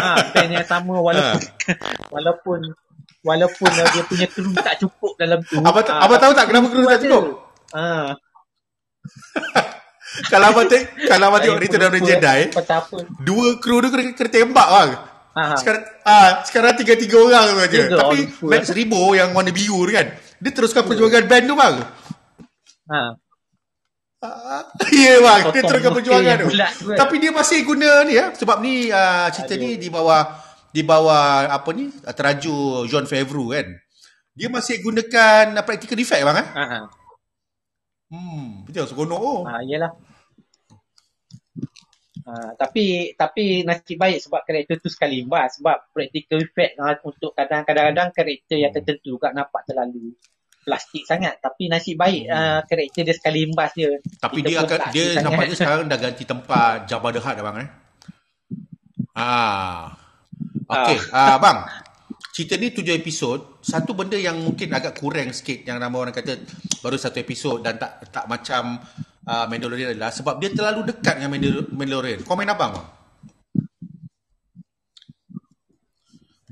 Ha 0.01 0.11
band 0.35 0.51
yang 0.59 0.67
sama 0.69 0.97
walaupun 0.99 1.41
ha. 1.71 1.89
walaupun 2.13 2.61
walaupun 3.23 3.69
dia 3.71 4.05
punya 4.07 4.27
kru 4.27 4.51
tak 4.59 4.77
cukup 4.81 5.13
dalam 5.21 5.41
tu. 5.45 5.61
Apa 5.61 5.81
ha, 5.87 6.05
apa 6.05 6.15
tahu 6.21 6.33
tak 6.35 6.47
kenapa 6.53 6.67
kru 6.73 6.85
tak 6.85 7.01
cukup? 7.05 7.25
Ha 7.73 8.17
kalau 10.33 10.47
apa 10.55 10.61
tengok 10.65 10.89
kalau 11.07 11.25
apa 11.31 11.37
tengok 11.45 11.59
Return 11.61 11.87
of 11.87 11.93
the 11.93 12.01
Jedi 12.03 12.41
dua 13.23 13.59
kru 13.61 13.85
tu 13.85 13.89
kena, 13.93 14.15
kena 14.17 14.31
tembak 14.33 14.69
bang 14.69 14.91
Aha. 15.37 15.53
Sekarang 15.61 15.85
ah 16.09 16.29
sekarang 16.49 16.73
tiga-tiga 16.81 17.21
orang 17.21 17.45
tu 17.53 17.61
aja. 17.61 17.81
Tapi 17.93 18.19
Max 18.49 18.73
Ribo 18.73 19.13
yang 19.13 19.37
warna 19.37 19.53
biru 19.53 19.85
tu 19.85 19.93
kan. 19.93 20.17
Dia 20.41 20.51
teruskan 20.53 20.89
perjuangan 20.89 21.29
band 21.29 21.45
tu 21.45 21.55
bang. 21.55 21.75
Ha. 22.89 23.01
Ah, 24.25 24.65
ya 24.97 24.97
yeah, 24.97 25.17
bang, 25.21 25.43
dia 25.53 25.63
teruskan 25.69 25.93
perjuangan 25.93 26.37
tu. 26.41 26.49
Tapi 26.97 27.15
dia 27.21 27.31
masih 27.37 27.69
guna 27.69 28.09
ni 28.09 28.17
ya 28.17 28.33
sebab 28.33 28.65
ni 28.65 28.89
uh, 28.89 29.29
cerita 29.29 29.61
Aduh. 29.61 29.61
ni 29.61 29.71
di 29.77 29.89
bawah 29.93 30.25
di 30.73 30.81
bawah 30.81 31.53
apa 31.53 31.69
ni 31.77 31.93
teraju 31.93 32.89
John 32.89 33.05
Favreau 33.05 33.53
kan. 33.53 33.69
Dia 34.33 34.49
masih 34.49 34.81
gunakan 34.81 35.53
practical 35.69 36.01
effect 36.01 36.25
bang 36.25 36.37
eh. 36.41 36.49
Ha. 36.49 36.65
Hmm, 38.07 38.63
betul 38.67 38.87
seronok 38.87 39.21
oh. 39.21 39.41
Ah, 39.43 39.63
iyalah. 39.63 39.93
Uh, 42.27 42.51
tapi 42.59 43.15
tapi 43.15 43.63
nasib 43.63 44.03
baik 44.03 44.19
sebab 44.19 44.43
karakter 44.43 44.83
tu 44.83 44.91
sekali 44.91 45.23
imbas 45.23 45.63
sebab 45.63 45.95
practical 45.95 46.43
effect 46.43 46.75
uh, 46.75 46.99
untuk 47.07 47.31
kadang-kadang 47.39 48.11
karakter 48.11 48.59
yang 48.59 48.75
hmm. 48.75 48.83
tertentu 48.83 49.15
juga 49.15 49.31
nampak 49.31 49.63
terlalu 49.63 50.11
plastik 50.67 51.07
sangat 51.07 51.39
tapi 51.39 51.71
nasib 51.71 51.95
baik 51.95 52.27
hmm. 52.27 52.35
uh, 52.35 52.61
karakter 52.67 53.07
dia 53.07 53.15
sekali 53.15 53.47
imbas 53.47 53.71
dia 53.79 54.03
tapi 54.19 54.43
dia 54.43 54.59
akan 54.59 54.79
dia 54.91 55.23
nampaknya 55.23 55.55
sekarang 55.55 55.87
dah 55.95 55.99
ganti 56.03 56.25
tempat 56.27 56.91
Jabba 56.91 57.15
the 57.15 57.23
Hutt 57.23 57.39
bang 57.39 57.57
eh 57.63 57.69
ah 59.15 59.95
okey 60.67 60.99
ah 61.15 61.19
uh, 61.31 61.37
bang 61.39 61.59
cerita 62.37 62.61
ni 62.61 62.69
tujuh 62.69 62.93
episod 62.93 63.65
satu 63.65 63.97
benda 63.97 64.21
yang 64.21 64.37
mungkin 64.37 64.69
agak 64.69 65.01
kurang 65.01 65.33
sikit 65.33 65.65
yang 65.65 65.81
ramai 65.81 66.05
orang 66.05 66.13
kata 66.13 66.37
baru 66.85 67.01
satu 67.01 67.17
episod 67.25 67.65
dan 67.65 67.81
tak 67.81 68.13
tak 68.13 68.29
macam 68.29 68.77
uh, 69.25 69.49
Mandalorian 69.49 69.97
adalah 69.97 70.13
sebab 70.13 70.37
dia 70.37 70.53
terlalu 70.53 70.93
dekat 70.93 71.17
dengan 71.17 71.33
Mandalorian. 71.73 72.21
Komen 72.29 72.45
abang 72.45 72.77
bang? 72.77 72.89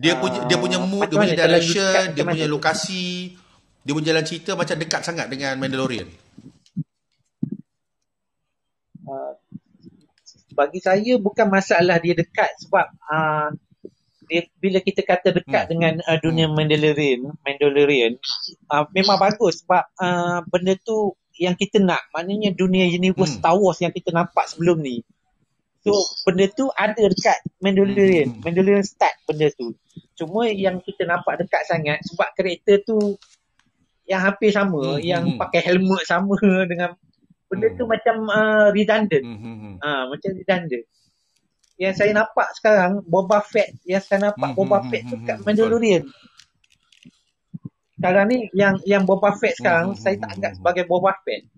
Dia 0.00 0.16
punya 0.16 0.40
dia 0.48 0.56
punya 0.56 0.80
ah, 0.80 0.88
mood, 0.88 1.04
dia 1.04 1.20
punya 1.20 1.36
direction, 1.36 2.02
dia 2.16 2.24
punya 2.24 2.46
lokasi, 2.48 3.36
dia 3.84 3.92
punya 3.92 4.16
jalan 4.16 4.24
cerita 4.24 4.56
macam 4.56 4.80
dekat 4.80 5.00
sangat 5.04 5.28
dengan 5.28 5.60
Mandalorian. 5.60 6.08
Uh, 9.04 9.36
bagi 10.56 10.80
saya 10.80 11.20
bukan 11.20 11.52
masalah 11.52 12.00
dia 12.00 12.16
dekat 12.16 12.56
sebab 12.56 12.88
uh, 13.04 13.52
dia, 14.26 14.42
bila 14.58 14.78
kita 14.80 15.00
kata 15.04 15.32
dekat 15.34 15.64
hmm. 15.66 15.70
dengan 15.70 15.94
uh, 16.04 16.18
dunia 16.20 16.46
hmm. 16.48 16.54
Mandalorian, 16.54 17.20
Mandalorian 17.44 18.12
uh, 18.72 18.84
memang 18.92 19.16
bagus 19.20 19.64
sebab 19.64 19.84
uh, 20.00 20.40
benda 20.48 20.74
tu 20.80 21.16
yang 21.34 21.58
kita 21.58 21.82
nak 21.82 22.00
maknanya 22.14 22.54
dunia 22.54 22.86
universe 22.86 23.36
hmm. 23.36 23.40
Star 23.42 23.56
Wars 23.58 23.82
yang 23.82 23.90
kita 23.90 24.14
nampak 24.14 24.46
sebelum 24.46 24.80
ni 24.80 25.02
so 25.84 25.92
benda 26.24 26.48
tu 26.48 26.70
ada 26.72 26.96
dekat 26.96 27.38
Mandalorian 27.60 28.38
hmm. 28.38 28.42
Mandalorian 28.42 28.86
start 28.86 29.14
benda 29.28 29.50
tu 29.52 29.74
cuma 30.14 30.46
yang 30.48 30.78
kita 30.80 31.04
nampak 31.04 31.42
dekat 31.42 31.62
sangat 31.66 31.98
sebab 32.06 32.28
karakter 32.38 32.80
tu 32.86 33.18
yang 34.04 34.20
hampir 34.20 34.52
sama 34.52 34.96
hmm. 34.96 35.02
yang 35.02 35.24
hmm. 35.34 35.40
pakai 35.40 35.60
helmet 35.64 36.02
sama 36.04 36.36
dengan 36.70 36.96
benda 37.48 37.68
hmm. 37.72 37.76
tu 37.76 37.84
macam 37.88 38.16
uh, 38.28 38.68
redundant 38.72 39.24
hmm. 39.24 39.38
hmm. 39.40 39.74
uh, 39.80 40.04
macam 40.12 40.30
redundant 40.34 40.84
yang 41.74 41.94
saya 41.94 42.14
nampak 42.14 42.48
sekarang 42.54 43.02
Boba 43.02 43.42
Fett 43.42 43.74
yang 43.82 44.02
saya 44.02 44.30
nampak 44.30 44.54
hmm. 44.54 44.58
Boba 44.58 44.78
Fett 44.86 45.02
tu 45.10 45.16
kat 45.26 45.42
Mandalorian 45.42 46.06
sekarang 48.04 48.26
ni 48.28 48.38
yang 48.52 48.76
yang 48.84 49.02
Boba 49.08 49.32
Fett 49.32 49.56
sekarang 49.56 49.94
hmm. 49.94 50.00
saya 50.00 50.20
tak 50.20 50.30
anggap 50.36 50.52
sebagai 50.60 50.84
Boba 50.84 51.16
Fett. 51.24 51.48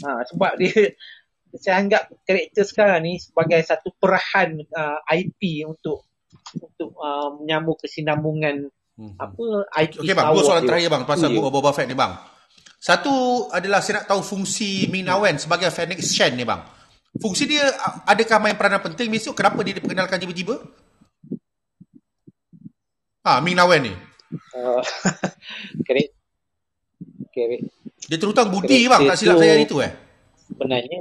Ha, 0.00 0.24
sebab 0.24 0.56
dia 0.56 0.72
saya 1.62 1.84
anggap 1.84 2.08
karakter 2.24 2.64
sekarang 2.64 3.04
ni 3.04 3.20
sebagai 3.20 3.60
satu 3.60 3.92
perahan 4.00 4.56
uh, 4.72 5.04
IP 5.12 5.68
untuk 5.68 6.08
untuk 6.56 6.96
uh, 6.96 7.36
menyambung 7.36 7.76
kesinambungan 7.76 8.72
hmm. 8.96 9.20
apa 9.20 9.44
IP 9.84 10.00
Okey 10.00 10.16
bang, 10.16 10.32
dua 10.32 10.42
soalan 10.48 10.64
terakhir 10.64 10.88
bang 10.88 11.04
pasal 11.04 11.28
yeah. 11.28 11.50
Boba 11.50 11.70
Fett 11.76 11.92
ni 11.92 11.96
bang. 11.98 12.16
Satu 12.82 13.46
adalah 13.52 13.84
saya 13.84 14.02
nak 14.02 14.10
tahu 14.10 14.24
fungsi 14.24 14.88
Ming 14.88 15.06
Na 15.06 15.20
Wen 15.20 15.36
sebagai 15.36 15.68
Phoenix 15.68 16.08
Shen 16.08 16.40
ni 16.40 16.48
bang. 16.48 16.64
Fungsi 17.20 17.44
dia 17.44 17.68
adakah 18.08 18.38
main 18.40 18.56
peranan 18.56 18.80
penting 18.80 19.12
besok? 19.12 19.36
Kenapa 19.36 19.60
dia 19.60 19.76
diperkenalkan 19.76 20.16
tiba-tiba? 20.16 20.62
Ah, 23.22 23.38
Ming 23.44 23.54
Na 23.54 23.68
Wen 23.68 23.92
ni. 23.92 23.94
Uh, 24.56 24.80
kredit 25.86 26.16
dia 28.12 28.18
terutang 28.20 28.52
budi 28.52 28.84
bang 28.88 29.08
tak 29.08 29.16
silap 29.16 29.40
saya 29.40 29.56
itu 29.56 29.76
eh 29.80 29.92
sebenarnya 30.52 30.98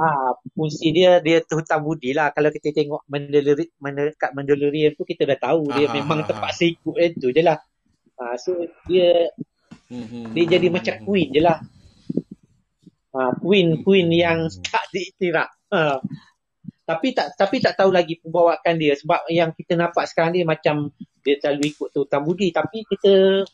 ah 0.00 0.32
fungsi 0.56 0.90
dia 0.96 1.20
dia 1.20 1.44
terhutang 1.44 1.84
budi 1.84 2.16
lah 2.16 2.32
kalau 2.32 2.48
kita 2.48 2.72
tengok 2.72 3.04
mendeleri 3.06 3.68
mendekat 3.78 4.32
mendeleri 4.32 4.90
tu 4.96 5.04
kita 5.04 5.28
dah 5.28 5.38
tahu 5.38 5.68
dia 5.76 5.86
ah, 5.86 5.94
memang 5.94 6.24
ah, 6.24 6.26
terpaksa 6.26 6.64
ah. 6.64 6.72
ikut 6.72 6.96
itu 6.96 7.28
je 7.30 7.42
lah 7.44 7.58
ah, 8.16 8.34
so 8.40 8.56
dia 8.88 9.28
hmm, 9.92 10.06
hmm, 10.08 10.24
dia 10.32 10.44
jadi 10.58 10.66
hmm, 10.72 10.74
macam 10.74 10.94
queen 11.04 11.28
je 11.30 11.40
lah 11.44 11.60
ah, 13.14 13.32
queen 13.38 13.82
queen 13.82 14.08
yang 14.10 14.46
tak 14.72 14.84
diiktiraf. 14.92 15.50
Ah. 15.70 16.02
tapi 16.82 17.14
tak 17.14 17.38
tapi 17.38 17.62
tak 17.62 17.78
tahu 17.78 17.94
lagi 17.94 18.18
pembawakan 18.18 18.74
dia. 18.74 18.98
Sebab 18.98 19.30
yang 19.30 19.54
kita 19.54 19.78
nampak 19.78 20.10
sekarang 20.10 20.34
dia 20.34 20.42
macam 20.42 20.90
dia 21.22 21.38
selalu 21.38 21.70
ikut 21.70 21.88
tutan 21.94 22.20
budi. 22.26 22.50
Tapi 22.50 22.82
kita 22.82 23.46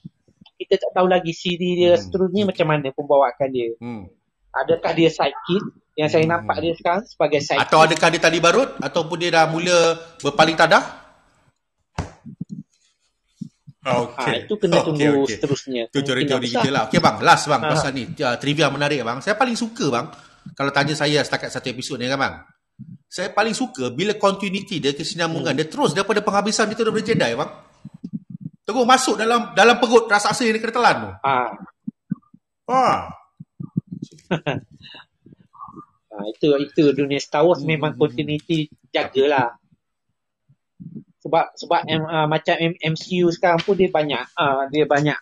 kita 0.57 0.75
tak 0.81 0.91
tahu 0.97 1.07
lagi 1.07 1.37
siri 1.37 1.77
dia 1.77 1.95
hmm. 1.95 2.01
seterusnya 2.01 2.43
macam 2.49 2.67
mana 2.73 2.89
pembawakan 2.97 3.49
dia. 3.53 3.71
Hmm. 3.77 4.09
adakah 4.57 4.93
dia 4.97 5.13
sidekick? 5.13 5.65
Yang 5.97 6.09
saya 6.13 6.25
hmm. 6.25 6.33
nampak 6.33 6.57
dia 6.65 6.73
sekarang 6.73 7.03
sebagai 7.05 7.41
sidekick. 7.45 7.69
Atau 7.69 7.79
adakah 7.85 8.09
dia 8.09 8.21
tali 8.25 8.41
barut? 8.41 8.71
Ataupun 8.81 9.17
dia 9.21 9.31
dah 9.37 9.45
mula 9.53 10.01
berpaling 10.25 10.57
tadah 10.57 11.06
Okay. 13.87 14.43
Ha, 14.43 14.43
itu 14.43 14.55
kena 14.59 14.83
tunggu 14.83 14.99
okay, 14.99 15.15
okay. 15.15 15.35
seterusnya. 15.39 15.83
Itu 15.87 16.03
teori-teori 16.03 16.49
kita 16.51 16.71
lah. 16.75 16.83
Okay 16.91 16.99
bang, 16.99 17.23
last 17.23 17.47
bang, 17.47 17.63
ha. 17.63 17.71
pasal 17.71 17.95
ni. 17.95 18.11
Uh, 18.19 18.35
trivia 18.35 18.67
menarik 18.67 19.07
bang. 19.07 19.23
Saya 19.23 19.39
paling 19.39 19.55
suka 19.55 19.87
bang, 19.87 20.11
kalau 20.59 20.75
tanya 20.75 20.99
saya 20.99 21.23
setakat 21.23 21.55
satu 21.55 21.71
episod 21.71 21.95
ni 21.95 22.11
kan 22.11 22.19
bang. 22.19 22.35
Saya 23.07 23.31
paling 23.31 23.55
suka 23.55 23.95
bila 23.95 24.19
continuity 24.19 24.83
dia 24.83 24.91
kesinambungan 24.91 25.55
hmm. 25.55 25.61
dia 25.63 25.71
terus 25.71 25.95
daripada 25.95 26.19
penghabisan 26.19 26.67
itu 26.67 26.83
daripada 26.83 27.07
Jedi 27.07 27.33
bang. 27.39 27.51
Terus 28.67 28.83
masuk 28.83 29.15
dalam 29.15 29.55
dalam 29.55 29.79
perut 29.79 30.11
raksasa 30.11 30.43
yang 30.43 30.59
kena 30.59 30.75
telan 30.75 30.97
tu. 30.99 31.11
Ha. 31.23 31.37
Ha. 32.67 32.83
ha. 36.11 36.19
itu 36.35 36.47
itu 36.59 36.83
dunia 36.91 37.23
Star 37.23 37.47
Wars 37.47 37.63
hmm. 37.63 37.71
memang 37.71 37.95
continuity 37.95 38.67
jagalah. 38.91 39.55
Sebab 41.27 41.47
sebab 41.59 41.81
uh, 41.91 42.27
macam 42.31 42.55
MCU 42.79 43.27
sekarang 43.35 43.59
pun 43.67 43.75
dia 43.75 43.91
banyak 43.91 44.23
uh, 44.39 44.71
dia 44.71 44.87
banyak 44.87 45.19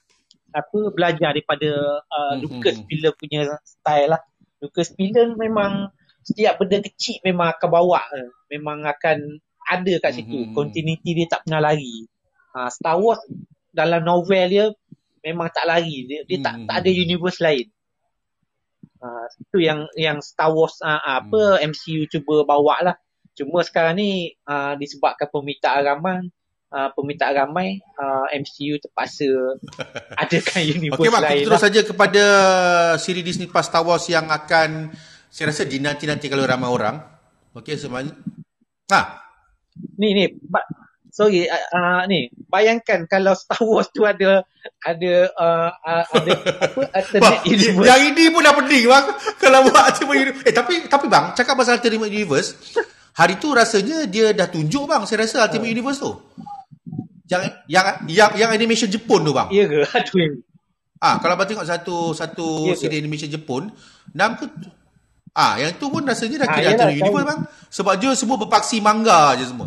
apa 0.54 0.80
belajar 0.92 1.32
daripada 1.32 2.04
uh, 2.04 2.36
hmm. 2.36 2.44
Lucas 2.44 2.76
Miller 2.84 3.16
hmm. 3.16 3.20
punya 3.24 3.40
style 3.64 4.12
lah. 4.12 4.20
Lucas 4.60 4.92
Miller 5.00 5.32
memang 5.32 5.88
setiap 6.24 6.56
benda 6.56 6.80
kecil 6.80 7.20
memang 7.20 7.52
akan 7.52 7.68
bawa 7.68 8.00
memang 8.48 8.88
akan 8.88 9.44
ada 9.64 9.94
kat 10.00 10.20
situ 10.20 10.32
mm-hmm. 10.44 10.56
continuity 10.56 11.10
dia 11.12 11.26
tak 11.28 11.44
pernah 11.44 11.60
lari 11.60 12.08
ha, 12.56 12.72
Star 12.72 12.96
Wars 12.96 13.20
dalam 13.68 14.00
novel 14.04 14.44
dia 14.48 14.64
memang 15.20 15.52
tak 15.52 15.68
lari 15.68 16.08
dia, 16.08 16.24
dia 16.24 16.40
mm-hmm. 16.40 16.44
tak 16.44 16.54
tak 16.64 16.76
ada 16.80 16.90
universe 16.90 17.38
lain 17.44 17.66
ha, 19.04 19.28
itu 19.28 19.58
yang 19.60 19.84
yang 20.00 20.18
Star 20.24 20.52
Wars 20.52 20.80
ha, 20.80 21.20
apa 21.20 21.60
mm-hmm. 21.60 21.68
MCU 21.72 22.02
cuba 22.08 22.44
bawa 22.48 22.92
lah 22.92 22.96
cuma 23.34 23.66
sekarang 23.66 23.98
ni 23.98 24.10
ha, 24.46 24.78
disebabkan 24.78 25.28
permintaan 25.30 25.82
ramai 25.82 26.30
Uh, 26.74 26.90
permintaan 26.90 27.38
ramai 27.38 27.78
uh, 28.02 28.26
MCU 28.34 28.82
terpaksa 28.82 29.30
adakan 30.26 30.58
universe 30.66 31.06
okay, 31.06 31.22
lain. 31.22 31.30
Okey, 31.30 31.46
terus 31.46 31.54
lah. 31.62 31.66
saja 31.70 31.80
kepada 31.86 32.24
siri 32.98 33.22
Disney 33.22 33.46
Plus 33.46 33.70
Star 33.70 33.86
Wars 33.86 34.10
yang 34.10 34.26
akan 34.26 34.90
saya 35.30 35.54
rasa 35.54 35.70
di 35.70 35.78
nanti-nanti 35.78 36.26
kalau 36.26 36.42
ramai 36.42 36.66
orang. 36.66 36.98
Okey 37.54 37.78
semuanya. 37.78 38.18
Ha. 38.90 39.22
Ni 40.02 40.18
ni 40.18 40.24
sorry 41.14 41.46
uh, 41.46 41.62
uh, 41.78 42.00
ni 42.10 42.26
bayangkan 42.50 43.06
kalau 43.06 43.38
Star 43.38 43.62
Wars 43.62 43.86
tu 43.94 44.02
ada 44.02 44.42
ada 44.82 45.14
uh, 45.30 45.70
uh, 45.78 46.04
ada 46.10 46.30
apa 46.58 46.80
alternate 46.98 47.46
universe. 47.54 47.86
Yang 47.86 48.02
ini 48.10 48.22
pun 48.34 48.42
dah 48.42 48.54
pening 48.58 48.84
bang 48.90 49.06
kalau 49.38 49.58
buat 49.70 49.94
universe. 50.02 50.42
Eh 50.42 50.50
tapi 50.50 50.90
tapi 50.90 51.06
bang 51.06 51.38
cakap 51.38 51.54
pasal 51.54 51.78
alternate 51.78 52.10
universe 52.10 52.58
hari 53.14 53.38
tu 53.38 53.54
rasanya 53.54 54.04
dia 54.10 54.34
dah 54.34 54.50
tunjuk 54.50 54.84
bang 54.90 55.02
saya 55.06 55.24
rasa 55.24 55.46
alternate 55.46 55.70
uh. 55.70 55.74
universe 55.74 55.98
tu. 56.02 56.12
Yang 57.30 57.42
yang 57.70 57.86
yang 58.10 58.30
yang 58.36 58.50
animation 58.52 58.90
Jepun 58.90 59.24
tu 59.24 59.32
bang. 59.32 59.48
Ya 59.54 59.64
ke? 59.64 59.80
Aduh. 59.98 60.42
Ah, 61.00 61.20
kalau 61.20 61.36
abang 61.36 61.48
tengok 61.48 61.66
satu 61.68 62.16
satu 62.16 62.70
ya 62.70 62.74
siri 62.76 63.00
animation 63.00 63.28
Jepun, 63.28 63.72
nama 64.12 64.36
tu 64.36 64.48
Ah, 65.34 65.58
yang 65.58 65.74
tu 65.82 65.90
pun 65.90 66.06
rasanya 66.06 66.46
dah 66.46 66.48
kira 66.54 66.62
ah, 66.62 66.70
alternate 66.70 67.00
universe 67.02 67.26
bang. 67.26 67.40
Sebab 67.66 67.94
dia 67.98 68.10
semua 68.14 68.36
berpaksi 68.38 68.78
manga 68.78 69.34
je 69.34 69.50
semua. 69.50 69.66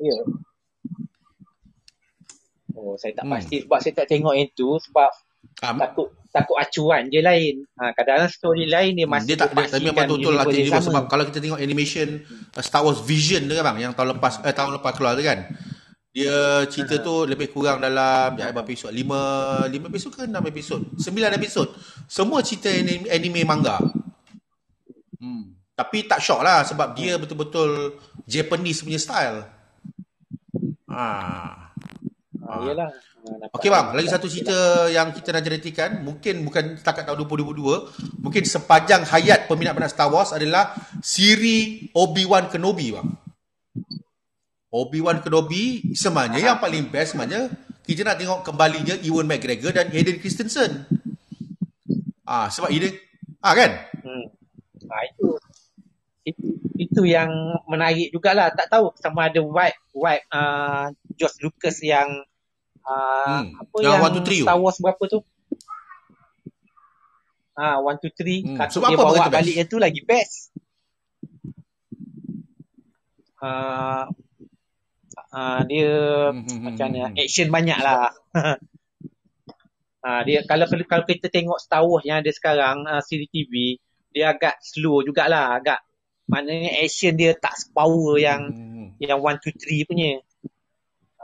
Ya. 0.00 0.16
Oh, 2.78 2.94
saya 2.96 3.12
tak 3.12 3.26
hmm. 3.26 3.34
pasti 3.36 3.56
sebab 3.66 3.78
saya 3.84 3.94
tak 3.98 4.06
tengok 4.08 4.32
yang 4.38 4.48
tu 4.54 4.78
sebab 4.80 5.10
um, 5.66 5.76
takut 5.76 6.08
takut 6.28 6.56
acuan 6.60 7.08
je 7.08 7.20
lain. 7.24 7.64
Ha, 7.80 7.96
kadang-kadang 7.96 8.32
story 8.32 8.64
lain 8.68 8.92
dia 8.96 9.06
hmm, 9.08 9.12
masih 9.12 9.28
dia 9.34 9.36
tak 9.40 9.50
dia, 9.56 9.66
tapi 9.68 9.84
memang 9.88 10.08
betul 10.08 10.34
lah 10.36 10.44
universe 10.48 10.86
sebab 10.88 11.04
kalau 11.08 11.24
kita 11.24 11.38
tengok 11.40 11.60
animation 11.60 12.08
uh, 12.54 12.62
Star 12.62 12.84
Wars 12.84 13.00
Vision 13.04 13.48
tu 13.48 13.56
kan 13.56 13.64
bang 13.72 13.88
yang 13.88 13.92
tahun 13.96 14.20
lepas 14.20 14.44
eh 14.44 14.54
tahun 14.54 14.80
lepas 14.80 14.92
keluar 14.94 15.16
tu 15.16 15.24
kan. 15.24 15.48
Dia 16.08 16.66
cerita 16.66 16.98
tu 16.98 17.28
lebih 17.28 17.52
kurang 17.52 17.78
dalam 17.78 18.34
ya, 18.34 18.50
berapa 18.50 18.66
episod? 18.66 18.90
5 18.90 19.70
5 19.70 19.90
episod 19.92 20.10
ke 20.10 20.26
6 20.26 20.34
episod? 20.50 20.80
9 20.98 21.38
episod. 21.38 21.68
Semua 22.10 22.42
cerita 22.42 22.72
anime, 22.72 23.06
anime 23.06 23.40
manga. 23.46 23.78
Hmm. 25.20 25.54
Tapi 25.78 26.10
tak 26.10 26.18
shock 26.18 26.42
lah 26.42 26.66
sebab 26.66 26.98
dia 26.98 27.14
betul-betul 27.22 28.02
Japanese 28.26 28.82
punya 28.82 28.98
style. 28.98 29.46
Ha. 30.90 31.67
Ha 32.48 32.54
Ha, 32.56 32.64
yalah. 32.64 32.88
Okey 33.52 33.68
bang, 33.68 33.86
lagi 33.92 34.08
satu 34.08 34.24
cerita 34.24 34.88
yang 34.88 35.12
kita 35.12 35.36
nak 35.36 35.44
ceritakan, 35.44 35.90
mungkin 36.00 36.48
bukan 36.48 36.80
setakat 36.80 37.04
tahun 37.04 37.28
2022, 37.28 38.24
mungkin 38.24 38.42
sepanjang 38.48 39.04
hayat 39.04 39.50
peminat-peminat 39.50 39.92
Star 39.92 40.08
Wars 40.08 40.32
adalah 40.32 40.72
siri 41.04 41.90
Obi-Wan 41.92 42.48
Kenobi 42.48 42.96
bang. 42.96 43.08
Obi-Wan 44.72 45.20
Kenobi 45.20 45.92
sebenarnya 45.92 46.56
yang 46.56 46.60
paling 46.60 46.88
best 46.88 47.16
sebenarnya 47.16 47.52
kita 47.88 48.04
nak 48.04 48.20
tengok 48.20 48.40
kembalinya 48.44 48.92
Ewan 49.00 49.24
McGregor 49.24 49.72
dan 49.72 49.88
Hayden 49.88 50.20
Christensen. 50.20 50.84
Ah 52.28 52.52
sebab 52.52 52.68
ini 52.68 52.92
ah 53.40 53.56
kan? 53.56 53.70
Hmm. 54.04 54.24
Ah 54.92 55.02
itu 55.08 55.26
itu, 56.28 56.44
itu 56.76 57.00
yang 57.08 57.32
menarik 57.64 58.12
jugalah. 58.12 58.52
Tak 58.52 58.68
tahu 58.68 58.92
sama 59.00 59.32
ada 59.32 59.40
vibe 59.40 59.80
vibe 59.96 60.24
uh, 60.28 60.92
George 61.16 61.40
Lucas 61.40 61.80
yang 61.80 62.28
uh, 62.88 63.44
hmm. 63.44 63.60
apa 63.60 63.76
yang, 63.84 64.00
yang 64.00 64.24
three, 64.24 64.40
Star 64.42 64.56
Wars 64.56 64.80
berapa 64.80 65.04
tu? 65.04 65.20
Ah, 67.58 67.82
uh, 67.82 67.90
1 67.90 67.98
2 67.98 68.54
3 68.54 68.54
hmm. 68.54 68.56
kata 68.56 68.70
so, 68.70 68.78
dia 68.86 68.94
apa 68.94 69.02
bawa 69.02 69.28
balik 69.28 69.54
yang 69.58 69.68
tu 69.68 69.82
lagi 69.82 70.00
best. 70.06 70.54
Uh, 73.38 74.06
uh, 75.34 75.60
dia 75.66 75.90
hmm, 76.30 76.38
hmm, 76.38 76.46
hmm 76.46 76.62
macam 76.62 76.86
mana 76.90 77.00
hmm. 77.10 77.18
action 77.18 77.48
banyak 77.50 77.78
lah. 77.82 78.14
uh, 80.06 80.22
dia 80.26 80.46
kalau 80.46 80.70
kalau 80.86 81.04
kita 81.06 81.26
tengok 81.26 81.58
Star 81.58 81.82
Wars 81.82 82.06
yang 82.06 82.22
ada 82.22 82.30
sekarang 82.30 82.86
uh, 82.86 83.02
siri 83.02 83.26
TV 83.26 83.82
dia 84.14 84.32
agak 84.32 84.62
slow 84.62 85.02
jugalah 85.02 85.58
agak 85.58 85.82
maknanya 86.30 86.78
action 86.78 87.18
dia 87.18 87.34
tak 87.34 87.58
power 87.74 88.22
yang 88.22 88.54
hmm. 88.54 89.02
yang 89.02 89.18
1 89.18 89.34
2 89.34 89.82
3 89.82 89.90
punya. 89.90 90.22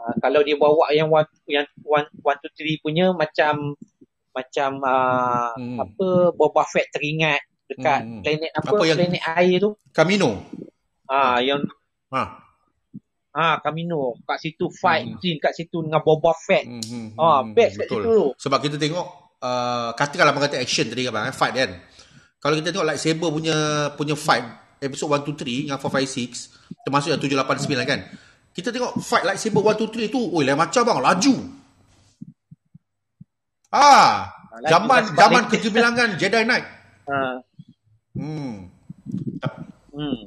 Uh, 0.04 0.16
kalau 0.20 0.44
dia 0.44 0.52
bawa 0.60 0.92
yang 0.92 1.08
one, 1.08 1.24
yang 1.48 1.64
one, 1.80 2.04
one 2.20 2.36
two 2.44 2.52
three 2.52 2.76
punya 2.84 3.08
macam 3.16 3.72
macam 4.34 4.70
uh, 4.82 5.54
hmm. 5.56 5.78
apa 5.80 6.08
Boba 6.36 6.66
Fett 6.68 6.92
teringat 6.92 7.40
dekat 7.70 8.00
hmm. 8.04 8.20
planet 8.20 8.50
apa, 8.52 8.68
apa 8.74 8.82
yang 8.84 8.98
planet 9.00 9.22
air 9.40 9.56
tu 9.62 9.70
Camino 9.94 10.44
ah 11.08 11.38
yang 11.40 11.62
ha 12.12 12.22
ah 13.32 13.56
Camino 13.62 14.18
kat 14.26 14.38
situ 14.42 14.68
fight 14.68 15.06
hmm. 15.08 15.16
scene 15.22 15.38
kat 15.40 15.54
situ 15.56 15.80
dengan 15.80 16.02
Boba 16.02 16.34
Fett 16.34 16.66
hmm. 16.66 16.82
hmm 16.84 17.08
ah 17.16 17.40
hmm, 17.40 17.54
best 17.54 17.80
kat 17.80 17.88
situ 17.88 18.34
sebab 18.36 18.58
kita 18.60 18.76
tengok 18.76 19.06
uh, 19.40 19.94
katakanlah 19.96 20.34
kata 20.36 20.60
action 20.60 20.90
tadi 20.90 21.06
kan 21.08 21.32
fight 21.32 21.54
kan 21.54 21.70
kalau 22.42 22.60
kita 22.60 22.76
tengok 22.76 22.88
lightsaber 22.92 23.30
punya 23.32 23.56
punya 23.96 24.18
fight 24.18 24.44
episode 24.84 25.08
1 25.08 25.24
2 25.24 25.70
3 25.70 25.70
yang 25.72 25.78
4 25.80 25.88
5 25.88 26.84
6 26.84 26.84
termasuk 26.84 27.08
yang 27.08 27.22
7 27.22 27.32
8 27.40 27.64
9 27.64 27.88
kan 27.88 28.00
kita 28.54 28.70
tengok 28.70 29.02
fight 29.02 29.26
lightsaber 29.26 29.74
1, 29.74 29.82
2, 29.82 30.06
3 30.08 30.14
tu. 30.14 30.22
Oi, 30.30 30.46
lain 30.46 30.54
macam 30.54 30.86
bang. 30.86 31.00
Laju. 31.02 31.34
Ah, 33.74 34.30
laju 34.62 34.70
zaman 34.70 35.02
zaman 35.18 35.42
kegemilangan 35.50 36.08
Jedi 36.22 36.46
Knight. 36.46 36.66
Ha. 37.10 37.42
Hmm. 38.14 38.70
Hmm. 39.90 40.20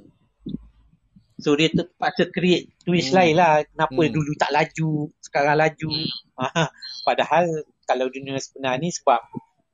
So 1.39 1.55
dia 1.55 1.71
terpaksa 1.71 2.27
create 2.27 2.75
twist 2.83 3.15
hmm. 3.15 3.17
lain 3.17 3.33
lah. 3.39 3.63
Kenapa 3.63 4.01
hmm. 4.03 4.11
dulu 4.11 4.31
tak 4.35 4.51
laju, 4.51 5.07
sekarang 5.23 5.55
laju. 5.63 5.87
Hmm. 5.87 6.67
Padahal 7.07 7.47
kalau 7.87 8.11
dunia 8.11 8.35
sebenar 8.43 8.75
ni 8.83 8.91
sebab 8.91 9.23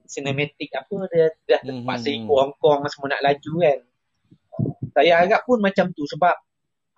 sinematik 0.06 0.70
apa 0.78 1.10
dia 1.10 1.34
dah 1.50 1.62
terpaksa 1.66 2.14
hmm. 2.14 2.18
ikut 2.22 2.38
Hong 2.38 2.56
Kong 2.62 2.86
semua 2.86 3.18
nak 3.18 3.26
laju 3.26 3.52
kan. 3.66 3.80
Saya 4.94 5.26
agak 5.26 5.50
pun 5.50 5.58
macam 5.58 5.90
tu 5.98 6.06
sebab 6.06 6.38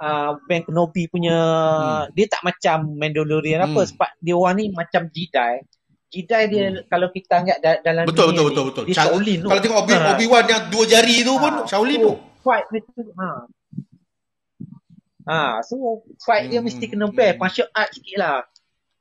uh, 0.02 0.32
Ben 0.48 0.62
Kenobi 0.66 1.08
punya 1.08 1.36
hmm. 1.36 2.16
dia 2.16 2.26
tak 2.28 2.42
macam 2.44 2.96
Mandalorian 2.96 3.64
hmm. 3.64 3.68
apa 3.72 3.82
sebab 3.88 4.10
dia 4.20 4.36
orang 4.36 4.56
ni 4.60 4.66
macam 4.72 5.08
Jedi. 5.12 5.54
Jedi 6.12 6.42
dia 6.52 6.66
hmm. 6.72 6.88
kalau 6.88 7.08
kita 7.12 7.34
anggap 7.44 7.58
da- 7.60 7.82
dalam 7.84 8.04
betul, 8.08 8.32
betul, 8.32 8.46
betul, 8.52 8.64
betul, 8.72 8.84
betul. 8.88 8.96
Shaolin 8.96 9.38
tu. 9.44 9.50
Kalau 9.52 9.62
tengok 9.62 9.80
Obi, 9.84 9.94
ha. 9.94 10.12
Obi-Wan 10.16 10.44
yang 10.48 10.64
dua 10.72 10.84
jari 10.88 11.16
tu 11.24 11.34
ha. 11.36 11.42
pun 11.42 11.54
Shaolin 11.68 11.98
tu. 12.00 12.14
Fight 12.46 12.66
itu. 12.72 13.04
Ha. 13.18 13.30
Ha, 15.26 15.58
so 15.66 16.06
fight 16.22 16.46
hmm. 16.46 16.52
dia 16.54 16.60
mesti 16.62 16.86
kena 16.86 17.10
best, 17.10 17.36
hmm. 17.36 17.42
martial 17.42 17.70
art 17.74 17.90
sikit 17.92 18.18
lah. 18.22 18.38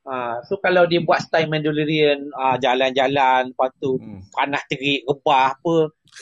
Ha, 0.05 0.45
so 0.45 0.61
kalau 0.61 0.85
dia 0.85 1.01
buat 1.01 1.17
style 1.17 1.49
Mandalorian, 1.49 2.29
uh, 2.29 2.61
jalan-jalan, 2.61 3.49
lepas 3.49 3.73
tu 3.81 3.97
hmm. 3.97 4.29
panas 4.29 4.61
terik, 4.69 5.01
rebah 5.01 5.57
apa, 5.57 5.77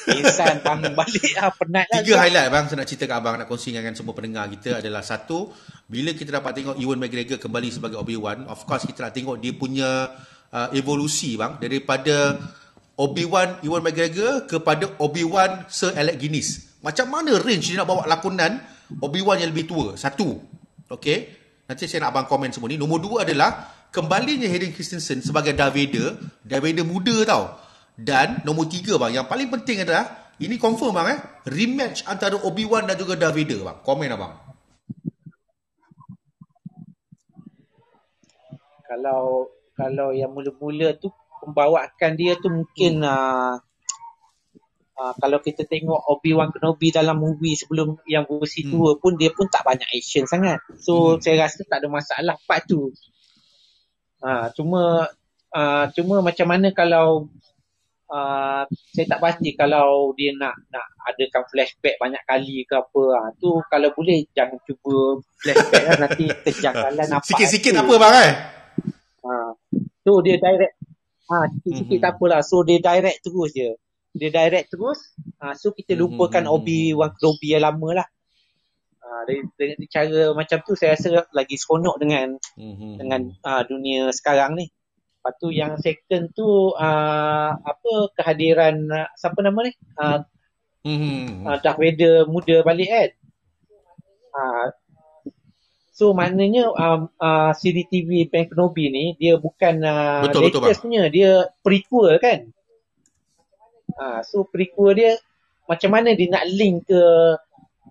insan 0.08 0.56
bangun 0.66 0.96
balik 0.96 1.32
lah, 1.36 1.52
penat 1.52 1.86
lah. 1.92 2.00
Tiga 2.00 2.16
highlight 2.24 2.48
bang, 2.48 2.64
saya 2.72 2.78
nak 2.80 2.88
cerita 2.88 3.12
ke 3.12 3.16
abang, 3.20 3.36
nak 3.36 3.52
kongsi 3.52 3.76
dengan 3.76 3.92
semua 3.92 4.16
pendengar 4.16 4.48
kita 4.48 4.80
adalah 4.80 5.04
satu, 5.04 5.52
bila 5.92 6.16
kita 6.16 6.32
dapat 6.40 6.64
tengok 6.64 6.76
Ewan 6.80 6.96
McGregor 6.96 7.44
kembali 7.44 7.70
sebagai 7.76 8.00
Obi-Wan, 8.00 8.48
of 8.48 8.64
course 8.64 8.88
kita 8.88 9.04
nak 9.04 9.14
tengok 9.20 9.36
dia 9.44 9.52
punya 9.52 10.16
uh, 10.56 10.72
evolusi 10.72 11.36
bang, 11.36 11.60
daripada 11.60 12.40
Obi-Wan, 12.96 13.68
Ewan 13.68 13.84
McGregor 13.84 14.48
kepada 14.48 14.96
Obi-Wan 14.96 15.68
Sir 15.68 15.92
Alec 15.92 16.24
Guinness. 16.24 16.80
Macam 16.80 17.12
mana 17.12 17.36
range 17.36 17.76
dia 17.76 17.84
nak 17.84 17.92
bawa 17.92 18.08
lakonan 18.08 18.64
Obi-Wan 18.96 19.44
yang 19.44 19.52
lebih 19.52 19.68
tua? 19.68 20.00
Satu. 20.00 20.40
Okay. 20.88 21.43
Nanti 21.64 21.88
saya 21.88 22.08
nak 22.08 22.12
abang 22.16 22.28
komen 22.28 22.52
semua 22.52 22.68
ni. 22.68 22.76
Nombor 22.76 23.00
dua 23.00 23.18
adalah 23.24 23.72
kembalinya 23.90 24.48
Hayden 24.50 24.76
Christensen 24.76 25.24
sebagai 25.24 25.56
Darth 25.56 25.76
Vader. 25.76 26.20
Darth 26.44 26.64
Vader 26.64 26.86
muda 26.86 27.16
tau. 27.24 27.44
Dan 27.94 28.42
nombor 28.42 28.68
tiga 28.68 28.98
bang, 28.98 29.22
yang 29.22 29.28
paling 29.30 29.54
penting 29.54 29.86
adalah, 29.86 30.34
ini 30.42 30.58
confirm 30.58 30.98
bang 30.98 31.14
eh, 31.14 31.20
rematch 31.46 32.10
antara 32.10 32.42
Obi-Wan 32.42 32.90
dan 32.90 32.98
juga 32.98 33.14
Darth 33.14 33.38
Vader 33.38 33.62
bang. 33.62 33.78
Komen 33.86 34.10
abang. 34.10 34.34
Kalau 38.90 39.50
kalau 39.74 40.14
yang 40.14 40.30
mula-mula 40.30 40.94
tu 40.98 41.10
pembawaan 41.42 42.14
dia 42.14 42.38
tu 42.38 42.50
mungkin 42.50 43.02
uh, 43.02 43.58
uh, 44.98 45.14
kalau 45.18 45.40
kita 45.42 45.66
tengok 45.66 46.00
Obi-Wan 46.10 46.54
Kenobi 46.54 46.94
dalam 46.94 47.18
movie 47.22 47.58
sebelum 47.58 48.02
yang 48.06 48.26
versi 48.30 48.66
hmm. 48.66 49.02
pun 49.02 49.14
dia 49.18 49.34
pun 49.34 49.50
tak 49.50 49.66
banyak 49.66 49.90
action 49.90 50.26
sangat. 50.30 50.62
So 50.82 51.18
hmm. 51.18 51.20
saya 51.22 51.48
rasa 51.48 51.66
tak 51.66 51.82
ada 51.82 51.88
masalah 51.90 52.36
part 52.46 52.66
tu. 52.66 52.94
Uh, 54.24 54.48
cuma 54.56 55.12
uh, 55.52 55.86
cuma 55.92 56.24
macam 56.24 56.48
mana 56.48 56.72
kalau 56.72 57.28
uh, 58.14 58.64
saya 58.94 59.06
tak 59.10 59.20
pasti 59.20 59.52
kalau 59.58 60.14
dia 60.16 60.32
nak 60.38 60.56
nak 60.70 60.86
adakan 61.10 61.44
flashback 61.50 62.00
banyak 62.00 62.24
kali 62.24 62.64
ke 62.64 62.76
apa 62.78 63.04
uh, 63.20 63.30
tu 63.42 63.60
kalau 63.68 63.90
boleh 63.92 64.24
jangan 64.32 64.56
cuba 64.64 65.20
flashback 65.42 65.84
lah 65.84 65.98
nanti 66.08 66.26
terjanggalan 66.48 67.08
apa 67.10 67.28
sikit-sikit 67.28 67.84
apa 67.84 67.94
bang 68.00 68.16
eh 68.24 68.34
uh, 69.28 69.52
so 70.08 70.24
dia 70.24 70.40
direct 70.40 70.74
ah 71.28 71.44
uh, 71.44 71.46
sikit-sikit 71.60 71.98
hmm. 72.00 72.06
tak 72.08 72.14
apalah 72.16 72.40
so 72.40 72.64
dia 72.64 72.80
direct 72.80 73.20
terus 73.20 73.52
je 73.52 73.76
dia 74.14 74.30
direct 74.30 74.70
terus 74.70 75.18
uh, 75.42 75.58
so 75.58 75.74
kita 75.74 75.98
lupakan 75.98 76.46
mm-hmm. 76.46 76.58
Obi-Wan 76.62 77.12
Kenobi 77.18 77.48
yang 77.58 77.66
lama 77.66 77.90
lah 78.02 78.08
uh, 79.02 79.22
dengan 79.28 79.78
cara 79.90 80.22
macam 80.38 80.58
tu 80.62 80.74
saya 80.78 80.94
rasa 80.94 81.26
lagi 81.34 81.58
seronok 81.58 81.98
dengan 81.98 82.38
mm-hmm. 82.38 82.94
dengan 83.02 83.22
uh, 83.42 83.62
dunia 83.66 84.14
sekarang 84.14 84.54
ni 84.54 84.70
lepas 85.20 85.34
tu 85.42 85.50
yang 85.50 85.80
second 85.82 86.30
tu 86.38 86.76
uh, 86.78 87.52
apa 87.58 87.92
kehadiran 88.22 88.86
uh, 88.94 89.10
siapa 89.18 89.40
nama 89.42 89.60
ni 89.66 89.74
uh, 89.98 90.20
mm-hmm. 90.86 91.50
uh, 91.50 91.58
Darth 91.58 91.82
Vader 91.82 92.30
muda 92.30 92.62
balik 92.62 92.90
kan 92.94 93.10
uh, 94.38 94.68
So 95.94 96.10
maknanya 96.10 96.74
um, 96.74 97.14
uh, 97.22 97.54
siri 97.54 97.86
TV 97.86 98.26
Ben 98.26 98.50
Kenobi 98.50 98.90
ni 98.90 99.14
dia 99.22 99.38
bukan 99.38 99.78
uh, 99.86 100.26
betul, 100.26 100.50
latest 100.50 100.82
betul, 100.82 100.82
punya, 100.90 101.04
dia 101.14 101.46
prequel 101.62 102.18
kan? 102.18 102.50
Ha, 103.94 104.26
so 104.26 104.50
prequel 104.50 104.98
dia 104.98 105.12
macam 105.70 105.96
mana 105.96 106.18
dia 106.18 106.28
nak 106.28 106.46
link 106.50 106.90
ke 106.90 107.02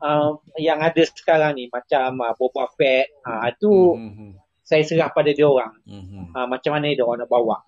uh, 0.02 0.30
yang 0.58 0.82
ada 0.82 1.02
sekarang 1.06 1.56
ni 1.56 1.70
macam 1.70 2.20
uh, 2.20 2.34
Boba 2.36 2.68
Fett 2.74 3.08
ha, 3.24 3.48
tu 3.54 3.96
mm-hmm. 3.96 4.30
saya 4.66 4.82
serah 4.84 5.10
pada 5.14 5.30
dia 5.32 5.46
orang 5.46 5.72
mm-hmm. 5.86 6.24
ha, 6.36 6.46
macam 6.50 6.74
mana 6.76 6.92
dia 6.92 7.06
orang 7.06 7.24
nak 7.24 7.30
bawa 7.30 7.62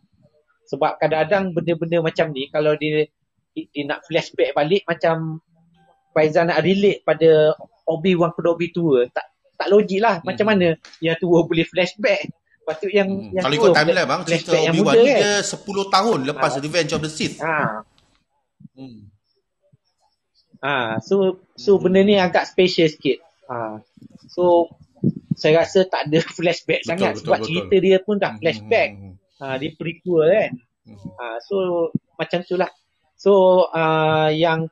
sebab 0.68 0.98
kadang-kadang 0.98 1.54
benda-benda 1.54 1.98
macam 2.02 2.26
ni 2.34 2.50
kalau 2.50 2.74
dia 2.74 3.06
dia 3.54 3.82
nak 3.86 4.02
flashback 4.02 4.50
balik 4.56 4.82
macam 4.84 5.38
Faizal 6.14 6.46
nak 6.46 6.62
relate 6.62 7.02
pada 7.02 7.58
Obi-Wan 7.90 8.34
Kenobi 8.34 8.70
tua 8.74 9.06
tak 9.10 9.30
tak 9.54 9.70
logik 9.70 10.02
lah 10.02 10.18
mm-hmm. 10.18 10.26
macam 10.26 10.46
mana 10.50 10.66
yang 10.98 11.16
tua 11.22 11.46
boleh 11.46 11.66
flashback 11.66 12.30
Lepas 12.64 12.80
tu 12.80 12.88
yang, 12.88 13.04
hmm. 13.12 13.36
yang 13.36 13.44
Kalau 13.44 13.56
ikut 13.60 13.76
timeline 13.76 14.08
bang 14.08 14.20
Cerita 14.24 14.56
Obi-Wan 14.56 14.94
ni 14.96 15.12
kan? 15.12 15.20
dia 15.20 15.32
10 15.44 15.68
tahun 15.68 16.18
Lepas 16.24 16.50
ha. 16.56 16.58
Revenge 16.64 16.92
of 16.96 17.00
the 17.04 17.12
Sith 17.12 17.36
ha. 17.44 17.84
Hmm. 18.74 19.10
Ah, 20.62 20.98
so 21.02 21.42
so 21.54 21.76
hmm. 21.76 21.82
benda 21.82 22.00
ni 22.02 22.14
agak 22.18 22.46
special 22.46 22.90
sikit. 22.90 23.22
Ah. 23.46 23.82
So 24.30 24.74
saya 25.34 25.62
rasa 25.62 25.86
tak 25.86 26.10
ada 26.10 26.18
flashback 26.36 26.82
betul, 26.82 26.90
sangat 26.90 27.12
betul, 27.14 27.22
sebab 27.26 27.38
betul. 27.38 27.46
cerita 27.48 27.76
dia 27.82 27.98
pun 28.02 28.16
dah 28.18 28.32
flashback. 28.38 28.90
Hmm. 28.94 29.14
Ah, 29.42 29.56
dia 29.58 29.70
prequel 29.74 30.26
kan. 30.30 30.52
Hmm. 30.86 31.08
Ah, 31.18 31.38
so 31.42 31.56
macam 32.18 32.38
itulah. 32.42 32.70
So 33.18 33.32
ah, 33.70 34.30
yang 34.30 34.70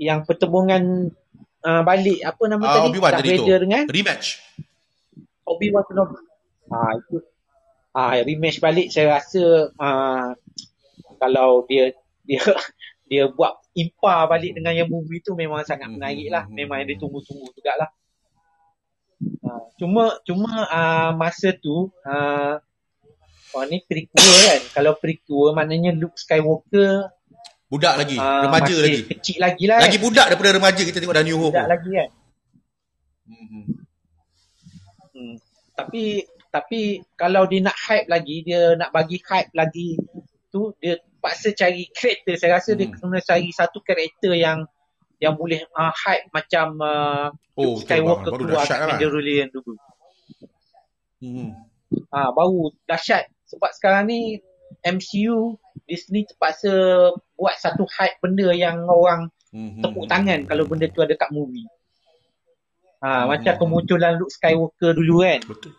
yang 0.00 0.26
pertemuan 0.26 1.12
ah, 1.62 1.82
balik 1.84 2.20
apa 2.24 2.42
nama 2.48 2.64
ah, 2.64 2.72
tadi? 2.80 2.88
Obi-Wan 2.90 3.12
tadi 3.12 3.28
tu. 3.36 3.46
dengan 3.48 3.82
rematch. 3.88 4.26
Obi-Wan 5.44 5.84
Kenobi. 5.84 6.16
Ah, 6.72 6.96
itu 6.96 7.20
uh, 7.94 8.12
rematch 8.26 8.58
balik 8.58 8.90
saya 8.90 9.20
rasa 9.20 9.70
uh, 9.78 10.28
kalau 11.22 11.64
dia 11.70 11.94
dia 12.26 12.42
dia 13.04 13.28
buat 13.28 13.60
impar 13.76 14.30
balik 14.30 14.56
dengan 14.56 14.72
yang 14.72 14.88
movie 14.88 15.20
tu 15.20 15.36
memang 15.36 15.60
sangat 15.66 15.88
hmm, 15.88 15.96
menarik 16.00 16.28
lah. 16.32 16.44
Hmm, 16.48 16.56
memang 16.56 16.76
yang 16.82 16.90
ditunggu-tunggu 16.96 17.52
jugalah. 17.52 17.90
Uh, 19.44 19.62
cuma 19.78 20.04
cuma 20.24 20.50
uh, 20.68 21.10
masa 21.16 21.54
tu 21.56 21.92
uh, 22.04 22.54
oh, 23.54 23.64
ni 23.68 23.84
prequel 23.84 24.34
kan. 24.48 24.60
Kalau 24.72 24.92
prequel 24.96 25.52
maknanya 25.52 25.92
Luke 25.92 26.16
Skywalker 26.16 27.12
budak 27.64 27.98
lagi, 27.98 28.16
uh, 28.20 28.46
remaja 28.46 28.70
masih 28.70 28.84
lagi. 28.84 29.00
Kecil 29.18 29.38
lagi 29.40 29.64
lah. 29.66 29.78
Lagi 29.82 29.98
kan? 29.98 30.04
budak 30.04 30.26
daripada 30.30 30.50
remaja 30.54 30.80
kita 30.84 30.98
tengok 31.00 31.16
dalam 31.16 31.28
New 31.28 31.40
Hope. 31.40 31.54
Budak 31.56 31.68
lagi 31.70 31.90
kan. 31.90 32.08
Hmm. 33.24 33.64
Hmm. 35.14 35.34
Tapi 35.74 36.04
tapi 36.54 37.02
kalau 37.18 37.50
dia 37.50 37.60
nak 37.66 37.74
hype 37.74 38.06
lagi, 38.06 38.46
dia 38.46 38.78
nak 38.78 38.94
bagi 38.94 39.18
hype 39.18 39.50
lagi 39.58 39.98
tu 40.54 40.70
dia 40.78 40.94
paksa 41.24 41.56
cari 41.56 41.88
karakter 41.88 42.36
saya 42.36 42.60
rasa 42.60 42.76
hmm. 42.76 42.78
dia 42.84 42.88
kena 42.92 43.18
cari 43.24 43.48
satu 43.48 43.80
karakter 43.80 44.36
yang 44.36 44.68
yang 45.16 45.40
boleh 45.40 45.64
uh, 45.72 45.88
hype 45.88 46.28
macam 46.36 46.76
uh, 46.84 47.32
oh, 47.56 47.80
Skywalker 47.80 48.36
tu 48.36 48.44
lah. 48.44 48.60
Mandalorian 48.68 49.48
dulu. 49.48 49.72
Hmm. 51.24 51.56
Ah 52.12 52.28
uh, 52.28 52.30
baru 52.36 52.76
dahsyat 52.84 53.32
sebab 53.48 53.72
sekarang 53.72 54.12
ni 54.12 54.44
MCU 54.84 55.56
Disney 55.88 56.28
terpaksa 56.28 57.08
buat 57.40 57.56
satu 57.56 57.88
hype 57.88 58.20
benda 58.20 58.52
yang 58.52 58.84
orang 58.84 59.32
hmm. 59.48 59.80
tepuk 59.80 60.04
tangan 60.04 60.44
kalau 60.44 60.68
benda 60.68 60.92
tu 60.92 61.00
ada 61.00 61.16
kat 61.16 61.32
movie. 61.32 61.64
Ha, 63.00 63.08
hmm. 63.08 63.24
macam 63.32 63.54
kemunculan 63.56 64.20
Luke 64.20 64.32
Skywalker 64.32 64.92
dulu 64.92 65.24
kan. 65.24 65.40
Betul 65.48 65.72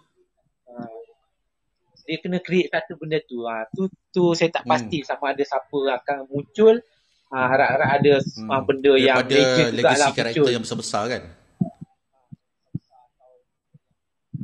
dia 2.05 2.17
kena 2.21 2.37
create 2.39 2.69
satu 2.69 2.95
benda 3.01 3.17
tu. 3.25 3.43
Ha, 3.49 3.65
tu 3.73 3.89
tu 4.13 4.37
saya 4.37 4.53
tak 4.53 4.63
pasti 4.63 5.01
hmm. 5.01 5.07
sama 5.09 5.33
ada 5.33 5.43
siapa 5.43 5.77
akan 6.01 6.17
muncul. 6.29 6.75
Ha, 7.33 7.37
harap-harap 7.49 7.89
ada 7.99 8.13
hmm. 8.21 8.49
ha, 8.49 8.61
benda 8.61 8.93
Daripada 8.93 9.01
yang 9.01 9.17
legend 9.25 9.71
juga 9.73 9.95
lah 9.97 10.09
karakter 10.13 10.49
yang 10.53 10.63
besar-besar 10.63 11.03
kan. 11.09 11.23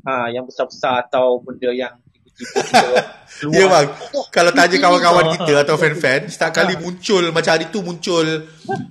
Ha, 0.01 0.13
yang 0.33 0.45
besar-besar 0.49 1.05
atau 1.05 1.37
benda 1.45 1.69
yang 1.69 1.93
Ya 3.57 3.65
bang, 3.65 3.87
kalau 4.29 4.51
tanya 4.53 4.77
kawan-kawan 4.77 5.25
kita 5.33 5.65
atau 5.65 5.75
fan-fan, 5.77 6.29
setiap 6.29 6.51
kali 6.53 6.77
muncul 6.77 7.33
macam 7.33 7.57
hari 7.57 7.73
tu 7.73 7.81
muncul 7.81 8.25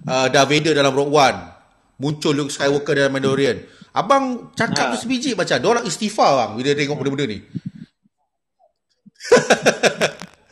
uh, 0.06 0.26
Darth 0.26 0.50
Vader 0.50 0.74
dalam 0.74 0.90
Rogue 0.90 1.14
One. 1.14 1.38
Muncul 2.00 2.32
Luke 2.32 2.50
Skywalker 2.50 2.96
dalam 2.96 3.12
Mandalorian. 3.12 3.60
Abang 3.92 4.54
cakap 4.56 4.90
ha. 4.90 4.92
tu 4.96 5.06
sebiji 5.06 5.36
macam, 5.36 5.60
orang 5.66 5.84
istighfar 5.86 6.30
bang 6.34 6.50
bila 6.56 6.68
tengok 6.74 6.96
benda-benda 6.98 7.26
ni. 7.30 7.38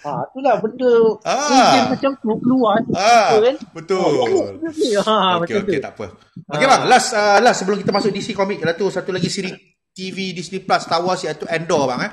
Ha, 0.04 0.10
itulah 0.30 0.54
benda 0.60 0.92
ah. 1.24 1.88
macam 1.92 2.10
tu 2.16 2.30
keluar. 2.42 2.78
Ah. 2.92 3.40
kan? 3.40 3.56
betul. 3.72 4.60
Ha, 5.04 5.16
okay, 5.42 5.56
okay, 5.64 5.78
tak 5.80 5.96
apa. 5.96 6.12
Ok 6.48 6.62
bang 6.62 6.82
last, 6.86 7.16
uh, 7.16 7.38
last 7.40 7.64
sebelum 7.64 7.80
kita 7.80 7.90
masuk 7.92 8.12
DC 8.12 8.36
Comic 8.36 8.62
ada 8.62 8.76
tu 8.76 8.88
satu 8.92 9.10
lagi 9.10 9.28
siri 9.32 9.52
TV 9.92 10.30
Disney 10.36 10.62
Plus 10.62 10.84
Star 10.84 11.02
Wars 11.02 11.24
iaitu 11.26 11.48
Endor 11.50 11.88
bang 11.90 12.00
eh. 12.06 12.12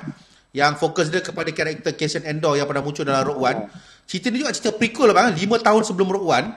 Yang 0.56 0.72
fokus 0.80 1.12
dia 1.12 1.20
kepada 1.20 1.52
karakter 1.52 1.92
Cassian 1.92 2.24
Endor 2.24 2.56
yang 2.56 2.64
pernah 2.64 2.80
muncul 2.80 3.04
dalam 3.04 3.28
Rogue 3.28 3.44
One. 3.44 3.60
Cerita 4.08 4.32
ni 4.32 4.40
juga 4.40 4.54
cerita 4.56 4.72
prequel 4.72 5.12
bang 5.12 5.36
5 5.36 5.66
tahun 5.66 5.82
sebelum 5.84 6.08
Rogue 6.08 6.32
One. 6.32 6.48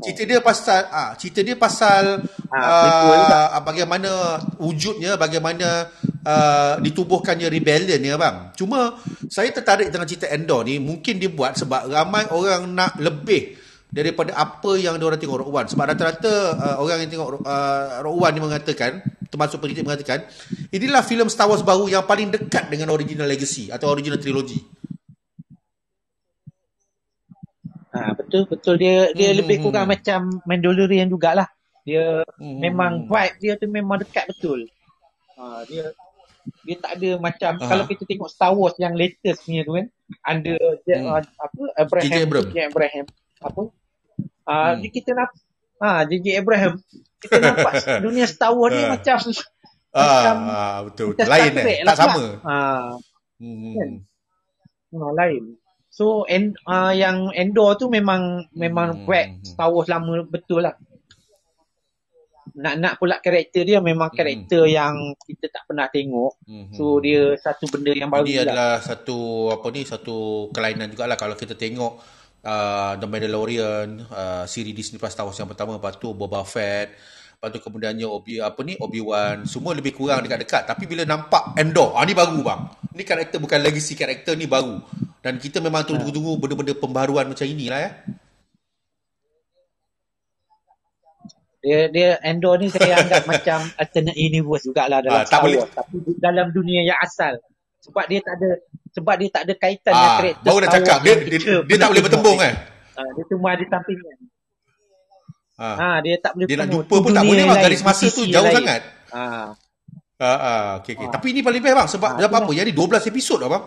Cerita 0.00 0.22
dia 0.24 0.40
pasal 0.40 0.80
ah 0.88 1.12
cerita 1.20 1.44
dia 1.44 1.56
pasal 1.60 2.24
ah, 2.48 3.52
uh, 3.52 3.60
bagaimana 3.60 4.40
wujudnya 4.56 5.20
bagaimana 5.20 5.92
uh, 6.26 6.74
ditubuhkannya 6.80 7.46
rebellion 7.50 8.00
ya 8.00 8.16
bang 8.18 8.54
cuma 8.56 8.98
saya 9.28 9.50
tertarik 9.50 9.90
dengan 9.90 10.06
cerita 10.06 10.26
Endor 10.30 10.66
ni 10.66 10.78
mungkin 10.78 11.18
dia 11.18 11.30
buat 11.30 11.58
sebab 11.58 11.90
ramai 11.90 12.26
orang 12.30 12.70
nak 12.72 12.98
lebih 12.98 13.58
daripada 13.92 14.32
apa 14.40 14.80
yang 14.80 14.96
dia 14.96 15.04
orang 15.04 15.20
tengok 15.20 15.38
Rogue 15.44 15.52
One 15.52 15.68
sebab 15.68 15.84
rata-rata 15.84 16.34
uh, 16.56 16.76
orang 16.80 17.04
yang 17.04 17.10
tengok 17.12 17.44
uh, 17.44 18.00
Rogue 18.00 18.24
One 18.24 18.34
ni 18.34 18.40
mengatakan 18.40 19.04
termasuk 19.28 19.60
peneliti 19.60 19.84
mengatakan 19.84 20.24
inilah 20.72 21.04
filem 21.04 21.28
Star 21.28 21.44
Wars 21.46 21.60
baru 21.60 21.92
yang 21.92 22.08
paling 22.08 22.32
dekat 22.32 22.72
dengan 22.72 22.88
original 22.88 23.28
legacy 23.28 23.68
atau 23.68 23.92
original 23.92 24.16
trilogy 24.16 24.64
Ha, 27.92 28.16
betul 28.16 28.48
betul 28.48 28.80
dia 28.80 29.12
dia 29.12 29.36
hmm, 29.36 29.38
lebih 29.44 29.56
hmm, 29.60 29.64
kurang 29.68 29.84
hmm. 29.84 29.92
macam 29.92 30.20
Mandalorian 30.48 31.12
jugalah. 31.12 31.48
Dia 31.84 32.24
hmm. 32.24 32.56
memang 32.56 32.92
hmm. 33.04 33.08
vibe 33.12 33.36
dia 33.36 33.52
tu 33.60 33.66
memang 33.68 34.00
dekat 34.00 34.24
betul. 34.32 34.64
Ha, 35.36 35.68
dia 35.68 35.92
dia 36.66 36.76
tak 36.78 36.92
ada 36.98 37.10
macam 37.18 37.52
uh 37.58 37.68
kalau 37.68 37.84
kita 37.88 38.02
tengok 38.04 38.30
Star 38.30 38.52
Wars 38.52 38.76
yang 38.76 38.94
latest 38.94 39.48
ni 39.48 39.62
tu 39.64 39.78
kan 39.78 39.86
under 40.28 40.58
hmm. 40.58 41.06
uh, 41.08 41.22
apa 41.22 41.62
Abraham 41.78 42.10
JJ 42.10 42.16
Abraham. 42.28 42.68
Abraham 42.68 43.04
apa 43.42 43.62
uh, 44.46 44.72
hmm. 44.76 44.90
kita 44.92 45.10
nak 45.16 45.30
ha 45.80 45.88
JJ 46.04 46.26
Abraham 46.38 46.72
kita 47.22 47.36
nampak 47.38 47.72
dunia 48.04 48.26
Star 48.28 48.52
Wars 48.52 48.74
ni 48.74 48.84
uh. 48.84 48.90
macam 48.92 49.18
ah, 49.94 50.02
macam 50.02 50.36
uh, 50.52 50.78
betul, 50.90 51.06
betul. 51.14 51.28
lain 51.30 51.50
eh 51.56 51.64
tak 51.64 51.84
lah 51.86 51.96
sama 51.96 52.24
ha 52.44 52.56
hmm. 53.40 53.74
kan? 53.78 53.90
no, 54.92 55.10
lain 55.16 55.42
So 55.92 56.24
en, 56.24 56.56
uh, 56.64 56.88
yang 56.96 57.36
Endor 57.36 57.76
tu 57.76 57.92
memang 57.92 58.48
memang 58.56 59.04
hmm. 59.04 59.44
Star 59.44 59.68
Wars 59.68 59.92
lama 59.92 60.24
betul 60.24 60.64
lah. 60.64 60.72
Nak-nak 62.52 62.98
pula 62.98 63.22
karakter 63.22 63.62
dia 63.62 63.78
memang 63.78 64.10
hmm. 64.10 64.18
karakter 64.18 64.62
hmm. 64.66 64.74
yang 64.74 64.94
kita 65.22 65.46
tak 65.48 65.62
pernah 65.70 65.86
tengok. 65.88 66.32
Hmm. 66.44 66.68
So 66.74 66.98
dia 66.98 67.38
satu 67.38 67.70
benda 67.70 67.94
yang 67.94 68.10
baru. 68.10 68.26
Lah. 68.26 68.44
adalah 68.44 68.74
satu 68.82 69.48
apa 69.54 69.66
ni 69.70 69.82
satu 69.86 70.48
kelainan 70.50 70.90
jugalah 70.90 71.14
kalau 71.14 71.38
kita 71.38 71.54
tengok 71.54 72.02
uh, 72.46 72.92
The 72.98 73.06
Mandalorian, 73.06 74.06
uh, 74.10 74.44
siri 74.44 74.74
Disney 74.74 74.98
Plus 74.98 75.14
Star 75.14 75.26
Wars 75.26 75.38
yang 75.38 75.50
pertama, 75.50 75.78
lepas 75.78 75.96
tu 75.96 76.10
Boba 76.12 76.42
Fett, 76.42 76.94
lepas 77.38 77.48
tu 77.50 77.58
kemudiannya 77.62 78.06
Obi 78.06 78.42
apa 78.42 78.60
ni 78.66 78.74
Obi-Wan, 78.78 79.46
semua 79.46 79.72
lebih 79.74 79.94
kurang 79.94 80.22
dekat-dekat. 80.22 80.66
Tapi 80.68 80.84
bila 80.86 81.06
nampak 81.06 81.56
Endor, 81.58 81.94
ah 81.94 82.04
ni 82.06 82.14
baru 82.14 82.38
bang. 82.42 82.60
Ni 82.92 83.02
karakter 83.06 83.38
bukan 83.38 83.58
legacy 83.62 83.94
karakter 83.94 84.34
ni 84.36 84.46
baru. 84.50 84.82
Dan 85.22 85.38
kita 85.38 85.62
memang 85.62 85.86
tunggu-tunggu 85.86 86.34
benda-benda 86.34 86.74
pembaruan 86.74 87.30
macam 87.30 87.46
inilah 87.46 87.78
ya. 87.78 87.90
Dia 91.62 91.86
dia 91.94 92.08
Endor 92.26 92.58
ni 92.58 92.66
saya 92.74 92.98
anggap 92.98 93.22
macam 93.32 93.62
alternate 93.78 94.18
universe 94.18 94.66
jugalah 94.66 94.98
dalam 94.98 95.22
ah, 95.22 95.26
Star 95.26 95.46
Wars. 95.46 95.70
Tapi 95.70 95.96
dalam 96.18 96.50
dunia 96.50 96.82
yang 96.82 96.98
asal. 96.98 97.38
Sebab 97.82 98.04
dia 98.10 98.18
tak 98.22 98.34
ada 98.38 98.50
sebab 98.94 99.14
dia 99.18 99.28
tak 99.30 99.42
ada 99.46 99.54
kaitan 99.58 99.90
ah, 99.90 99.98
dengan 99.98 100.12
karakter 100.18 100.46
Baru 100.46 100.58
dah 100.58 100.70
cakap 100.70 100.98
dia, 101.02 101.14
dia, 101.18 101.38
dia, 101.38 101.54
dia 101.66 101.76
tak 101.78 101.88
boleh 101.94 102.02
bertembung 102.02 102.38
eh. 102.42 102.54
Ah, 102.98 103.08
dia 103.14 103.24
cuma 103.30 103.48
ada 103.54 103.64
sampingan. 103.64 104.16
Ha. 105.62 105.68
ha. 105.78 105.88
dia 106.02 106.14
tak 106.18 106.32
boleh 106.34 106.46
Dia 106.50 106.56
nak 106.58 106.68
jumpa 106.74 106.96
pun 106.98 107.10
tak 107.14 107.24
boleh 107.24 107.44
bang. 107.46 107.60
Garis 107.62 107.82
masa 107.86 108.06
tu 108.10 108.22
jauh 108.26 108.42
lain. 108.42 108.56
sangat. 108.58 108.82
Ha. 109.14 109.24
Ha, 110.22 110.32
ha. 110.34 110.54
Okay, 110.82 110.98
okay. 110.98 111.06
Ha. 111.06 111.12
Tapi 111.14 111.26
ini 111.30 111.40
paling 111.46 111.62
best 111.62 111.76
bang. 111.78 111.88
Sebab 111.88 112.10
ha, 112.18 112.26
apa-apa. 112.26 112.50
Yang 112.50 112.66
ni 112.70 112.74
12 112.74 113.10
episod 113.10 113.38
lah 113.38 113.48
bang. 113.48 113.64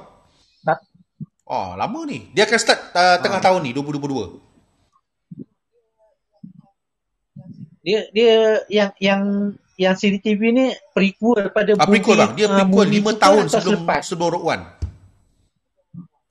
Oh, 1.46 1.78
lama 1.78 2.00
ni. 2.10 2.34
Dia 2.34 2.50
akan 2.50 2.58
start 2.58 2.80
uh, 2.98 3.18
tengah 3.22 3.38
ha. 3.38 3.46
tahun 3.46 3.60
ni, 3.64 3.72
2022. 3.78 4.45
Dia 7.86 8.10
dia 8.10 8.66
yang 8.66 8.90
yang 8.98 9.22
yang 9.78 9.94
siri 9.94 10.18
TV 10.18 10.50
ni 10.50 10.74
prequel 10.90 11.54
pada 11.54 11.78
ah, 11.78 11.86
prequel 11.86 12.18
bang. 12.18 12.34
Dia 12.34 12.48
prequel 12.50 12.88
uh, 12.90 13.14
5 13.14 13.24
tahun 13.24 13.44
sebelum 13.46 13.82
selepas. 13.86 14.02
sebelum 14.02 14.30
Rogue 14.34 14.48
One. 14.50 14.64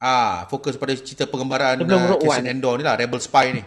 Ah, 0.03 0.51
fokus 0.51 0.75
pada 0.75 0.93
cerita 0.99 1.31
pengembaraan 1.31 1.87
uh, 1.87 2.19
Cassian 2.19 2.51
Endor 2.51 2.77
ni 2.77 2.85
lah, 2.85 2.99
Rebel 2.99 3.23
Spy 3.23 3.47
ni. 3.55 3.63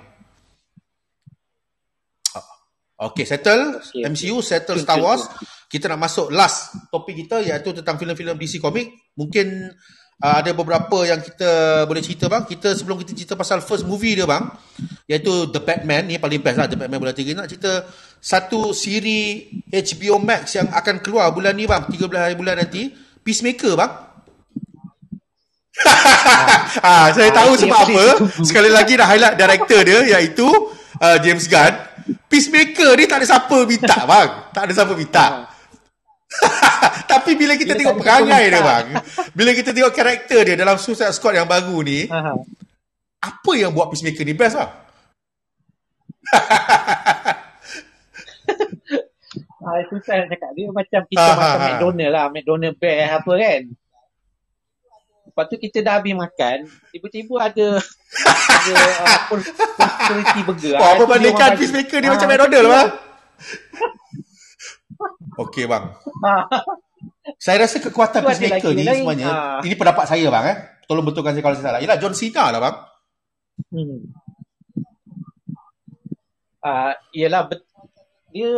Okay, 2.98 3.30
settle 3.30 3.78
okay, 3.78 4.10
MCU, 4.10 4.42
settle 4.42 4.82
Star 4.82 4.98
Wars. 4.98 5.30
Kita 5.70 5.86
nak 5.86 6.10
masuk 6.10 6.34
last 6.34 6.74
topik 6.90 7.14
kita 7.14 7.46
iaitu 7.46 7.70
tentang 7.70 7.94
filem-filem 8.02 8.34
DC 8.34 8.58
Comic. 8.58 8.90
Mungkin 9.14 9.70
uh, 10.24 10.36
ada 10.42 10.52
beberapa 10.54 11.06
yang 11.06 11.22
kita 11.22 11.84
boleh 11.86 12.02
cerita 12.02 12.26
bang. 12.30 12.44
Kita 12.46 12.74
sebelum 12.74 12.98
kita 13.02 13.14
cerita 13.14 13.34
pasal 13.38 13.62
first 13.62 13.86
movie 13.86 14.18
dia 14.18 14.26
bang, 14.26 14.50
iaitu 15.06 15.50
The 15.54 15.62
Batman 15.62 16.10
ni 16.10 16.16
paling 16.18 16.42
best 16.42 16.58
lah 16.58 16.68
The 16.70 16.78
Batman 16.78 17.00
bulan 17.02 17.16
3 17.16 17.38
nak 17.38 17.48
cerita 17.50 17.86
satu 18.18 18.74
siri 18.74 19.50
HBO 19.70 20.18
Max 20.18 20.58
yang 20.58 20.68
akan 20.74 21.00
keluar 21.02 21.30
bulan 21.34 21.54
ni 21.54 21.70
bang, 21.70 21.86
13 21.86 21.98
hari 22.18 22.36
bulan 22.36 22.58
nanti, 22.58 22.90
Peacemaker 23.22 23.76
bang. 23.76 23.92
ah, 26.82 27.14
saya 27.14 27.30
tahu 27.30 27.54
sebab 27.54 27.80
apa. 27.86 28.06
Sekali 28.42 28.70
lagi 28.74 28.98
nak 28.98 29.14
highlight 29.14 29.38
director 29.38 29.80
dia 29.86 30.00
iaitu 30.18 30.48
uh, 30.98 31.18
James 31.22 31.46
Gunn. 31.46 31.74
Peacemaker 32.32 32.96
ni 32.98 33.04
tak 33.06 33.22
ada 33.22 33.28
siapa 33.28 33.58
minta 33.68 33.98
bang. 34.08 34.30
Tak 34.56 34.62
ada 34.66 34.74
siapa 34.74 34.94
minta. 34.96 35.26
Tapi 37.12 37.32
bila 37.40 37.56
kita 37.56 37.74
bila 37.74 37.80
tengok 37.80 37.98
perangai 38.04 38.44
dia 38.52 38.62
bang. 38.62 38.86
Bila 39.32 39.52
kita 39.56 39.70
tengok 39.72 39.94
karakter 39.96 40.42
dia 40.44 40.56
dalam 40.60 40.76
Suicide 40.76 41.16
Squad 41.16 41.40
yang 41.40 41.48
baru 41.48 41.80
ni. 41.84 42.08
Apa 43.18 43.52
yang 43.58 43.74
buat 43.74 43.90
Peacemaker 43.92 44.24
ni 44.28 44.36
best 44.36 44.56
bang? 44.60 44.72
Ah, 49.68 49.84
susah 49.92 50.24
nak 50.24 50.32
cakap. 50.32 50.56
Dia 50.56 50.72
macam 50.72 51.02
kita 51.12 51.20
Aha. 51.20 51.36
macam 51.36 51.60
McDonald 51.60 52.12
lah. 52.16 52.26
McDonald 52.32 52.76
bear 52.80 53.20
apa 53.20 53.32
kan. 53.36 53.62
Lepas 55.28 55.46
tu 55.52 55.56
kita 55.60 55.78
dah 55.84 56.00
habis 56.00 56.16
makan, 56.16 56.58
tiba-tiba 56.96 57.36
ada 57.36 57.68
ada 57.84 58.74
uh, 58.74 59.06
opportunity 59.28 60.40
burger. 60.48 60.80
Oh, 60.80 60.88
apa 60.96 61.04
bandingkan 61.04 61.60
peacemaker 61.60 62.00
ni 62.00 62.08
ah, 62.08 62.12
macam 62.16 62.28
McDonald 62.32 62.64
lah 62.64 62.72
bang? 62.72 62.90
Okey 65.38 65.66
bang. 65.70 65.94
saya 67.38 67.68
rasa 67.68 67.78
kekuatan 67.78 68.26
peacemaker 68.26 68.72
ni 68.74 68.84
lain. 68.86 69.06
semuanya, 69.06 69.28
ah. 69.30 69.60
ini 69.62 69.76
pendapat 69.78 70.06
saya 70.10 70.28
bang 70.28 70.46
eh. 70.50 70.58
Tolong 70.88 71.06
betulkan 71.06 71.36
saya 71.36 71.44
kalau 71.44 71.56
saya 71.60 71.66
salah. 71.76 71.82
Ialah 71.84 71.98
John 72.00 72.16
Cena 72.16 72.50
lah 72.50 72.60
bang. 72.64 72.76
Hmm. 73.74 74.00
Uh, 76.64 76.94
bet- 77.48 77.68
dia 78.32 78.52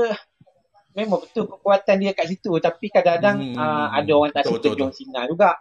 memang 0.97 1.21
betul 1.23 1.45
kekuatan 1.47 1.95
dia 2.01 2.11
kat 2.11 2.27
situ 2.27 2.51
tapi 2.59 2.89
kadang-kadang 2.91 3.53
hmm. 3.53 3.55
uh, 3.55 3.87
ada 3.93 4.11
orang 4.11 4.31
tak 4.33 4.43
suka 4.49 4.75
John 4.75 4.91
Cena 4.91 5.23
juga 5.29 5.55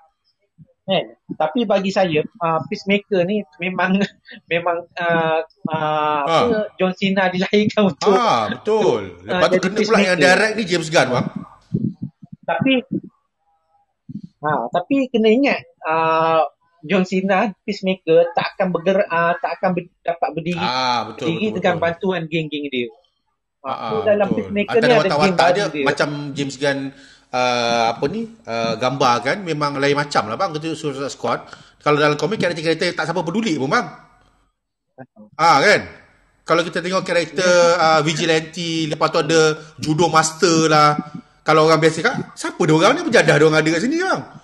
kan 0.88 1.04
tapi 1.36 1.68
bagi 1.68 1.92
saya 1.92 2.24
uh, 2.24 2.64
peacemaker 2.64 3.28
ni 3.28 3.44
memang 3.60 4.00
memang 4.52 4.88
uh, 4.96 5.40
uh, 5.68 6.20
ha. 6.24 6.24
apa 6.24 6.72
John 6.80 6.96
Cena 6.96 7.28
dilahirkan 7.28 7.92
untuk 7.92 8.16
ah 8.16 8.48
betul 8.48 9.20
lepas 9.20 9.52
uh, 9.52 9.60
tu 9.60 9.68
kena 9.68 9.78
pula 9.84 9.98
yang 10.00 10.16
direct 10.16 10.54
ni 10.56 10.64
James 10.64 10.88
Gunn 10.88 11.08
bang 11.12 11.26
tapi 12.48 12.72
ha 14.40 14.52
tapi 14.72 14.94
kena 15.12 15.28
ingat 15.28 15.60
uh, 15.84 16.48
John 16.86 17.04
Cena 17.04 17.50
peacemaker 17.66 18.30
tak 18.32 18.54
akan 18.54 18.70
bergerak 18.70 19.08
uh, 19.10 19.34
tak 19.42 19.58
akan 19.58 19.70
ber, 19.74 19.82
dapat 20.06 20.28
berdiri. 20.30 20.62
Ah, 20.62 21.10
betul, 21.10 21.26
berdiri 21.26 21.46
betul, 21.50 21.56
dengan 21.58 21.74
betul. 21.74 21.84
bantuan 21.84 22.22
geng-geng 22.30 22.66
dia. 22.70 22.88
Uh, 23.58 24.06
dalam 24.06 24.28
peacemaker 24.30 24.78
ni 24.78 24.94
ada 24.94 25.16
watak 25.18 25.48
dia, 25.50 25.66
dia. 25.66 25.84
macam 25.84 26.08
James 26.32 26.56
Gunn 26.56 26.94
uh, 27.32 27.84
apa 27.92 28.04
ni 28.08 28.26
uh, 28.26 28.74
gambar 28.76 29.14
kan 29.24 29.36
memang 29.42 29.76
lain 29.76 29.96
macam 29.96 30.28
lah 30.28 30.36
bang. 30.36 30.50
Ketika 30.56 30.74
Suicide 30.74 31.12
Squad. 31.12 31.40
Kalau 31.78 31.96
dalam 31.96 32.18
komik 32.18 32.42
karakter-karakter 32.42 32.92
tak 32.92 33.04
siapa 33.06 33.22
peduli 33.22 33.54
pun 33.56 33.70
bang. 33.70 33.86
Ah 35.38 35.62
kan? 35.62 35.80
Kalau 36.42 36.64
kita 36.64 36.80
tengok 36.80 37.04
karakter 37.04 37.52
uh, 37.78 38.00
vigilante 38.02 38.88
lepas 38.88 39.08
tu 39.12 39.18
ada 39.20 39.40
judo 39.78 40.08
master 40.10 40.68
lah. 40.68 40.96
Kalau 41.44 41.64
orang 41.64 41.80
biasa 41.80 41.98
kan 42.04 42.16
siapa 42.36 42.60
dia 42.60 42.74
orang 42.76 42.98
ni? 42.98 43.02
Berjadah 43.06 43.34
dia 43.36 43.46
orang 43.46 43.60
ada 43.60 43.68
kat 43.72 43.82
sini 43.84 43.98
bang 44.00 44.37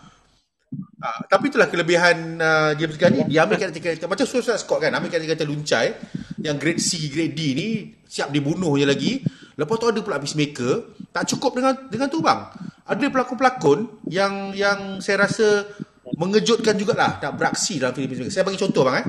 Ha, 1.05 1.29
tapi 1.29 1.53
itulah 1.53 1.69
kelebihan 1.69 2.41
uh, 2.41 2.73
James 2.81 2.97
Gunn 2.97 3.13
ni 3.13 3.21
dia 3.29 3.45
ambil 3.45 3.61
karakter-karakter 3.61 4.09
macam 4.09 4.25
Suicide 4.25 4.57
Squad 4.57 4.89
kan 4.89 4.97
ambil 4.97 5.13
karakter-karakter 5.13 5.45
luncai 5.45 5.93
yang 6.41 6.57
grade 6.57 6.81
C 6.81 7.13
grade 7.13 7.37
D 7.37 7.41
ni 7.53 7.69
siap 8.09 8.33
dibunuh 8.33 8.81
je 8.81 8.89
lagi. 8.89 9.13
Lepas 9.61 9.77
tu 9.77 9.85
ada 9.85 10.01
pula 10.01 10.17
peacemaker 10.17 10.97
tak 11.13 11.29
cukup 11.29 11.61
dengan 11.61 11.77
dengan 11.93 12.09
tu 12.09 12.25
bang. 12.25 12.49
Ada 12.89 13.13
pelakon-pelakon 13.13 14.09
yang 14.09 14.57
yang 14.57 15.05
saya 15.05 15.29
rasa 15.29 15.69
mengejutkan 16.17 16.73
jugalah 16.81 17.21
nak 17.21 17.37
beraksi 17.37 17.77
dalam 17.77 17.93
filem 17.93 18.09
peacemaker. 18.09 18.33
Saya 18.33 18.49
bagi 18.49 18.65
contoh 18.65 18.89
bang 18.89 19.05
eh. 19.05 19.07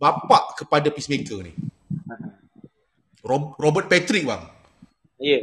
Bapa 0.00 0.56
kepada 0.56 0.88
peacemaker 0.88 1.52
ni. 1.52 1.52
Robert 3.60 3.92
Patrick 3.92 4.24
bang. 4.24 4.42
Ya. 5.20 5.36
Yeah. 5.36 5.42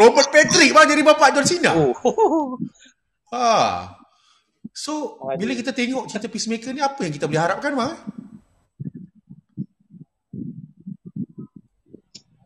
Robert 0.00 0.32
Patrick 0.32 0.72
bang 0.72 0.86
jadi 0.88 1.02
bapa 1.04 1.28
John 1.28 1.44
Cena. 1.44 1.76
Oh. 1.76 2.56
ha 3.36 3.99
So, 4.80 5.20
bila 5.36 5.52
kita 5.52 5.76
tengok 5.76 6.08
cerita 6.08 6.32
Peacemaker 6.32 6.72
ni, 6.72 6.80
apa 6.80 7.04
yang 7.04 7.12
kita 7.12 7.28
boleh 7.28 7.44
harapkan, 7.44 7.76
Bang? 7.76 7.92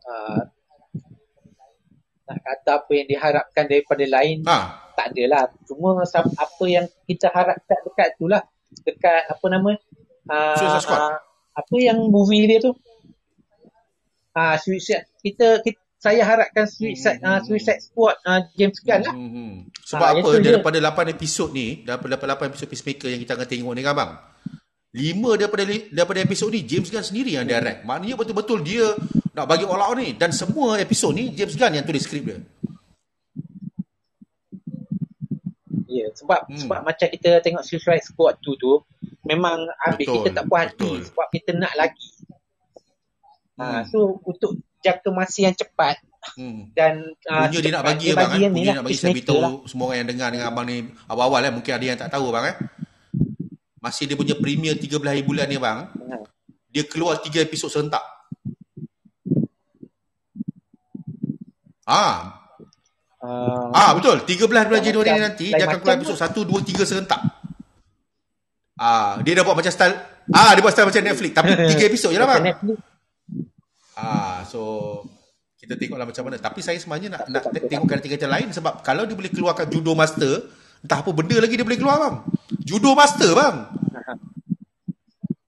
Uh, 0.03 0.43
nak 2.27 2.39
kata 2.43 2.71
apa 2.83 2.91
yang 2.91 3.07
diharapkan 3.07 3.63
daripada 3.71 4.03
lain, 4.03 4.43
ha. 4.51 4.83
tak 4.99 5.15
adalah. 5.15 5.47
Cuma 5.63 5.95
apa 6.03 6.63
yang 6.67 6.91
kita 7.07 7.31
harapkan 7.31 7.79
dekat 7.87 8.19
tu 8.19 8.27
lah. 8.27 8.43
Dekat 8.83 9.31
apa 9.31 9.45
nama? 9.47 9.71
Uh, 10.27 10.75
uh, 10.75 11.15
apa 11.55 11.75
yang 11.79 12.03
movie 12.11 12.51
dia 12.51 12.59
tu? 12.59 12.75
Ah, 14.35 14.51
uh, 14.51 14.55
Suicide. 14.59 15.07
Kita, 15.23 15.63
kita 15.63 15.84
saya 16.05 16.21
harapkan 16.21 16.69
Suicide, 16.69 17.17
hmm. 17.17 17.25
uh, 17.25 17.39
Suicide 17.41 17.81
Squad 17.81 18.21
uh, 18.29 18.45
James 18.53 18.77
Gunn 18.85 19.01
lah. 19.01 19.15
Hmm. 19.17 19.31
hmm. 19.33 19.53
Sebab 19.81 20.05
ha, 20.05 20.13
apa 20.21 20.29
daripada 20.37 20.77
dia... 20.77 20.93
8 20.93 21.15
episod 21.17 21.49
ni, 21.49 21.81
daripada 21.81 22.13
8 22.37 22.53
episod 22.53 22.67
Peacemaker 22.69 23.09
yang 23.09 23.21
kita 23.25 23.33
akan 23.33 23.47
tengok 23.49 23.73
ni 23.73 23.81
kan 23.81 23.97
bang. 23.97 24.11
5 24.95 25.41
daripada 25.41 25.63
daripada 25.91 26.19
episod 26.21 26.47
ni 26.53 26.61
James 26.61 26.87
Gunn 26.93 27.03
sendiri 27.03 27.41
yang 27.41 27.49
direct. 27.49 27.81
Maknanya 27.89 28.15
betul-betul 28.21 28.61
dia 28.61 28.85
nak 29.33 29.49
bagi 29.49 29.65
all 29.65 29.81
out 29.81 29.97
ni 29.97 30.13
dan 30.15 30.29
semua 30.29 30.77
episod 30.77 31.11
ni 31.11 31.33
James 31.33 31.57
Gunn 31.57 31.73
yang 31.73 31.83
tulis 31.83 32.05
skrip 32.05 32.23
dia. 32.23 32.37
Ya, 35.89 36.05
yeah, 36.05 36.09
sebab 36.15 36.47
hmm. 36.47 36.59
sebab 36.63 36.79
macam 36.85 37.07
kita 37.11 37.41
tengok 37.41 37.65
Suicide 37.65 38.05
Squad 38.05 38.39
tu 38.45 38.53
tu 38.61 38.83
memang 39.25 39.67
habis 39.83 40.05
betul, 40.05 40.21
kita 40.21 40.29
tak 40.37 40.45
puas 40.47 40.69
hati 40.69 40.91
sebab 41.07 41.27
kita 41.33 41.51
nak 41.57 41.73
lagi. 41.75 42.09
Ha, 43.55 43.63
hmm. 43.63 43.83
so 43.89 44.19
untuk 44.27 44.59
jangka 44.85 45.09
masa 45.09 45.39
yang 45.49 45.55
cepat 45.57 45.97
hmm. 46.37 46.77
dan 46.77 47.01
uh, 47.25 47.49
dia 47.49 47.73
nak 47.73 47.81
bagi 47.81 48.13
dia 48.13 48.15
bagi, 48.17 48.39
bang, 48.45 48.53
eh? 48.53 48.61
dia 48.61 48.73
nak 48.77 48.83
bagi 48.85 48.97
saya 49.01 49.13
beritahu 49.17 49.41
lah. 49.41 49.51
semua 49.65 49.85
orang 49.89 49.97
yang 50.05 50.09
dengar 50.13 50.27
dengan 50.29 50.45
abang 50.53 50.65
ni 50.69 50.77
awal-awal 51.09 51.41
eh 51.41 51.53
mungkin 51.53 51.73
ada 51.73 51.85
yang 51.85 51.97
tak 51.97 52.13
tahu 52.13 52.29
bang 52.29 52.45
eh 52.53 52.55
masih 53.81 54.05
dia 54.05 54.17
punya 54.17 54.37
premier 54.37 54.77
13 54.77 55.01
hari 55.01 55.25
bulan 55.25 55.49
ni 55.49 55.57
bang 55.57 55.89
hmm. 55.89 56.23
dia 56.69 56.83
keluar 56.85 57.17
3 57.17 57.33
episod 57.41 57.73
serentak 57.73 58.05
ah 61.89 62.45
Uh, 63.25 63.73
ah 63.73 63.97
betul 63.97 64.21
13 64.21 64.45
bulan 64.45 64.85
Januari 64.85 65.09
ni 65.17 65.21
nanti 65.25 65.47
dia 65.49 65.65
akan 65.65 65.81
keluar 65.81 65.97
episod 65.97 66.13
1 66.13 66.29
2 66.45 66.45
3 66.77 66.85
serentak. 66.85 67.21
Ah 68.77 69.17
dia 69.25 69.33
dah 69.33 69.41
buat 69.41 69.57
macam 69.57 69.73
style 69.73 69.97
ah 70.29 70.53
dia 70.53 70.61
buat 70.61 70.69
style 70.69 70.93
macam 70.93 71.01
Netflix 71.01 71.31
tapi 71.33 71.49
3 71.73 71.89
episod 71.89 72.13
je 72.13 72.21
lah 72.21 72.29
bang. 72.29 72.53
Ah, 73.95 74.43
so 74.43 74.61
kita 75.55 75.79
tengoklah 75.79 76.05
macam 76.05 76.23
mana. 76.27 76.37
Tapi 76.37 76.59
saya 76.59 76.77
sebenarnya 76.77 77.15
nak 77.15 77.23
nak 77.31 77.43
tengok 77.49 77.87
karakter-karakter 77.87 78.29
lain 78.29 78.49
sebab 78.51 78.83
kalau 78.83 79.07
dia 79.07 79.15
boleh 79.15 79.31
keluarkan 79.31 79.65
judo 79.71 79.95
master, 79.95 80.51
entah 80.83 80.99
apa 81.01 81.11
benda 81.15 81.39
lagi 81.39 81.55
dia 81.55 81.65
boleh 81.65 81.79
keluar 81.79 81.97
bang. 81.97 82.15
Judo 82.61 82.91
master 82.93 83.31
bang. 83.33 83.55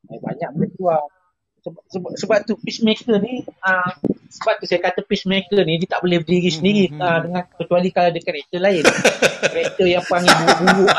Eh, 0.08 0.20
banyak 0.24 0.50
boleh 0.56 0.70
keluar. 0.74 1.02
Sebab, 1.68 1.84
sebab, 1.92 2.12
sebab 2.16 2.38
tu 2.48 2.56
peacemaker 2.64 3.20
ni 3.20 3.44
uh, 3.44 3.92
sebab 4.32 4.56
tu 4.64 4.72
saya 4.72 4.80
kata 4.80 5.04
peacemaker 5.04 5.68
ni 5.68 5.84
dia 5.84 5.90
tak 5.92 6.00
boleh 6.00 6.24
berdiri 6.24 6.48
sendiri 6.48 6.88
hmm, 6.88 7.02
uh, 7.04 7.20
dengan 7.28 7.44
kecuali 7.44 7.92
kalau 7.92 8.08
ada 8.08 8.22
karakter 8.24 8.60
lain. 8.64 8.84
karakter 9.52 9.86
yang 9.92 10.04
panggil 10.08 10.32
buruk-buruk 10.32 10.90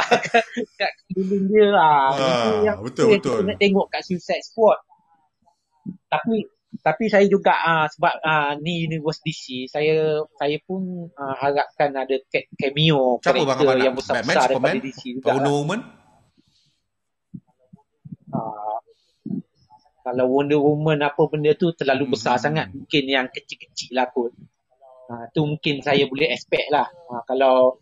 kat 0.76 0.92
keliling 1.08 1.44
dia 1.48 1.66
lah. 1.72 2.04
Uh, 2.12 2.52
yang 2.68 2.76
betul 2.84 3.16
betul. 3.16 3.40
Kita 3.40 3.48
nak 3.48 3.56
tengok 3.56 3.86
kat 3.88 4.02
Suicide 4.04 4.44
Squad. 4.44 4.78
Tapi 6.12 6.57
tapi 6.84 7.08
saya 7.08 7.24
juga 7.24 7.56
uh, 7.56 7.86
sebab 7.88 8.14
uh, 8.20 8.52
ni 8.60 8.84
Universe 8.84 9.24
DC 9.24 9.72
saya 9.72 10.20
saya 10.36 10.56
pun 10.62 11.08
uh, 11.16 11.34
harapkan 11.40 11.96
ada 11.96 12.16
cameo 12.60 13.18
Siapa 13.24 13.40
karakter 13.40 13.80
yang 13.80 13.96
besar-besar 13.96 14.52
daripada 14.52 14.76
Superman? 14.76 14.84
DC 14.84 15.02
juga. 15.16 15.28
Wonder 15.32 15.54
Woman? 15.56 15.80
Uh, 18.28 18.78
kalau 20.04 20.24
Wonder 20.28 20.60
Woman 20.60 21.00
apa 21.00 21.22
benda 21.28 21.52
tu 21.56 21.72
terlalu 21.72 22.08
hmm. 22.08 22.12
besar 22.12 22.36
sangat 22.36 22.68
mungkin 22.72 23.04
yang 23.08 23.26
kecil-kecil 23.32 23.96
lah 23.96 24.12
kot. 24.12 24.36
Uh, 25.08 25.24
tu 25.32 25.48
mungkin 25.48 25.80
saya 25.80 26.04
boleh 26.04 26.28
expect 26.32 26.68
lah. 26.68 26.88
Uh, 27.08 27.24
kalau 27.24 27.80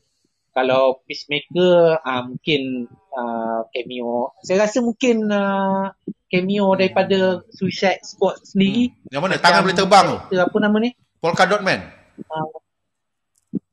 kalau 0.56 1.04
Peacemaker 1.04 2.00
uh, 2.00 2.22
mungkin 2.24 2.88
uh, 3.12 3.66
cameo. 3.74 4.32
Saya 4.40 4.64
rasa 4.64 4.80
mungkin 4.80 5.28
uh, 5.28 5.92
cameo 6.26 6.74
daripada 6.74 7.42
Suicide 7.54 8.02
Squad 8.02 8.42
sendiri. 8.42 8.90
Hmm. 8.90 9.10
Yang 9.14 9.22
mana? 9.22 9.34
Tangan 9.38 9.60
boleh 9.62 9.76
terbang 9.76 10.04
tu. 10.06 10.18
Apa 10.36 10.56
nama 10.58 10.76
ni? 10.82 10.90
Polka 11.22 11.44
Dot 11.46 11.62
Man. 11.62 11.80
Uh, 12.26 12.46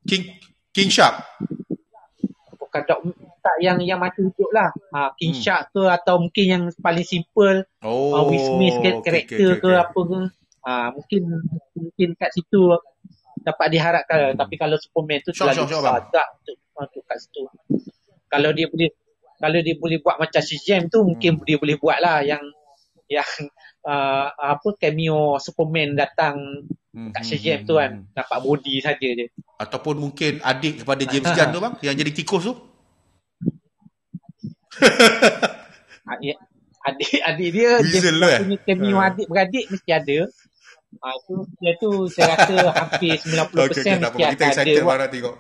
King 0.05 0.37
King 0.73 0.89
Shark. 0.89 1.21
Polka 2.57 2.85
Dot 2.85 2.99
tak 3.43 3.59
yang 3.59 3.77
yang 3.83 3.99
mati 3.99 4.23
hidup 4.23 4.49
lah. 4.55 4.71
Uh, 4.95 5.11
King 5.19 5.35
hmm. 5.35 5.43
Shark 5.43 5.61
ke 5.75 5.83
atau 5.83 6.15
mungkin 6.21 6.45
yang 6.47 6.63
paling 6.79 7.03
simple. 7.03 7.67
Oh. 7.83 8.15
Uh, 8.15 8.23
Will 8.31 8.39
Smith 8.39 8.77
ke 8.79 8.89
karakter 9.03 9.35
okay, 9.35 9.45
okay, 9.45 9.59
okay. 9.59 9.61
ke 9.61 9.71
apa 9.75 9.99
ke. 9.99 10.21
Uh, 10.63 10.89
mungkin 10.95 11.21
mungkin 11.75 12.09
kat 12.15 12.31
situ 12.31 12.71
dapat 13.43 13.67
diharapkan. 13.73 14.31
Hmm. 14.31 14.39
Tapi 14.39 14.55
kalau 14.55 14.79
Superman 14.79 15.19
tu 15.25 15.35
terlalu 15.35 15.67
besar 15.67 16.07
tak 16.13 16.27
untuk, 16.39 16.55
untuk 16.79 17.03
kat 17.03 17.17
situ. 17.19 17.43
Kalau 18.31 18.49
dia 18.55 18.65
boleh 18.71 18.89
kalau 19.43 19.59
dia 19.59 19.75
boleh 19.75 19.99
buat 19.99 20.15
macam 20.15 20.39
Shazam 20.39 20.87
tu 20.87 21.03
mungkin 21.03 21.35
hmm. 21.35 21.43
dia 21.43 21.59
boleh 21.59 21.75
buat 21.75 21.99
lah 21.99 22.23
yang 22.23 22.39
yang 23.11 23.27
uh, 23.83 24.31
apa 24.31 24.79
cameo 24.79 25.35
Superman 25.43 25.99
datang 25.99 26.39
hmm. 26.95 27.11
kat 27.11 27.23
Shazam 27.27 27.59
tu 27.67 27.75
kan 27.75 27.91
hmm. 27.99 28.15
dapat 28.15 28.39
body 28.39 28.79
saja 28.79 29.09
je 29.11 29.27
ataupun 29.59 29.99
mungkin 29.99 30.39
adik 30.39 30.87
kepada 30.87 31.03
James 31.03 31.27
Gunn 31.27 31.51
tu 31.51 31.59
bang 31.59 31.73
yang 31.83 31.95
jadi 31.99 32.11
tikus 32.15 32.47
tu 32.47 32.55
adik 36.07 36.39
adik, 36.87 37.19
adik 37.19 37.49
dia 37.51 37.71
Weasel 37.83 38.15
dia 38.23 38.39
punya 38.39 38.55
eh? 38.55 38.63
cameo 38.63 38.95
uh. 38.95 39.07
adik 39.11 39.27
beradik 39.27 39.65
mesti 39.67 39.91
ada 39.91 40.19
Ah 41.01 41.17
tu 41.25 41.41
dia 41.57 41.73
tu 41.81 42.05
saya 42.05 42.37
rasa 42.37 42.69
hampir 42.69 43.17
90% 43.17 43.49
okay, 43.49 43.65
okay, 43.65 43.97
mesti 43.97 44.21
ada. 44.21 44.29
Kita 44.29 44.43
excited 44.45 44.83
nak 44.85 45.09
tengok. 45.09 45.35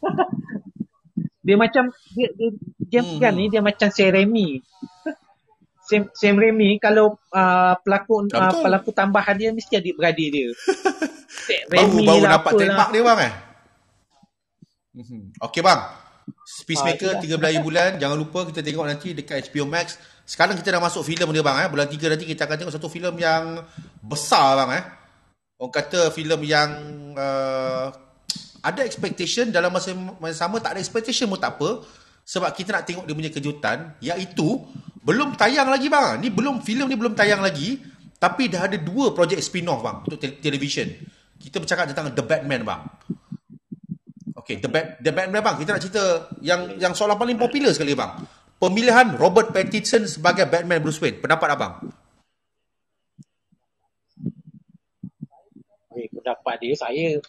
dia 1.46 1.56
macam 1.60 1.84
dia, 2.16 2.28
dia 2.32 2.48
James 2.86 3.18
hmm. 3.18 3.20
Gunn 3.20 3.34
ni 3.34 3.44
dia 3.50 3.60
macam 3.62 3.88
Sam 3.90 4.08
Raimi. 4.14 4.62
Sam, 5.86 6.10
Sam 6.14 6.34
Raimi 6.38 6.78
kalau 6.82 7.18
uh, 7.30 7.74
pelakon 7.82 8.30
uh, 8.30 8.52
pelakon 8.62 8.94
tambahan 8.94 9.34
dia 9.38 9.50
mesti 9.50 9.78
adik 9.78 9.94
beradik 9.98 10.28
dia. 10.34 10.48
Baru-baru 11.70 12.26
lah 12.26 12.42
dapat 12.42 12.52
tembak 12.58 12.88
dia 12.90 13.02
bang 13.02 13.18
eh. 13.22 13.32
Mhm. 15.02 15.20
Okey 15.46 15.62
bang. 15.62 15.80
Peacemaker 16.66 17.22
uh, 17.22 17.58
13 17.58 17.62
bulan. 17.66 17.90
Jangan 18.02 18.16
lupa 18.18 18.46
kita 18.50 18.62
tengok 18.62 18.86
nanti 18.86 19.14
dekat 19.14 19.50
HBO 19.50 19.66
Max. 19.66 19.98
Sekarang 20.26 20.58
kita 20.58 20.74
dah 20.74 20.82
masuk 20.82 21.06
filem 21.06 21.30
dia 21.30 21.42
bang 21.42 21.56
eh. 21.66 21.68
Bulan 21.70 21.86
3 21.86 22.12
nanti 22.14 22.26
kita 22.26 22.50
akan 22.50 22.56
tengok 22.58 22.74
satu 22.74 22.88
filem 22.90 23.14
yang 23.18 23.62
besar 24.02 24.58
bang 24.64 24.70
eh. 24.82 24.84
Orang 25.56 25.72
kata 25.72 26.10
filem 26.10 26.40
yang 26.44 26.70
uh, 27.14 27.88
ada 28.60 28.82
expectation 28.82 29.54
dalam 29.54 29.70
masa 29.70 29.94
yang 29.94 30.18
sama 30.34 30.58
tak 30.58 30.74
ada 30.76 30.80
expectation 30.82 31.30
pun 31.30 31.38
tak 31.38 31.54
apa 31.56 31.86
sebab 32.26 32.50
kita 32.50 32.74
nak 32.74 32.84
tengok 32.90 33.06
dia 33.06 33.14
punya 33.14 33.30
kejutan 33.30 33.94
iaitu 34.02 34.66
belum 35.06 35.38
tayang 35.38 35.70
lagi 35.70 35.86
bang. 35.86 36.18
Ni 36.18 36.34
belum 36.34 36.58
filem 36.66 36.90
ni 36.90 36.98
belum 36.98 37.14
tayang 37.14 37.38
lagi 37.38 37.78
tapi 38.18 38.50
dah 38.50 38.66
ada 38.66 38.74
dua 38.74 39.14
projek 39.14 39.38
spin-off 39.38 39.86
bang 39.86 40.02
untuk 40.02 40.18
te- 40.18 40.42
television. 40.42 40.90
Kita 41.38 41.62
bercakap 41.62 41.86
tentang 41.86 42.10
The 42.10 42.24
Batman 42.26 42.66
bang. 42.66 42.82
Okay, 44.42 44.58
The, 44.58 44.66
Bat- 44.66 44.98
The 44.98 45.12
Batman 45.14 45.42
bang. 45.46 45.56
Kita 45.62 45.78
nak 45.78 45.82
cerita 45.86 46.02
yang 46.42 46.74
yang 46.82 46.92
soalan 46.98 47.14
paling 47.14 47.38
popular 47.38 47.70
sekali 47.70 47.94
bang. 47.94 48.18
Pemilihan 48.58 49.14
Robert 49.14 49.54
Pattinson 49.54 50.10
sebagai 50.10 50.50
Batman 50.50 50.82
Bruce 50.82 50.98
Wayne. 50.98 51.22
Pendapat 51.22 51.48
abang? 51.54 51.74
Pendapat 55.94 56.56
dia 56.58 56.74
saya 56.74 57.22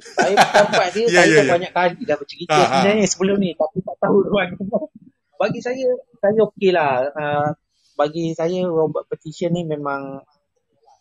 saya 0.00 0.34
pendapat 0.36 0.88
dia 0.92 1.02
yeah, 1.06 1.10
saya 1.10 1.26
yeah, 1.26 1.36
yeah. 1.42 1.52
banyak 1.52 1.72
kali 1.72 2.00
dah 2.04 2.16
bercerita 2.16 2.56
ha, 2.56 2.64
sebenarnya 2.68 3.04
ha. 3.04 3.10
sebelum 3.10 3.36
ni 3.40 3.50
tapi 3.56 3.78
tak 3.82 3.96
tahu 4.00 4.18
tuan 4.28 4.48
bagi 5.40 5.60
saya 5.60 5.86
saya 6.20 6.38
okey 6.48 6.70
lah 6.72 6.92
uh, 7.12 7.48
bagi 7.96 8.36
saya 8.36 8.64
Robert 8.68 9.08
Petition 9.08 9.56
ni 9.56 9.64
memang 9.64 10.20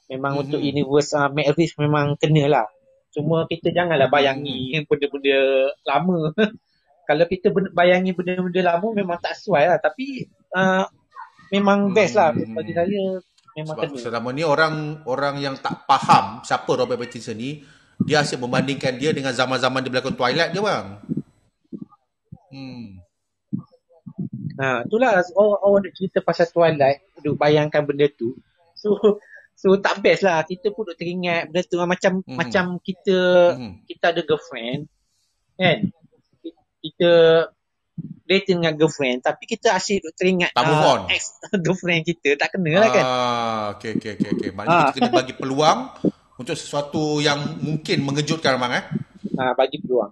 memang 0.08 0.32
mm-hmm. 0.36 0.44
untuk 0.48 0.60
universe 0.62 1.12
uh, 1.16 1.32
Reeves 1.32 1.76
memang 1.80 2.16
kena 2.20 2.46
lah 2.48 2.68
cuma 3.12 3.48
kita 3.48 3.72
janganlah 3.72 4.12
bayangi 4.12 4.76
mm-hmm. 4.76 4.88
benda-benda 4.88 5.40
lama 5.88 6.20
kalau 7.10 7.26
kita 7.28 7.48
bayangi 7.72 8.12
benda-benda 8.12 8.62
lama 8.76 8.88
memang 8.92 9.18
tak 9.20 9.40
sesuai 9.40 9.64
lah 9.72 9.80
tapi 9.80 10.28
uh, 10.56 10.84
memang 11.52 11.92
best 11.96 12.16
lah 12.16 12.32
mm-hmm. 12.32 12.56
bagi 12.56 12.74
saya 12.76 13.02
memang 13.56 13.76
Sebab 13.80 13.84
kena 13.88 14.04
selama 14.04 14.30
ni 14.36 14.44
orang 14.44 14.76
orang 15.08 15.40
yang 15.40 15.56
tak 15.56 15.88
faham 15.88 16.44
siapa 16.44 16.68
Robert 16.76 17.00
Pattinson 17.00 17.40
ni 17.40 17.64
dia 18.04 18.22
asyik 18.22 18.44
membandingkan 18.44 19.00
dia 19.00 19.16
dengan 19.16 19.32
zaman-zaman 19.32 19.82
dia 19.82 19.92
berlakon 19.92 20.18
Twilight 20.18 20.52
dia 20.52 20.62
bang. 20.62 20.88
Hmm. 22.52 22.86
Ha, 24.56 24.88
itulah 24.88 25.20
orang, 25.36 25.60
orang 25.60 25.82
nak 25.88 25.94
cerita 26.00 26.20
pasal 26.24 26.48
Twilight, 26.48 27.04
duk 27.20 27.36
bayangkan 27.36 27.84
benda 27.84 28.08
tu. 28.12 28.36
So 28.76 29.20
so 29.56 29.80
tak 29.80 30.04
best 30.04 30.24
lah 30.24 30.44
kita 30.44 30.72
pun 30.76 30.88
duk 30.88 31.00
teringat 31.00 31.52
benda 31.52 31.62
tu 31.64 31.80
macam 31.84 32.12
hmm. 32.24 32.36
macam 32.36 32.66
kita 32.80 33.18
hmm. 33.56 33.74
kita 33.88 34.06
ada 34.16 34.22
girlfriend 34.24 34.88
kan. 35.56 35.92
Kita 36.86 37.12
dating 38.26 38.62
dengan 38.62 38.76
girlfriend 38.76 39.24
tapi 39.24 39.44
kita 39.48 39.72
asyik 39.74 40.04
duk 40.04 40.14
teringat 40.20 40.52
uh, 40.54 41.08
ex 41.10 41.40
girlfriend 41.66 42.04
kita 42.04 42.36
tak 42.38 42.56
kena 42.56 42.86
lah 42.86 42.90
kan. 42.92 43.04
Ah, 43.04 43.64
okey 43.76 43.98
okey 44.00 44.12
okey 44.20 44.30
okey. 44.40 44.50
Maknanya 44.54 44.78
ah. 44.78 44.88
kita 44.92 45.00
kena 45.08 45.12
bagi 45.12 45.34
peluang 45.36 45.80
untuk 46.36 46.56
sesuatu 46.56 47.24
yang 47.24 47.60
mungkin 47.64 48.04
mengejutkan 48.04 48.60
bang 48.60 48.74
eh. 48.80 48.84
Ha, 49.40 49.56
bagi 49.56 49.80
peluang. 49.80 50.12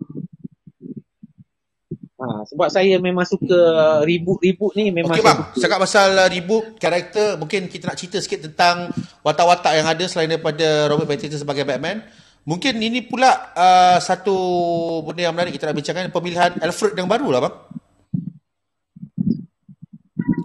Ha, 2.24 2.48
sebab 2.48 2.72
saya 2.72 2.96
memang 3.04 3.28
suka 3.28 4.00
reboot-reboot 4.08 4.80
ni 4.80 4.96
memang 4.96 5.12
Okey 5.12 5.28
bang, 5.28 5.40
cakap 5.60 5.84
pasal 5.84 6.16
uh, 6.16 6.32
reboot 6.32 6.80
karakter, 6.80 7.36
mungkin 7.36 7.68
kita 7.68 7.92
nak 7.92 8.00
cerita 8.00 8.24
sikit 8.24 8.48
tentang 8.48 8.96
watak-watak 9.20 9.76
yang 9.76 9.88
ada 9.92 10.08
selain 10.08 10.32
daripada 10.32 10.88
Robert 10.88 11.12
Pattinson 11.12 11.44
sebagai 11.44 11.68
Batman. 11.68 12.00
Mungkin 12.48 12.80
ini 12.80 13.04
pula 13.04 13.52
uh, 13.56 14.00
satu 14.00 14.36
benda 15.04 15.28
yang 15.28 15.36
menarik 15.36 15.52
kita 15.56 15.68
nak 15.68 15.76
bincangkan 15.80 16.12
pemilihan 16.16 16.52
Alfred 16.64 16.96
yang 16.96 17.12
baru 17.12 17.28
lah 17.28 17.42
bang. 17.44 17.56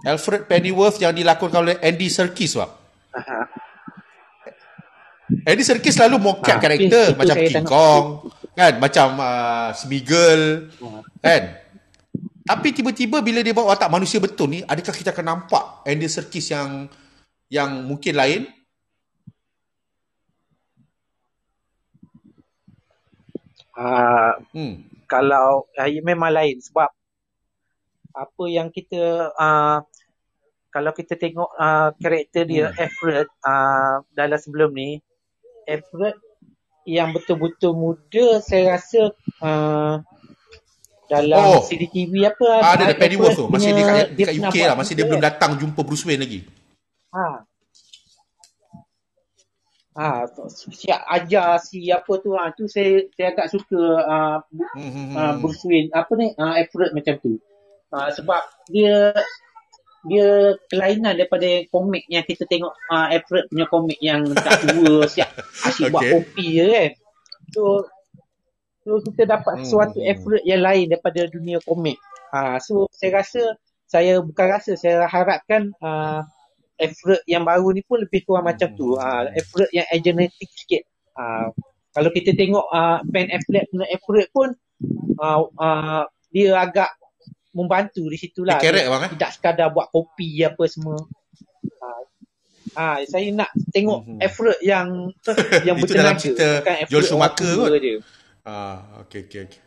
Alfred 0.07 0.47
Pennyworth 0.47 0.99
yang 0.99 1.15
dilakonkan 1.15 1.59
oleh 1.63 1.75
Andy 1.79 2.11
Serkis 2.11 2.59
bang. 2.59 2.71
Aha. 3.15 3.58
Andy 5.29 5.61
Serkis 5.61 5.93
selalu 5.93 6.17
mocap 6.17 6.57
ha, 6.57 6.61
karakter 6.61 7.13
macam 7.13 7.35
King 7.37 7.65
Kong 7.65 8.05
kan 8.57 8.73
macam 8.81 9.07
uh, 9.21 9.69
Smiggle 9.77 10.73
ha. 10.81 11.05
kan 11.21 11.43
tapi 12.49 12.73
tiba-tiba 12.73 13.21
bila 13.21 13.45
dia 13.45 13.53
bawa 13.53 13.77
watak 13.77 13.93
manusia 13.93 14.17
betul 14.17 14.49
ni 14.49 14.65
adakah 14.65 14.89
kita 14.89 15.13
akan 15.13 15.25
nampak 15.25 15.63
Andy 15.85 16.09
Serkis 16.09 16.49
yang 16.49 16.89
yang 17.45 17.85
mungkin 17.85 18.17
lain 18.17 18.41
uh, 23.77 24.33
hmm. 24.49 25.05
kalau 25.05 25.69
uh, 25.77 25.89
memang 26.01 26.33
lain 26.33 26.57
sebab 26.57 26.89
apa 28.17 28.43
yang 28.49 28.73
kita 28.73 29.29
uh, 29.37 29.85
kalau 30.73 30.91
kita 30.93 31.17
tengok 31.17 31.49
uh, 31.53 31.93
karakter 32.01 32.49
dia 32.49 32.73
hmm. 32.73 32.81
Alfred 32.81 33.27
uh, 33.45 34.01
dalam 34.13 34.39
sebelum 34.41 34.73
ni 34.73 35.01
Everett 35.69 36.17
yang 36.89 37.13
betul-betul 37.13 37.77
muda 37.77 38.41
saya 38.41 38.73
rasa 38.73 39.13
uh, 39.45 40.01
dalam 41.09 41.41
oh. 41.57 41.61
CCTV 41.65 42.13
apa 42.29 42.47
ah, 42.61 42.73
ada 42.77 42.83
ada 42.93 42.95
Pennyworth 42.97 43.37
tu. 43.37 43.45
masih 43.49 43.73
dia 43.73 43.85
kat, 43.85 44.07
dekat 44.13 44.33
UK 44.37 44.57
lah. 44.65 44.75
Masih 44.77 44.93
dia 44.93 45.05
belum 45.09 45.21
datang 45.21 45.57
jumpa 45.57 45.81
Bruce 45.81 46.05
Wayne 46.05 46.21
lagi. 46.21 46.39
Ha. 47.13 47.25
Ha 49.99 50.09
siap 50.69 51.01
ajar 51.09 51.57
si 51.59 51.89
apa 51.89 52.13
tu 52.21 52.37
ha 52.37 52.53
tu 52.53 52.69
saya 52.69 53.09
saya 53.17 53.33
agak 53.33 53.51
suka 53.51 53.81
uh, 54.05 54.37
hmm, 54.77 54.91
hmm, 54.93 55.13
uh, 55.17 55.33
Bruce 55.41 55.65
Wayne. 55.65 55.89
Apa 55.89 56.13
ni? 56.13 56.29
Uh, 56.37 56.61
Everett 56.61 56.93
macam 56.93 57.15
tu. 57.17 57.41
Uh, 57.89 58.09
sebab 58.13 58.41
dia 58.69 59.17
dia 60.07 60.55
kelainan 60.71 61.19
daripada 61.19 61.47
komik 61.67 62.07
yang 62.07 62.23
kita 62.23 62.47
tengok 62.47 62.71
uh, 62.87 63.11
Alfred 63.11 63.51
punya 63.51 63.65
komik 63.67 63.99
yang 63.99 64.23
tak 64.31 64.63
tua 64.63 65.03
siap 65.11 65.27
asyik 65.67 65.91
okay. 65.91 65.91
buat 65.91 66.03
kopi 66.07 66.45
je 66.55 66.65
kan. 66.71 66.91
So 67.51 67.63
so 68.87 68.89
kita 69.11 69.23
dapat 69.27 69.53
hmm. 69.59 69.63
sesuatu 69.67 69.99
Alfred 69.99 70.43
yang 70.47 70.63
lain 70.63 70.85
daripada 70.87 71.27
dunia 71.27 71.59
komik. 71.67 71.99
Uh, 72.31 72.55
so 72.63 72.87
saya 72.95 73.19
rasa 73.19 73.41
saya 73.89 74.23
bukan 74.23 74.47
rasa 74.47 74.71
saya 74.79 75.03
harapkan 75.09 75.75
uh, 75.83 76.23
Alfred 76.79 77.19
yang 77.27 77.43
baru 77.43 77.75
ni 77.75 77.83
pun 77.83 77.99
lebih 77.99 78.23
kurang 78.23 78.47
hmm. 78.47 78.55
macam 78.55 78.69
tu. 78.79 78.95
Uh, 78.95 79.27
Alfred 79.35 79.69
yang 79.75 79.87
agenetic 79.91 80.47
sikit. 80.55 80.87
Uh, 81.19 81.51
kalau 81.91 82.09
kita 82.13 82.31
tengok 82.37 82.69
uh, 82.69 83.03
Ben 83.03 83.27
Affleck 83.33 83.67
punya 83.73 83.85
Alfred 83.89 84.27
pun 84.31 84.49
uh, 85.19 85.41
uh, 85.57 86.03
dia 86.29 86.53
agak 86.55 86.93
membantu 87.53 88.05
di 88.09 88.17
situ 88.17 88.45
lah. 88.45 88.61
Eh? 88.61 89.11
Tidak 89.13 89.31
sekadar 89.33 89.73
buat 89.73 89.89
kopi 89.89 90.45
apa 90.45 90.63
semua. 90.69 91.01
Ha, 91.79 91.87
ha 92.77 92.85
saya 93.09 93.33
nak 93.33 93.49
tengok 93.73 94.05
mm-hmm. 94.05 94.25
effort 94.25 94.57
yang 94.61 94.87
yang 95.67 95.77
Itu 95.81 95.93
dalam 95.93 96.15
cerita 96.15 96.61
Joel 96.87 97.05
Schumacher 97.05 97.51
kot. 97.57 97.71
Ah, 98.45 99.03
okey 99.05 99.29
okey 99.29 99.39
okey. 99.45 99.61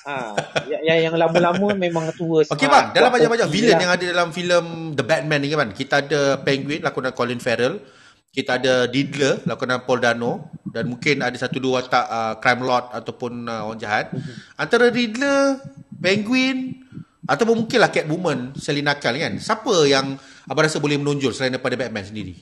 Ha, 0.00 0.32
yang, 0.64 1.12
yang 1.12 1.14
lama-lama 1.20 1.76
memang 1.84 2.08
tua 2.16 2.40
Okey 2.48 2.64
bang, 2.64 2.96
dalam 2.96 3.12
banyak-banyak 3.12 3.48
villain 3.52 3.76
lah. 3.76 3.82
yang 3.84 3.92
ada 3.92 4.04
dalam 4.08 4.28
filem 4.32 4.96
The 4.96 5.04
Batman 5.04 5.40
ni 5.44 5.52
kan, 5.52 5.70
kita 5.76 5.94
ada 6.08 6.20
Penguin 6.40 6.80
lakonan 6.80 7.12
Colin 7.12 7.36
Farrell, 7.36 7.84
kita 8.30 8.62
ada 8.62 8.86
Diddler 8.86 9.42
lakonan 9.42 9.82
Paul 9.82 9.98
Dano 9.98 10.54
dan 10.62 10.86
mungkin 10.86 11.18
ada 11.18 11.34
satu 11.34 11.58
dua 11.58 11.82
watak 11.82 12.06
uh, 12.06 12.34
crime 12.38 12.62
lord 12.62 12.86
ataupun 12.94 13.50
uh, 13.50 13.66
orang 13.66 13.80
jahat. 13.82 14.06
Antara 14.54 14.86
Diddler 14.94 15.58
Penguin 15.98 16.78
ataupun 17.26 17.66
mungkinlah 17.66 17.90
Catwoman 17.90 18.54
Selina 18.54 18.94
Kyle 19.02 19.18
kan. 19.18 19.34
Siapa 19.34 19.86
yang 19.90 20.14
abang 20.46 20.62
rasa 20.62 20.78
boleh 20.78 20.98
menonjol 20.98 21.34
selain 21.34 21.54
daripada 21.54 21.74
Batman 21.74 22.06
sendiri? 22.06 22.38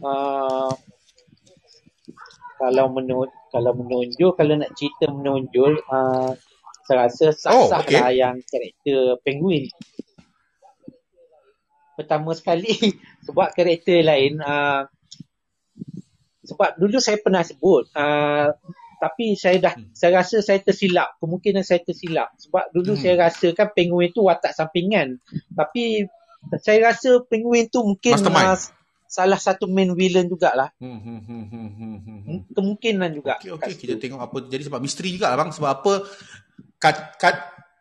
Uh, 0.00 0.72
kalau 2.60 2.92
menonjol, 2.92 3.32
kalau 3.48 3.72
menonjol, 3.76 4.30
kalau 4.36 4.60
nak 4.60 4.72
cerita 4.76 5.08
menonjol, 5.08 5.80
uh, 5.88 6.32
saya 6.84 7.06
rasa 7.06 7.30
sah-sah 7.32 7.80
oh, 7.80 7.84
okay. 7.84 8.00
lah 8.00 8.12
yang 8.12 8.36
karakter 8.48 9.16
Penguin. 9.24 9.68
Pertama 12.00 12.32
sekali, 12.32 12.72
sebab 13.28 13.52
karakter 13.52 14.00
lain, 14.00 14.40
uh, 14.40 14.88
sebab 16.48 16.80
dulu 16.80 16.96
saya 16.96 17.20
pernah 17.20 17.44
sebut, 17.44 17.92
uh, 17.92 18.56
tapi 19.00 19.36
saya 19.36 19.56
dah 19.60 19.74
hmm. 19.76 19.96
saya 19.96 20.20
rasa 20.20 20.44
saya 20.44 20.60
tersilap 20.60 21.16
kemungkinan 21.24 21.64
saya 21.64 21.80
tersilap 21.80 22.36
sebab 22.36 22.68
dulu 22.68 22.92
hmm. 22.92 23.00
saya 23.00 23.14
rasa 23.16 23.48
kan 23.56 23.72
penguin 23.72 24.12
tu 24.12 24.28
watak 24.28 24.52
sampingan 24.52 25.16
tapi 25.56 26.04
saya 26.60 26.92
rasa 26.92 27.24
penguin 27.24 27.72
tu 27.72 27.80
mungkin 27.80 28.12
uh, 28.12 28.60
salah 29.10 29.36
satu 29.42 29.66
main 29.66 29.90
villain 29.92 30.30
jugalah. 30.30 30.70
Hmm, 30.78 31.02
hmm, 31.02 31.20
hmm, 31.26 31.44
hmm, 31.50 31.68
hmm, 31.74 31.98
hmm. 32.22 32.38
Kemungkinan 32.54 33.10
juga. 33.10 33.42
Okey, 33.42 33.58
okey. 33.58 33.74
Kita 33.74 33.94
tengok 33.98 34.20
apa 34.22 34.36
jadi 34.46 34.62
sebab 34.70 34.78
misteri 34.78 35.18
juga 35.18 35.34
lah 35.34 35.38
bang. 35.42 35.50
Sebab 35.50 35.70
apa 35.82 35.92
kat, 36.78 36.96
kat, 37.18 37.36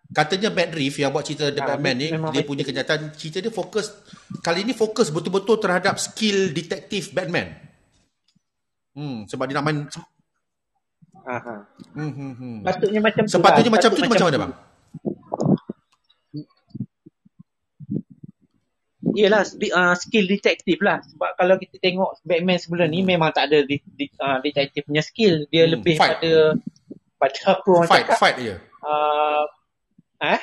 katanya 0.09 0.49
Matt 0.49 0.73
Reeves 0.73 0.97
yang 0.97 1.13
buat 1.13 1.21
cerita 1.21 1.53
The 1.53 1.61
ha, 1.61 1.67
Batman 1.73 1.95
ni, 1.97 2.07
dia 2.09 2.41
punya 2.41 2.65
kenyataan 2.65 3.13
cerita 3.13 3.45
dia 3.45 3.53
fokus, 3.53 3.93
kali 4.41 4.65
ni 4.65 4.73
fokus 4.73 5.13
betul-betul 5.13 5.61
terhadap 5.61 6.01
skill 6.01 6.49
detektif 6.49 7.13
Batman. 7.13 7.53
Hmm, 8.97 9.29
sebab 9.29 9.45
dia 9.45 9.55
nak 9.61 9.65
main... 9.65 9.77
Aha. 11.29 11.55
Hmm, 11.93 12.11
hmm, 12.15 12.33
hmm. 12.41 12.57
Patutnya 12.65 13.01
macam 13.05 13.23
tu 13.27 13.31
Sepatutnya 13.37 13.69
lah. 13.69 13.75
macam 13.77 13.89
tu, 13.93 14.01
macam, 14.01 14.09
macam 14.09 14.25
mana 14.25 14.39
bang? 14.39 14.53
Yelah 19.13 19.43
uh, 19.45 19.95
skill 19.99 20.25
detektif 20.25 20.79
lah 20.79 21.03
Sebab 21.05 21.37
kalau 21.37 21.59
kita 21.59 21.77
tengok 21.77 22.23
Batman 22.23 22.57
sebelum 22.57 22.87
ni 22.89 23.03
Memang 23.03 23.35
tak 23.35 23.51
ada 23.51 23.61
di, 23.61 23.77
di, 23.83 24.09
uh, 24.17 24.41
detektif 24.41 24.87
punya 24.87 25.03
skill 25.05 25.45
Dia 25.53 25.67
hmm, 25.67 25.71
lebih 25.75 25.95
fight. 25.99 26.17
pada 26.17 26.31
Pada 27.19 27.39
apa 27.51 27.69
orang 27.69 27.89
fight, 27.89 28.05
cakap 28.07 28.17
Fight 28.17 28.37
je 28.41 28.55
uh, 28.85 29.43
Eh 30.19 30.41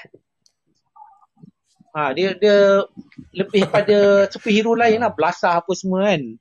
Ha, 1.97 2.12
dia 2.12 2.36
dia 2.36 2.85
lebih 3.32 3.73
pada 3.73 4.28
superhero 4.28 4.77
lain 4.77 5.01
lah 5.01 5.09
belasah 5.09 5.65
apa 5.65 5.73
semua 5.73 6.12
kan 6.12 6.36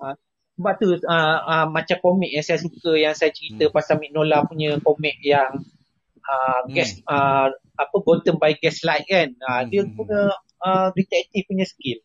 ha, 0.00 0.16
sebab 0.56 0.74
tu 0.80 0.96
uh, 0.96 1.38
uh, 1.44 1.66
macam 1.68 2.00
komik 2.00 2.32
yang 2.32 2.40
saya 2.40 2.56
suka 2.56 2.96
yang 2.96 3.12
saya 3.12 3.28
cerita 3.28 3.68
hmm. 3.68 3.74
pasal 3.76 4.00
Mignola 4.00 4.48
punya 4.48 4.80
komik 4.80 5.20
yang 5.20 5.60
uh, 6.24 6.64
hmm. 6.64 6.72
gas 6.72 7.04
uh, 7.04 7.52
apa 7.52 7.96
Gotham 8.00 8.40
by 8.40 8.56
Gaslight 8.56 9.04
kan 9.04 9.36
uh, 9.44 9.60
hmm. 9.60 9.68
dia 9.68 9.82
punya 9.92 10.20
uh, 10.64 10.88
detektif 10.96 11.44
punya 11.52 11.68
skill. 11.68 12.00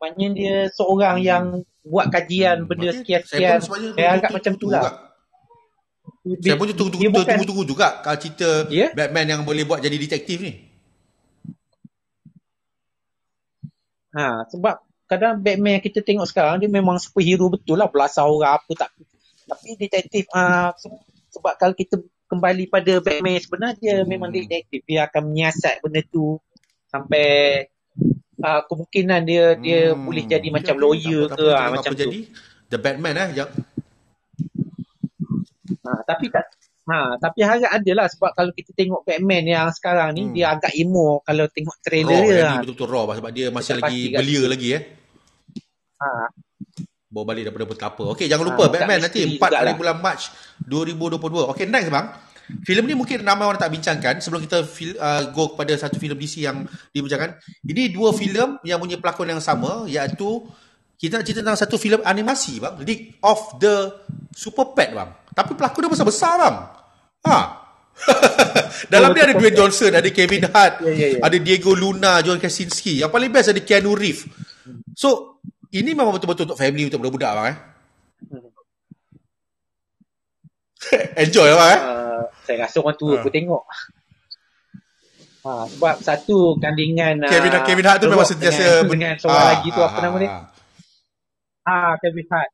Maknanya 0.00 0.28
dia 0.32 0.56
seorang 0.72 1.20
hmm. 1.20 1.28
yang 1.28 1.44
buat 1.84 2.08
kajian 2.08 2.64
hmm. 2.64 2.68
benda 2.72 2.90
sekian-sekian. 2.96 3.60
Saya, 3.60 3.92
saya 3.92 4.08
agak 4.16 4.32
macam 4.32 4.52
tu 4.56 4.72
lah. 4.72 5.09
Saya 6.20 6.56
pun 6.60 6.68
tunggu-tunggu 6.68 7.24
tunggu, 7.24 7.46
tunggu 7.48 7.64
juga 7.64 8.04
kalau 8.04 8.18
cerita 8.20 8.68
yeah? 8.68 8.92
Batman 8.92 9.24
yang 9.24 9.40
boleh 9.40 9.64
buat 9.64 9.80
jadi 9.80 9.96
detektif 9.96 10.44
ni. 10.44 10.52
Ha, 14.12 14.44
sebab 14.52 14.84
kadang 15.08 15.40
Batman 15.40 15.80
yang 15.80 15.84
kita 15.84 16.04
tengok 16.04 16.28
sekarang 16.28 16.60
dia 16.60 16.68
memang 16.68 17.00
superhero 17.00 17.48
betul 17.48 17.80
lah 17.80 17.88
belasah 17.88 18.28
orang 18.28 18.60
apa 18.60 18.72
tak. 18.76 18.90
Tapi 19.48 19.80
detektif 19.80 20.28
uh, 20.36 20.76
sebab 21.32 21.56
kalau 21.56 21.72
kita 21.72 21.96
kembali 22.30 22.70
pada 22.70 23.02
Batman 23.02 23.40
sebenarnya 23.42 24.04
hmm. 24.04 24.06
memang 24.06 24.30
detektif 24.30 24.84
dia 24.84 25.10
akan 25.10 25.32
menyiasat 25.32 25.82
benda 25.82 26.04
tu 26.06 26.38
sampai 26.86 27.64
uh, 28.38 28.60
kemungkinan 28.70 29.20
dia 29.26 29.58
dia 29.58 29.90
hmm. 29.90 30.04
boleh 30.04 30.24
jadi 30.30 30.48
macam 30.52 30.76
lawyer 30.78 31.26
ke 31.26 31.44
apa, 31.48 31.58
uh, 31.58 31.70
macam 31.74 31.90
apa 31.90 31.98
tu. 31.98 32.02
jadi 32.06 32.20
the 32.70 32.78
Batman 32.78 33.14
eh 33.18 33.28
yang 33.42 33.50
ha, 35.86 36.00
tapi 36.04 36.26
tak 36.32 36.46
ha 36.88 37.16
tapi 37.16 37.38
harap 37.44 37.70
ada 37.70 37.92
lah 37.94 38.06
sebab 38.10 38.30
kalau 38.34 38.52
kita 38.56 38.70
tengok 38.74 39.04
Batman 39.06 39.44
yang 39.46 39.68
sekarang 39.70 40.10
ni 40.16 40.22
hmm. 40.28 40.34
dia 40.34 40.46
agak 40.52 40.72
emo 40.74 41.22
kalau 41.22 41.44
tengok 41.48 41.76
trailer 41.84 42.20
raw, 42.20 42.26
dia 42.26 42.42
raw 42.42 42.56
betul-betul 42.60 42.88
raw 42.88 43.04
sebab 43.14 43.30
dia 43.30 43.46
masih 43.52 43.72
lagi 43.78 44.02
belia 44.12 44.42
lagi 44.48 44.68
eh 44.76 44.82
ha 46.00 46.28
bawa 47.10 47.24
balik 47.34 47.50
daripada 47.50 47.66
betapa 47.66 48.04
okey 48.14 48.30
jangan 48.30 48.54
lupa 48.54 48.64
ha, 48.66 48.70
Batman 48.70 48.98
nanti 49.02 49.20
4 49.26 49.42
hari 49.42 49.74
lah. 49.74 49.76
bulan 49.76 49.96
Mac 49.98 50.18
2022 50.62 51.52
okey 51.54 51.66
next 51.66 51.90
bang 51.90 52.06
filem 52.66 52.84
ni 52.86 52.94
mungkin 52.98 53.22
ramai 53.22 53.46
orang 53.46 53.60
tak 53.60 53.70
bincangkan 53.70 54.18
sebelum 54.18 54.42
kita 54.42 54.66
fil, 54.66 54.98
uh, 54.98 55.30
go 55.30 55.54
kepada 55.54 55.78
satu 55.78 55.96
filem 56.02 56.18
DC 56.18 56.42
yang 56.42 56.66
dibincangkan. 56.90 57.38
Ini 57.62 57.94
dua 57.94 58.10
filem 58.10 58.58
yang 58.66 58.82
punya 58.82 58.98
pelakon 58.98 59.30
yang 59.30 59.42
sama 59.42 59.86
iaitu 59.86 60.44
kita 61.00 61.16
nak 61.16 61.24
cerita 61.24 61.40
tentang 61.40 61.60
satu 61.60 61.80
filem 61.80 62.02
animasi 62.04 62.60
bang, 62.60 62.76
League 62.84 63.16
of 63.24 63.56
the 63.56 63.88
Super 64.36 64.76
Pet 64.76 64.92
bang. 64.92 65.10
Tapi 65.30 65.52
pelakon 65.54 65.86
dia 65.86 65.92
besar-besar 65.92 66.32
bang. 66.38 66.56
Ha. 67.26 67.38
Dalam 68.92 69.12
oh, 69.12 69.14
dia 69.14 69.28
ada 69.28 69.34
Dwayne 69.36 69.56
Johnson, 69.56 69.92
ada 69.92 70.08
Kevin 70.08 70.48
Hart, 70.48 70.80
yeah, 70.80 70.94
yeah, 70.96 71.10
yeah. 71.18 71.22
ada 71.22 71.36
Diego 71.36 71.76
Luna, 71.76 72.24
John 72.24 72.40
Krasinski. 72.40 73.04
Yang 73.04 73.12
paling 73.12 73.30
best 73.30 73.52
ada 73.52 73.60
Keanu 73.60 73.92
Reeves. 73.92 74.24
So, 74.96 75.40
ini 75.70 75.92
memang 75.94 76.16
betul-betul 76.16 76.50
untuk 76.50 76.58
family 76.58 76.88
untuk 76.88 76.98
budak-budak 77.04 77.30
bang 77.36 77.46
eh. 77.46 77.58
Enjoy 81.22 81.48
lah 81.52 81.68
eh. 81.76 81.80
Uh, 81.80 82.22
saya 82.42 82.66
rasa 82.66 82.76
orang 82.82 82.96
tua 82.98 83.14
ha. 83.20 83.22
pun 83.22 83.32
tengok. 83.32 83.64
Ha, 85.40 85.64
sebab 85.72 85.96
satu 86.04 86.60
kandingan 86.60 87.24
Kevin, 87.24 87.52
uh, 87.56 87.64
Kevin 87.64 87.86
Hart 87.88 87.98
tu 88.04 88.12
memang 88.12 88.28
sentiasa 88.28 88.84
dengan, 88.84 88.92
dengan 88.92 89.12
seorang 89.16 89.40
ha, 89.40 89.50
lagi 89.56 89.68
tu 89.72 89.80
ha, 89.80 89.86
apa 89.88 89.96
ha, 89.96 90.04
nama 90.04 90.16
dia? 90.20 90.30
Ha, 91.64 91.96
Kevin 92.00 92.26
Hart. 92.28 92.50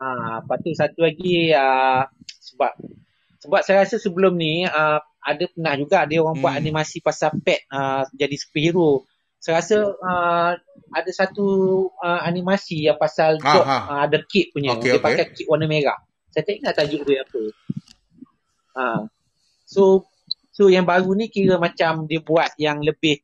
Ha, 0.00 0.40
lepas 0.40 0.56
tu 0.64 0.72
satu 0.72 1.04
lagi 1.04 1.52
uh, 1.52 2.08
sebab 2.40 2.72
sebab 3.44 3.60
saya 3.60 3.84
rasa 3.84 4.00
sebelum 4.00 4.32
ni 4.32 4.64
uh, 4.64 4.96
ada 5.20 5.44
pernah 5.52 5.76
juga 5.76 6.08
dia 6.08 6.24
orang 6.24 6.40
hmm. 6.40 6.44
buat 6.44 6.54
animasi 6.56 7.04
pasal 7.04 7.36
pet 7.44 7.68
uh, 7.68 8.08
jadi 8.16 8.32
superhero. 8.40 9.04
Saya 9.40 9.60
rasa 9.60 9.76
uh, 9.84 10.52
ada 10.92 11.10
satu 11.12 11.44
uh, 12.00 12.20
animasi 12.24 12.88
yang 12.88 12.96
pasal 12.96 13.40
ha, 13.40 13.52
dog, 13.52 13.64
ha. 13.64 13.76
Uh, 13.88 14.00
ada 14.08 14.18
kit 14.24 14.52
punya. 14.52 14.76
Okay, 14.76 14.96
dia 14.96 15.00
okay. 15.00 15.04
pakai 15.04 15.24
kit 15.36 15.46
warna 15.48 15.68
merah. 15.68 16.00
Saya 16.32 16.48
tak 16.48 16.54
ingat 16.60 16.74
tajuk 16.76 17.02
dia 17.04 17.20
apa. 17.20 17.42
Ha. 18.76 18.84
So 19.68 20.08
so 20.52 20.68
yang 20.72 20.88
baru 20.88 21.12
ni 21.12 21.28
kira 21.28 21.60
macam 21.60 22.08
dia 22.08 22.20
buat 22.20 22.52
yang 22.56 22.80
lebih 22.84 23.20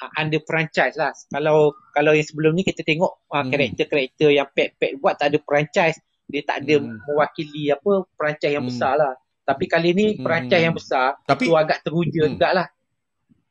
uh, 0.00 0.10
under 0.20 0.40
franchise 0.44 0.96
lah. 0.96 1.12
Kalau 1.32 1.76
kalau 1.92 2.12
yang 2.12 2.24
sebelum 2.24 2.56
ni 2.56 2.64
kita 2.64 2.84
tengok 2.84 3.28
uh, 3.28 3.40
hmm. 3.40 3.48
karakter-karakter 3.52 4.28
yang 4.32 4.48
pet-pet 4.52 4.96
buat 4.96 5.20
tak 5.20 5.32
ada 5.32 5.38
franchise, 5.44 6.00
dia 6.30 6.42
tak 6.46 6.64
ada 6.64 6.80
hmm. 6.80 7.04
mewakili 7.10 7.74
apa 7.74 7.92
franchise 8.14 8.54
yang 8.54 8.64
hmm. 8.64 8.72
besar 8.72 8.94
lah. 8.96 9.14
Tapi 9.44 9.64
kali 9.66 9.90
ni 9.92 10.06
hmm. 10.14 10.22
franchise 10.22 10.64
yang 10.64 10.76
besar 10.76 11.18
tapi, 11.26 11.50
tu 11.50 11.52
agak 11.58 11.82
teruja 11.82 12.22
hmm. 12.24 12.30
jugalah. 12.38 12.68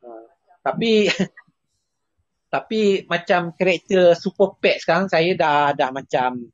Uh, 0.02 0.26
tapi 0.64 0.92
tapi 2.54 3.06
macam 3.06 3.54
karakter 3.54 4.18
super 4.18 4.58
pet 4.58 4.82
sekarang 4.82 5.06
saya 5.06 5.38
dah 5.38 5.76
dah 5.78 5.94
macam 5.94 6.50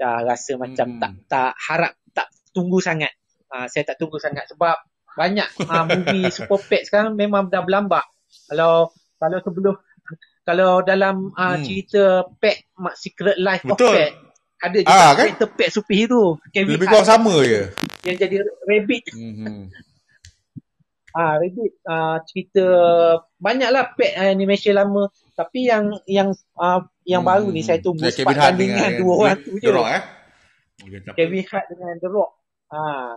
dah 0.00 0.24
rasa 0.24 0.56
macam 0.56 0.96
hmm. 0.96 1.00
tak 1.02 1.12
tak 1.28 1.52
harap 1.68 1.92
tak 2.16 2.28
tunggu 2.56 2.80
sangat 2.80 3.12
uh, 3.52 3.68
saya 3.68 3.84
tak 3.92 4.00
tunggu 4.00 4.16
sangat 4.16 4.48
sebab 4.48 4.80
banyak 5.14 5.46
uh, 5.68 5.84
movie 5.90 6.32
super 6.32 6.58
pet 6.58 6.88
sekarang 6.88 7.14
memang 7.14 7.52
dah 7.52 7.60
berlambak. 7.60 8.08
Kalau 8.50 8.90
kalau 9.20 9.38
sebelum 9.44 9.76
kalau 10.44 10.84
dalam 10.84 11.32
uh, 11.32 11.56
hmm. 11.56 11.62
cerita 11.64 12.28
pet 12.36 12.68
Secret 12.96 13.40
Life 13.40 13.64
Betul. 13.64 13.92
of 13.92 13.96
Pet 13.96 14.12
ada 14.62 14.78
juga 14.80 14.94
ah, 14.94 15.12
kan? 15.14 15.26
cerita 15.30 15.46
pet 15.50 15.68
superhero. 15.72 16.38
Kevin 16.54 16.76
Lebih 16.78 16.88
kurang 16.88 17.08
sama 17.08 17.34
je. 17.44 17.72
Yang 18.06 18.16
jadi 18.26 18.36
rabbit. 18.68 19.04
Hmm. 19.14 19.68
Ah, 21.14 21.38
rabbit 21.38 21.78
uh, 21.86 22.18
cerita 22.26 22.66
banyaklah 23.38 23.94
pet 23.94 24.18
animation 24.18 24.74
lama 24.74 25.06
tapi 25.38 25.70
yang 25.70 25.94
yang 26.10 26.34
uh, 26.58 26.82
yang 27.06 27.22
hmm. 27.22 27.30
baru 27.30 27.46
ni 27.54 27.62
saya 27.62 27.78
tunggu 27.78 28.02
sebab 28.10 28.34
dengan, 28.34 28.58
dengan 28.58 28.90
dua 28.98 29.14
orang 29.22 29.38
tu 29.38 29.54
je. 29.62 29.70
Rock, 29.70 29.94
eh? 29.94 30.02
Kevin 31.14 31.46
Hart 31.46 31.70
dengan 31.70 31.94
The 32.02 32.08
Rock. 32.10 32.30
Ah, 32.66 33.14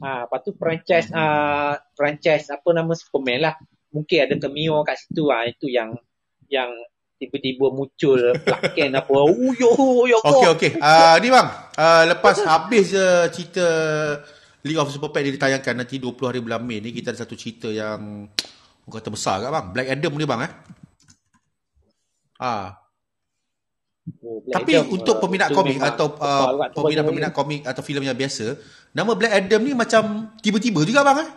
Ha, 0.00 0.24
lepas 0.24 0.40
tu 0.40 0.56
franchise 0.56 1.12
uh, 1.12 1.76
franchise 1.92 2.48
apa 2.48 2.64
nama 2.72 2.96
Superman 2.96 3.44
lah. 3.44 3.54
Mungkin 3.92 4.18
ada 4.24 4.34
cameo 4.40 4.80
kat 4.88 5.04
situ 5.04 5.28
ah 5.28 5.44
itu 5.44 5.68
yang 5.68 5.92
yang 6.48 6.72
tiba-tiba 7.22 7.70
muncul 7.70 8.20
plaken 8.42 8.90
apa. 9.00 9.14
Oh 9.14 9.50
yo 9.54 9.70
yo. 10.10 10.18
Okey 10.18 10.48
okey. 10.58 10.70
Ah 10.82 11.14
uh, 11.14 11.22
ni 11.22 11.30
bang, 11.30 11.48
uh, 11.78 12.02
lepas 12.10 12.42
habis 12.42 12.90
je 12.90 13.06
cerita 13.30 13.66
League 14.66 14.78
of 14.78 14.90
Super 14.90 15.14
Pet 15.14 15.26
ditayangkan 15.26 15.86
nanti 15.86 16.02
20 16.02 16.18
hari 16.26 16.40
bulan 16.42 16.62
Mei 16.62 16.82
ni 16.82 16.90
kita 16.90 17.14
ada 17.14 17.22
satu 17.22 17.38
cerita 17.38 17.70
yang 17.70 18.26
orang 18.86 18.94
kata 18.98 19.10
besar 19.14 19.38
kat 19.38 19.50
bang. 19.54 19.66
Black 19.70 19.88
Adam 19.94 20.12
ni 20.18 20.26
bang 20.26 20.40
eh. 20.46 20.52
Ah, 22.42 22.82
Oh, 24.18 24.42
Tapi 24.50 24.74
Adam, 24.74 24.98
untuk 24.98 25.14
uh, 25.14 25.20
peminat 25.22 25.54
komik 25.54 25.78
atau 25.78 26.18
uh, 26.18 26.66
peminat-peminat 26.74 27.30
komik 27.30 27.62
atau 27.62 27.86
filem 27.86 28.02
yang 28.02 28.18
biasa, 28.18 28.58
nama 28.90 29.14
Black 29.14 29.30
Adam 29.30 29.62
ni 29.62 29.78
macam 29.78 30.34
tiba-tiba 30.42 30.82
juga 30.82 31.06
bang 31.06 31.22
eh? 31.22 31.30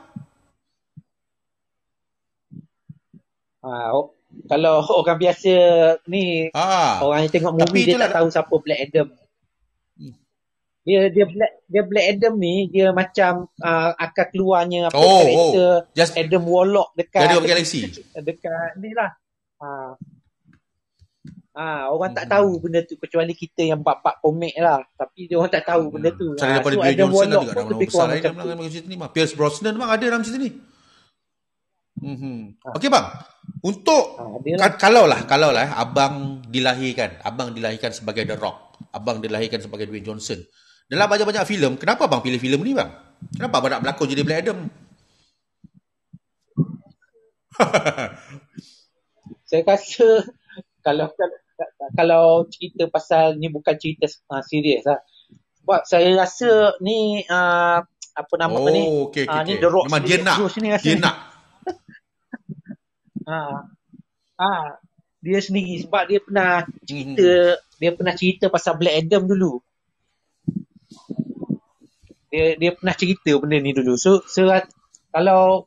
Ah, 3.61 3.93
oh, 3.93 4.14
kalau 4.45 4.83
orang 4.99 5.17
biasa 5.19 5.53
ni 6.11 6.51
ah, 6.51 7.01
orang 7.03 7.27
yang 7.27 7.33
tengok 7.33 7.53
movie 7.55 7.85
dia 7.87 8.01
tak 8.01 8.13
tahu 8.19 8.27
siapa 8.27 8.55
Black 8.59 8.81
Adam. 8.91 9.07
Hmm. 9.95 10.15
Dia 10.85 10.99
dia 11.09 11.25
Black 11.25 11.53
dia 11.65 11.83
Black 11.87 12.07
Adam 12.13 12.33
ni 12.35 12.55
dia 12.69 12.87
macam 12.91 13.47
uh, 13.63 13.91
akan 13.95 14.25
keluarnya 14.29 14.91
apa 14.91 14.99
oh, 14.99 15.23
karakter 15.23 15.71
oh. 15.71 15.79
Just 15.95 16.13
Adam 16.19 16.43
Warlock 16.45 16.93
dekat 16.93 17.23
Guardian 17.25 17.45
Galaxy. 17.47 17.81
Dekat 18.13 18.75
ni 18.77 18.91
lah. 18.91 19.11
Ah, 19.55 19.95
Ah, 21.55 21.87
orang 21.87 22.11
hmm. 22.11 22.19
tak 22.19 22.27
tahu 22.35 22.59
benda 22.59 22.83
tu 22.83 22.99
kecuali 22.99 23.31
kita 23.31 23.63
yang 23.63 23.79
bab-bab 23.79 24.19
komik 24.19 24.51
lah. 24.59 24.83
Tapi 24.99 25.31
dia 25.31 25.39
orang 25.39 25.47
tak 25.47 25.63
tahu 25.63 25.87
benda 25.87 26.11
tu. 26.11 26.35
Cara 26.35 26.51
ha, 26.51 26.55
daripada 26.59 26.75
so 26.75 26.81
Bill 26.83 26.97
Johnson 26.99 27.27
ada 27.31 27.37
juga 27.39 27.53
nama 27.55 27.79
besar 27.79 28.05
lain 28.11 28.21
dalam 28.21 28.35
dalam 28.43 28.67
cerita 28.67 28.87
ni. 28.91 28.97
Pierce 29.15 29.33
Brosnan 29.39 29.73
memang 29.79 29.91
ada 29.95 30.03
dalam 30.03 30.21
cerita 30.27 30.39
ni. 30.43 30.51
Hmm. 31.95 32.59
Okey 32.75 32.91
bang. 32.91 33.07
Untuk 33.65 34.21
ha, 34.61 34.69
kalau 34.77 35.09
lah 35.09 35.25
kalau 35.25 35.49
lah 35.49 35.73
abang 35.73 36.45
dilahirkan, 36.45 37.17
abang 37.25 37.49
dilahirkan 37.49 37.89
sebagai 37.89 38.21
The 38.29 38.37
Rock, 38.37 38.77
abang 38.93 39.17
dilahirkan 39.17 39.57
sebagai 39.57 39.89
Dwayne 39.89 40.05
Johnson. 40.05 40.37
Dalam 40.85 41.09
banyak-banyak 41.09 41.49
filem, 41.49 41.73
kenapa 41.81 42.05
abang 42.05 42.21
pilih 42.21 42.37
filem 42.37 42.61
ni 42.61 42.77
bang? 42.77 42.93
Kenapa 43.33 43.57
abang 43.57 43.73
nak 43.73 43.81
berlakon 43.81 44.05
jadi 44.05 44.21
Black 44.21 44.41
Adam? 44.45 44.69
Saya 49.49 49.61
rasa 49.65 50.07
kalau 50.85 51.09
kalau 51.97 52.45
cerita 52.51 52.85
pasal 52.91 53.41
ni 53.41 53.49
bukan 53.49 53.73
cerita 53.81 54.05
uh, 54.29 54.45
serius 54.45 54.85
lah. 54.85 55.01
Sebab 55.65 55.81
saya 55.89 56.13
rasa 56.13 56.77
ni 56.77 57.25
uh, 57.25 57.81
apa 58.15 58.33
nama 58.37 58.53
oh, 58.53 58.69
ni? 58.69 58.83
Okay, 59.09 59.25
okay, 59.25 59.33
uh, 59.33 59.41
ni 59.41 59.57
okay. 59.57 59.61
The 59.65 59.69
Rock 59.73 59.85
Memang 59.89 60.03
dia 60.05 60.17
nak. 60.21 60.37
Dia 60.85 60.95
nak. 61.01 61.34
Ha. 63.29 63.65
Ha. 64.35 64.51
Dia 65.25 65.39
sendiri 65.41 65.81
sebab 65.81 66.03
dia 66.05 66.19
pernah 66.21 66.61
cerita 66.85 67.57
hmm. 67.57 67.81
dia 67.81 67.91
pernah 67.97 68.13
cerita 68.13 68.45
pasal 68.53 68.77
Black 68.77 68.95
Adam 69.05 69.25
dulu. 69.25 69.61
Dia 72.29 72.59
dia 72.59 72.71
pernah 72.77 72.93
cerita 72.93 73.31
benda 73.41 73.57
ni 73.57 73.73
dulu. 73.73 73.97
So, 73.97 74.21
so 74.29 74.45
kalau 75.09 75.65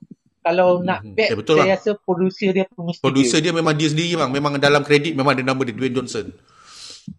kalau 0.49 0.81
nak 0.81 1.05
hmm. 1.05 1.13
bet, 1.13 1.29
ya, 1.35 1.37
betul 1.37 1.61
saya 1.61 1.65
bang. 1.67 1.73
rasa 1.77 1.91
producer 1.99 2.51
dia 2.55 2.65
pun 2.71 2.89
mesti 2.89 3.03
Producer 3.03 3.39
dia. 3.43 3.51
dia 3.51 3.53
memang 3.53 3.75
dia 3.75 3.89
sendiri 3.91 4.15
bang. 4.17 4.31
Memang 4.31 4.53
dalam 4.63 4.83
kredit 4.87 5.13
memang 5.19 5.35
ada 5.37 5.45
nama 5.45 5.61
dia 5.67 5.75
Dwayne 5.75 5.97
Johnson. 5.99 6.31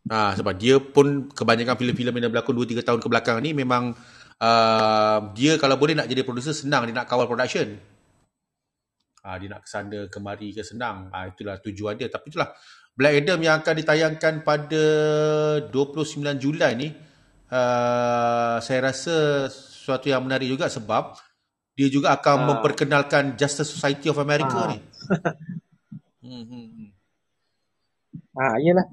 Ha, 0.10 0.38
sebab 0.38 0.54
dia 0.54 0.78
pun 0.78 1.34
kebanyakan 1.34 1.74
filem-filem 1.74 2.14
yang 2.14 2.24
dah 2.30 2.32
berlakon 2.38 2.62
2-3 2.62 2.86
tahun 2.86 3.00
ke 3.02 3.08
belakang 3.10 3.38
ni 3.42 3.58
memang 3.58 3.98
uh, 4.38 5.18
dia 5.34 5.58
kalau 5.58 5.82
boleh 5.82 5.98
nak 5.98 6.06
jadi 6.06 6.22
producer 6.22 6.54
senang 6.54 6.86
dia 6.88 6.96
nak 6.96 7.10
kawal 7.10 7.26
production. 7.26 7.78
Ha, 9.24 9.36
dia 9.40 9.48
nak 9.52 9.68
kesana 9.68 10.08
kemari 10.08 10.56
ke 10.56 10.64
senang. 10.64 11.12
Ha, 11.12 11.30
itulah 11.32 11.60
tujuan 11.60 12.00
dia. 12.00 12.08
Tapi 12.08 12.32
itulah 12.32 12.52
Black 13.00 13.24
Adam 13.24 13.40
yang 13.40 13.56
akan 13.64 13.76
ditayangkan 13.80 14.34
pada 14.44 14.84
29 15.72 16.20
Julai 16.36 16.76
ni 16.76 16.92
uh, 17.48 18.58
saya 18.60 18.80
rasa 18.92 19.48
sesuatu 19.48 20.12
yang 20.12 20.26
menarik 20.26 20.52
juga 20.52 20.68
sebab 20.68 21.18
dia 21.80 21.88
juga 21.88 22.12
akan 22.20 22.36
ha. 22.36 22.46
memperkenalkan 22.54 23.40
Justice 23.40 23.72
Society 23.72 24.12
of 24.12 24.20
America 24.20 24.68
ha. 24.68 24.72
ni. 24.76 24.80
hmm, 26.28 26.44
hmm, 26.44 26.68
hmm. 26.76 26.90
Ah, 28.36 28.56
iyalah. 28.60 28.88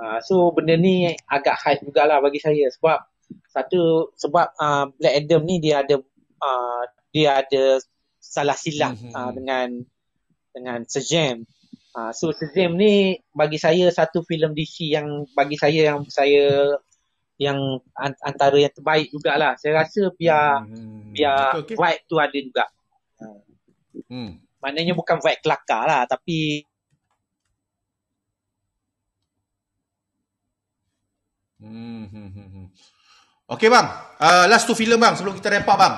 Uh, 0.00 0.18
so 0.24 0.48
benda 0.54 0.78
ni 0.80 1.12
agak 1.28 1.58
hype 1.60 1.84
jugalah 1.84 2.22
bagi 2.24 2.40
saya 2.40 2.70
sebab 2.72 3.04
satu 3.50 4.14
sebab 4.16 4.46
uh, 4.56 4.88
Black 4.96 5.26
Adam 5.26 5.42
ni 5.44 5.60
dia 5.60 5.82
ada 5.84 6.00
uh, 6.40 6.82
dia 7.12 7.42
ada 7.42 7.82
salah 8.30 8.54
silap 8.54 8.94
mm-hmm. 8.94 9.10
uh, 9.10 9.30
dengan 9.34 9.68
dengan 10.54 10.78
Shazam. 10.86 11.42
Uh, 11.90 12.14
so 12.14 12.30
Shazam 12.30 12.78
ni 12.78 13.18
bagi 13.34 13.58
saya 13.58 13.90
satu 13.90 14.22
filem 14.22 14.54
DC 14.54 14.94
yang 14.94 15.26
bagi 15.34 15.58
saya 15.58 15.90
yang 15.90 16.06
saya 16.06 16.78
yang 17.40 17.58
antara 17.98 18.54
yang 18.62 18.70
terbaik 18.70 19.10
jugalah. 19.10 19.58
Saya 19.58 19.82
rasa 19.82 20.14
biar 20.14 20.62
hmm. 20.62 21.10
biar 21.16 21.58
okay, 21.58 21.74
okay. 21.74 21.76
vibe 21.80 22.02
tu 22.06 22.16
ada 22.22 22.38
juga. 22.38 22.64
Hmm. 24.06 24.38
Maknanya 24.62 24.94
bukan 24.94 25.18
vibe 25.18 25.42
kelakar 25.42 25.82
lah 25.90 26.06
tapi 26.06 26.62
Hmm, 31.60 32.08
hmm, 32.08 32.28
hmm, 32.32 32.48
hmm. 32.56 32.66
Okay 33.44 33.68
bang, 33.68 33.84
uh, 34.16 34.48
last 34.48 34.64
two 34.64 34.72
filem 34.72 34.96
bang 34.96 35.12
sebelum 35.12 35.36
kita 35.36 35.52
wrap 35.52 35.68
up 35.68 35.76
bang. 35.76 35.94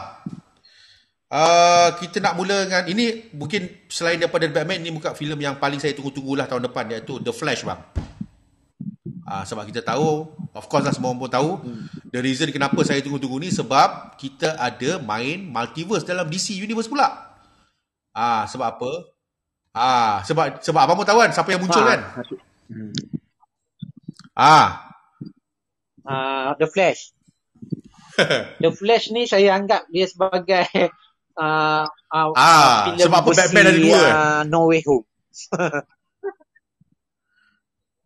Uh, 1.33 1.97
kita 1.97 2.21
nak 2.21 2.37
mula 2.37 2.69
dengan 2.69 2.85
ini 2.93 3.33
mungkin 3.33 3.89
selain 3.89 4.21
daripada 4.21 4.45
Batman 4.53 4.85
ini 4.85 4.93
bukan 4.93 5.17
filem 5.17 5.41
yang 5.41 5.57
paling 5.57 5.81
saya 5.81 5.97
tunggu-tunggu 5.97 6.37
lah 6.37 6.45
tahun 6.45 6.69
depan 6.69 6.93
iaitu 6.93 7.25
The 7.25 7.33
Flash 7.33 7.65
bang. 7.65 7.81
Uh, 9.25 9.41
sebab 9.49 9.65
kita 9.65 9.81
tahu, 9.81 10.29
of 10.53 10.69
course 10.69 10.85
lah 10.85 10.93
semua 10.93 11.09
orang 11.09 11.25
pun 11.25 11.33
tahu, 11.33 11.51
hmm. 11.65 12.13
the 12.13 12.21
reason 12.21 12.53
kenapa 12.53 12.77
saya 12.85 13.01
tunggu-tunggu 13.01 13.41
ni 13.41 13.49
sebab 13.49 14.21
kita 14.21 14.61
ada 14.61 15.01
main 15.01 15.49
multiverse 15.49 16.05
dalam 16.05 16.29
DC 16.29 16.53
Universe 16.53 16.93
pula. 16.93 17.09
Ah, 18.13 18.21
uh, 18.21 18.43
sebab 18.45 18.67
apa? 18.77 18.93
Ah, 19.73 19.81
uh, 19.81 20.15
sebab 20.29 20.61
sebab 20.61 20.81
abang 20.85 21.01
pun 21.01 21.09
tahu 21.09 21.25
kan 21.25 21.33
siapa 21.33 21.49
yang 21.49 21.65
muncul 21.65 21.81
ha. 21.81 21.97
kan? 21.97 22.01
Hmm. 22.69 22.93
Ah, 24.37 24.69
uh, 26.05 26.49
The 26.61 26.69
Flash. 26.69 27.17
The 28.61 28.69
Flash 28.69 29.09
ni 29.17 29.25
saya 29.25 29.57
anggap 29.57 29.89
dia 29.89 30.05
sebagai 30.05 30.93
uh, 31.39 31.85
uh, 31.89 32.31
ah, 32.37 32.93
sebab 32.97 33.19
apa 33.25 33.31
Batman 33.33 33.65
ada 33.69 33.79
dua 33.79 34.01
uh, 34.01 34.43
No 34.49 34.69
Way 34.69 34.81
Home. 34.89 35.07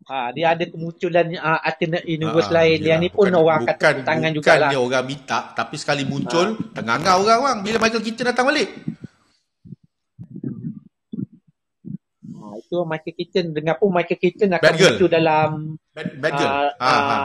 ha, 0.07 0.31
dia 0.37 0.47
ada 0.55 0.65
kemunculan 0.67 1.27
uh, 1.35 1.61
alternate 1.63 2.07
universe 2.07 2.51
ha, 2.51 2.57
lain. 2.63 2.79
Yang 2.83 3.01
ni 3.01 3.09
pun 3.11 3.27
bukan, 3.31 3.41
orang 3.41 3.63
bukan, 3.67 3.77
kata 3.79 4.03
tangan 4.07 4.31
juga 4.35 4.51
lah. 4.59 4.71
Bukan 4.71 4.83
orang 4.87 5.05
minta 5.07 5.39
tapi 5.55 5.75
sekali 5.79 6.03
muncul 6.07 6.47
ha. 6.55 6.63
tengah-tengah 6.77 7.17
orang 7.19 7.39
bang. 7.43 7.59
Bila 7.65 7.77
Michael 7.83 8.05
Keaton 8.05 8.27
datang 8.27 8.47
balik. 8.47 8.71
tu 12.67 12.83
Michael 12.83 13.15
Keaton 13.15 13.47
dengar 13.55 13.79
pun 13.79 13.95
Michael 13.95 14.19
Keaton 14.19 14.51
akan 14.59 14.73
muncul 14.75 15.09
dalam 15.09 15.51
Bad, 15.97 16.21
bad 16.21 16.33
Girl. 16.37 16.53
Uh, 16.53 16.71
ha, 16.77 16.93
ha. 16.93 17.17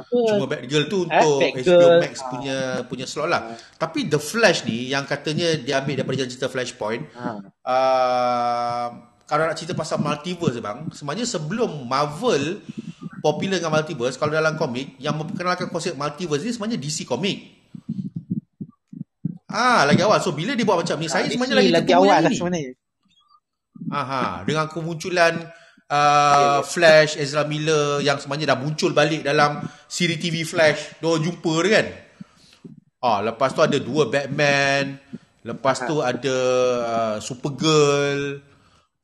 apa? 0.00 0.16
Cuma 0.24 0.48
Bad 0.48 0.64
Girl 0.64 0.88
tu 0.88 1.04
eh, 1.04 1.20
untuk 1.20 1.36
eh, 1.44 1.52
HBO 1.52 1.68
Girl. 1.68 2.00
Max 2.00 2.14
punya 2.24 2.56
punya 2.88 3.04
slot 3.04 3.28
lah. 3.28 3.52
Uh. 3.52 3.60
Tapi 3.76 4.08
The 4.08 4.16
Flash 4.16 4.64
ni 4.64 4.88
yang 4.88 5.04
katanya 5.04 5.52
dia 5.60 5.84
ambil 5.84 6.00
daripada 6.00 6.24
jalan 6.24 6.32
cerita 6.32 6.48
Flashpoint. 6.48 7.12
Uh. 7.12 7.44
Uh, 7.60 8.86
kalau 9.28 9.44
nak 9.44 9.60
cerita 9.60 9.76
pasal 9.76 10.00
multiverse 10.00 10.64
bang, 10.64 10.88
sebenarnya 10.96 11.28
sebelum 11.28 11.84
Marvel 11.84 12.64
popular 13.20 13.60
dengan 13.60 13.76
multiverse, 13.76 14.16
kalau 14.16 14.32
dalam 14.32 14.56
komik 14.56 14.96
yang 14.96 15.20
memperkenalkan 15.20 15.68
konsep 15.68 15.92
multiverse 15.92 16.40
ni 16.40 16.56
sebenarnya 16.56 16.80
DC 16.80 17.04
komik. 17.04 17.52
Ah, 19.52 19.84
lagi 19.84 20.00
awal. 20.00 20.24
So 20.24 20.32
bila 20.32 20.56
dia 20.56 20.64
buat 20.64 20.80
macam 20.80 20.96
ni, 20.96 21.12
saya 21.12 21.28
sebenarnya 21.28 21.68
lagi, 21.68 21.72
lagi 21.84 21.92
awal 21.92 22.16
lah 22.24 22.32
sebenarnya. 22.32 22.72
Aha, 23.92 24.40
dengan 24.48 24.72
kemunculan 24.72 25.52
uh, 25.90 26.60
Flash, 26.66 27.18
Ezra 27.18 27.46
Miller 27.46 28.02
yang 28.02 28.18
sebenarnya 28.18 28.54
dah 28.54 28.58
muncul 28.58 28.90
balik 28.90 29.22
dalam 29.26 29.62
siri 29.86 30.18
TV 30.18 30.42
Flash. 30.42 30.98
Dia 30.98 31.18
jumpa 31.18 31.52
dia 31.62 31.70
kan? 31.80 31.86
Ah, 33.02 33.18
lepas 33.22 33.54
tu 33.54 33.62
ada 33.62 33.78
dua 33.78 34.10
Batman. 34.10 34.98
Lepas 35.46 35.86
tu 35.86 36.02
ada 36.02 36.36
uh, 36.82 37.16
Supergirl. 37.22 38.42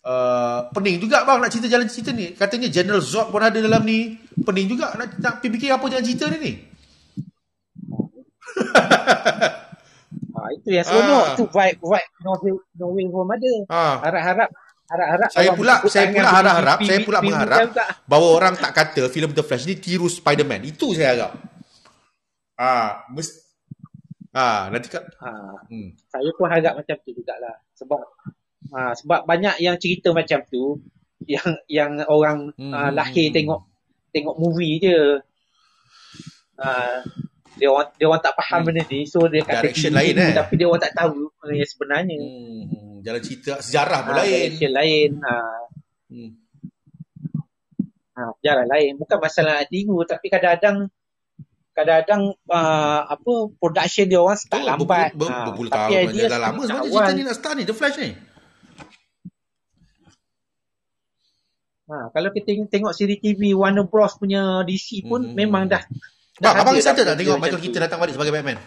Uh, 0.02 0.66
pening 0.74 0.98
juga 0.98 1.22
bang 1.22 1.38
nak 1.38 1.54
cerita 1.54 1.70
jalan 1.70 1.86
cerita 1.86 2.10
ni. 2.10 2.34
Katanya 2.34 2.66
General 2.66 2.98
Zod 2.98 3.30
pun 3.30 3.38
ada 3.38 3.54
dalam 3.54 3.86
ni. 3.86 4.18
Pening 4.42 4.66
juga 4.66 4.98
nak, 4.98 5.14
nak 5.22 5.38
fikir 5.38 5.70
apa 5.70 5.86
jalan 5.86 6.02
cerita 6.02 6.26
ni 6.34 6.38
ni. 6.42 6.52
ha, 10.34 10.50
itu 10.58 10.68
yang 10.74 10.82
seronok. 10.82 11.24
Ah. 11.30 11.36
Tu 11.38 11.46
vibe, 11.46 11.78
vibe 11.78 12.10
no, 12.26 12.34
no 12.82 12.86
way 12.90 13.06
home 13.06 13.30
ada. 13.30 13.52
Ah. 13.70 14.02
Harap-harap 14.02 14.50
harap-harap 14.92 15.28
saya 15.32 15.50
pula 15.56 15.74
saya 15.88 16.06
pula 16.12 16.28
harap-harap 16.28 16.78
saya 16.84 16.98
pula 17.00 17.18
mengharap 17.24 17.60
bahawa 18.04 18.28
orang 18.36 18.54
tak 18.60 18.72
kata 18.76 19.02
filem 19.08 19.32
The 19.32 19.40
Flash 19.40 19.64
ni 19.64 19.80
tiru 19.80 20.06
Spider-Man. 20.12 20.68
Itu 20.68 20.92
saya 20.92 21.16
harap. 21.16 21.32
Ah, 22.60 23.08
mesti 23.08 23.40
ah 24.32 24.72
nanti 24.72 24.88
kan 24.88 25.04
ha, 25.20 25.28
hmm. 25.68 25.92
saya 26.08 26.30
pun 26.32 26.48
harap 26.48 26.72
macam 26.72 26.96
tu 27.04 27.12
jugaklah 27.12 27.52
sebab 27.76 28.00
ha, 28.72 28.96
sebab 28.96 29.28
banyak 29.28 29.60
yang 29.60 29.76
cerita 29.76 30.08
macam 30.16 30.40
tu 30.48 30.80
yang 31.28 31.48
yang 31.68 31.92
orang 32.08 32.48
hmm. 32.56 32.72
uh, 32.72 32.90
lahir 32.92 33.28
tengok 33.32 33.60
tengok 34.12 34.36
movie 34.36 34.78
je. 34.82 35.18
Uh, 36.60 37.00
dia 37.52 37.68
orang 37.68 37.88
dia 38.00 38.06
orang 38.08 38.22
tak 38.24 38.34
faham 38.40 38.58
hmm. 38.58 38.66
benda 38.72 38.82
ni 38.88 39.00
so 39.04 39.18
dia 39.28 39.42
kata 39.44 39.68
Direction 39.68 39.92
lain 39.92 40.14
eh. 40.16 40.32
tapi 40.32 40.52
dia 40.56 40.66
orang 40.68 40.82
tak 40.82 40.94
tahu 40.96 41.28
yang 41.52 41.68
sebenarnya. 41.68 42.16
Hmm. 42.16 42.96
jalan 43.04 43.20
cerita 43.20 43.52
sejarah 43.60 44.00
pun 44.08 44.12
ha, 44.16 44.18
lain. 44.24 44.48
Cerita 44.56 44.68
lain. 44.72 45.10
Ha. 45.20 45.34
Hmm. 46.08 46.30
Ha, 48.12 48.20
sejarah 48.40 48.66
lain. 48.68 48.92
Bukan 48.96 49.18
masalah 49.20 49.52
nak 49.60 49.66
tiru 49.68 49.96
tapi 50.08 50.26
kadang-kadang 50.32 50.76
kadang-kadang 51.72 52.36
uh, 52.52 53.00
apa 53.08 53.32
production 53.56 54.04
dia 54.08 54.20
orang 54.20 54.38
start 54.40 54.64
oh, 54.64 54.68
lambat. 54.72 55.12
Ber, 55.16 55.28
ber, 55.28 55.30
berpuluh 55.52 55.70
ha, 55.72 55.88
tahun 55.88 56.08
dah 56.28 56.40
lama 56.40 56.60
sebenarnya 56.64 56.92
cerita 56.92 57.12
ni 57.12 57.22
nak 57.24 57.36
start 57.36 57.54
ni 57.60 57.64
The 57.68 57.74
Flash 57.76 57.98
ni. 58.00 58.10
Ha, 61.92 62.08
kalau 62.16 62.32
kita 62.32 62.56
tengok 62.72 62.96
siri 62.96 63.20
TV 63.20 63.52
Warner 63.52 63.84
Bros 63.84 64.16
punya 64.16 64.64
DC 64.64 65.04
pun 65.04 65.28
hmm. 65.28 65.36
memang 65.36 65.68
dah 65.68 65.84
Bang, 66.40 66.56
abang 66.56 66.76
excited 66.78 67.04
tak 67.04 67.16
tengok 67.20 67.36
Michael 67.36 67.60
Keaton 67.60 67.82
datang 67.82 68.00
balik 68.00 68.16
sebagai 68.16 68.32
Batman? 68.32 68.58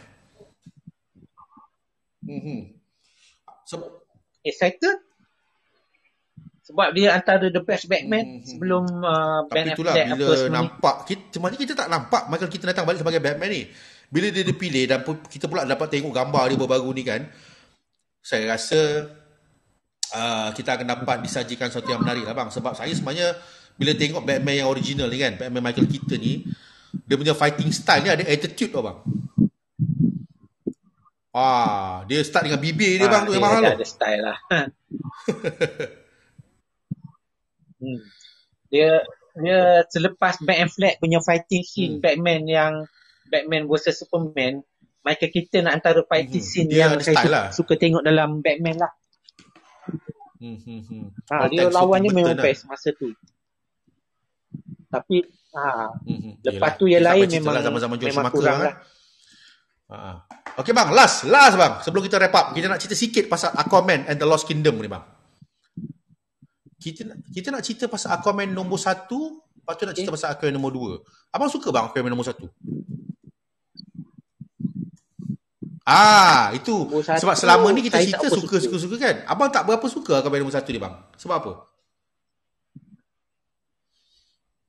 Hmm. 2.25 2.61
Sebab 3.65 3.89
excited 4.45 5.01
sebab 6.65 6.97
dia 6.97 7.13
antara 7.13 7.53
the 7.53 7.61
best 7.61 7.85
Batman 7.85 8.25
hmm, 8.25 8.37
hmm. 8.41 8.45
sebelum 8.49 8.83
uh, 9.05 9.45
Ben 9.49 9.69
Tapi 9.69 9.77
itulah 9.77 9.93
Affleck 9.93 10.17
bila 10.17 10.37
nampak 10.49 10.95
kita, 11.05 11.37
macam 11.37 11.57
kita 11.61 11.73
tak 11.77 11.89
nampak 11.93 12.23
Michael 12.25 12.49
kita 12.49 12.65
datang 12.73 12.85
balik 12.89 13.05
sebagai 13.05 13.21
Batman 13.21 13.49
ni 13.53 13.69
bila 14.09 14.29
dia 14.33 14.41
dipilih 14.41 14.85
dan 14.89 15.05
kita 15.05 15.45
pula 15.45 15.65
dapat 15.65 15.89
tengok 15.93 16.13
gambar 16.13 16.43
dia 16.49 16.57
baru-baru 16.57 16.89
ni 16.93 17.03
kan 17.05 17.21
saya 18.25 18.57
rasa 18.57 19.05
uh, 20.13 20.49
kita 20.53 20.79
akan 20.81 20.87
dapat 20.89 21.17
disajikan 21.21 21.69
sesuatu 21.69 21.93
yang 21.93 22.01
menarik 22.01 22.25
lah 22.25 22.33
bang. 22.33 22.49
Sebab 22.49 22.73
saya 22.73 22.89
sebenarnya 22.93 23.37
bila 23.77 23.93
tengok 23.93 24.25
Batman 24.25 24.55
yang 24.65 24.69
original 24.69 25.07
ni 25.11 25.21
kan, 25.21 25.37
Batman 25.37 25.61
Michael 25.61 25.85
Keaton 25.85 26.19
ni, 26.19 26.41
dia 27.03 27.15
punya 27.19 27.35
fighting 27.35 27.71
style 27.75 28.01
ni 28.07 28.09
ada 28.11 28.23
attitude 28.23 28.71
tau 28.71 28.83
bang. 28.85 28.97
Ah, 31.35 32.07
dia 32.07 32.23
start 32.23 32.47
dengan 32.47 32.63
bibir 32.63 32.95
dia 32.95 33.11
ah, 33.11 33.11
bang 33.11 33.23
tu 33.27 33.35
yang 33.35 33.43
mahal 33.43 33.59
tu. 33.59 33.75
Ada 33.75 33.87
style 33.87 34.21
lah. 34.23 34.37
hmm. 37.83 37.99
Dia 38.71 39.03
dia 39.35 39.83
selepas 39.91 40.39
Ben 40.39 40.63
Affleck 40.63 41.03
punya 41.03 41.19
fighting 41.19 41.67
scene 41.67 41.99
hmm. 41.99 42.03
Batman 42.03 42.47
yang 42.47 42.73
Batman 43.27 43.67
vs 43.67 44.07
Superman, 44.07 44.63
Michael 45.03 45.31
Keaton 45.35 45.67
antara 45.67 46.07
fighting 46.07 46.39
hmm. 46.39 46.49
scene 46.49 46.69
dia 46.71 46.87
yang 46.87 47.03
saya 47.03 47.19
suka, 47.19 47.27
lah. 47.27 47.45
suka 47.51 47.73
tengok 47.75 48.07
dalam 48.07 48.39
Batman 48.39 48.79
lah. 48.79 48.91
Hmm, 50.39 50.55
hmm, 50.55 50.81
hmm. 50.87 51.05
Ha, 51.31 51.47
dia 51.51 51.67
lawannya 51.67 52.15
memang 52.15 52.39
lah. 52.39 52.43
best 52.47 52.63
masa 52.63 52.95
tu. 52.95 53.11
Tapi 54.87 55.27
ha, 55.55 55.89
hmm, 56.03 56.43
lepas 56.43 56.71
Yelah. 56.75 56.79
tu 56.79 56.85
yang 56.91 57.03
lain 57.03 57.27
memang 57.31 57.53
lah 57.55 57.63
zaman-zaman 57.63 57.95
memang 57.97 58.33
kurang 58.35 58.59
lah. 58.59 58.75
Ha. 59.85 59.97
Okay 60.55 60.71
bang, 60.71 60.89
last, 60.95 61.27
last 61.27 61.55
bang. 61.59 61.73
Sebelum 61.83 62.01
kita 62.07 62.17
wrap 62.17 62.33
up, 62.33 62.45
kita 62.55 62.71
nak 62.71 62.79
cerita 62.79 62.95
sikit 62.95 63.27
pasal 63.27 63.51
Aquaman 63.53 64.07
and 64.07 64.17
the 64.17 64.27
Lost 64.27 64.47
Kingdom 64.47 64.79
ni 64.79 64.87
bang. 64.87 65.03
Kita 66.79 67.01
nak, 67.05 67.17
kita 67.27 67.47
nak 67.51 67.61
cerita 67.61 67.85
pasal 67.91 68.15
Aquaman 68.15 68.49
nombor 68.49 68.79
satu, 68.79 69.43
lepas 69.57 69.73
tu 69.75 69.83
nak 69.83 69.93
cerita 69.93 70.09
okay. 70.09 70.17
pasal 70.17 70.29
Aquaman 70.33 70.53
nombor 70.55 70.71
dua. 70.71 70.91
Abang 71.35 71.51
suka 71.51 71.69
bang 71.75 71.91
Aquaman 71.91 72.11
nombor 72.11 72.27
satu? 72.27 72.47
Ah, 75.85 76.49
itu. 76.57 76.89
Sebab 77.05 77.37
selama 77.37 77.69
ni 77.69 77.85
kita 77.85 78.01
cerita 78.01 78.25
suka-suka-suka 78.31 78.95
kan. 78.97 79.15
Abang 79.29 79.53
tak 79.53 79.69
berapa 79.69 79.85
suka 79.85 80.23
Aquaman 80.23 80.39
nombor 80.41 80.55
satu 80.55 80.71
ni 80.71 80.81
bang. 80.81 80.95
Sebab 81.19 81.35
apa? 81.35 81.74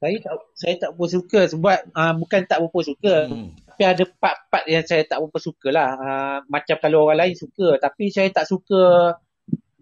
Saya 0.07 0.19
tak 0.23 0.35
saya 0.55 0.75
tak 0.79 0.91
berapa 0.95 1.07
suka 1.11 1.41
sebab 1.51 1.79
uh, 1.91 2.15
bukan 2.15 2.41
tak 2.47 2.59
berapa 2.63 2.81
suka. 2.87 3.15
Hmm. 3.27 3.51
Tapi 3.67 3.83
ada 3.83 4.05
part-part 4.23 4.65
yang 4.71 4.85
saya 4.87 5.03
tak 5.03 5.19
berapa 5.19 5.39
suka 5.43 5.69
lah. 5.75 5.89
Uh, 5.99 6.39
macam 6.47 6.77
kalau 6.79 7.11
orang 7.11 7.27
lain 7.27 7.35
suka. 7.35 7.75
Tapi 7.83 8.15
saya 8.15 8.31
tak 8.31 8.47
suka 8.47 8.83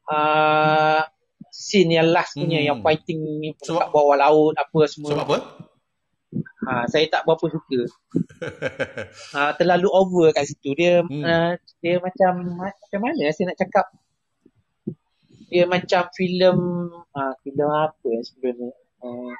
uh, 0.09 1.01
scene 1.53 1.95
yang 1.95 2.11
last 2.11 2.35
punya 2.35 2.59
hmm. 2.59 2.69
yang 2.73 2.79
fighting 2.83 3.21
sebab, 3.63 3.87
kat 3.87 3.89
bawah 3.93 4.17
laut 4.19 4.55
apa 4.57 4.81
semua. 4.91 5.11
Sebab 5.15 5.27
apa? 5.29 5.39
Ha, 6.67 6.91
saya 6.91 7.07
tak 7.07 7.23
berapa 7.23 7.47
suka. 7.47 7.81
ha, 9.39 9.53
terlalu 9.61 9.89
over 9.93 10.35
kat 10.35 10.51
situ. 10.51 10.75
Dia 10.75 11.05
hmm. 11.07 11.23
uh, 11.23 11.53
dia 11.79 12.03
macam 12.03 12.59
macam 12.59 13.01
mana 13.05 13.31
saya 13.31 13.53
nak 13.53 13.59
cakap? 13.61 13.87
Dia 15.53 15.71
macam 15.71 16.03
filem 16.17 16.59
uh, 17.15 17.35
filem 17.47 17.71
apa 17.71 18.11
sebenarnya? 18.27 18.75
Uh, 18.99 19.31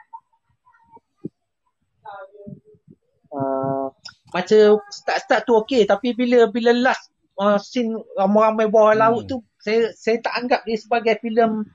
uh, 3.35 3.87
macam 4.31 4.83
start-start 4.91 5.43
tu 5.47 5.55
okey 5.63 5.87
tapi 5.87 6.15
bila 6.15 6.51
bila 6.51 6.71
last 6.75 7.11
uh, 7.39 7.59
scene 7.59 7.95
ramai-ramai 8.19 8.67
bawah 8.71 8.95
hmm. 8.95 9.01
laut 9.03 9.23
tu 9.27 9.37
saya 9.59 9.91
saya 9.95 10.19
tak 10.23 10.35
anggap 10.39 10.61
dia 10.67 10.77
sebagai 10.79 11.15
filem 11.23 11.67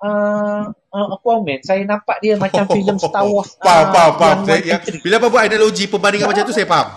uh, 0.00 0.64
uh, 0.72 1.06
Aquaman 1.16 1.60
saya 1.64 1.84
nampak 1.84 2.20
dia 2.24 2.36
macam 2.36 2.64
filem 2.76 2.96
Star 2.96 3.24
Wars 3.24 3.56
faham 3.64 3.84
uh, 3.84 3.92
faham 3.92 4.12
faham. 4.16 4.38
saya, 4.48 4.60
yang, 4.64 4.82
bila 5.04 5.14
apa 5.20 5.26
buat 5.28 5.42
analogi 5.44 5.84
perbandingan 5.88 6.28
macam 6.28 6.44
tu 6.48 6.56
saya 6.56 6.68
faham. 6.68 6.88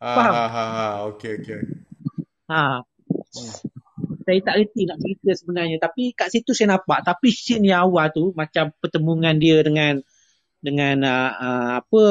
Faham? 0.00 0.32
ha 0.32 0.44
ha 0.48 0.64
ha 0.64 0.86
okey 1.12 1.32
okey 1.44 1.60
ha 2.48 2.80
hmm. 2.80 3.52
saya 4.24 4.38
tak 4.40 4.54
reti 4.56 4.82
nak 4.88 4.96
cerita 4.96 5.30
sebenarnya 5.36 5.76
tapi 5.76 6.16
kat 6.16 6.32
situ 6.32 6.56
saya 6.56 6.78
nampak. 6.78 7.06
Tapi 7.06 7.28
scene 7.30 7.70
yang 7.70 7.86
awal 7.86 8.10
tu 8.10 8.32
macam 8.34 8.72
pertemuan 8.80 9.36
dia 9.36 9.60
dengan 9.60 10.00
dengan 10.60 10.96
uh, 11.04 11.32
uh, 11.36 11.70
apa 11.80 12.02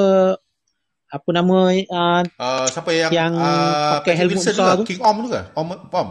apa 1.10 1.30
nama 1.34 1.74
uh, 1.74 2.22
uh, 2.38 2.66
siapa 2.70 2.94
yang, 2.94 3.10
yang 3.10 3.34
uh, 3.34 3.98
pakai 4.02 4.14
helmet 4.14 4.38
besar 4.38 4.78
tu 4.78 4.86
King 4.86 5.02
Om 5.02 5.16
tu 5.26 5.30
ke 5.34 5.42
Om 5.58 5.68
Om 5.90 6.10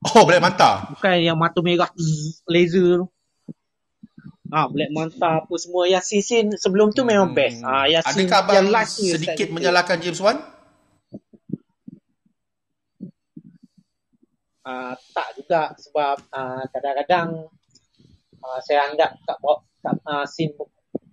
Oh, 0.00 0.24
Black 0.24 0.40
Manta. 0.40 0.88
Bukan 0.96 1.20
yang 1.20 1.36
mata 1.36 1.60
merah 1.60 1.92
laser 2.48 3.04
tu. 3.04 3.06
Ah, 4.48 4.64
Black 4.66 4.88
Manta 4.90 5.44
apa 5.44 5.54
semua 5.60 5.84
yang 5.86 6.00
scene 6.00 6.56
sebelum 6.56 6.90
tu 6.96 7.04
hmm. 7.04 7.10
memang 7.12 7.30
best. 7.36 7.60
Ah, 7.60 7.84
yang 7.84 8.00
Adakah 8.02 8.48
yang 8.56 8.68
last 8.72 8.96
sedikit 8.96 9.52
menyalahkan 9.52 10.00
James 10.00 10.18
Wan? 10.24 10.40
Ah, 14.64 14.96
tak 15.12 15.36
juga 15.36 15.76
sebab 15.76 16.16
ah, 16.32 16.64
kadang-kadang 16.72 17.46
ah, 18.40 18.58
saya 18.64 18.88
anggap 18.88 19.20
kat 19.22 19.36
bawah 19.44 19.60
kat, 19.84 19.96
ah, 20.08 20.24
scene 20.24 20.56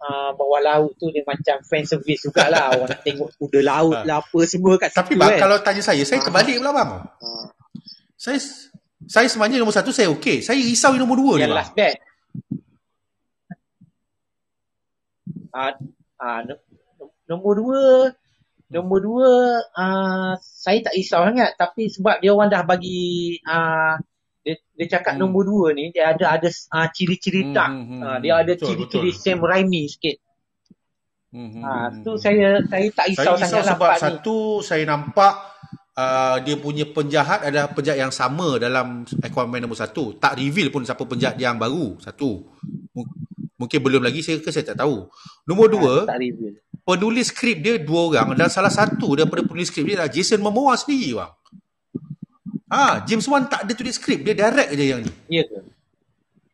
uh, 0.02 0.30
bawah 0.34 0.62
laut 0.62 0.92
tu 0.98 1.10
dia 1.10 1.26
macam 1.26 1.62
fan 1.66 1.84
service 1.84 2.26
jugalah 2.26 2.70
orang 2.74 2.90
nak 2.94 3.02
tengok 3.02 3.30
kuda 3.38 3.60
laut 3.66 4.00
lah 4.06 4.22
apa 4.22 4.40
semua 4.46 4.74
kat 4.78 4.90
Tapi 4.94 5.14
situ 5.16 5.22
bang, 5.22 5.32
kan. 5.36 5.40
kalau 5.48 5.58
tanya 5.62 5.82
saya, 5.84 6.04
saya 6.06 6.20
terbalik 6.22 6.56
pula 6.62 6.72
bang. 6.74 6.90
Saya 8.18 8.38
saya 9.08 9.28
sebenarnya 9.30 9.62
nombor 9.62 9.76
satu 9.76 9.94
saya 9.94 10.10
okey. 10.18 10.42
Saya 10.44 10.58
risau 10.60 10.94
yang 10.98 11.06
nombor 11.06 11.18
dua 11.22 11.34
yang 11.38 11.40
ni. 11.40 11.44
Yang 11.46 11.58
last 11.58 11.72
bet. 11.78 11.96
Uh, 15.58 15.74
uh, 16.22 16.40
nombor 17.26 17.54
dua 17.58 17.84
Nombor 18.68 19.00
dua 19.00 19.32
uh, 19.64 20.36
Saya 20.38 20.84
tak 20.84 20.94
risau 20.94 21.24
sangat 21.24 21.56
Tapi 21.56 21.88
sebab 21.88 22.20
dia 22.20 22.36
orang 22.36 22.52
dah 22.52 22.62
bagi 22.68 23.40
uh, 23.48 23.96
dia, 24.48 24.56
dia 24.80 24.88
cakap 24.96 25.20
hmm. 25.20 25.22
nombor 25.28 25.44
dua 25.44 25.76
ni 25.76 25.92
Dia 25.92 26.16
ada 26.16 26.40
ada 26.40 26.48
uh, 26.48 26.88
ciri-ciri 26.96 27.52
hmm, 27.52 27.54
tak 27.54 27.68
hmm, 27.68 27.84
hmm, 27.84 28.02
uh, 28.08 28.18
Dia 28.24 28.34
ada 28.40 28.54
ciri-ciri 28.56 29.12
Sam 29.12 29.44
Raimi 29.44 29.84
sikit 29.92 30.16
hmm, 31.36 31.60
uh, 31.60 31.88
Tu 32.08 32.12
saya 32.16 32.64
saya 32.64 32.88
tak 32.96 33.06
risau 33.12 33.36
saya 33.36 33.44
sangat 33.44 33.60
risau 33.60 33.74
sebab 33.76 33.92
satu 34.00 34.40
ni. 34.40 34.64
Saya 34.64 34.84
nampak 34.88 35.34
uh, 35.98 36.38
dia 36.46 36.56
punya 36.56 36.86
penjahat 36.88 37.50
adalah 37.50 37.74
penjahat 37.74 38.00
yang 38.00 38.14
sama 38.14 38.62
dalam 38.62 39.04
Aquaman 39.26 39.60
nombor 39.60 39.76
satu. 39.76 40.16
Tak 40.22 40.38
reveal 40.38 40.70
pun 40.70 40.86
siapa 40.86 41.04
penjahat 41.04 41.36
yang 41.42 41.58
baru. 41.58 41.98
Satu. 41.98 42.46
M- 42.94 43.12
mungkin 43.58 43.80
belum 43.82 44.06
lagi 44.06 44.22
saya 44.22 44.38
ke 44.38 44.54
saya 44.54 44.72
tak 44.72 44.86
tahu. 44.86 45.10
Nombor 45.50 45.68
dua, 45.74 45.94
tak 46.06 46.22
reveal. 46.22 46.62
penulis 46.86 47.34
skrip 47.34 47.58
dia 47.60 47.82
dua 47.82 48.14
orang 48.14 48.38
dan 48.38 48.48
salah 48.54 48.72
satu 48.72 49.18
daripada 49.18 49.44
penulis 49.44 49.74
skrip 49.74 49.84
dia 49.90 50.00
adalah 50.00 50.14
Jason 50.14 50.40
Momoa 50.40 50.78
sendiri 50.78 51.18
bang. 51.18 51.32
Ah, 52.68 53.04
James 53.08 53.24
Wan 53.32 53.48
tak 53.48 53.64
ada 53.64 53.74
tulis 53.74 53.96
skrip, 53.96 54.28
dia 54.28 54.36
direct 54.36 54.70
aja 54.76 54.86
yang 54.86 55.02
ni. 55.04 55.12
Ya 55.32 55.44
ke? 55.48 55.60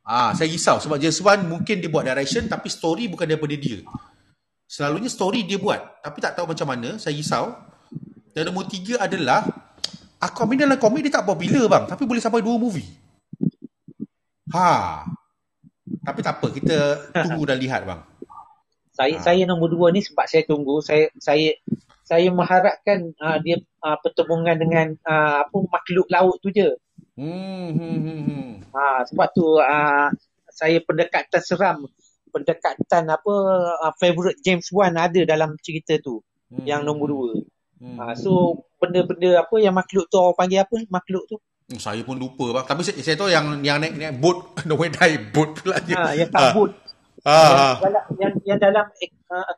Ah, 0.05 0.35
saya 0.37 0.51
risau 0.51 0.77
sebab 0.77 1.01
James 1.01 1.17
Wan 1.25 1.41
mungkin 1.47 1.79
dia 1.81 1.89
buat 1.89 2.05
direction 2.05 2.45
tapi 2.45 2.69
story 2.69 3.09
bukan 3.09 3.25
daripada 3.25 3.55
dia. 3.57 3.81
Selalunya 4.69 5.09
story 5.09 5.45
dia 5.45 5.57
buat, 5.57 5.79
tapi 6.01 6.17
tak 6.21 6.37
tahu 6.37 6.49
macam 6.49 6.69
mana, 6.69 6.97
saya 7.01 7.17
risau. 7.17 7.53
Dan 8.33 8.49
nombor 8.49 8.65
tiga 8.65 8.97
adalah 8.97 9.45
Aquaman 10.17 10.57
dalam 10.57 10.79
komik 10.81 11.05
dia 11.05 11.13
tak 11.21 11.27
popular 11.27 11.69
bang 11.69 11.83
Tapi 11.85 12.03
boleh 12.09 12.21
sampai 12.23 12.41
dua 12.41 12.57
movie 12.57 12.89
Ha 14.49 15.05
Tapi 16.01 16.19
tak 16.25 16.41
apa 16.41 16.47
Kita 16.49 16.77
tunggu 17.27 17.43
dan 17.45 17.61
lihat 17.61 17.85
bang 17.85 18.01
Saya 18.89 19.15
ha. 19.19 19.21
saya 19.21 19.41
nombor 19.45 19.69
dua 19.69 19.93
ni 19.93 20.01
Sebab 20.01 20.25
saya 20.25 20.43
tunggu 20.49 20.81
Saya 20.81 21.13
saya 21.21 21.53
saya 22.03 22.27
mengharapkan 22.29 23.15
uh, 23.23 23.39
dia 23.39 23.63
uh, 23.79 23.95
pertemuan 24.03 24.59
dengan 24.59 24.91
uh, 25.07 25.47
apa 25.47 25.57
makhluk 25.71 26.07
laut 26.11 26.37
tu 26.43 26.51
je. 26.51 26.75
Hmm, 27.15 27.71
hmm, 27.71 27.97
hmm, 28.03 28.21
hmm. 28.27 28.49
Ha, 28.75 29.07
sebab 29.07 29.27
tu 29.31 29.45
uh, 29.55 30.09
saya 30.51 30.77
pendekatan 30.83 31.41
seram, 31.41 31.87
pendekatan 32.29 33.07
apa 33.07 33.33
uh, 33.79 33.93
favorite 33.95 34.43
James 34.43 34.67
Wan 34.75 34.99
ada 34.99 35.23
dalam 35.23 35.55
cerita 35.63 35.95
tu. 36.03 36.19
Hmm. 36.51 36.67
Yang 36.67 36.81
nombor 36.83 37.07
dua. 37.07 37.31
Hmm. 37.79 37.97
Ha, 38.03 38.03
so 38.19 38.63
benda-benda 38.83 39.39
apa 39.39 39.55
yang 39.63 39.73
makhluk 39.73 40.11
tu 40.11 40.19
orang 40.19 40.35
panggil 40.35 40.59
apa 40.67 40.75
makhluk 40.91 41.23
tu? 41.31 41.39
Saya 41.79 42.03
pun 42.03 42.19
lupa 42.19 42.51
bang. 42.59 42.65
Tapi 42.67 42.81
saya, 42.83 42.99
saya 42.99 43.15
tahu 43.15 43.31
yang 43.31 43.63
yang 43.63 43.79
naik 43.79 43.95
naik 43.95 44.19
boat, 44.19 44.37
no 44.67 44.75
way 44.75 44.91
die 44.91 45.15
boat 45.31 45.55
pula 45.55 45.79
dia. 45.79 45.95
Ha, 45.95 46.11
yang 46.19 46.27
tak 46.27 46.51
ha. 46.51 46.51
boat. 46.51 46.71
Ha. 47.23 47.31
Yang, 47.31 47.55
ha. 47.55 47.69
Dalam, 47.79 48.03
yang, 48.19 48.33
yang 48.43 48.59
dalam 48.59 48.85
uh, 49.31 49.53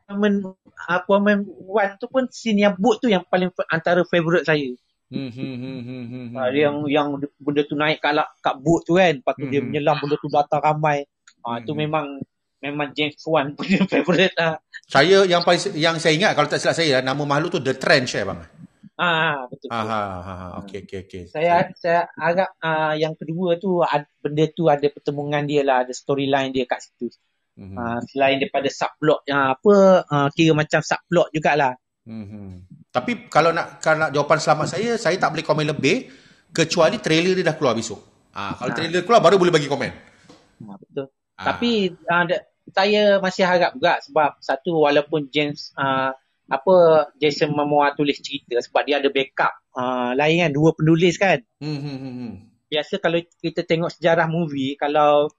Aquaman 0.87 1.47
One 1.47 1.93
tu 1.97 2.07
pun 2.11 2.27
scene 2.29 2.67
yang 2.67 2.75
boat 2.75 2.99
tu 2.99 3.07
yang 3.07 3.23
paling 3.25 3.49
antara 3.71 4.03
favorite 4.05 4.45
saya. 4.45 4.75
Hmm, 5.05 5.29
hmm, 5.29 5.55
hmm, 5.61 5.79
hmm, 5.85 6.05
hmm, 6.09 6.27
ha, 6.33 6.49
yang 6.49 6.81
yang 6.89 7.07
benda 7.37 7.61
tu 7.63 7.77
naik 7.77 8.01
kat, 8.01 8.17
kat 8.41 8.55
boat 8.57 8.81
tu 8.83 8.97
kan. 8.97 9.21
Lepas 9.21 9.33
tu 9.37 9.45
hmm. 9.45 9.53
dia 9.53 9.61
menyelam 9.61 9.95
benda 10.01 10.15
tu 10.17 10.29
datang 10.29 10.61
ramai. 10.61 11.05
Ha, 11.45 11.61
hmm. 11.61 11.63
tu 11.63 11.71
memang 11.77 12.05
memang 12.65 12.89
James 12.97 13.21
Wan 13.29 13.53
punya 13.57 13.85
favorite 13.85 14.33
lah. 14.33 14.57
Saya 14.89 15.25
yang 15.25 15.45
paling 15.45 15.77
yang 15.77 15.97
saya 16.01 16.13
ingat 16.17 16.33
kalau 16.33 16.49
tak 16.49 16.61
silap 16.61 16.75
saya 16.77 17.01
nama 17.05 17.21
makhluk 17.21 17.57
tu 17.57 17.61
The 17.61 17.77
Trench 17.77 18.17
eh 18.17 18.25
bang. 18.25 18.41
Ah 18.95 19.45
betul. 19.51 19.69
Ah 19.69 19.83
ha 19.83 20.01
ha 20.23 20.45
okey 20.63 20.87
okey 20.87 20.99
okey. 21.05 21.23
Saya 21.27 21.67
saya 21.75 22.07
agak 22.15 22.55
uh, 22.63 22.95
yang 22.95 23.13
kedua 23.13 23.59
tu 23.59 23.83
ad, 23.83 24.07
benda 24.23 24.47
tu 24.55 24.71
ada 24.71 24.87
pertemuan 24.87 25.43
dia 25.43 25.61
lah 25.67 25.83
ada 25.83 25.91
storyline 25.91 26.55
dia 26.55 26.63
kat 26.63 26.79
situ. 26.81 27.11
Mm-hmm. 27.55 27.77
Uh, 27.79 27.99
selain 28.11 28.35
daripada 28.35 28.67
subplot 28.67 29.23
yang 29.31 29.39
uh, 29.39 29.49
apa 29.55 29.75
uh, 30.03 30.27
kira 30.35 30.51
macam 30.51 30.83
subplot 30.83 31.31
jugalah. 31.31 31.79
Mhm. 32.05 32.69
Tapi 32.93 33.27
kalau 33.33 33.49
nak 33.49 33.81
kalau 33.81 34.07
nak 34.07 34.11
jawapan 34.13 34.39
selamat 34.39 34.67
saya 34.77 34.89
saya 34.95 35.17
tak 35.17 35.33
boleh 35.33 35.45
komen 35.45 35.65
lebih 35.67 36.07
kecuali 36.53 37.01
trailer 37.01 37.33
dia 37.35 37.47
dah 37.47 37.55
keluar 37.57 37.73
besok. 37.73 38.29
Ah, 38.31 38.53
kalau 38.55 38.71
ha. 38.71 38.77
trailer 38.77 39.01
keluar 39.03 39.19
baru 39.23 39.35
boleh 39.41 39.51
bagi 39.51 39.67
komen. 39.67 39.91
Ha, 40.63 40.75
betul. 40.79 41.07
Ha. 41.39 41.43
Tapi 41.43 41.91
uh, 41.91 42.23
saya 42.71 43.19
masih 43.19 43.43
harap 43.43 43.71
juga 43.75 43.99
sebab 44.03 44.31
satu 44.39 44.85
walaupun 44.85 45.27
James 45.33 45.73
uh, 45.75 46.13
apa 46.45 46.75
Jason 47.17 47.51
Momoa 47.51 47.97
tulis 47.97 48.21
cerita 48.21 48.61
sebab 48.61 48.85
dia 48.85 49.01
ada 49.01 49.09
backup 49.09 49.53
uh, 49.73 50.13
lain 50.13 50.45
kan 50.45 50.51
dua 50.53 50.71
penulis 50.77 51.17
kan. 51.17 51.41
Hmm, 51.57 51.79
hmm, 51.81 51.97
hmm, 51.97 52.13
hmm. 52.15 52.33
Biasa 52.69 53.01
kalau 53.01 53.17
kita 53.41 53.65
tengok 53.65 53.91
sejarah 53.91 54.29
movie 54.29 54.77
kalau 54.77 55.31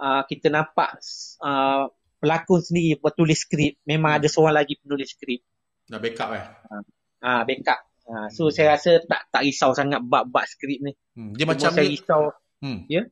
uh, 0.00 0.22
kita 0.24 0.48
nampak 0.48 0.96
uh, 1.44 1.92
pelakon 2.20 2.60
sendiri 2.64 2.96
penulis 3.00 3.44
skrip 3.44 3.80
memang 3.84 4.16
hmm. 4.16 4.18
ada 4.24 4.28
seorang 4.28 4.56
lagi 4.56 4.74
penulis 4.80 5.12
skrip. 5.12 5.44
Dah 5.86 6.00
backup 6.00 6.30
eh. 6.32 6.44
Ah, 6.68 6.82
uh, 7.24 7.42
backup. 7.44 7.80
Uh, 8.10 8.26
so 8.32 8.48
hmm. 8.48 8.54
saya 8.56 8.74
rasa 8.74 8.98
tak 9.06 9.30
tak 9.30 9.42
risau 9.46 9.70
sangat 9.76 10.00
bab-bab 10.02 10.44
skrip 10.48 10.80
ni. 10.80 10.92
Hmm. 11.14 11.36
Dia 11.36 11.44
Cuma 11.44 11.52
macam 11.54 11.70
saya 11.70 11.86
risau. 11.86 12.22
Hmm. 12.60 12.88
Ya. 12.88 12.94
Yeah? 12.96 13.04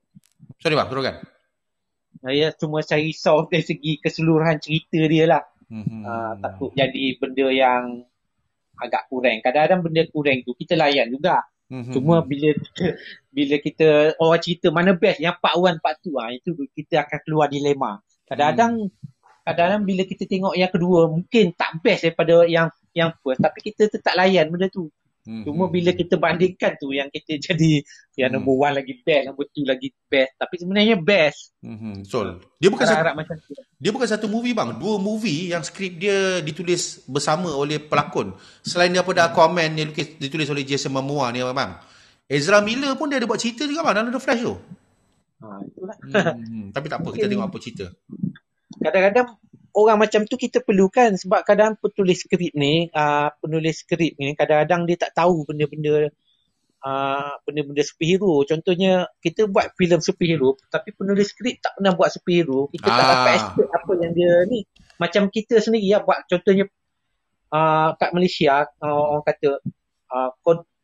Sorry 0.59 0.74
bang, 0.74 0.89
teruskan. 0.90 1.16
Saya 2.19 2.47
cuma 2.56 2.78
saya 2.82 3.01
risau 3.05 3.36
dari 3.52 3.65
segi 3.65 3.93
keseluruhan 4.02 4.59
cerita 4.59 4.98
dia 5.06 5.24
lah. 5.28 5.43
Hmm. 5.69 6.02
Uh, 6.02 6.32
takut 6.40 6.73
jadi 6.73 7.05
benda 7.20 7.47
yang 7.52 8.09
agak 8.78 9.06
kurang. 9.12 9.44
Kadang-kadang 9.44 9.81
benda 9.85 10.02
kurang 10.09 10.43
tu 10.43 10.56
kita 10.56 10.74
layan 10.74 11.12
juga. 11.12 11.44
Hmm. 11.69 11.93
Cuma 11.93 12.24
bila 12.24 12.57
kita, 12.57 12.97
bila 13.28 13.57
kita 13.61 13.89
orang 14.16 14.40
cerita 14.40 14.73
mana 14.73 14.97
best 14.97 15.20
yang 15.20 15.36
part 15.36 15.53
1 15.53 15.85
part 15.85 16.01
2 16.01 16.16
ah 16.16 16.31
itu 16.32 16.57
kita 16.73 17.05
akan 17.05 17.19
keluar 17.28 17.47
dilema. 17.53 18.01
Kadang-kadang 18.24 18.89
hmm. 18.89 19.45
kadang-kadang 19.45 19.82
bila 19.85 20.03
kita 20.09 20.24
tengok 20.24 20.55
yang 20.57 20.73
kedua 20.73 21.01
mungkin 21.12 21.53
tak 21.53 21.77
best 21.85 22.09
daripada 22.09 22.49
yang 22.49 22.73
yang 22.97 23.12
first 23.20 23.45
tapi 23.45 23.61
kita 23.61 23.93
tetap 23.93 24.16
layan 24.16 24.49
benda 24.49 24.73
tu. 24.73 24.89
Hmm. 25.29 25.45
Cuma 25.45 25.69
bila 25.69 25.93
kita 25.93 26.17
bandingkan 26.17 26.81
tu 26.81 26.97
yang 26.97 27.13
kita 27.13 27.37
jadi 27.53 27.85
yang 28.17 28.33
hmm. 28.33 28.41
number 28.41 28.57
one 28.57 28.75
lagi 28.81 28.97
best, 29.05 29.29
number 29.29 29.45
two 29.53 29.69
lagi 29.69 29.93
best. 30.09 30.33
Tapi 30.41 30.55
sebenarnya 30.57 30.97
best. 30.97 31.53
Hmm. 31.61 32.01
So, 32.09 32.41
dia 32.57 32.73
bukan 32.73 32.89
satu, 32.89 33.13
macam 33.13 33.37
tu. 33.37 33.53
dia 33.77 33.91
bukan 33.93 34.09
satu 34.09 34.27
movie 34.33 34.57
bang. 34.57 34.81
Dua 34.81 34.97
movie 34.97 35.53
yang 35.53 35.61
skrip 35.61 36.01
dia 36.01 36.41
ditulis 36.41 37.05
bersama 37.05 37.53
oleh 37.53 37.77
pelakon. 37.77 38.33
Selain 38.65 38.89
daripada 38.89 39.29
Aquaman 39.29 39.77
yang 39.77 39.93
ditulis 39.93 40.49
oleh 40.49 40.65
Jason 40.65 40.97
Momoa 40.97 41.29
ni 41.29 41.45
bang. 41.45 41.77
Ezra 42.25 42.65
Miller 42.65 42.97
pun 42.97 43.13
dia 43.13 43.21
ada 43.21 43.29
buat 43.29 43.41
cerita 43.41 43.69
juga 43.69 43.85
bang 43.85 44.01
dalam 44.01 44.13
The 44.17 44.21
Flash 44.21 44.41
tu. 44.41 44.57
Ha, 45.45 45.47
itulah. 45.61 45.97
Hmm. 46.09 46.73
Tapi 46.73 46.87
tak 46.89 47.05
apa, 47.05 47.09
kita 47.13 47.29
tengok 47.29 47.47
apa 47.53 47.57
cerita. 47.61 47.87
Kadang-kadang 48.81 49.29
orang 49.79 50.03
macam 50.03 50.27
tu 50.27 50.35
kita 50.35 50.59
perlukan 50.67 51.15
sebab 51.15 51.47
kadang 51.47 51.79
penulis 51.79 52.27
skrip 52.27 52.51
ni, 52.59 52.91
uh, 52.91 53.31
penulis 53.39 53.87
skrip 53.87 54.19
ni 54.19 54.35
kadang-kadang 54.35 54.91
dia 54.91 54.99
tak 54.99 55.15
tahu 55.15 55.47
benda-benda 55.47 56.11
uh, 56.83 57.33
benda-benda 57.47 57.83
superhero. 57.87 58.43
Contohnya 58.43 59.07
kita 59.23 59.47
buat 59.47 59.71
filem 59.79 60.03
superhero 60.03 60.59
tapi 60.75 60.91
penulis 60.95 61.31
skrip 61.31 61.63
tak 61.63 61.79
pernah 61.79 61.95
buat 61.95 62.11
superhero. 62.11 62.67
Kita 62.75 62.91
ah. 62.91 62.97
tak 62.99 63.07
dapat 63.07 63.33
expert 63.39 63.69
apa 63.71 63.93
yang 64.03 64.13
dia 64.19 64.35
ni. 64.51 64.61
Macam 64.99 65.23
kita 65.31 65.63
sendiri 65.63 65.87
ya 65.87 66.03
buat 66.03 66.27
contohnya 66.27 66.67
uh, 67.55 67.95
kat 67.95 68.11
Malaysia 68.11 68.67
uh, 68.83 69.03
orang 69.15 69.25
kata 69.25 69.63
uh, 70.11 70.31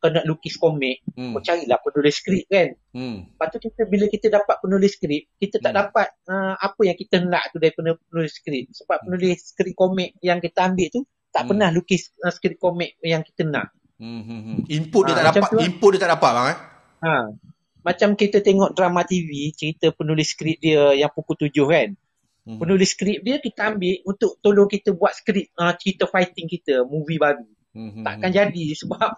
kau 0.05 0.13
nak 0.13 0.29
lukis 0.29 0.61
komik, 0.61 1.01
hmm. 1.17 1.33
kau 1.33 1.41
carilah 1.41 1.81
penulis 1.81 2.21
skrip 2.21 2.45
kan. 2.45 2.77
Hmm. 2.93 3.25
Lepas 3.25 3.49
tu 3.57 3.59
kita, 3.65 3.89
bila 3.89 4.05
kita 4.13 4.29
dapat 4.29 4.61
penulis 4.61 4.93
skrip, 5.01 5.33
kita 5.41 5.57
tak 5.65 5.73
hmm. 5.73 5.81
dapat 5.81 6.09
uh, 6.29 6.55
apa 6.61 6.81
yang 6.85 6.97
kita 7.01 7.25
nak 7.25 7.49
tu 7.49 7.57
daripada 7.57 7.97
penulis 7.97 8.37
skrip. 8.37 8.69
Sebab 8.69 9.01
hmm. 9.01 9.05
penulis 9.09 9.39
skrip 9.41 9.73
komik 9.73 10.13
yang 10.21 10.45
kita 10.45 10.69
ambil 10.69 10.93
tu, 10.93 11.01
tak 11.33 11.49
hmm. 11.49 11.49
pernah 11.49 11.69
lukis 11.73 12.13
uh, 12.21 12.29
skrip 12.29 12.61
komik 12.61 13.01
yang 13.01 13.25
kita 13.25 13.49
nak. 13.49 13.73
Hmm. 13.97 14.21
hmm, 14.29 14.41
hmm. 14.45 14.59
Input 14.69 15.03
dia 15.09 15.17
ha, 15.17 15.19
tak 15.25 15.25
dapat, 15.33 15.49
tu, 15.49 15.57
input 15.65 15.89
dia 15.97 16.01
tak 16.05 16.13
dapat 16.21 16.31
bang 16.37 16.47
eh. 16.53 16.59
Ha. 17.01 17.15
Macam 17.85 18.09
kita 18.13 18.39
tengok 18.45 18.77
drama 18.77 19.09
TV, 19.09 19.57
cerita 19.57 19.89
penulis 19.97 20.37
skrip 20.37 20.61
dia 20.61 20.93
yang 20.93 21.09
pukul 21.17 21.41
tujuh 21.41 21.65
kan. 21.65 21.97
Hmm. 22.45 22.61
Penulis 22.61 22.93
skrip 22.93 23.25
dia 23.25 23.41
kita 23.41 23.73
ambil 23.73 24.05
untuk 24.05 24.37
tolong 24.45 24.69
kita 24.69 24.93
buat 24.93 25.17
skrip 25.17 25.49
uh, 25.57 25.73
cerita 25.81 26.05
fighting 26.05 26.45
kita, 26.45 26.85
movie 26.85 27.17
baru. 27.17 27.49
Mm-hmm. 27.75 28.03
Takkan 28.07 28.31
jadi 28.31 28.67
sebab 28.81 29.11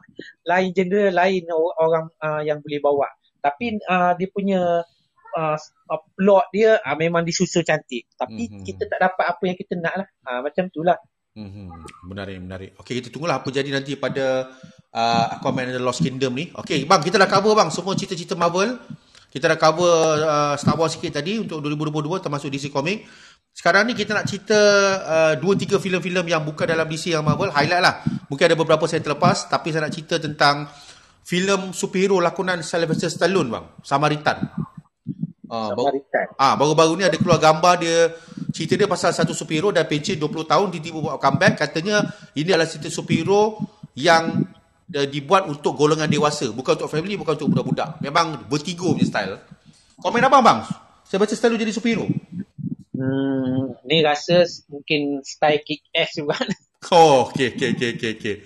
lain 0.48 0.70
genre 0.72 1.04
lain 1.12 1.42
orang 1.52 2.04
uh, 2.24 2.42
yang 2.42 2.58
boleh 2.64 2.80
bawa. 2.80 3.08
Tapi 3.44 3.78
uh, 3.84 4.16
dia 4.16 4.28
punya 4.32 4.82
uh, 5.36 5.58
plot 6.16 6.44
dia 6.50 6.80
uh, 6.80 6.96
memang 6.96 7.22
disusun 7.22 7.62
cantik. 7.62 8.08
Tapi 8.16 8.48
mm-hmm. 8.48 8.64
kita 8.64 8.88
tak 8.88 9.00
dapat 9.00 9.26
apa 9.28 9.42
yang 9.44 9.56
kita 9.56 9.74
nak 9.76 9.94
lah. 10.02 10.08
Uh, 10.24 10.40
macam 10.42 10.64
tu 10.72 10.80
lah. 10.82 10.98
Mm-hmm. 11.36 11.68
Menarik, 12.08 12.36
menarik. 12.40 12.70
Okey, 12.80 13.04
kita 13.04 13.12
tunggulah 13.12 13.44
apa 13.44 13.48
jadi 13.52 13.68
nanti 13.68 13.92
pada 14.00 14.48
uh, 14.96 15.24
Aquaman 15.36 15.68
and 15.68 15.76
the 15.76 15.82
Lost 15.84 16.00
Kingdom 16.00 16.32
ni. 16.32 16.48
Okey, 16.56 16.88
bang, 16.88 17.04
kita 17.04 17.20
dah 17.20 17.28
cover 17.28 17.52
bang 17.52 17.68
semua 17.68 17.92
cerita-cerita 17.92 18.32
Marvel. 18.32 18.80
Kita 19.28 19.52
dah 19.52 19.58
cover 19.60 20.24
uh, 20.24 20.54
Star 20.56 20.80
Wars 20.80 20.96
sikit 20.96 21.20
tadi 21.20 21.36
untuk 21.36 21.60
2022 21.60 22.24
termasuk 22.24 22.48
DC 22.48 22.72
Comics. 22.72 23.04
Sekarang 23.56 23.88
ni 23.88 23.96
kita 23.96 24.12
nak 24.12 24.28
cerita 24.28 24.60
uh, 25.00 25.34
dua 25.40 25.56
tiga 25.56 25.80
filem-filem 25.80 26.28
yang 26.28 26.44
bukan 26.44 26.68
dalam 26.68 26.84
DC 26.84 27.16
yang 27.16 27.24
Marvel, 27.24 27.48
highlight 27.48 27.80
lah. 27.80 28.04
Mungkin 28.28 28.52
ada 28.52 28.56
beberapa 28.60 28.84
saya 28.84 29.00
terlepas, 29.00 29.48
tapi 29.48 29.72
saya 29.72 29.88
nak 29.88 29.96
cerita 29.96 30.20
tentang 30.20 30.68
filem 31.24 31.72
superhero 31.72 32.20
lakonan 32.20 32.60
Sylvester 32.60 33.08
Stallone 33.08 33.48
bang, 33.48 33.64
Samaritan. 33.80 34.44
Uh, 35.48 35.72
Samaritan. 35.72 36.26
Ah, 36.36 36.52
baru, 36.52 36.76
baru-baru 36.76 37.00
ni 37.00 37.04
ada 37.08 37.16
keluar 37.16 37.40
gambar 37.40 37.74
dia 37.80 38.12
cerita 38.52 38.76
dia 38.76 38.84
pasal 38.84 39.16
satu 39.16 39.32
superhero 39.32 39.72
dah 39.72 39.88
pencet 39.88 40.20
20 40.20 40.36
tahun 40.44 40.66
tiba-tiba 40.76 40.98
buat 41.00 41.16
comeback 41.16 41.56
katanya 41.56 42.12
ini 42.36 42.52
adalah 42.52 42.68
cerita 42.68 42.92
superhero 42.92 43.56
yang 43.96 44.44
uh, 44.92 45.06
dibuat 45.08 45.48
untuk 45.48 45.80
golongan 45.80 46.12
dewasa, 46.12 46.52
bukan 46.52 46.76
untuk 46.76 46.92
family, 46.92 47.16
bukan 47.16 47.32
untuk 47.40 47.56
budak-budak. 47.56 48.04
Memang 48.04 48.44
bertiga 48.52 48.84
punya 48.84 49.08
style. 49.08 49.40
Komen 49.96 50.20
abang 50.20 50.44
bang? 50.44 50.60
Saya 51.08 51.24
baca 51.24 51.32
style 51.32 51.56
jadi 51.56 51.72
superhero. 51.72 52.04
Hmm, 52.97 53.77
ni 53.85 54.01
rasa 54.01 54.48
mungkin 54.73 55.20
style 55.20 55.60
kick 55.62 55.85
ass 55.93 56.16
juga. 56.16 56.40
Oh, 56.93 57.27
okey 57.32 57.56
okey 57.56 57.74
okey 57.74 57.89
okey 57.98 58.10
okey. 58.14 58.36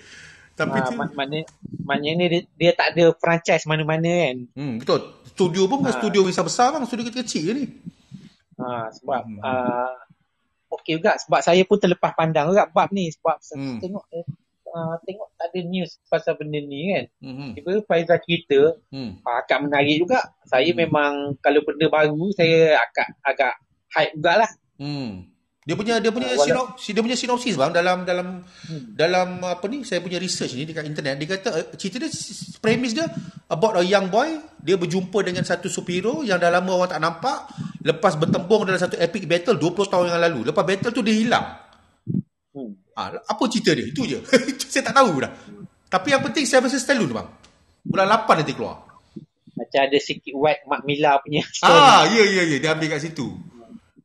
Tapi 0.57 0.77
uh, 0.81 0.97
mak- 0.97 1.13
mana 1.13 1.45
maknanya 1.85 2.11
ni 2.17 2.25
dia, 2.25 2.41
dia 2.57 2.71
tak 2.73 2.97
ada 2.97 3.13
franchise 3.13 3.69
mana-mana 3.69 4.07
kan. 4.07 4.37
Hmm, 4.57 4.75
betul. 4.81 5.13
Studio 5.29 5.69
pun 5.69 5.85
bukan 5.85 5.93
uh, 5.93 5.99
studio 5.99 6.25
besar-besar 6.25 6.73
bang, 6.73 6.83
studio 6.89 7.05
kecil-kecil 7.05 7.41
je 7.43 7.53
ni. 7.53 7.65
Ha, 8.57 8.89
sebab 8.97 9.23
hmm. 9.29 9.39
uh, 9.45 9.93
okey 10.79 10.97
juga 10.97 11.21
sebab 11.21 11.39
saya 11.43 11.61
pun 11.67 11.77
terlepas 11.77 12.17
pandang 12.17 12.49
juga 12.49 12.65
bab 12.71 12.89
ni 12.89 13.13
sebab 13.13 13.37
hmm. 13.41 13.77
tengok 13.77 14.03
uh, 14.71 14.95
tengok 15.05 15.29
tak 15.37 15.47
ada 15.51 15.59
news 15.67 15.91
pasal 16.07 16.33
benda 16.39 16.59
ni 16.63 16.81
kan. 16.95 17.05
Hmm. 17.21 17.51
Tiba 17.53 17.83
Faizal 17.85 18.19
cerita, 18.23 18.79
hmm. 18.89 19.21
uh, 19.21 19.37
agak 19.43 19.59
menarik 19.67 20.01
juga. 20.01 20.19
Saya 20.47 20.71
hmm. 20.71 20.79
memang 20.87 21.11
kalau 21.43 21.61
benda 21.61 21.87
baru 21.91 22.25
saya 22.33 22.79
agak 22.79 23.07
agak 23.21 23.53
hype 23.93 24.13
jugalah. 24.17 24.51
Hmm. 24.79 25.31
Dia 25.61 25.77
punya 25.77 26.01
dia 26.01 26.09
punya 26.09 26.33
uh, 26.33 26.41
sinopsis 26.41 26.89
dia 26.89 27.03
punya 27.05 27.13
sinopsis 27.13 27.53
bang 27.53 27.69
dalam 27.69 28.01
dalam 28.01 28.41
hmm. 28.41 28.97
dalam 28.97 29.45
apa 29.45 29.61
ni 29.69 29.85
saya 29.85 30.01
punya 30.01 30.17
research 30.17 30.57
ni 30.57 30.65
dekat 30.65 30.89
internet 30.89 31.21
dia 31.21 31.37
kata 31.37 31.49
uh, 31.53 31.65
cerita 31.77 32.01
dia 32.01 32.09
premise 32.57 32.97
dia 32.97 33.05
about 33.45 33.77
a 33.77 33.85
young 33.85 34.09
boy 34.09 34.41
dia 34.57 34.73
berjumpa 34.73 35.21
dengan 35.21 35.45
satu 35.45 35.69
superhero 35.69 36.25
yang 36.25 36.41
dah 36.41 36.49
lama 36.49 36.81
orang 36.81 36.89
tak 36.89 36.97
nampak 36.97 37.37
lepas 37.85 38.17
bertempur 38.17 38.65
dalam 38.65 38.81
satu 38.81 38.97
epic 38.97 39.29
battle 39.29 39.53
20 39.53 39.93
tahun 39.93 40.05
yang 40.09 40.21
lalu 40.25 40.49
lepas 40.49 40.65
battle 40.65 40.93
tu 40.97 41.05
dia 41.05 41.13
hilang. 41.13 41.45
Hmm. 42.57 42.73
Ha, 42.97 43.21
apa 43.21 43.43
cerita 43.45 43.77
dia? 43.77 43.85
Itu 43.85 44.09
je. 44.09 44.17
saya 44.73 44.89
tak 44.89 44.97
tahu 44.97 45.21
dah. 45.21 45.29
Hmm. 45.29 45.69
Tapi 45.93 46.07
yang 46.09 46.25
penting 46.25 46.49
saya 46.49 46.65
rasa 46.65 46.81
Stallone 46.81 47.13
bang. 47.13 47.27
Bulan 47.85 48.09
8 48.09 48.41
nanti 48.41 48.53
keluar. 48.57 48.81
Macam 49.53 49.79
ada 49.85 49.97
sikit 50.01 50.33
wet 50.33 50.65
Mark 50.65 50.81
Miller 50.89 51.21
punya 51.21 51.45
story. 51.53 51.69
Ah, 51.69 52.09
ya 52.09 52.25
ya 52.25 52.43
ya 52.49 52.57
dia 52.57 52.73
ambil 52.73 52.97
kat 52.97 53.05
situ. 53.05 53.29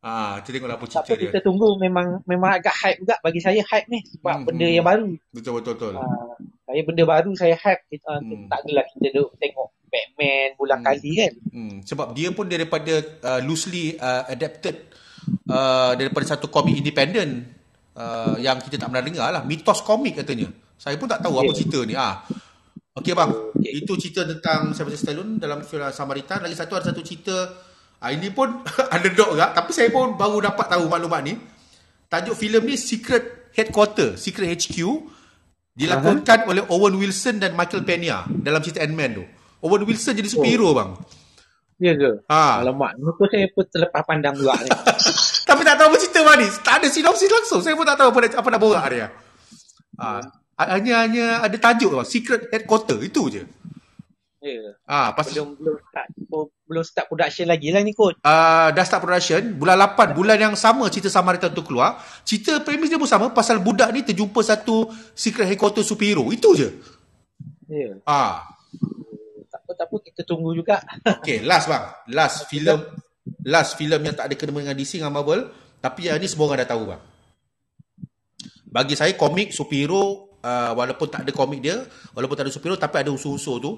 Ah, 0.07 0.39
kita 0.39 0.63
tengoklah 0.63 0.79
apa 0.79 0.87
cerita 0.87 1.19
dia. 1.19 1.27
kita 1.27 1.39
tunggu 1.43 1.75
memang 1.83 2.23
memang 2.31 2.63
agak 2.63 2.71
hype 2.79 3.03
juga 3.03 3.19
bagi 3.27 3.43
saya 3.43 3.59
hype 3.59 3.91
ni 3.91 4.07
sebab 4.07 4.39
hmm, 4.39 4.47
benda 4.47 4.67
hmm. 4.71 4.77
yang 4.79 4.87
baru. 4.87 5.09
Betul 5.35 5.53
betul 5.59 5.73
betul. 5.75 5.95
Uh, 5.99 6.35
saya 6.63 6.81
benda 6.87 7.03
baru 7.03 7.31
saya 7.35 7.59
hype 7.59 7.83
kita 7.91 8.23
hmm. 8.23 8.47
tak 8.47 8.59
adalah 8.63 8.85
kita 8.87 9.09
duk 9.11 9.35
tengok 9.43 9.69
Batman 9.91 10.49
bulan 10.55 10.79
hmm. 10.79 10.87
kali 10.87 11.11
kan. 11.11 11.33
Hmm. 11.51 11.77
Sebab 11.83 12.09
dia 12.15 12.29
pun 12.31 12.47
daripada 12.47 12.95
uh, 13.03 13.41
loosely 13.43 13.99
uh, 13.99 14.31
adapted 14.31 14.95
uh, 15.51 15.99
daripada 15.99 16.39
satu 16.39 16.55
komik 16.55 16.79
independent 16.79 17.43
uh, 17.99 18.39
yang 18.39 18.63
kita 18.63 18.79
tak 18.79 18.95
pernah 18.95 19.03
dengar 19.03 19.29
lah. 19.35 19.43
Mitos 19.43 19.83
komik 19.83 20.23
katanya. 20.23 20.47
Saya 20.79 20.95
pun 21.03 21.11
tak 21.11 21.19
tahu 21.19 21.35
okay. 21.35 21.43
apa 21.43 21.53
cerita 21.59 21.79
ni. 21.83 21.95
Ah. 21.99 22.23
Okey 22.97 23.13
bang, 23.13 23.29
okay. 23.29 23.77
itu 23.77 23.93
cerita 24.01 24.25
tentang 24.25 24.73
Sylvester 24.73 25.13
Stallone 25.13 25.37
dalam 25.37 25.61
filem 25.61 25.93
Samaritan. 25.93 26.41
Lagi 26.41 26.57
satu 26.57 26.81
ada 26.81 26.89
satu 26.89 27.05
cerita 27.05 27.66
Ha, 28.01 28.13
ini 28.13 28.29
pun 28.29 28.63
underdog 28.95 29.37
juga. 29.37 29.53
Tapi 29.57 29.71
saya 29.73 29.89
pun 29.89 30.15
baru 30.15 30.45
dapat 30.45 30.67
tahu 30.69 30.85
maklumat 30.89 31.21
ni. 31.25 31.35
Tajuk 32.07 32.37
filem 32.39 32.63
ni 32.63 32.77
Secret 32.79 33.51
Headquarter, 33.57 34.15
Secret 34.21 34.53
HQ. 34.53 34.77
Dilakonkan 35.77 36.45
uh-huh. 36.45 36.53
oleh 36.57 36.63
Owen 36.73 36.97
Wilson 36.97 37.37
dan 37.37 37.53
Michael 37.53 37.85
Pena 37.85 38.25
dalam 38.29 38.65
cerita 38.65 38.81
Ant-Man 38.81 39.11
tu. 39.21 39.25
Owen 39.65 39.85
Wilson 39.85 40.17
jadi 40.17 40.29
superhero 40.29 40.73
oh. 40.73 40.75
bang. 40.77 40.91
Ya 41.77 41.93
ke? 41.93 42.25
Ha. 42.33 42.65
Alamak, 42.65 42.97
muka 42.97 43.29
saya 43.29 43.53
pun 43.53 43.69
terlepas 43.69 44.01
pandang 44.09 44.33
juga 44.33 44.57
ni. 44.65 44.73
Tapi 45.49 45.61
tak 45.61 45.77
tahu 45.77 45.87
apa 45.93 45.97
cerita 46.01 46.21
ni. 46.41 46.49
Tak 46.65 46.75
ada 46.81 46.87
sinopsis 46.89 47.29
langsung. 47.29 47.61
Saya 47.61 47.77
pun 47.77 47.85
tak 47.85 48.01
tahu 48.01 48.09
apa, 48.09 48.33
apa 48.33 48.49
nak 48.49 48.61
borak 48.61 48.87
dia. 48.89 49.07
Ha. 50.01 50.09
Hanya 50.57 50.95
hanya 51.05 51.27
ada 51.45 51.57
tajuk 51.61 51.93
bang. 51.93 52.09
Secret 52.09 52.49
Headquarter. 52.49 52.97
Itu 53.05 53.29
je. 53.29 53.45
Ya. 54.47 54.79
Ah, 54.87 55.11
pas 55.11 55.27
belum 55.27 55.59
belum 55.59 55.77
start 55.83 56.09
belum 56.71 56.85
start 56.87 57.07
production 57.11 57.51
lagi 57.51 57.75
lah 57.75 57.83
ni 57.83 57.91
kot. 57.91 58.15
Ah, 58.23 58.31
uh, 58.31 58.67
dah 58.71 58.85
start 58.87 59.03
production 59.03 59.43
bulan 59.59 59.75
8 59.75 60.15
bulan 60.15 60.39
yang 60.39 60.55
sama 60.55 60.87
cerita 60.87 61.11
Samaritan 61.11 61.51
tu 61.51 61.67
keluar. 61.67 61.99
Cerita 62.23 62.63
premis 62.63 62.87
dia 62.87 62.95
pun 62.95 63.11
sama 63.11 63.35
pasal 63.35 63.59
budak 63.59 63.91
ni 63.91 64.07
terjumpa 64.07 64.39
satu 64.47 64.87
secret 65.19 65.51
headquarter 65.51 65.83
superhero. 65.83 66.31
Itu 66.31 66.55
je. 66.55 66.71
Ya. 67.67 67.99
Ah. 68.07 68.47
Tak 69.51 69.67
apa 69.67 69.71
tak 69.75 69.87
apa 69.91 69.97
kita 70.07 70.23
tunggu 70.23 70.55
juga. 70.55 70.79
Okay, 71.19 71.43
last 71.43 71.67
bang. 71.67 71.85
Last 72.15 72.47
filem 72.47 72.79
last 73.43 73.75
filem 73.75 73.99
yang 73.99 74.15
tak 74.15 74.31
ada 74.31 74.35
kena 74.39 74.55
dengan 74.55 74.79
DC 74.79 75.03
dengan 75.03 75.11
Marvel, 75.11 75.51
tapi 75.83 76.07
yang 76.07 76.23
ni 76.23 76.31
semua 76.31 76.51
orang 76.51 76.63
dah 76.63 76.71
tahu 76.71 76.83
bang. 76.87 77.03
Bagi 78.67 78.95
saya 78.95 79.11
komik 79.19 79.51
superhero 79.51 80.39
uh, 80.39 80.73
walaupun 80.79 81.11
tak 81.11 81.27
ada 81.27 81.33
komik 81.35 81.63
dia, 81.63 81.83
walaupun 82.15 82.39
tak 82.39 82.47
ada 82.47 82.53
superhero 82.55 82.79
tapi 82.79 83.03
ada 83.03 83.11
unsur-unsur 83.11 83.59
tu, 83.59 83.73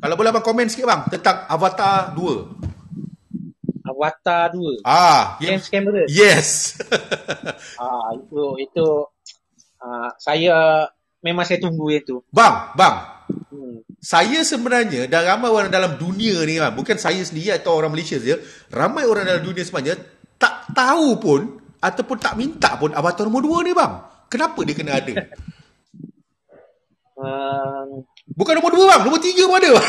kalau 0.00 0.16
boleh 0.16 0.32
abang 0.32 0.44
komen 0.44 0.72
sikit 0.72 0.88
bang 0.88 1.04
tentang 1.12 1.44
Avatar 1.44 2.16
2. 2.16 3.84
Avatar 3.84 4.48
2. 4.56 4.80
Ah, 4.80 5.36
James 5.44 5.68
Cameron. 5.68 6.08
Yes. 6.08 6.80
ah, 7.80 8.08
itu 8.16 8.42
itu 8.64 8.86
ah, 9.76 10.08
saya 10.16 10.88
memang 11.20 11.44
saya 11.44 11.60
tunggu 11.60 11.92
itu. 11.92 12.24
Bang, 12.32 12.72
bang. 12.72 12.96
Hmm. 13.52 13.84
Saya 14.00 14.40
sebenarnya 14.40 15.04
dan 15.04 15.28
ramai 15.28 15.52
orang 15.52 15.68
dalam 15.68 16.00
dunia 16.00 16.40
ni 16.48 16.56
bang, 16.56 16.72
bukan 16.72 16.96
saya 16.96 17.20
sendiri 17.20 17.60
atau 17.60 17.76
orang 17.76 17.92
Malaysia 17.92 18.16
saja, 18.16 18.40
ramai 18.72 19.04
orang 19.04 19.28
dalam 19.28 19.44
dunia 19.44 19.60
sebenarnya 19.60 20.00
tak 20.40 20.72
tahu 20.72 21.20
pun 21.20 21.40
ataupun 21.76 22.16
tak 22.16 22.40
minta 22.40 22.72
pun 22.80 22.96
Avatar 22.96 23.28
nombor 23.28 23.44
2 23.64 23.68
ni 23.68 23.72
bang. 23.76 23.92
Kenapa 24.32 24.64
dia 24.64 24.76
kena 24.78 24.96
ada? 24.96 25.12
Um, 27.20 28.08
Bukan 28.30 28.52
nombor 28.58 28.72
dua 28.74 28.84
bang, 28.94 29.00
nombor 29.06 29.20
tiga 29.22 29.42
pun 29.46 29.58
ada 29.58 29.70
bang. 29.74 29.88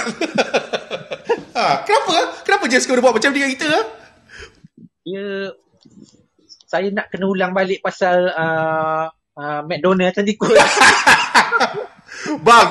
ha, 1.57 1.85
kenapa? 1.85 2.15
Kenapa 2.41 2.63
Jessica 2.65 2.97
dia 2.97 3.03
buat 3.05 3.13
macam 3.13 3.31
dia 3.33 3.47
kita? 3.47 3.69
Ya, 5.05 5.53
saya 6.65 6.87
nak 6.89 7.09
kena 7.13 7.25
ulang 7.29 7.53
balik 7.53 7.85
pasal 7.85 8.31
uh, 8.33 9.05
uh, 9.13 9.61
McDonald 9.65 10.13
tadi 10.15 10.33
kot. 10.33 10.57
bang, 12.47 12.69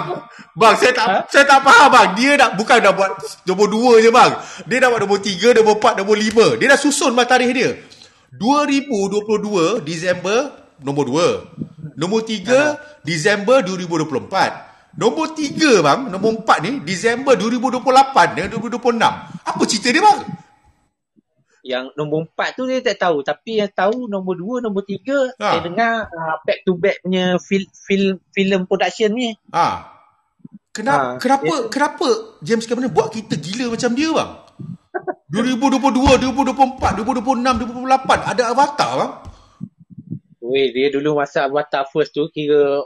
bang, 0.58 0.74
saya 0.74 0.92
tak 0.94 1.06
ha? 1.06 1.18
saya 1.30 1.44
tak 1.46 1.60
faham 1.62 1.88
bang. 1.92 2.08
Dia 2.18 2.30
nak 2.34 2.50
bukan 2.58 2.78
dah 2.82 2.92
buat 2.96 3.10
nombor 3.46 3.66
dua 3.70 3.92
je 4.02 4.10
bang. 4.10 4.32
Dia 4.66 4.76
dah 4.82 4.88
buat 4.90 5.00
nombor 5.06 5.20
tiga, 5.22 5.48
nombor 5.54 5.78
empat, 5.78 5.94
nombor 6.02 6.16
lima. 6.18 6.46
Dia 6.58 6.66
dah 6.74 6.78
susun 6.80 7.14
tarikh 7.14 7.52
dia. 7.54 7.70
2022 8.30 9.82
Disember 9.82 10.54
nombor 10.82 11.04
dua. 11.06 11.28
Nombor 11.94 12.24
tiga 12.24 12.78
ha. 12.78 12.80
Disember 13.04 13.62
2024. 13.62 14.69
Nombor 14.98 15.38
tiga 15.38 15.78
bang, 15.86 16.10
nombor 16.10 16.42
empat 16.42 16.66
ni, 16.66 16.82
Disember 16.82 17.38
2028 17.38 18.34
dengan 18.34 18.48
2026. 18.58 19.46
Apa 19.46 19.62
cerita 19.70 19.88
dia 19.94 20.02
bang? 20.02 20.20
Yang 21.62 21.84
nombor 21.94 22.26
empat 22.26 22.58
tu 22.58 22.66
dia 22.66 22.82
tak 22.82 22.98
tahu. 22.98 23.22
Tapi 23.22 23.62
yang 23.62 23.70
tahu 23.70 24.10
nombor 24.10 24.34
dua, 24.34 24.56
nombor 24.58 24.82
tiga, 24.82 25.30
ha. 25.38 25.54
saya 25.54 25.60
dengar 25.62 26.10
uh, 26.10 26.36
back 26.42 26.66
to 26.66 26.74
back 26.74 26.98
punya 27.06 27.38
film, 27.38 27.70
film, 27.86 28.14
film 28.34 28.60
production 28.66 29.14
ni. 29.14 29.30
Ha. 29.54 29.66
Kenapa, 30.74 30.98
ha. 30.98 31.18
kenapa, 31.22 31.46
yeah. 31.46 31.70
kenapa 31.70 32.06
James 32.42 32.66
Cameron 32.66 32.90
buat 32.90 33.14
kita 33.14 33.38
gila 33.38 33.70
macam 33.70 33.90
dia 33.94 34.10
bang? 34.10 34.30
2022, 35.30 36.34
2024, 36.34 37.06
2026, 37.06 37.78
2028 37.86 38.32
ada 38.34 38.42
Avatar 38.50 38.90
bang? 38.98 39.12
Weh, 40.42 40.74
dia 40.74 40.90
dulu 40.90 41.14
masa 41.14 41.46
Avatar 41.46 41.86
first 41.86 42.10
tu 42.10 42.26
kira 42.34 42.82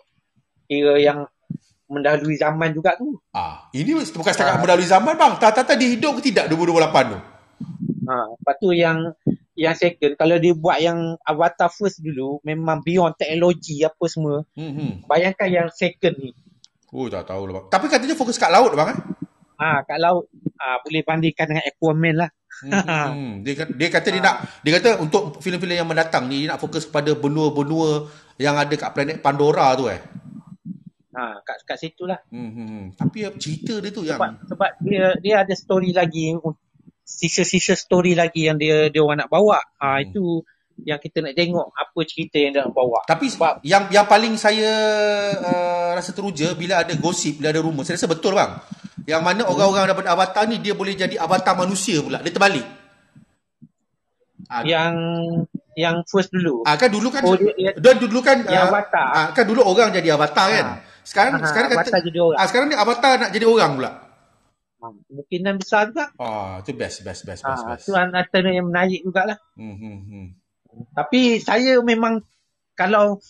kira 0.68 1.01
yang 1.01 1.24
mendahului 1.89 2.36
zaman 2.40 2.73
juga 2.73 2.97
tu. 2.97 3.20
Ah, 3.35 3.69
ini 3.77 3.94
bukan 3.94 4.32
setakat 4.32 4.56
ah. 4.56 4.61
mendahului 4.61 4.89
zaman 4.89 5.15
bang. 5.15 5.32
Tata-tata 5.36 5.77
dia 5.77 5.89
hidup 5.93 6.20
ke 6.20 6.31
tidak 6.32 6.48
2028 6.52 7.12
tu? 7.12 7.19
Ha, 8.05 8.15
lepas 8.36 8.55
tu 8.61 8.69
yang 8.77 8.98
yang 9.55 9.74
second 9.78 10.19
kalau 10.19 10.36
dia 10.36 10.52
buat 10.52 10.82
yang 10.82 11.15
Avatar 11.23 11.70
first 11.70 12.02
dulu 12.02 12.43
memang 12.43 12.82
beyond 12.82 13.15
teknologi 13.16 13.86
apa 13.86 14.05
semua. 14.11 14.43
Hmm. 14.59 15.06
Bayangkan 15.06 15.48
yang 15.48 15.69
second 15.70 16.15
ni. 16.19 16.31
Oh 16.94 17.06
tak 17.11 17.31
tahu 17.31 17.51
lah 17.51 17.62
bang. 17.62 17.66
Tapi 17.70 17.86
katanya 17.90 18.15
fokus 18.19 18.36
kat 18.36 18.51
laut 18.51 18.74
bang 18.74 18.94
eh? 18.94 18.98
Ah, 19.59 19.78
kat 19.86 19.98
laut. 20.02 20.27
Ah, 20.59 20.82
boleh 20.82 21.02
bandingkan 21.06 21.47
dengan 21.47 21.65
Aquaman 21.66 22.15
lah. 22.27 22.31
Hmm, 22.62 23.40
dia, 23.44 23.66
dia 23.66 23.89
kata 23.90 24.15
dia 24.15 24.23
nak 24.23 24.62
dia 24.62 24.78
kata 24.78 25.02
untuk 25.02 25.43
filem-filem 25.43 25.82
yang 25.82 25.90
mendatang 25.90 26.31
ni 26.31 26.47
dia 26.47 26.55
nak 26.55 26.62
fokus 26.62 26.86
kepada 26.86 27.11
benua-benua 27.19 28.06
yang 28.39 28.55
ada 28.55 28.70
kat 28.70 28.94
planet 28.94 29.19
Pandora 29.19 29.74
tu 29.74 29.90
eh. 29.90 29.98
Ha, 31.15 31.39
kat 31.47 31.62
kat 31.62 31.78
situ 31.78 32.11
lah. 32.11 32.19
Hmm, 32.27 32.51
hmm, 32.51 32.66
hmm. 32.66 32.86
Tapi 32.99 33.19
cerita 33.39 33.78
dia 33.78 33.91
tu 33.95 34.03
sebab, 34.03 34.19
yang 34.19 34.35
sebab 34.51 34.70
dia 34.82 35.05
dia 35.23 35.35
ada 35.47 35.55
story 35.55 35.95
lagi 35.95 36.35
sisa-sisa 37.07 37.78
story 37.78 38.19
lagi 38.19 38.51
yang 38.51 38.59
dia 38.59 38.91
dia 38.91 38.99
orang 38.99 39.23
nak 39.23 39.31
bawa. 39.31 39.62
Ha, 39.78 40.03
hmm. 40.03 40.05
itu 40.11 40.43
yang 40.82 40.99
kita 40.99 41.23
nak 41.23 41.39
tengok 41.39 41.70
apa 41.70 42.01
cerita 42.03 42.36
yang 42.43 42.51
dia 42.51 42.66
nak 42.66 42.74
bawa. 42.74 43.07
Tapi 43.07 43.31
sebab 43.31 43.62
yang 43.62 43.86
yang 43.95 44.11
paling 44.11 44.35
saya 44.35 44.70
uh, 45.39 45.95
rasa 45.95 46.11
teruja 46.11 46.51
bila 46.59 46.82
ada 46.82 46.91
gosip, 46.99 47.39
bila 47.39 47.55
ada 47.55 47.62
rumor, 47.62 47.86
saya 47.86 47.95
rasa 47.95 48.11
betul 48.11 48.35
bang. 48.35 48.59
Yang 49.07 49.23
mana 49.23 49.43
hmm. 49.47 49.53
orang-orang 49.55 49.86
dapat 49.95 50.07
avatar 50.11 50.45
ni 50.51 50.59
dia 50.59 50.74
boleh 50.74 50.99
jadi 50.99 51.15
avatar 51.15 51.55
manusia 51.55 52.03
pula. 52.03 52.19
Dia 52.19 52.35
terbalik. 52.35 52.66
Ha, 54.51 54.66
yang 54.66 54.93
yang 55.78 56.03
first 56.07 56.31
dulu. 56.31 56.62
Ah 56.66 56.74
kan 56.74 56.91
dulu 56.91 57.11
kan 57.11 57.23
oh, 57.27 57.35
dia, 57.39 57.74
dia, 57.74 57.93
dulu 57.99 58.19
kan 58.23 58.43
yang 58.47 58.66
uh, 58.66 58.70
avatar. 58.74 59.07
Ah 59.15 59.27
kan 59.31 59.45
dulu 59.47 59.62
orang 59.62 59.95
jadi 59.95 60.15
avatar 60.15 60.47
kan. 60.51 60.66
Ha. 60.66 60.94
Sekarang 61.05 61.36
Aha, 61.39 61.47
sekarang 61.47 61.70
kata 61.76 62.01
jadi 62.01 62.18
orang. 62.18 62.39
Ah 62.40 62.47
sekarang 62.48 62.66
ni 62.72 62.76
avatar 62.76 63.12
nak 63.20 63.31
jadi 63.31 63.47
orang 63.47 63.72
pula. 63.76 63.90
Ha, 64.81 64.85
kemungkinan 65.09 65.55
besar 65.60 65.82
juga. 65.93 66.05
Ah, 66.16 66.64
tu 66.64 66.72
best 66.72 67.05
best 67.05 67.22
best 67.28 67.44
best. 67.44 67.62
Ha, 67.64 67.68
best. 67.76 67.85
tu 67.85 67.93
antara 67.93 68.48
yang 68.48 68.72
menarik 68.72 69.05
jugalah. 69.05 69.36
Hmm, 69.56 69.76
hmm, 69.76 69.98
hmm. 70.09 70.26
Tapi 70.97 71.39
saya 71.44 71.78
memang 71.85 72.24
kalau 72.72 73.20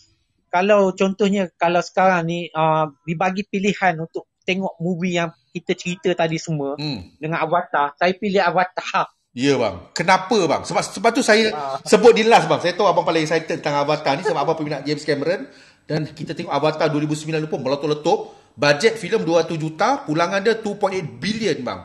kalau 0.49 0.95
contohnya 0.95 1.51
kalau 1.59 1.83
sekarang 1.83 2.31
ni 2.31 2.47
uh, 2.55 2.87
dibagi 3.03 3.43
pilihan 3.51 3.99
untuk 3.99 4.31
tengok 4.47 4.79
movie 4.79 5.19
yang 5.19 5.35
kita 5.51 5.75
cerita 5.75 6.15
tadi 6.15 6.39
semua 6.39 6.79
hmm. 6.79 7.19
dengan 7.19 7.43
Avatar, 7.43 7.99
saya 7.99 8.15
pilih 8.15 8.39
Avatar. 8.39 9.11
Ya 9.35 9.59
bang. 9.59 9.83
Kenapa 9.99 10.39
bang? 10.47 10.63
Sebab 10.63 10.83
sebab 10.95 11.11
tu 11.11 11.27
saya 11.27 11.51
uh. 11.51 11.79
sebut 11.83 12.15
di 12.15 12.23
last 12.23 12.47
bang. 12.47 12.63
Saya 12.63 12.79
tahu 12.79 12.87
abang 12.87 13.03
paling 13.03 13.27
excited 13.27 13.59
tentang 13.59 13.83
Avatar 13.83 14.15
ni 14.15 14.23
sebab 14.23 14.47
apa 14.47 14.55
peminat 14.55 14.87
James 14.87 15.03
Cameron. 15.03 15.51
Dan 15.85 16.09
kita 16.09 16.33
tengok 16.33 16.53
Avatar 16.53 16.89
2009 16.89 17.49
pun 17.49 17.61
meletup-letup. 17.61 18.19
Bajet 18.55 18.95
filem 18.95 19.27
200 19.27 19.59
juta, 19.59 20.07
pulangan 20.07 20.39
dia 20.39 20.55
2.8 20.55 21.19
billion 21.19 21.59
bang. 21.67 21.81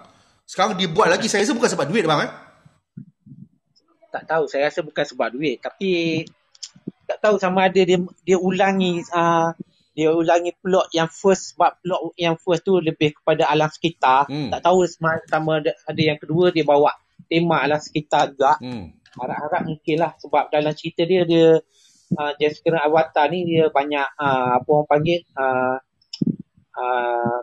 Sekarang 0.46 0.78
dia 0.78 0.86
buat 0.86 1.10
lagi, 1.10 1.26
saya 1.26 1.42
rasa 1.42 1.58
bukan 1.58 1.70
sebab 1.70 1.86
duit 1.90 2.06
bang 2.06 2.30
eh? 2.30 2.32
Tak 4.14 4.24
tahu, 4.30 4.44
saya 4.46 4.70
rasa 4.70 4.86
bukan 4.86 5.02
sebab 5.02 5.34
duit. 5.34 5.58
Tapi 5.62 6.22
tak 7.10 7.18
tahu 7.26 7.42
sama 7.42 7.66
ada 7.66 7.82
dia 7.82 7.98
dia 8.22 8.38
ulangi 8.38 9.02
uh, 9.10 9.50
dia 9.98 10.14
ulangi 10.14 10.54
plot 10.62 10.94
yang 10.94 11.10
first 11.10 11.58
sebab 11.58 11.82
plot 11.82 12.14
yang 12.22 12.38
first 12.38 12.62
tu 12.62 12.78
lebih 12.78 13.18
kepada 13.18 13.50
alam 13.50 13.68
sekitar. 13.74 14.30
Hmm. 14.30 14.54
Tak 14.54 14.62
tahu 14.62 14.86
sama, 14.86 15.18
sama 15.26 15.58
ada, 15.58 15.74
ada 15.90 16.02
yang 16.02 16.22
kedua 16.22 16.54
dia 16.54 16.62
bawa 16.62 16.94
tema 17.26 17.66
alam 17.66 17.82
sekitar 17.82 18.38
juga. 18.38 18.62
Hmm. 18.62 18.94
Harap-harap 19.18 19.66
mungkin 19.66 20.06
lah 20.06 20.14
sebab 20.22 20.54
dalam 20.54 20.72
cerita 20.78 21.02
dia 21.02 21.26
dia 21.26 21.58
uh, 22.18 22.32
James 22.42 22.58
Cameron 22.64 22.86
Avatar 22.86 23.26
ni 23.30 23.46
dia 23.46 23.70
banyak 23.70 24.08
uh, 24.18 24.62
apa 24.62 24.70
orang 24.70 24.90
panggil 24.90 25.20
uh, 25.38 25.78
uh, 26.78 27.38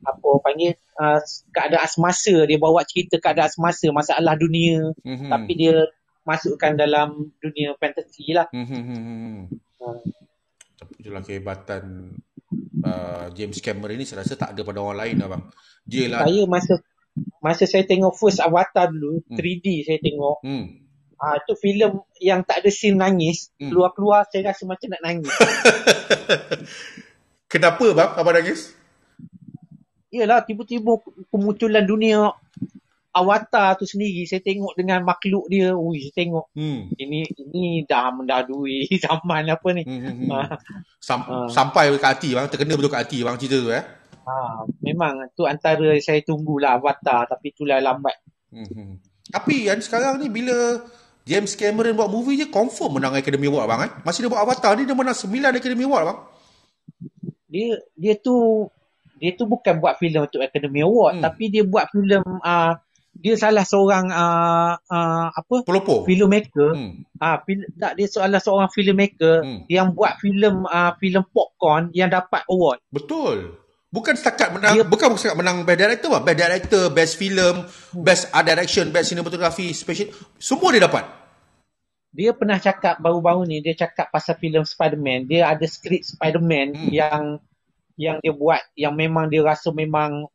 apa 0.00 0.24
orang 0.24 0.44
panggil 0.44 0.72
uh, 1.00 1.20
keadaan 1.50 1.88
semasa 1.90 2.34
dia 2.46 2.58
bawa 2.60 2.84
cerita 2.86 3.18
keadaan 3.18 3.50
semasa 3.50 3.86
masalah 3.90 4.34
dunia 4.38 4.94
mm-hmm. 5.02 5.30
tapi 5.30 5.52
dia 5.58 5.88
masukkan 6.24 6.76
dalam 6.76 7.32
dunia 7.40 7.74
fantasi 7.80 8.36
lah. 8.36 8.46
Mm-hmm. 8.52 9.48
Uh. 9.80 10.00
Itulah 11.00 11.24
kehebatan 11.24 12.14
uh, 12.84 13.26
James 13.32 13.58
Cameron 13.64 13.98
ni 13.98 14.06
saya 14.06 14.22
rasa 14.22 14.36
tak 14.36 14.52
ada 14.54 14.62
pada 14.62 14.78
orang 14.84 14.98
lain 15.06 15.16
lah 15.20 15.28
bang. 15.32 15.44
Dia 15.88 16.04
lah. 16.12 16.20
Saya 16.28 16.42
masa 16.44 16.74
masa 17.40 17.64
saya 17.66 17.84
tengok 17.88 18.14
first 18.14 18.38
Avatar 18.38 18.92
dulu, 18.92 19.24
mm. 19.26 19.36
3D 19.36 19.66
saya 19.84 19.98
tengok. 19.98 20.36
Mm. 20.44 20.66
Ah 21.20 21.36
tu 21.44 21.52
filem 21.52 22.00
yang 22.16 22.40
tak 22.48 22.64
ada 22.64 22.72
scene 22.72 22.96
nangis, 22.96 23.52
hmm. 23.60 23.68
keluar-keluar 23.68 24.24
saya 24.32 24.56
rasa 24.56 24.64
macam 24.64 24.88
nak 24.88 25.04
nangis. 25.04 25.34
Kenapa 27.52 27.86
bang 27.92 28.10
abang 28.16 28.32
nangis? 28.32 28.72
Yalah 30.08 30.42
tiba-tiba 30.48 30.96
kemunculan 31.28 31.84
dunia 31.84 32.32
Avatar 33.10 33.74
tu 33.74 33.90
sendiri 33.90 34.22
saya 34.22 34.38
tengok 34.38 34.78
dengan 34.78 35.02
makhluk 35.02 35.50
dia, 35.50 35.74
ui 35.74 35.98
saya 35.98 36.14
tengok. 36.14 36.46
Hmm. 36.54 36.94
Ini 36.94 37.26
ini 37.50 37.82
dah 37.82 38.14
mendadui 38.14 38.86
zaman 39.04 39.50
apa 39.50 39.68
ni. 39.74 39.82
Hmm, 39.82 40.00
hmm, 40.00 40.14
hmm. 40.24 40.30
Ah. 40.30 40.48
Sam- 41.02 41.26
uh. 41.26 41.50
sampai 41.50 41.90
ke 41.98 42.06
hati 42.06 42.38
bang, 42.38 42.46
terkena 42.46 42.78
betul 42.78 42.94
ke 42.94 43.00
hati 43.02 43.18
bang 43.26 43.34
cerita 43.34 43.58
tu 43.58 43.70
eh. 43.74 43.84
Ha, 44.20 44.62
memang 44.86 45.26
tu 45.34 45.42
antara 45.42 45.90
saya 45.98 46.22
tunggulah 46.22 46.78
Avatar 46.78 47.26
tapi 47.26 47.50
itulah 47.50 47.82
lambat. 47.82 48.14
Hmm. 48.54 48.64
hmm. 48.64 48.92
Tapi 49.30 49.66
yang 49.66 49.82
sekarang 49.82 50.22
ni 50.22 50.30
bila 50.30 50.78
James 51.28 51.52
Cameron 51.54 51.96
buat 51.96 52.10
movie 52.10 52.40
je 52.40 52.46
confirm 52.48 52.98
menang 52.98 53.14
Academy 53.16 53.46
Award 53.46 53.66
bang 53.68 53.80
eh. 53.86 53.92
Masih 54.02 54.26
dia 54.26 54.30
buat 54.32 54.42
Avatar 54.42 54.74
ni 54.76 54.88
dia 54.88 54.96
menang 54.96 55.16
9 55.16 55.30
Academy 55.30 55.84
Award 55.86 56.04
bang. 56.08 56.18
Dia 57.50 57.70
dia 57.98 58.14
tu 58.18 58.66
dia 59.20 59.36
tu 59.36 59.44
bukan 59.44 59.76
buat 59.78 60.00
filem 60.00 60.24
untuk 60.24 60.40
Academy 60.40 60.80
Award 60.80 61.20
hmm. 61.20 61.24
tapi 61.28 61.52
dia 61.52 61.62
buat 61.62 61.92
filem 61.92 62.24
uh, 62.24 62.72
dia 63.20 63.36
salah 63.36 63.68
seorang 63.68 64.08
uh, 64.08 64.80
uh, 64.80 65.28
apa 65.28 65.66
pelopor 65.68 66.08
filmmaker 66.08 66.72
hmm. 66.72 67.04
uh, 67.20 67.36
fil- 67.44 67.68
tak 67.76 68.00
dia 68.00 68.08
salah 68.08 68.40
seorang 68.40 68.72
filmmaker 68.72 69.44
hmm. 69.44 69.68
yang 69.68 69.92
buat 69.92 70.16
filem 70.24 70.64
uh, 70.64 70.96
filem 70.96 71.20
popcorn 71.28 71.92
yang 71.92 72.08
dapat 72.08 72.40
award 72.48 72.80
betul 72.88 73.59
bukan 73.90 74.14
setakat 74.14 74.54
menang 74.54 74.74
dia, 74.78 74.86
bukan 74.86 75.18
setakat 75.18 75.38
menang 75.38 75.66
best 75.66 75.78
director 75.82 76.08
bah. 76.14 76.22
best 76.22 76.38
director 76.38 76.82
best 76.94 77.14
film 77.18 77.54
hmm. 77.66 78.02
best 78.06 78.30
art 78.30 78.46
direction 78.46 78.84
best 78.94 79.10
cinematography 79.10 79.74
special 79.74 80.14
semua 80.38 80.70
dia 80.70 80.86
dapat 80.86 81.04
dia 82.10 82.30
pernah 82.34 82.58
cakap 82.58 82.98
baru-baru 82.98 83.46
ni 83.46 83.62
dia 83.62 83.74
cakap 83.74 84.10
pasal 84.10 84.38
filem 84.38 84.62
Spider-Man 84.62 85.26
dia 85.26 85.50
ada 85.50 85.66
skrip 85.66 86.02
Spider-Man 86.06 86.74
hmm. 86.74 86.90
yang 86.90 87.38
yang 88.00 88.16
dia 88.22 88.32
buat 88.32 88.62
yang 88.78 88.94
memang 88.96 89.28
dia 89.28 89.44
rasa 89.44 89.68
memang 89.74 90.26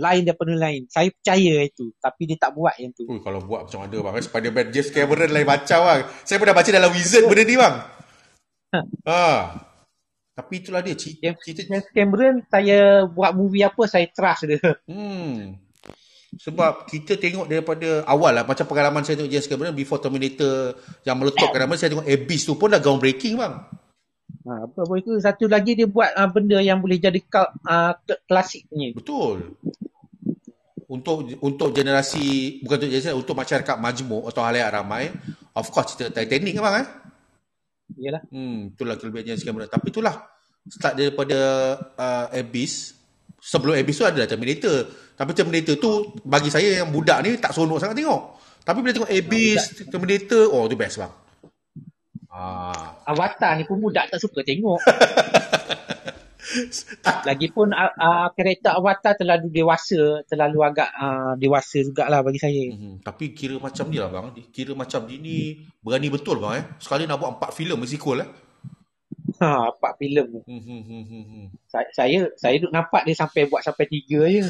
lain 0.00 0.22
daripada 0.24 0.54
lain. 0.56 0.88
Saya 0.88 1.12
percaya 1.12 1.66
itu. 1.66 1.92
Tapi 2.00 2.22
dia 2.24 2.38
tak 2.40 2.56
buat 2.56 2.72
yang 2.80 2.94
tu. 2.96 3.04
Ui, 3.04 3.20
kalau 3.20 3.44
buat 3.44 3.68
macam 3.68 3.84
mana 3.84 3.96
bang? 4.00 4.24
Spider-Man 4.24 4.66
James 4.72 4.88
Cameron 4.88 5.30
lain 5.30 5.44
macam 5.44 5.78
bang. 5.84 6.00
Saya 6.24 6.36
pernah 6.40 6.56
baca 6.56 6.70
dalam 6.72 6.90
Wizard 6.96 7.24
benda 7.28 7.44
ni 7.44 7.56
bang. 7.60 7.74
Ha. 8.70 8.80
ha. 9.04 9.20
Tapi 10.40 10.54
itulah 10.56 10.80
dia. 10.80 10.96
Cerita, 10.96 11.20
James, 11.28 11.40
cerita... 11.44 11.60
James 11.68 11.88
Cameron, 11.92 12.34
saya 12.48 13.04
buat 13.04 13.36
movie 13.36 13.60
apa, 13.60 13.84
saya 13.84 14.08
trust 14.08 14.48
dia. 14.48 14.60
Hmm. 14.88 15.60
Sebab 16.30 16.86
kita 16.86 17.18
tengok 17.18 17.50
daripada 17.50 18.06
awal 18.06 18.32
lah. 18.32 18.44
Macam 18.46 18.64
pengalaman 18.64 19.02
saya 19.02 19.18
tengok 19.20 19.34
James 19.34 19.50
Cameron 19.50 19.74
before 19.74 19.98
Terminator 19.98 20.78
yang 21.02 21.18
meletupkan 21.18 21.66
nama. 21.66 21.74
Saya 21.76 21.92
tengok 21.92 22.06
Abyss 22.06 22.46
tu 22.46 22.54
pun 22.54 22.70
dah 22.70 22.78
groundbreaking 22.78 23.34
bang. 23.36 23.54
Ha, 24.40 24.52
apa 24.70 24.78
apa 24.86 24.94
itu 24.96 25.18
satu 25.18 25.50
lagi 25.50 25.76
dia 25.76 25.90
buat 25.90 26.16
uh, 26.16 26.30
benda 26.30 26.62
yang 26.62 26.78
boleh 26.78 27.02
jadi 27.02 27.18
uh, 27.34 27.92
klasik 28.30 28.70
punya. 28.70 28.94
Betul. 28.94 29.58
Untuk 30.86 31.34
untuk 31.42 31.74
generasi 31.74 32.58
bukan 32.62 32.78
untuk 32.78 32.88
generasi 32.94 33.14
untuk 33.14 33.34
masyarakat 33.34 33.76
majmuk 33.76 34.30
atau 34.30 34.42
halayak 34.46 34.70
ramai, 34.70 35.10
of 35.52 35.66
course 35.74 35.98
cerita 35.98 36.14
Titanic 36.14 36.56
kan 36.56 36.62
bang 36.62 36.76
eh? 36.82 36.86
Iyalah. 38.00 38.22
Hmm, 38.32 38.72
itulah 38.72 38.96
kelebihannya 38.96 39.36
sekarang. 39.36 39.68
Tapi 39.68 39.86
itulah 39.92 40.14
start 40.64 40.96
daripada 40.96 41.38
uh, 42.00 42.26
Abyss. 42.32 42.96
Sebelum 43.40 43.76
Abyss 43.76 44.00
tu 44.00 44.08
ada 44.08 44.24
Terminator. 44.24 44.88
Tapi 45.12 45.36
Terminator 45.36 45.76
tu 45.76 46.16
bagi 46.24 46.48
saya 46.48 46.80
yang 46.80 46.88
budak 46.88 47.20
ni 47.20 47.36
tak 47.36 47.52
seronok 47.52 47.76
sangat 47.76 48.00
tengok. 48.00 48.40
Tapi 48.64 48.78
bila 48.80 48.92
tengok 48.96 49.12
Abyss, 49.12 49.62
Terminator, 49.88 50.48
oh 50.52 50.64
tu 50.68 50.76
best 50.76 51.00
bang. 51.00 51.12
Ah. 52.30 53.02
Avatar 53.04 53.58
ni 53.58 53.66
pun 53.66 53.82
budak 53.82 54.08
tak 54.08 54.20
suka 54.20 54.40
tengok. 54.40 54.80
Lagipun 57.28 57.70
uh, 57.72 57.92
uh, 57.94 58.28
karakter 58.34 58.72
Avatar 58.74 59.14
terlalu 59.16 59.52
dewasa, 59.52 60.24
terlalu 60.26 60.58
agak 60.64 60.90
uh, 60.94 61.32
dewasa 61.36 61.84
jugalah 61.84 62.20
bagi 62.24 62.40
saya. 62.40 62.64
Hmm, 62.72 62.98
tapi 63.04 63.32
kira 63.36 63.60
macam 63.60 63.86
ni 63.88 63.98
lah 64.00 64.10
bang. 64.10 64.26
Kira 64.50 64.72
macam 64.74 65.04
dia 65.06 65.18
ni 65.20 65.64
berani 65.80 66.08
betul 66.08 66.42
bang 66.42 66.54
eh. 66.60 66.64
Sekali 66.82 67.04
nak 67.04 67.20
buat 67.20 67.36
empat 67.38 67.50
filem 67.54 67.78
sequel 67.86 68.24
eh. 68.24 68.28
Ha, 69.40 69.72
empat 69.72 69.92
filem. 69.96 70.28
Hmm, 70.44 70.62
hmm, 70.62 70.82
hmm, 70.84 71.04
hmm, 71.06 71.24
hmm. 71.24 71.46
Saya, 71.70 71.86
saya 71.94 72.18
saya 72.36 72.56
duk 72.60 72.72
nampak 72.74 73.08
dia 73.08 73.16
sampai 73.16 73.48
buat 73.48 73.62
sampai 73.64 73.86
tiga 73.88 74.26
je. 74.28 74.44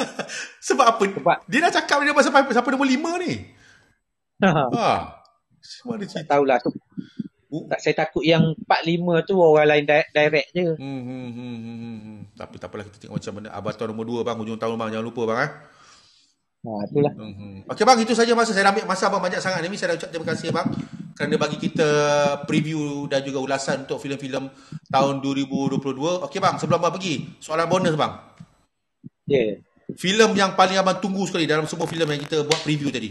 Sebab 0.70 0.86
apa? 0.86 1.02
Sebab 1.02 1.36
dia 1.50 1.58
dah 1.66 1.72
cakap 1.72 2.04
dia 2.04 2.14
sampai 2.22 2.52
sampai 2.54 2.70
nombor 2.76 2.88
lima 2.88 3.12
ni. 3.18 3.32
ha. 4.44 5.18
Semua 5.60 5.96
dia 6.00 6.08
cerita. 6.08 6.36
Tak 6.36 6.40
tahulah 6.40 6.58
tu. 6.62 6.70
Uh. 7.50 7.66
Tak, 7.66 7.82
saya 7.82 7.94
takut 7.98 8.22
yang 8.22 8.54
4-5 8.62 9.26
tu 9.26 9.34
orang 9.42 9.66
lain 9.66 9.84
direct 10.14 10.54
je. 10.54 10.70
Hmm, 10.78 11.02
hmm, 11.02 11.28
hmm, 11.34 11.34
hmm, 11.34 11.76
hmm. 11.82 11.98
hmm. 11.98 12.18
Tapi 12.38 12.54
tak 12.62 12.70
apalah 12.70 12.86
kita 12.86 12.98
tengok 13.02 13.18
macam 13.18 13.32
mana. 13.42 13.48
Avatar 13.50 13.86
nombor 13.90 14.06
2 14.06 14.22
bang. 14.22 14.36
Hujung 14.38 14.60
tahun 14.62 14.76
bang. 14.78 14.90
Jangan 14.94 15.06
lupa 15.10 15.22
bang. 15.26 15.38
Eh? 15.42 15.50
Ha, 16.60 16.70
itulah. 16.86 17.12
Hmm, 17.18 17.34
hmm. 17.34 17.54
Okey 17.74 17.82
bang. 17.82 17.98
Itu 18.06 18.14
saja 18.14 18.32
masa. 18.38 18.54
Saya 18.54 18.70
ambil 18.70 18.86
masa 18.86 19.10
bang 19.10 19.22
banyak 19.26 19.40
sangat. 19.42 19.60
Ini 19.66 19.74
saya 19.74 19.88
dah 19.90 19.96
ucap 19.98 20.10
terima 20.14 20.26
kasih 20.30 20.48
bang. 20.54 20.68
Kerana 21.18 21.34
bagi 21.42 21.58
kita 21.58 21.90
preview 22.46 23.10
dan 23.10 23.26
juga 23.26 23.38
ulasan 23.42 23.82
untuk 23.82 23.98
filem-filem 23.98 24.46
tahun 24.86 25.14
2022. 25.18 26.30
Okey 26.30 26.38
bang. 26.38 26.54
Sebelum 26.54 26.78
abang 26.78 26.94
pergi. 26.94 27.34
Soalan 27.42 27.66
bonus 27.66 27.98
bang. 27.98 28.14
Ya. 29.26 29.34
Yeah. 29.34 29.52
Filem 29.98 30.38
yang 30.38 30.54
paling 30.54 30.78
abang 30.78 31.02
tunggu 31.02 31.26
sekali 31.26 31.50
dalam 31.50 31.66
semua 31.66 31.90
filem 31.90 32.06
yang 32.14 32.22
kita 32.22 32.46
buat 32.46 32.62
preview 32.62 32.94
tadi. 32.94 33.10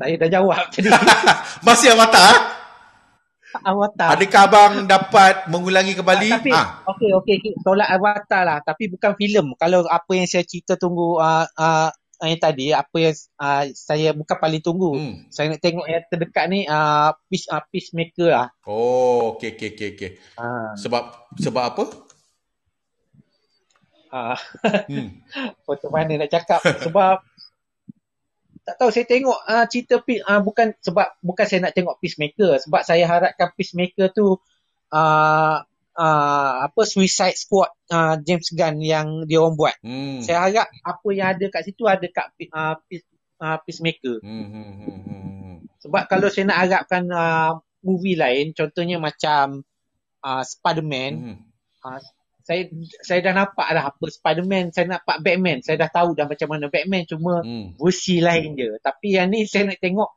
Saya 0.00 0.16
dah 0.16 0.30
jawab 0.40 0.72
tadi. 0.72 0.88
Masih 1.68 1.92
Avatar? 1.92 2.59
Avatar. 3.58 4.08
Adakah 4.14 4.40
abang 4.46 4.74
dapat 4.86 5.34
mengulangi 5.50 5.98
kembali? 5.98 6.28
Ah, 6.30 6.34
tapi, 6.38 6.50
ha. 6.54 6.62
okey, 6.94 7.10
okey. 7.18 7.36
Tolak 7.66 7.90
Avatar 7.90 8.42
lah. 8.46 8.58
Tapi 8.62 8.86
bukan 8.86 9.18
filem. 9.18 9.46
Kalau 9.58 9.82
apa 9.90 10.12
yang 10.14 10.28
saya 10.30 10.46
cerita 10.46 10.78
tunggu 10.78 11.18
uh, 11.18 11.46
uh, 11.50 11.90
yang 12.22 12.38
tadi, 12.38 12.70
apa 12.70 12.96
yang 13.00 13.14
uh, 13.40 13.64
saya 13.72 14.12
bukan 14.14 14.36
paling 14.38 14.62
tunggu. 14.62 14.94
Hmm. 14.94 15.14
Saya 15.32 15.50
nak 15.50 15.60
tengok 15.64 15.86
yang 15.88 16.04
terdekat 16.06 16.44
ni, 16.52 16.68
uh, 16.68 17.10
Peace, 17.26 17.48
uh, 17.50 17.64
Peacemaker 17.72 18.28
lah. 18.30 18.48
Oh, 18.68 19.34
okey, 19.34 19.56
okey, 19.56 19.68
okey. 19.74 19.90
Okay. 19.96 20.10
Ha. 20.38 20.76
Sebab 20.78 21.32
sebab 21.40 21.64
apa? 21.74 21.84
Ah, 24.10 24.34
hmm. 24.90 25.22
Macam 25.70 25.90
mana 25.94 26.26
nak 26.26 26.30
cakap? 26.34 26.60
Sebab 26.82 27.22
tak 28.64 28.74
tahu 28.76 28.90
saya 28.92 29.06
tengok 29.08 29.38
uh, 29.46 29.66
cerita 29.66 29.98
uh, 30.00 30.40
bukan 30.44 30.76
sebab 30.80 31.18
bukan 31.24 31.44
saya 31.48 31.68
nak 31.68 31.74
tengok 31.74 31.98
Peacemaker 31.98 32.60
sebab 32.60 32.82
saya 32.84 33.04
harapkan 33.08 33.50
Peacemaker 33.56 34.12
tu 34.12 34.36
uh, 34.92 35.56
uh, 35.96 36.52
apa 36.64 36.80
Suicide 36.84 37.36
Squad 37.36 37.70
uh, 37.90 38.16
James 38.20 38.48
Gunn 38.52 38.80
yang 38.80 39.24
dia 39.24 39.40
orang 39.40 39.56
buat. 39.56 39.76
Hmm. 39.84 40.20
Saya 40.22 40.48
harap 40.48 40.68
apa 40.70 41.08
yang 41.12 41.28
ada 41.36 41.44
kat 41.50 41.62
situ 41.66 41.82
ada 41.88 42.06
kat 42.06 42.26
uh, 42.52 42.74
Peace, 42.86 43.06
uh, 43.40 43.58
Peacemaker. 43.64 44.20
Hmm, 44.20 44.46
hmm, 44.48 44.70
hmm, 44.76 45.00
hmm. 45.04 45.54
Sebab 45.80 46.02
kalau 46.08 46.28
saya 46.28 46.52
nak 46.52 46.58
harapkan 46.68 47.04
uh, 47.08 47.58
movie 47.80 48.16
lain 48.16 48.52
contohnya 48.52 49.00
macam 49.00 49.64
uh, 50.20 50.42
Spider-Man 50.44 51.12
hmm. 51.16 51.38
uh, 51.84 52.00
saya 52.44 52.68
saya 53.04 53.20
dah 53.20 53.34
nampak 53.36 53.68
dah 53.68 53.84
apa 53.92 54.04
Spider-Man, 54.08 54.72
saya 54.72 54.86
nampak 54.88 55.20
Batman. 55.20 55.60
Saya 55.60 55.76
dah 55.86 55.90
tahu 55.92 56.16
dah 56.16 56.26
macam 56.26 56.48
mana 56.50 56.66
Batman 56.72 57.04
cuma 57.04 57.44
hmm. 57.44 57.76
versi 57.76 58.18
lain 58.18 58.56
je. 58.56 58.76
Tapi 58.80 59.16
yang 59.16 59.28
ni 59.30 59.44
saya 59.44 59.70
nak 59.70 59.78
tengok 59.80 60.10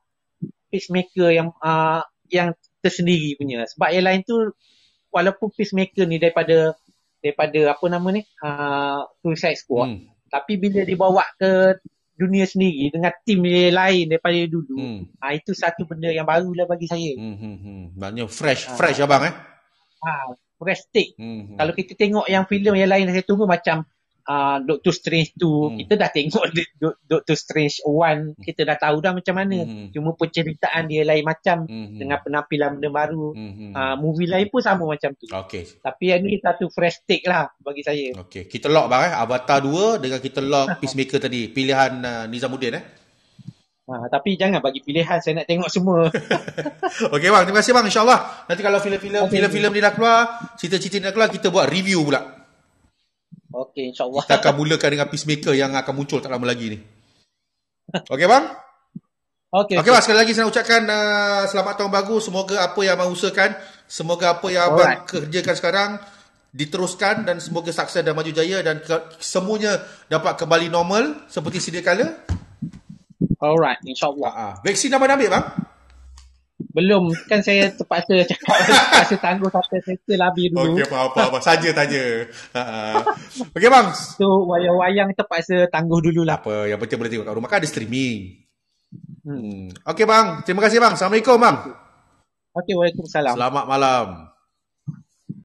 Peacemaker 0.73 1.29
yang 1.29 1.53
uh, 1.61 2.01
yang 2.33 2.57
tersendiri 2.81 3.37
punya. 3.37 3.69
Sebab 3.69 3.93
yang 3.93 4.05
lain 4.09 4.21
tu 4.25 4.35
walaupun 5.13 5.53
Peacemaker 5.53 6.09
ni 6.09 6.17
daripada 6.17 6.73
daripada 7.21 7.77
apa 7.77 7.85
nama 7.87 8.07
ni? 8.09 8.25
Uh, 8.41 9.05
Suicide 9.21 9.59
Squad. 9.59 9.87
Hmm. 9.93 10.09
Tapi 10.33 10.57
bila 10.57 10.81
dibawa 10.81 11.21
ke 11.37 11.77
dunia 12.13 12.45
sendiri 12.45 12.93
dengan 12.93 13.13
tim 13.25 13.41
yang 13.45 13.73
lain 13.73 14.05
daripada 14.09 14.37
dulu, 14.49 14.77
hmm. 14.77 15.01
uh, 15.21 15.33
itu 15.33 15.53
satu 15.53 15.85
benda 15.85 16.09
yang 16.09 16.25
baru 16.25 16.49
lah 16.57 16.65
bagi 16.65 16.89
saya. 16.89 17.13
Hmm, 17.13 17.37
hmm, 17.37 17.57
hmm. 17.61 17.83
Maknanya 17.97 18.25
fresh, 18.29 18.69
uh, 18.69 18.77
fresh 18.77 18.97
abang 19.01 19.29
eh? 19.29 19.33
Ha, 20.03 20.11
breathtaking. 20.64 21.11
Hmm. 21.19 21.44
Kalau 21.60 21.73
kita 21.76 21.94
tengok 21.94 22.26
yang 22.27 22.44
filem 22.48 22.76
yang 22.80 22.91
lain 22.91 23.11
saya 23.11 23.23
tunggu 23.23 23.45
macam 23.45 23.85
uh, 24.27 24.57
Doctor 24.64 24.94
Strange 24.95 25.35
2, 25.35 25.44
hmm. 25.44 25.77
kita 25.85 25.94
dah 25.99 26.10
tengok 26.11 26.44
Doctor 27.11 27.35
Strange 27.35 27.84
1, 27.84 27.91
hmm. 27.91 28.44
kita 28.44 28.61
dah 28.64 28.77
tahu 28.80 28.98
dah 29.03 29.11
macam 29.15 29.35
mana. 29.35 29.60
Hmm. 29.64 29.88
Cuma 29.91 30.15
penceritaan 30.15 30.88
dia 30.88 31.03
lain 31.03 31.23
macam 31.23 31.68
hmm. 31.68 31.99
dengan 31.99 32.18
penampilan 32.23 32.80
benda 32.80 32.90
baru. 32.91 33.27
Hmm. 33.35 33.72
Uh, 33.76 33.95
movie 33.99 34.30
lain 34.30 34.48
pun 34.48 34.61
sama 34.64 34.84
macam 34.88 35.11
tu. 35.15 35.27
Okay. 35.27 35.64
Tapi 35.80 36.03
yang 36.11 36.23
ni 36.23 36.40
satu 36.40 36.72
fresh 36.72 37.03
take 37.03 37.26
lah 37.27 37.52
bagi 37.60 37.84
saya. 37.84 38.15
Okay. 38.27 38.48
Kita 38.48 38.72
lock 38.72 38.88
bang 38.88 39.11
eh. 39.11 39.14
Avatar 39.14 39.60
2 39.64 39.99
dengan 40.03 40.19
kita 40.19 40.40
lock 40.40 40.68
Peacemaker 40.81 41.19
tadi. 41.19 41.52
Pilihan 41.52 41.91
uh, 42.03 42.26
Nizamuddin 42.27 42.80
eh. 42.80 43.02
Ha, 43.84 44.07
tapi 44.07 44.39
jangan 44.39 44.64
bagi 44.64 44.80
pilihan 44.80 45.19
saya 45.19 45.43
nak 45.43 45.47
tengok 45.47 45.68
semua. 45.68 46.07
Okey 47.15 47.27
bang, 47.27 47.43
terima 47.43 47.60
kasih 47.60 47.76
bang 47.76 47.85
insya-Allah. 47.91 48.19
Nanti 48.47 48.61
kalau 48.64 48.80
filem-filem 48.80 49.22
okay. 49.27 49.31
filem-filem 49.35 49.72
ni 49.76 49.81
dah 49.84 49.91
keluar, 49.91 50.19
cerita-cerita 50.55 50.95
ni 51.03 51.05
dah 51.11 51.14
keluar, 51.14 51.27
kita 51.27 51.51
buat 51.51 51.68
review 51.68 51.99
pula. 52.07 52.22
Okey 53.51 53.91
insya-Allah. 53.91 54.23
Kita 54.23 54.39
akan 54.39 54.53
mulakan 54.55 54.88
dengan 54.88 55.07
Peacemaker 55.11 55.53
yang 55.60 55.76
akan 55.76 55.93
muncul 55.99 56.23
tak 56.23 56.31
lama 56.31 56.47
lagi 56.47 56.65
ni. 56.72 56.80
Okey 58.07 58.23
bang? 58.23 58.43
Okey. 59.51 59.76
Okey 59.76 59.76
okay. 59.84 59.91
bang, 59.91 60.03
sekali 60.07 60.19
lagi 60.23 60.31
saya 60.31 60.43
nak 60.47 60.51
ucapkan 60.55 60.81
uh, 60.88 61.43
selamat 61.51 61.73
tahun 61.84 61.91
baru. 61.91 62.15
Semoga 62.23 62.55
apa 62.64 62.80
yang 62.88 62.95
abang 62.95 63.11
usahakan, 63.11 63.51
semoga 63.84 64.26
apa 64.39 64.47
yang 64.47 64.64
abang 64.72 65.03
kerjakan 65.03 65.55
sekarang 65.60 65.89
diteruskan 66.55 67.27
dan 67.27 67.43
semoga 67.43 67.76
sukses 67.76 67.99
dan 67.99 68.15
maju 68.15 68.31
jaya 68.31 68.64
dan 68.64 68.80
ke- 68.80 69.19
semuanya 69.19 69.81
dapat 70.05 70.39
kembali 70.39 70.72
normal 70.72 71.27
seperti 71.27 71.60
sedia 71.60 71.84
kala. 71.84 72.23
Alright, 73.44 73.80
insyaAllah. 73.84 74.32
Uh, 74.32 74.53
vaksin 74.64 74.88
dah 74.88 75.03
pada 75.03 75.20
ambil 75.20 75.28
bang? 75.36 75.45
Belum, 76.74 77.11
kan 77.28 77.44
saya 77.44 77.76
terpaksa 77.76 78.24
cakap 78.32 78.56
terpaksa 78.64 79.15
tangguh 79.20 79.52
sampai 79.52 79.84
settle 79.84 80.24
habis 80.24 80.48
dulu. 80.48 80.80
Okey, 80.80 80.88
apa-apa. 80.88 81.20
apa. 81.28 81.38
Saja 81.44 81.70
tanya. 81.76 82.03
Uh, 82.56 83.03
Okey 83.52 83.68
bang. 83.68 83.88
So, 83.91 84.48
wayang-wayang 84.48 85.11
terpaksa 85.11 85.68
tangguh 85.68 85.99
dulu 85.99 86.24
lah. 86.24 86.40
Apa, 86.40 86.72
yang 86.72 86.80
penting 86.80 86.98
boleh 86.98 87.11
tengok 87.11 87.28
kat 87.28 87.36
rumah 87.36 87.49
kan 87.52 87.60
ada 87.60 87.68
streaming. 87.68 88.48
Hmm. 89.28 89.76
Okey 89.91 90.07
bang, 90.07 90.26
terima 90.48 90.64
kasih 90.64 90.80
bang. 90.80 90.95
Assalamualaikum 90.95 91.36
bang. 91.36 91.57
Okey, 92.56 92.74
Waalaikumsalam. 92.80 93.36
Selamat 93.36 93.65
malam. 93.68 94.32